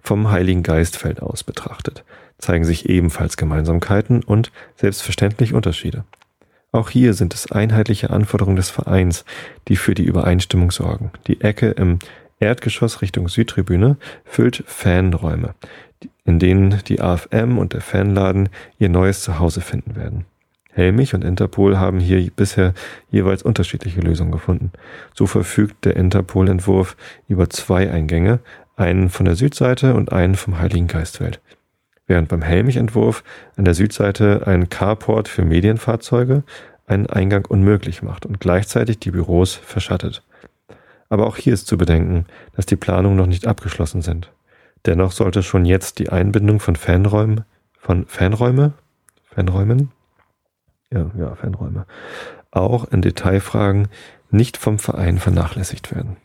Vom 0.00 0.30
Heiligen 0.30 0.62
Geistfeld 0.62 1.20
aus 1.22 1.44
betrachtet 1.44 2.04
zeigen 2.38 2.64
sich 2.64 2.88
ebenfalls 2.88 3.36
Gemeinsamkeiten 3.36 4.22
und 4.22 4.52
selbstverständlich 4.76 5.54
Unterschiede. 5.54 6.04
Auch 6.70 6.90
hier 6.90 7.14
sind 7.14 7.32
es 7.32 7.50
einheitliche 7.50 8.10
Anforderungen 8.10 8.56
des 8.56 8.68
Vereins, 8.68 9.24
die 9.68 9.76
für 9.76 9.94
die 9.94 10.04
Übereinstimmung 10.04 10.70
sorgen. 10.70 11.10
Die 11.26 11.40
Ecke 11.40 11.70
im 11.70 11.98
Erdgeschoss 12.40 13.00
Richtung 13.00 13.28
Südtribüne 13.28 13.96
füllt 14.24 14.62
Fanräume, 14.66 15.54
in 16.24 16.38
denen 16.38 16.80
die 16.86 17.00
AFM 17.00 17.56
und 17.58 17.72
der 17.72 17.80
Fanladen 17.80 18.50
ihr 18.78 18.90
neues 18.90 19.22
Zuhause 19.22 19.62
finden 19.62 19.96
werden. 19.96 20.26
Helmich 20.70 21.14
und 21.14 21.24
Interpol 21.24 21.78
haben 21.78 21.98
hier 21.98 22.30
bisher 22.30 22.74
jeweils 23.10 23.42
unterschiedliche 23.42 24.00
Lösungen 24.00 24.30
gefunden. 24.30 24.70
So 25.14 25.26
verfügt 25.26 25.86
der 25.86 25.96
Interpol-Entwurf 25.96 26.96
über 27.26 27.50
zwei 27.50 27.90
Eingänge, 27.90 28.40
einen 28.76 29.08
von 29.08 29.24
der 29.24 29.34
Südseite 29.34 29.94
und 29.94 30.12
einen 30.12 30.36
vom 30.36 30.60
Heiligen 30.60 30.86
Geistfeld 30.86 31.40
während 32.08 32.28
beim 32.28 32.42
Helmich-Entwurf 32.42 33.22
an 33.56 33.64
der 33.64 33.74
Südseite 33.74 34.46
ein 34.46 34.68
Carport 34.68 35.28
für 35.28 35.44
Medienfahrzeuge 35.44 36.42
einen 36.86 37.06
Eingang 37.06 37.44
unmöglich 37.46 38.02
macht 38.02 38.26
und 38.26 38.40
gleichzeitig 38.40 38.98
die 38.98 39.12
Büros 39.12 39.54
verschattet. 39.54 40.24
Aber 41.10 41.26
auch 41.26 41.36
hier 41.36 41.54
ist 41.54 41.66
zu 41.66 41.78
bedenken, 41.78 42.26
dass 42.56 42.66
die 42.66 42.76
Planungen 42.76 43.16
noch 43.16 43.26
nicht 43.26 43.46
abgeschlossen 43.46 44.02
sind. 44.02 44.32
Dennoch 44.86 45.12
sollte 45.12 45.42
schon 45.42 45.64
jetzt 45.64 45.98
die 45.98 46.08
Einbindung 46.10 46.60
von 46.60 46.76
Fanräumen, 46.76 47.44
von 47.78 48.06
Fanräume, 48.06 48.72
Fanräumen, 49.24 49.92
ja, 50.90 51.10
ja, 51.18 51.34
Fanräume, 51.34 51.86
auch 52.50 52.90
in 52.90 53.02
Detailfragen 53.02 53.88
nicht 54.30 54.56
vom 54.56 54.78
Verein 54.78 55.18
vernachlässigt 55.18 55.94
werden. 55.94 56.16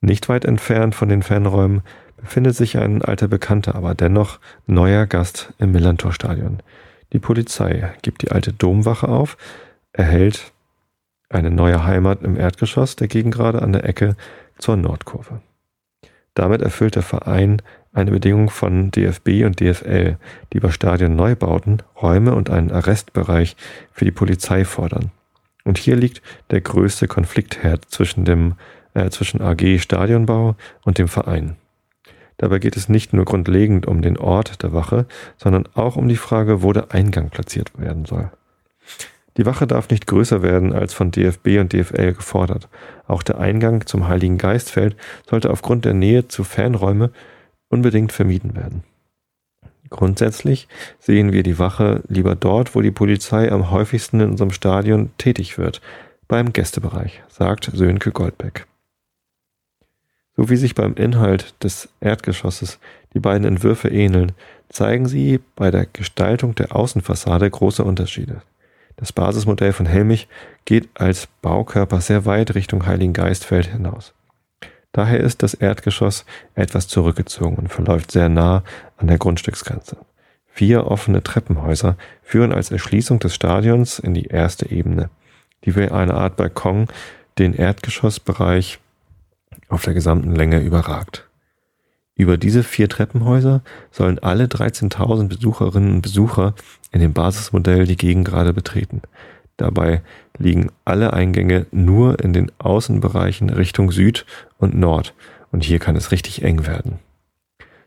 Nicht 0.00 0.28
weit 0.28 0.44
entfernt 0.44 0.94
von 0.94 1.08
den 1.08 1.22
Fanräumen 1.22 1.82
befindet 2.16 2.56
sich 2.56 2.78
ein 2.78 3.02
alter 3.02 3.28
Bekannter, 3.28 3.74
aber 3.74 3.94
dennoch 3.94 4.38
neuer 4.66 5.06
Gast 5.06 5.52
im 5.58 5.72
Millantor-Stadion. 5.72 6.62
Die 7.12 7.18
Polizei 7.18 7.92
gibt 8.02 8.22
die 8.22 8.30
alte 8.30 8.52
Domwache 8.52 9.08
auf, 9.08 9.36
erhält 9.92 10.52
eine 11.28 11.50
neue 11.50 11.84
Heimat 11.84 12.22
im 12.22 12.36
Erdgeschoss 12.36 12.96
der 12.96 13.08
Gegengrade 13.08 13.62
an 13.62 13.72
der 13.72 13.84
Ecke 13.84 14.16
zur 14.58 14.76
Nordkurve. 14.76 15.40
Damit 16.34 16.62
erfüllt 16.62 16.96
der 16.96 17.02
Verein 17.02 17.62
eine 17.92 18.10
Bedingung 18.10 18.50
von 18.50 18.90
DFB 18.90 19.44
und 19.44 19.58
DFL, 19.58 20.18
die 20.52 20.60
bei 20.60 20.70
Stadionneubauten 20.70 21.82
Räume 22.00 22.34
und 22.34 22.50
einen 22.50 22.70
Arrestbereich 22.70 23.56
für 23.90 24.04
die 24.04 24.10
Polizei 24.10 24.64
fordern. 24.64 25.10
Und 25.64 25.78
hier 25.78 25.96
liegt 25.96 26.22
der 26.50 26.60
größte 26.60 27.08
Konfliktherd 27.08 27.86
zwischen 27.88 28.24
dem 28.24 28.54
äh, 28.94 29.10
zwischen 29.10 29.42
AG 29.42 29.78
Stadionbau 29.78 30.56
und 30.82 30.98
dem 30.98 31.08
Verein. 31.08 31.56
Dabei 32.38 32.58
geht 32.58 32.76
es 32.76 32.88
nicht 32.88 33.12
nur 33.12 33.24
grundlegend 33.24 33.86
um 33.86 34.02
den 34.02 34.18
Ort 34.18 34.62
der 34.62 34.72
Wache, 34.72 35.06
sondern 35.36 35.68
auch 35.74 35.96
um 35.96 36.08
die 36.08 36.16
Frage, 36.16 36.62
wo 36.62 36.72
der 36.72 36.92
Eingang 36.92 37.30
platziert 37.30 37.78
werden 37.78 38.04
soll. 38.04 38.30
Die 39.36 39.46
Wache 39.46 39.66
darf 39.66 39.90
nicht 39.90 40.06
größer 40.06 40.42
werden 40.42 40.72
als 40.72 40.94
von 40.94 41.10
DFB 41.10 41.58
und 41.60 41.72
DFL 41.72 42.14
gefordert. 42.14 42.68
Auch 43.06 43.22
der 43.22 43.38
Eingang 43.38 43.86
zum 43.86 44.08
Heiligen 44.08 44.38
Geistfeld 44.38 44.96
sollte 45.28 45.50
aufgrund 45.50 45.84
der 45.84 45.94
Nähe 45.94 46.28
zu 46.28 46.44
Fanräume 46.44 47.10
unbedingt 47.68 48.12
vermieden 48.12 48.56
werden. 48.56 48.84
Grundsätzlich 49.90 50.68
sehen 50.98 51.32
wir 51.32 51.42
die 51.42 51.58
Wache 51.58 52.02
lieber 52.08 52.34
dort, 52.34 52.74
wo 52.74 52.80
die 52.80 52.90
Polizei 52.90 53.52
am 53.52 53.70
häufigsten 53.70 54.20
in 54.20 54.30
unserem 54.30 54.50
Stadion 54.50 55.10
tätig 55.18 55.58
wird, 55.58 55.80
beim 56.28 56.52
Gästebereich, 56.52 57.22
sagt 57.28 57.70
Sönke 57.72 58.10
Goldbeck. 58.10 58.66
So 60.36 60.50
wie 60.50 60.56
sich 60.56 60.74
beim 60.74 60.94
Inhalt 60.94 61.54
des 61.64 61.88
Erdgeschosses 62.00 62.78
die 63.14 63.20
beiden 63.20 63.46
Entwürfe 63.46 63.88
ähneln, 63.88 64.32
zeigen 64.68 65.06
sie 65.06 65.40
bei 65.54 65.70
der 65.70 65.86
Gestaltung 65.86 66.54
der 66.54 66.76
Außenfassade 66.76 67.48
große 67.48 67.82
Unterschiede. 67.82 68.42
Das 68.96 69.12
Basismodell 69.12 69.72
von 69.72 69.86
Helmich 69.86 70.28
geht 70.64 70.88
als 70.94 71.28
Baukörper 71.42 72.00
sehr 72.00 72.24
weit 72.24 72.54
Richtung 72.54 72.86
Heiligen 72.86 73.12
Geistfeld 73.12 73.66
hinaus. 73.66 74.12
Daher 74.92 75.20
ist 75.20 75.42
das 75.42 75.54
Erdgeschoss 75.54 76.24
etwas 76.54 76.88
zurückgezogen 76.88 77.56
und 77.56 77.68
verläuft 77.68 78.10
sehr 78.10 78.30
nah 78.30 78.62
an 78.96 79.08
der 79.08 79.18
Grundstücksgrenze. 79.18 79.98
Vier 80.46 80.86
offene 80.86 81.22
Treppenhäuser 81.22 81.96
führen 82.22 82.52
als 82.52 82.70
Erschließung 82.70 83.18
des 83.18 83.34
Stadions 83.34 83.98
in 83.98 84.14
die 84.14 84.24
erste 84.24 84.70
Ebene, 84.70 85.10
die 85.64 85.76
wie 85.76 85.90
eine 85.90 86.14
Art 86.14 86.36
Balkon 86.36 86.88
den 87.38 87.52
Erdgeschossbereich 87.52 88.78
auf 89.68 89.82
der 89.82 89.94
gesamten 89.94 90.34
Länge 90.34 90.60
überragt. 90.60 91.26
Über 92.14 92.38
diese 92.38 92.62
vier 92.62 92.88
Treppenhäuser 92.88 93.62
sollen 93.90 94.18
alle 94.18 94.44
13.000 94.46 95.28
Besucherinnen 95.28 95.96
und 95.96 96.02
Besucher 96.02 96.54
in 96.90 97.00
dem 97.00 97.12
Basismodell 97.12 97.86
die 97.86 97.98
Gegend 97.98 98.26
gerade 98.26 98.54
betreten. 98.54 99.02
Dabei 99.58 100.02
liegen 100.38 100.70
alle 100.84 101.12
Eingänge 101.12 101.66
nur 101.72 102.20
in 102.20 102.32
den 102.32 102.50
Außenbereichen 102.58 103.50
Richtung 103.50 103.90
Süd 103.90 104.24
und 104.58 104.74
Nord 104.74 105.14
und 105.52 105.64
hier 105.64 105.78
kann 105.78 105.96
es 105.96 106.10
richtig 106.10 106.42
eng 106.42 106.66
werden. 106.66 106.98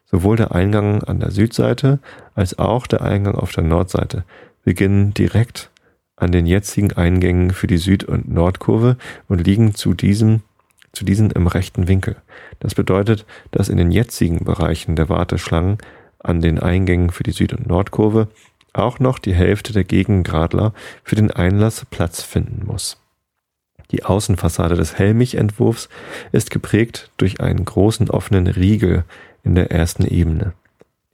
Sowohl 0.06 0.38
der 0.38 0.54
Eingang 0.54 1.04
an 1.04 1.20
der 1.20 1.32
Südseite 1.32 2.00
als 2.34 2.58
auch 2.58 2.88
der 2.88 3.02
Eingang 3.02 3.36
auf 3.36 3.52
der 3.52 3.64
Nordseite 3.64 4.24
beginnen 4.64 5.14
direkt 5.14 5.70
an 6.16 6.32
den 6.32 6.46
jetzigen 6.46 6.94
Eingängen 6.94 7.52
für 7.52 7.68
die 7.68 7.78
Süd- 7.78 8.04
und 8.04 8.28
Nordkurve 8.32 8.98
und 9.28 9.46
liegen 9.46 9.76
zu 9.76 9.94
diesem 9.94 10.42
zu 10.92 11.06
diesen 11.06 11.32
im 11.32 11.48
rechten 11.48 11.88
Winkel. 11.88 12.16
Das 12.60 12.76
bedeutet, 12.76 13.26
dass 13.52 13.70
in 13.70 13.78
den 13.78 13.92
jetzigen 13.92 14.44
Bereichen 14.44 14.96
der 14.96 15.10
Warteschlangen 15.10 15.78
an 16.20 16.42
den 16.42 16.60
Eingängen 16.60 17.12
für 17.12 17.24
die 17.24 17.32
Süd- 17.32 17.54
und 17.54 17.68
Nordkurve 17.68 18.28
auch 18.74 19.00
noch 19.00 19.20
die 19.20 19.34
Hälfte 19.34 19.74
der 19.74 19.84
Gegengradler 19.84 20.74
für 21.04 21.16
den 21.16 21.32
Einlass 21.32 21.86
Platz 21.90 22.22
finden 22.22 22.66
muss. 22.66 22.98
Die 23.92 24.04
Außenfassade 24.06 24.76
des 24.76 25.00
Helmich-Entwurfs 25.00 25.90
ist 26.32 26.52
geprägt 26.52 27.10
durch 27.18 27.42
einen 27.42 27.66
großen 27.66 28.10
offenen 28.10 28.48
Riegel 28.48 29.04
in 29.44 29.56
der 29.56 29.72
ersten 29.72 30.06
Ebene. 30.06 30.54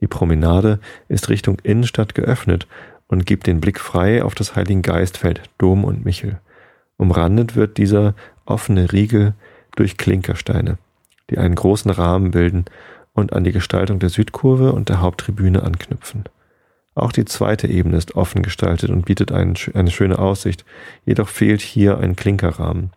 Die 0.00 0.06
Promenade 0.06 0.78
ist 1.08 1.30
Richtung 1.30 1.58
Innenstadt 1.62 2.14
geöffnet 2.14 2.66
und 3.08 3.24
gibt 3.24 3.46
den 3.46 3.60
Blick 3.60 3.80
frei 3.80 4.22
auf 4.22 4.34
das 4.34 4.56
Heiligen 4.56 4.82
Geistfeld, 4.82 5.40
Dom 5.56 5.84
und 5.84 6.04
Michel. 6.04 6.38
Umrandet 6.98 7.56
wird 7.56 7.78
dieser 7.78 8.14
offene 8.44 8.92
Riegel 8.92 9.34
durch 9.76 9.96
Klinkersteine, 9.96 10.78
die 11.30 11.38
einen 11.38 11.54
großen 11.54 11.90
Rahmen 11.90 12.32
bilden 12.32 12.64
und 13.12 13.32
an 13.32 13.44
die 13.44 13.52
Gestaltung 13.52 13.98
der 13.98 14.10
Südkurve 14.10 14.72
und 14.72 14.88
der 14.88 15.00
Haupttribüne 15.00 15.62
anknüpfen. 15.62 16.24
Auch 16.94 17.12
die 17.12 17.24
zweite 17.26 17.68
Ebene 17.68 17.96
ist 17.96 18.16
offen 18.16 18.42
gestaltet 18.42 18.90
und 18.90 19.04
bietet 19.04 19.30
eine 19.30 19.54
schöne 19.90 20.18
Aussicht, 20.18 20.64
jedoch 21.04 21.28
fehlt 21.28 21.60
hier 21.60 21.98
ein 21.98 22.16
Klinkerrahmen. 22.16 22.90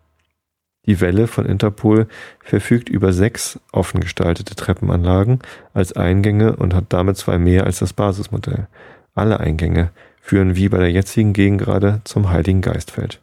Die 0.86 1.02
Welle 1.02 1.28
von 1.28 1.46
Interpol 1.46 2.08
verfügt 2.40 2.90
über 2.90 3.14
sechs 3.14 3.60
offen 3.72 4.00
gestaltete 4.00 4.56
Treppenanlagen 4.56 5.40
als 5.74 5.94
Eingänge 5.94 6.56
und 6.56 6.74
hat 6.74 6.86
damit 6.90 7.18
zwei 7.18 7.38
mehr 7.38 7.66
als 7.66 7.80
das 7.80 7.94
Basismodell. 7.94 8.68
Alle 9.14 9.40
Eingänge 9.40 9.92
führen 10.22 10.56
wie 10.56 10.70
bei 10.70 10.78
der 10.78 10.92
jetzigen 10.92 11.34
Gegengrade 11.34 12.02
zum 12.06 12.30
Heiligen 12.30 12.62
Geistfeld. 12.62 13.20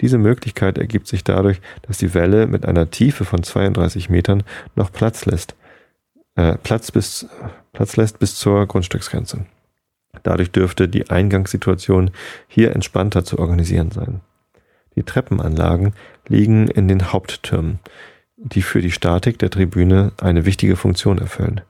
Diese 0.00 0.18
Möglichkeit 0.18 0.78
ergibt 0.78 1.06
sich 1.06 1.24
dadurch, 1.24 1.60
dass 1.82 1.98
die 1.98 2.12
Welle 2.14 2.46
mit 2.46 2.66
einer 2.66 2.90
Tiefe 2.90 3.24
von 3.24 3.42
32 3.42 4.10
Metern 4.10 4.42
noch 4.74 4.92
Platz 4.92 5.24
lässt, 5.24 5.54
äh, 6.34 6.56
Platz, 6.62 6.90
bis, 6.90 7.26
Platz 7.72 7.96
lässt 7.96 8.18
bis 8.18 8.34
zur 8.34 8.66
Grundstücksgrenze. 8.66 9.46
Dadurch 10.22 10.50
dürfte 10.50 10.88
die 10.88 11.10
Eingangssituation 11.10 12.10
hier 12.48 12.74
entspannter 12.74 13.24
zu 13.24 13.38
organisieren 13.38 13.90
sein. 13.90 14.20
Die 14.94 15.02
Treppenanlagen 15.02 15.94
liegen 16.26 16.68
in 16.68 16.88
den 16.88 17.12
Haupttürmen, 17.12 17.78
die 18.36 18.62
für 18.62 18.80
die 18.80 18.90
Statik 18.90 19.38
der 19.38 19.50
Tribüne 19.50 20.12
eine 20.20 20.44
wichtige 20.44 20.76
Funktion 20.76 21.18
erfüllen. 21.18 21.60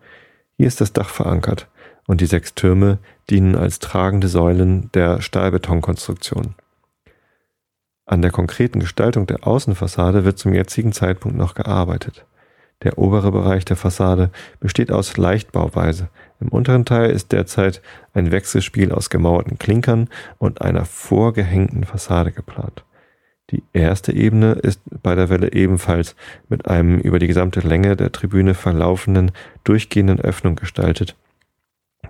Hier 0.57 0.67
ist 0.67 0.81
das 0.81 0.93
Dach 0.93 1.09
verankert 1.09 1.69
und 2.07 2.21
die 2.21 2.27
sechs 2.27 2.55
Türme 2.55 2.99
dienen 3.31 3.57
als 3.57 3.79
tragende 3.79 4.29
Säulen 4.29 4.91
der 4.95 5.21
Stahlbetonkonstruktion. 5.21 6.55
An 8.07 8.23
der 8.23 8.31
konkreten 8.31 8.79
Gestaltung 8.79 9.27
der 9.27 9.47
Außenfassade 9.47 10.25
wird 10.25 10.39
zum 10.39 10.55
jetzigen 10.55 10.93
Zeitpunkt 10.93 11.37
noch 11.37 11.55
gearbeitet. 11.55 12.25
Der 12.85 12.99
obere 12.99 13.33
Bereich 13.33 13.65
der 13.65 13.77
Fassade 13.77 14.31
besteht 14.61 14.93
aus 14.93 15.17
Leichtbauweise. 15.17 16.09
Im 16.41 16.49
unteren 16.49 16.85
Teil 16.85 17.11
ist 17.11 17.33
derzeit 17.33 17.83
ein 18.15 18.31
Wechselspiel 18.31 18.93
aus 18.93 19.11
gemauerten 19.11 19.59
Klinkern 19.59 20.09
und 20.39 20.61
einer 20.61 20.85
vorgehängten 20.85 21.85
Fassade 21.85 22.31
geplant. 22.31 22.85
Die 23.51 23.65
erste 23.73 24.13
Ebene 24.13 24.53
ist 24.53 24.81
bei 25.03 25.15
der 25.15 25.29
Welle 25.29 25.53
ebenfalls 25.53 26.15
mit 26.49 26.69
einem 26.69 27.01
über 27.01 27.19
die 27.19 27.29
gesamte 27.29 27.61
Länge 27.61 27.97
der 27.97 28.13
Tribüne 28.13 28.55
verlaufenden, 28.55 29.33
durchgehenden 29.65 30.21
Öffnung 30.21 30.55
gestaltet, 30.55 31.17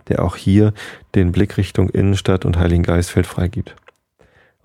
der 0.09 0.25
auch 0.25 0.37
hier 0.37 0.75
den 1.15 1.33
Blick 1.33 1.57
Richtung 1.57 1.89
Innenstadt 1.89 2.45
und 2.45 2.59
Heiligengeistfeld 2.59 3.27
freigibt. 3.27 3.77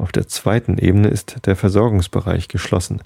Auf 0.01 0.11
der 0.11 0.27
zweiten 0.27 0.79
Ebene 0.79 1.09
ist 1.09 1.45
der 1.45 1.55
Versorgungsbereich 1.55 2.47
geschlossen. 2.47 3.03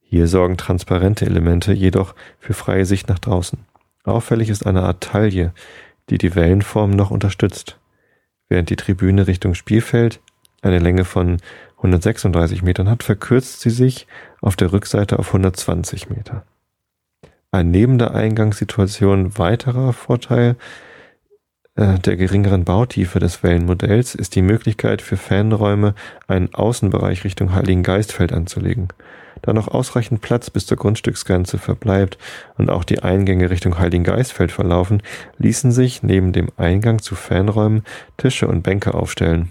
Hier 0.00 0.28
sorgen 0.28 0.56
transparente 0.56 1.26
Elemente 1.26 1.72
jedoch 1.72 2.14
für 2.38 2.54
freie 2.54 2.86
Sicht 2.86 3.08
nach 3.08 3.18
draußen. 3.18 3.58
Auffällig 4.04 4.48
ist 4.48 4.64
eine 4.64 4.84
Art 4.84 5.02
Taille, 5.02 5.52
die 6.10 6.18
die 6.18 6.36
Wellenform 6.36 6.92
noch 6.92 7.10
unterstützt. 7.10 7.80
Während 8.48 8.70
die 8.70 8.76
Tribüne 8.76 9.26
Richtung 9.26 9.54
Spielfeld 9.54 10.20
eine 10.62 10.78
Länge 10.78 11.04
von 11.04 11.38
136 11.78 12.62
Metern 12.62 12.88
hat, 12.88 13.02
verkürzt 13.02 13.62
sie 13.62 13.70
sich 13.70 14.06
auf 14.40 14.54
der 14.54 14.72
Rückseite 14.72 15.18
auf 15.18 15.26
120 15.26 16.10
Meter. 16.10 16.44
Ein 17.50 17.72
neben 17.72 17.98
der 17.98 18.14
Eingangssituation 18.14 19.36
weiterer 19.36 19.92
Vorteil 19.92 20.54
der 21.76 22.16
geringeren 22.16 22.64
Bautiefe 22.64 23.18
des 23.18 23.42
Wellenmodells 23.42 24.14
ist 24.14 24.36
die 24.36 24.42
Möglichkeit 24.42 25.02
für 25.02 25.16
Fanräume 25.16 25.94
einen 26.28 26.54
Außenbereich 26.54 27.24
Richtung 27.24 27.52
Heiligen 27.52 27.82
Geistfeld 27.82 28.32
anzulegen. 28.32 28.88
Da 29.42 29.52
noch 29.52 29.68
ausreichend 29.68 30.20
Platz 30.20 30.50
bis 30.50 30.66
zur 30.66 30.76
Grundstücksgrenze 30.76 31.58
verbleibt 31.58 32.16
und 32.56 32.70
auch 32.70 32.84
die 32.84 33.02
Eingänge 33.02 33.50
Richtung 33.50 33.78
Heiligen 33.78 34.04
Geistfeld 34.04 34.52
verlaufen, 34.52 35.02
ließen 35.38 35.72
sich 35.72 36.02
neben 36.02 36.32
dem 36.32 36.48
Eingang 36.56 37.00
zu 37.00 37.16
Fanräumen 37.16 37.82
Tische 38.16 38.46
und 38.46 38.62
Bänke 38.62 38.94
aufstellen 38.94 39.50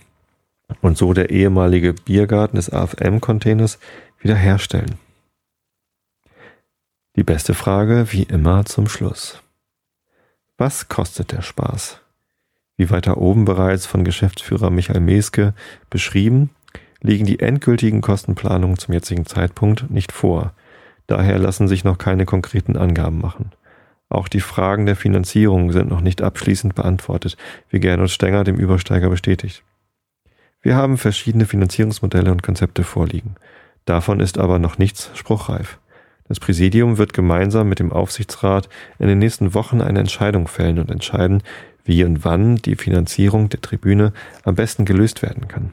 und 0.81 0.97
so 0.97 1.13
der 1.13 1.29
ehemalige 1.29 1.93
Biergarten 1.93 2.55
des 2.55 2.71
AFM-Containers 2.71 3.79
wiederherstellen. 4.19 4.97
Die 7.15 7.23
beste 7.23 7.53
Frage, 7.53 8.07
wie 8.11 8.23
immer, 8.23 8.65
zum 8.65 8.87
Schluss. 8.87 9.43
Was 10.57 10.87
kostet 10.87 11.31
der 11.31 11.41
Spaß? 11.41 12.02
Wie 12.77 12.89
weiter 12.89 13.17
oben 13.17 13.45
bereits 13.45 13.85
von 13.85 14.03
Geschäftsführer 14.03 14.69
Michael 14.69 15.01
Meske 15.01 15.53
beschrieben, 15.89 16.49
liegen 17.01 17.25
die 17.25 17.39
endgültigen 17.39 18.01
Kostenplanungen 18.01 18.77
zum 18.77 18.93
jetzigen 18.93 19.25
Zeitpunkt 19.25 19.91
nicht 19.91 20.11
vor. 20.11 20.53
Daher 21.05 21.37
lassen 21.37 21.67
sich 21.67 21.83
noch 21.83 21.97
keine 21.97 22.25
konkreten 22.25 22.77
Angaben 22.77 23.19
machen. 23.19 23.51
Auch 24.09 24.27
die 24.27 24.39
Fragen 24.39 24.85
der 24.85 24.95
Finanzierung 24.95 25.71
sind 25.71 25.89
noch 25.89 26.01
nicht 26.01 26.21
abschließend 26.21 26.75
beantwortet, 26.75 27.35
wie 27.69 27.79
Gernot 27.79 28.09
Stenger 28.09 28.43
dem 28.43 28.55
Übersteiger 28.55 29.09
bestätigt. 29.09 29.63
Wir 30.61 30.75
haben 30.75 30.97
verschiedene 30.97 31.45
Finanzierungsmodelle 31.45 32.31
und 32.31 32.41
Konzepte 32.41 32.83
vorliegen. 32.83 33.35
Davon 33.85 34.19
ist 34.19 34.37
aber 34.37 34.59
noch 34.59 34.77
nichts 34.77 35.11
spruchreif. 35.13 35.79
Das 36.29 36.39
Präsidium 36.39 36.97
wird 36.97 37.13
gemeinsam 37.13 37.67
mit 37.67 37.79
dem 37.79 37.91
Aufsichtsrat 37.91 38.69
in 38.97 39.07
den 39.07 39.19
nächsten 39.19 39.53
Wochen 39.53 39.81
eine 39.81 39.99
Entscheidung 39.99 40.47
fällen 40.47 40.79
und 40.79 40.89
entscheiden, 40.89 41.43
wie 41.85 42.03
und 42.03 42.23
wann 42.25 42.57
die 42.57 42.75
Finanzierung 42.75 43.49
der 43.49 43.61
Tribüne 43.61 44.13
am 44.43 44.55
besten 44.55 44.85
gelöst 44.85 45.21
werden 45.21 45.47
kann. 45.47 45.71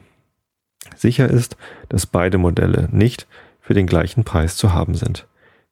Sicher 0.95 1.29
ist, 1.29 1.57
dass 1.89 2.05
beide 2.05 2.37
Modelle 2.37 2.89
nicht 2.91 3.27
für 3.61 3.73
den 3.73 3.87
gleichen 3.87 4.23
Preis 4.23 4.55
zu 4.57 4.73
haben 4.73 4.95
sind. 4.95 5.27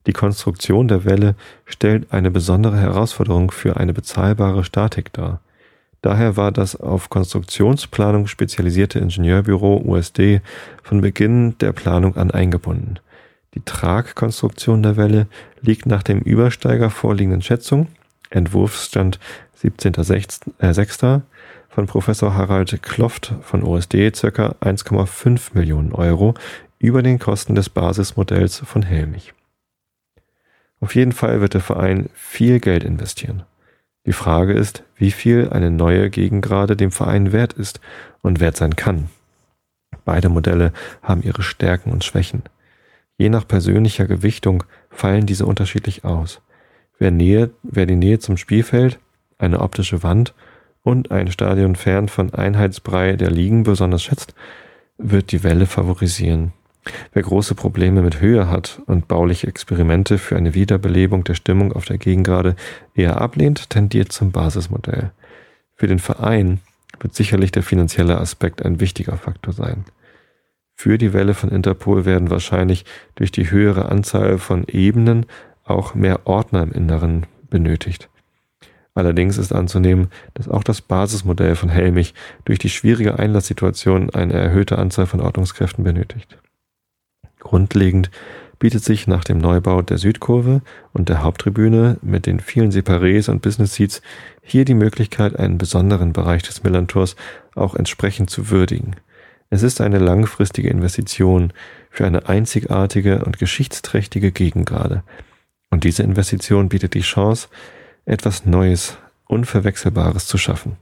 Die 0.07 0.13
Konstruktion 0.13 0.87
der 0.87 1.03
Welle 1.05 1.35
stellt 1.65 2.13
eine 2.13 2.31
besondere 2.31 2.77
Herausforderung 2.77 3.51
für 3.51 3.77
eine 3.77 3.93
bezahlbare 3.93 4.63
Statik 4.63 5.11
dar. 5.13 5.41
Daher 6.01 6.37
war 6.37 6.51
das 6.51 6.77
auf 6.77 7.09
Konstruktionsplanung 7.09 8.27
spezialisierte 8.27 8.99
Ingenieurbüro 8.99 9.81
USD 9.85 10.41
von 10.81 11.01
Beginn 11.01 11.57
der 11.57 11.73
Planung 11.73 12.15
an 12.15 12.31
eingebunden. 12.31 12.99
Die 13.55 13.61
Tragkonstruktion 13.65 14.81
der 14.83 14.95
Welle 14.95 15.27
liegt 15.61 15.85
nach 15.85 16.03
dem 16.03 16.19
Übersteiger 16.19 16.89
vorliegenden 16.89 17.41
Schätzung, 17.41 17.87
Entwurfsstand 18.29 19.19
17.06. 19.61 21.17
Äh, 21.17 21.21
von 21.69 21.85
Professor 21.85 22.33
Harald 22.33 22.81
Kloft 22.81 23.33
von 23.41 23.63
OSD 23.63 24.11
ca. 24.11 24.55
1,5 24.61 25.51
Millionen 25.53 25.93
Euro 25.93 26.33
über 26.79 27.03
den 27.03 27.19
Kosten 27.19 27.55
des 27.55 27.69
Basismodells 27.69 28.59
von 28.59 28.81
Helmich. 28.83 29.33
Auf 30.79 30.95
jeden 30.95 31.11
Fall 31.11 31.41
wird 31.41 31.53
der 31.53 31.61
Verein 31.61 32.09
viel 32.13 32.59
Geld 32.59 32.83
investieren. 32.83 33.43
Die 34.05 34.13
Frage 34.13 34.53
ist, 34.53 34.83
wie 34.95 35.11
viel 35.11 35.49
eine 35.49 35.71
neue 35.71 36.09
Gegengrade 36.09 36.75
dem 36.75 36.91
Verein 36.91 37.31
wert 37.31 37.53
ist 37.53 37.79
und 38.21 38.39
wert 38.39 38.57
sein 38.57 38.75
kann. 38.75 39.09
Beide 40.05 40.29
Modelle 40.29 40.73
haben 41.03 41.21
ihre 41.21 41.43
Stärken 41.43 41.91
und 41.91 42.03
Schwächen. 42.03 42.43
Je 43.17 43.29
nach 43.29 43.47
persönlicher 43.47 44.07
Gewichtung 44.07 44.63
fallen 44.89 45.25
diese 45.25 45.45
unterschiedlich 45.45 46.05
aus. 46.05 46.41
Wer, 46.99 47.11
Nähe, 47.11 47.51
wer 47.63 47.85
die 47.85 47.95
Nähe 47.95 48.19
zum 48.19 48.35
Spielfeld, 48.35 48.99
eine 49.37 49.61
optische 49.61 50.03
Wand 50.03 50.33
und 50.83 51.11
ein 51.11 51.31
Stadion 51.31 51.75
fern 51.75 52.09
von 52.09 52.33
Einheitsbrei 52.33 53.13
der 53.13 53.31
Ligen 53.31 53.63
besonders 53.63 54.03
schätzt, 54.03 54.35
wird 54.97 55.31
die 55.31 55.43
Welle 55.43 55.65
favorisieren. 55.65 56.51
Wer 57.13 57.23
große 57.23 57.55
Probleme 57.55 58.01
mit 58.01 58.19
Höhe 58.19 58.49
hat 58.49 58.81
und 58.85 59.07
bauliche 59.07 59.47
Experimente 59.47 60.17
für 60.17 60.35
eine 60.35 60.53
Wiederbelebung 60.53 61.23
der 61.23 61.35
Stimmung 61.35 61.71
auf 61.71 61.85
der 61.85 61.97
Gegengrade 61.97 62.55
eher 62.93 63.21
ablehnt, 63.21 63.69
tendiert 63.69 64.11
zum 64.11 64.31
Basismodell. 64.31 65.11
Für 65.75 65.87
den 65.87 65.99
Verein 65.99 66.59
wird 66.99 67.15
sicherlich 67.15 67.51
der 67.51 67.63
finanzielle 67.63 68.17
Aspekt 68.17 68.65
ein 68.65 68.81
wichtiger 68.81 69.17
Faktor 69.17 69.53
sein. 69.53 69.85
Für 70.75 70.97
die 70.97 71.13
Welle 71.13 71.33
von 71.33 71.49
Interpol 71.49 72.05
werden 72.05 72.29
wahrscheinlich 72.29 72.85
durch 73.15 73.31
die 73.31 73.51
höhere 73.51 73.89
Anzahl 73.89 74.37
von 74.37 74.63
Ebenen 74.65 75.25
auch 75.69 75.95
mehr 75.95 76.27
Ordner 76.27 76.63
im 76.63 76.71
Inneren 76.71 77.25
benötigt. 77.49 78.09
Allerdings 78.95 79.37
ist 79.37 79.53
anzunehmen, 79.53 80.09
dass 80.33 80.49
auch 80.49 80.63
das 80.63 80.81
Basismodell 80.81 81.55
von 81.55 81.69
Helmich 81.69 82.13
durch 82.45 82.59
die 82.59 82.69
schwierige 82.69 83.17
Einlasssituation 83.17 84.09
eine 84.09 84.33
erhöhte 84.33 84.77
Anzahl 84.77 85.05
von 85.05 85.21
Ordnungskräften 85.21 85.83
benötigt. 85.83 86.37
Grundlegend 87.39 88.11
bietet 88.59 88.83
sich 88.83 89.07
nach 89.07 89.23
dem 89.23 89.37
Neubau 89.37 89.81
der 89.81 89.97
Südkurve 89.97 90.61
und 90.91 91.07
der 91.07 91.23
Haupttribüne 91.23 91.97
mit 92.01 92.25
den 92.25 92.41
vielen 92.41 92.71
Separés 92.71 93.29
und 93.29 93.41
Business 93.41 93.75
Seats 93.75 94.01
hier 94.41 94.65
die 94.65 94.73
Möglichkeit, 94.73 95.39
einen 95.39 95.57
besonderen 95.57 96.11
Bereich 96.11 96.43
des 96.43 96.63
Millantors 96.63 97.15
auch 97.55 97.75
entsprechend 97.75 98.29
zu 98.29 98.49
würdigen. 98.49 98.97
Es 99.49 99.63
ist 99.63 99.81
eine 99.81 99.97
langfristige 99.97 100.69
Investition 100.69 101.53
für 101.89 102.05
eine 102.05 102.27
einzigartige 102.27 103.23
und 103.23 103.39
geschichtsträchtige 103.39 104.31
Gegengrade. 104.31 105.03
Und 105.69 105.83
diese 105.83 106.03
Investition 106.03 106.69
bietet 106.69 106.93
die 106.93 107.01
Chance, 107.01 107.47
etwas 108.05 108.45
Neues, 108.45 108.97
Unverwechselbares 109.27 110.25
zu 110.25 110.37
schaffen. 110.37 110.77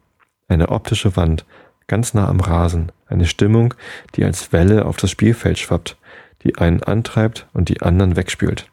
Eine 0.48 0.70
optische 0.70 1.16
Wand, 1.18 1.46
ganz 1.88 2.14
nah 2.14 2.28
am 2.28 2.40
Rasen, 2.40 2.92
eine 3.08 3.26
Stimmung, 3.26 3.74
die 4.16 4.24
als 4.24 4.54
Welle 4.54 4.86
auf 4.86 4.98
das 4.98 5.12
Spielfeld 5.12 5.60
schwappt, 5.60 5.98
die 6.44 6.58
einen 6.58 6.84
antreibt 6.84 7.48
und 7.54 7.70
die 7.70 7.82
anderen 7.82 8.16
wegspült. 8.16 8.70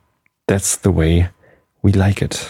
That's 0.47 0.81
the 0.85 0.95
way 0.95 1.29
we 1.83 1.91
like 1.91 2.23
it. 2.23 2.49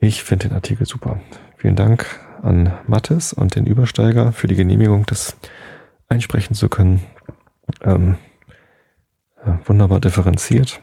Ich 0.00 0.22
finde 0.22 0.48
den 0.48 0.54
Artikel 0.54 0.86
super. 0.86 1.20
Vielen 1.56 1.74
Dank 1.74 2.20
an 2.42 2.72
Mattes 2.86 3.32
und 3.32 3.56
den 3.56 3.66
Übersteiger 3.66 4.32
für 4.32 4.46
die 4.46 4.54
Genehmigung, 4.54 5.06
das 5.06 5.36
einsprechen 6.08 6.54
zu 6.54 6.68
können. 6.68 7.02
Ähm, 7.82 8.12
äh, 8.12 8.27
wunderbar 9.66 10.00
differenziert 10.00 10.80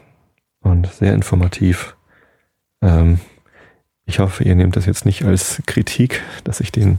und 0.60 0.86
sehr 0.92 1.14
informativ. 1.14 1.96
Ähm, 2.82 3.20
ich 4.04 4.18
hoffe, 4.18 4.44
ihr 4.44 4.54
nehmt 4.54 4.76
das 4.76 4.86
jetzt 4.86 5.04
nicht 5.04 5.24
als 5.24 5.62
Kritik, 5.66 6.22
dass 6.44 6.60
ich 6.60 6.70
den 6.70 6.98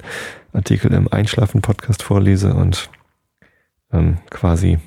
Artikel 0.54 0.94
im 0.94 1.12
Einschlafen-Podcast 1.12 2.04
vorlese 2.04 2.54
und 2.54 2.90
ähm, 3.92 4.18
quasi 4.30 4.80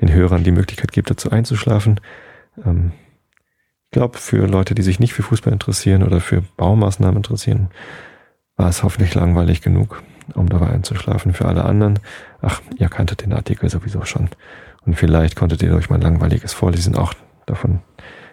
den 0.00 0.12
Hörern 0.12 0.44
die 0.44 0.52
Möglichkeit 0.52 0.92
gibt, 0.92 1.10
dazu 1.10 1.30
einzuschlafen. 1.30 2.00
Ähm, 2.64 2.92
ich 3.86 3.92
glaube, 3.92 4.18
für 4.18 4.46
Leute, 4.46 4.74
die 4.74 4.82
sich 4.82 5.00
nicht 5.00 5.14
für 5.14 5.22
Fußball 5.22 5.52
interessieren 5.52 6.02
oder 6.02 6.20
für 6.20 6.42
Baumaßnahmen 6.56 7.16
interessieren, 7.16 7.70
war 8.56 8.68
es 8.68 8.82
hoffentlich 8.82 9.14
langweilig 9.14 9.62
genug, 9.62 10.02
um 10.34 10.48
dabei 10.48 10.68
einzuschlafen. 10.68 11.32
Für 11.32 11.46
alle 11.46 11.64
anderen, 11.64 11.98
ach, 12.42 12.60
ihr 12.76 12.88
kanntet 12.88 13.22
den 13.22 13.32
Artikel 13.32 13.70
sowieso 13.70 14.04
schon. 14.04 14.28
Und 14.88 14.94
vielleicht 14.94 15.36
konntet 15.36 15.62
ihr 15.62 15.68
durch 15.68 15.90
mein 15.90 16.00
langweiliges 16.00 16.54
Vorlesen 16.54 16.96
auch 16.96 17.12
davon 17.44 17.80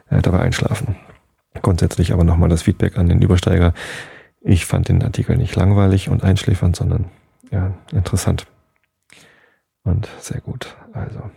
äh, 0.10 0.22
dabei 0.22 0.40
einschlafen. 0.40 0.96
Grundsätzlich 1.62 2.14
aber 2.14 2.24
nochmal 2.24 2.48
das 2.48 2.62
Feedback 2.62 2.98
an 2.98 3.10
den 3.10 3.22
Übersteiger. 3.22 3.74
Ich 4.40 4.66
fand 4.66 4.88
den 4.88 5.04
Artikel 5.04 5.36
nicht 5.36 5.54
langweilig 5.58 6.08
und 6.08 6.24
einschläfernd, 6.24 6.74
sondern 6.78 7.12
ja, 7.52 7.74
interessant. 7.92 8.48
Und 9.84 10.08
sehr 10.22 10.40
gut. 10.40 10.78
Also, 10.94 11.30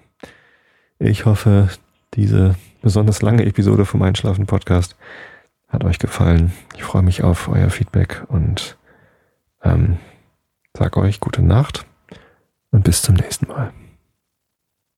ich 1.01 1.25
hoffe, 1.27 1.69
diese 2.15 2.55
besonders 2.81 3.21
lange 3.21 3.45
Episode 3.45 3.87
vom 3.87 4.03
Einschlafen 4.03 4.47
Podcast 4.47 4.95
hat 5.67 5.83
euch 5.83 5.99
gefallen. 5.99 6.53
Ich 6.77 6.85
freue 6.85 7.03
mich 7.03 7.25
auf 7.25 7.49
euer 7.49 7.71
Feedback 7.71 8.23
und 8.29 8.79
ähm, 9.65 9.99
sage 10.77 11.01
euch 11.01 11.19
gute 11.19 11.43
Nacht 11.43 11.87
und 12.71 12.85
bis 12.85 13.03
zum 13.03 13.17
nächsten 13.17 13.49
Mal. 13.49 13.73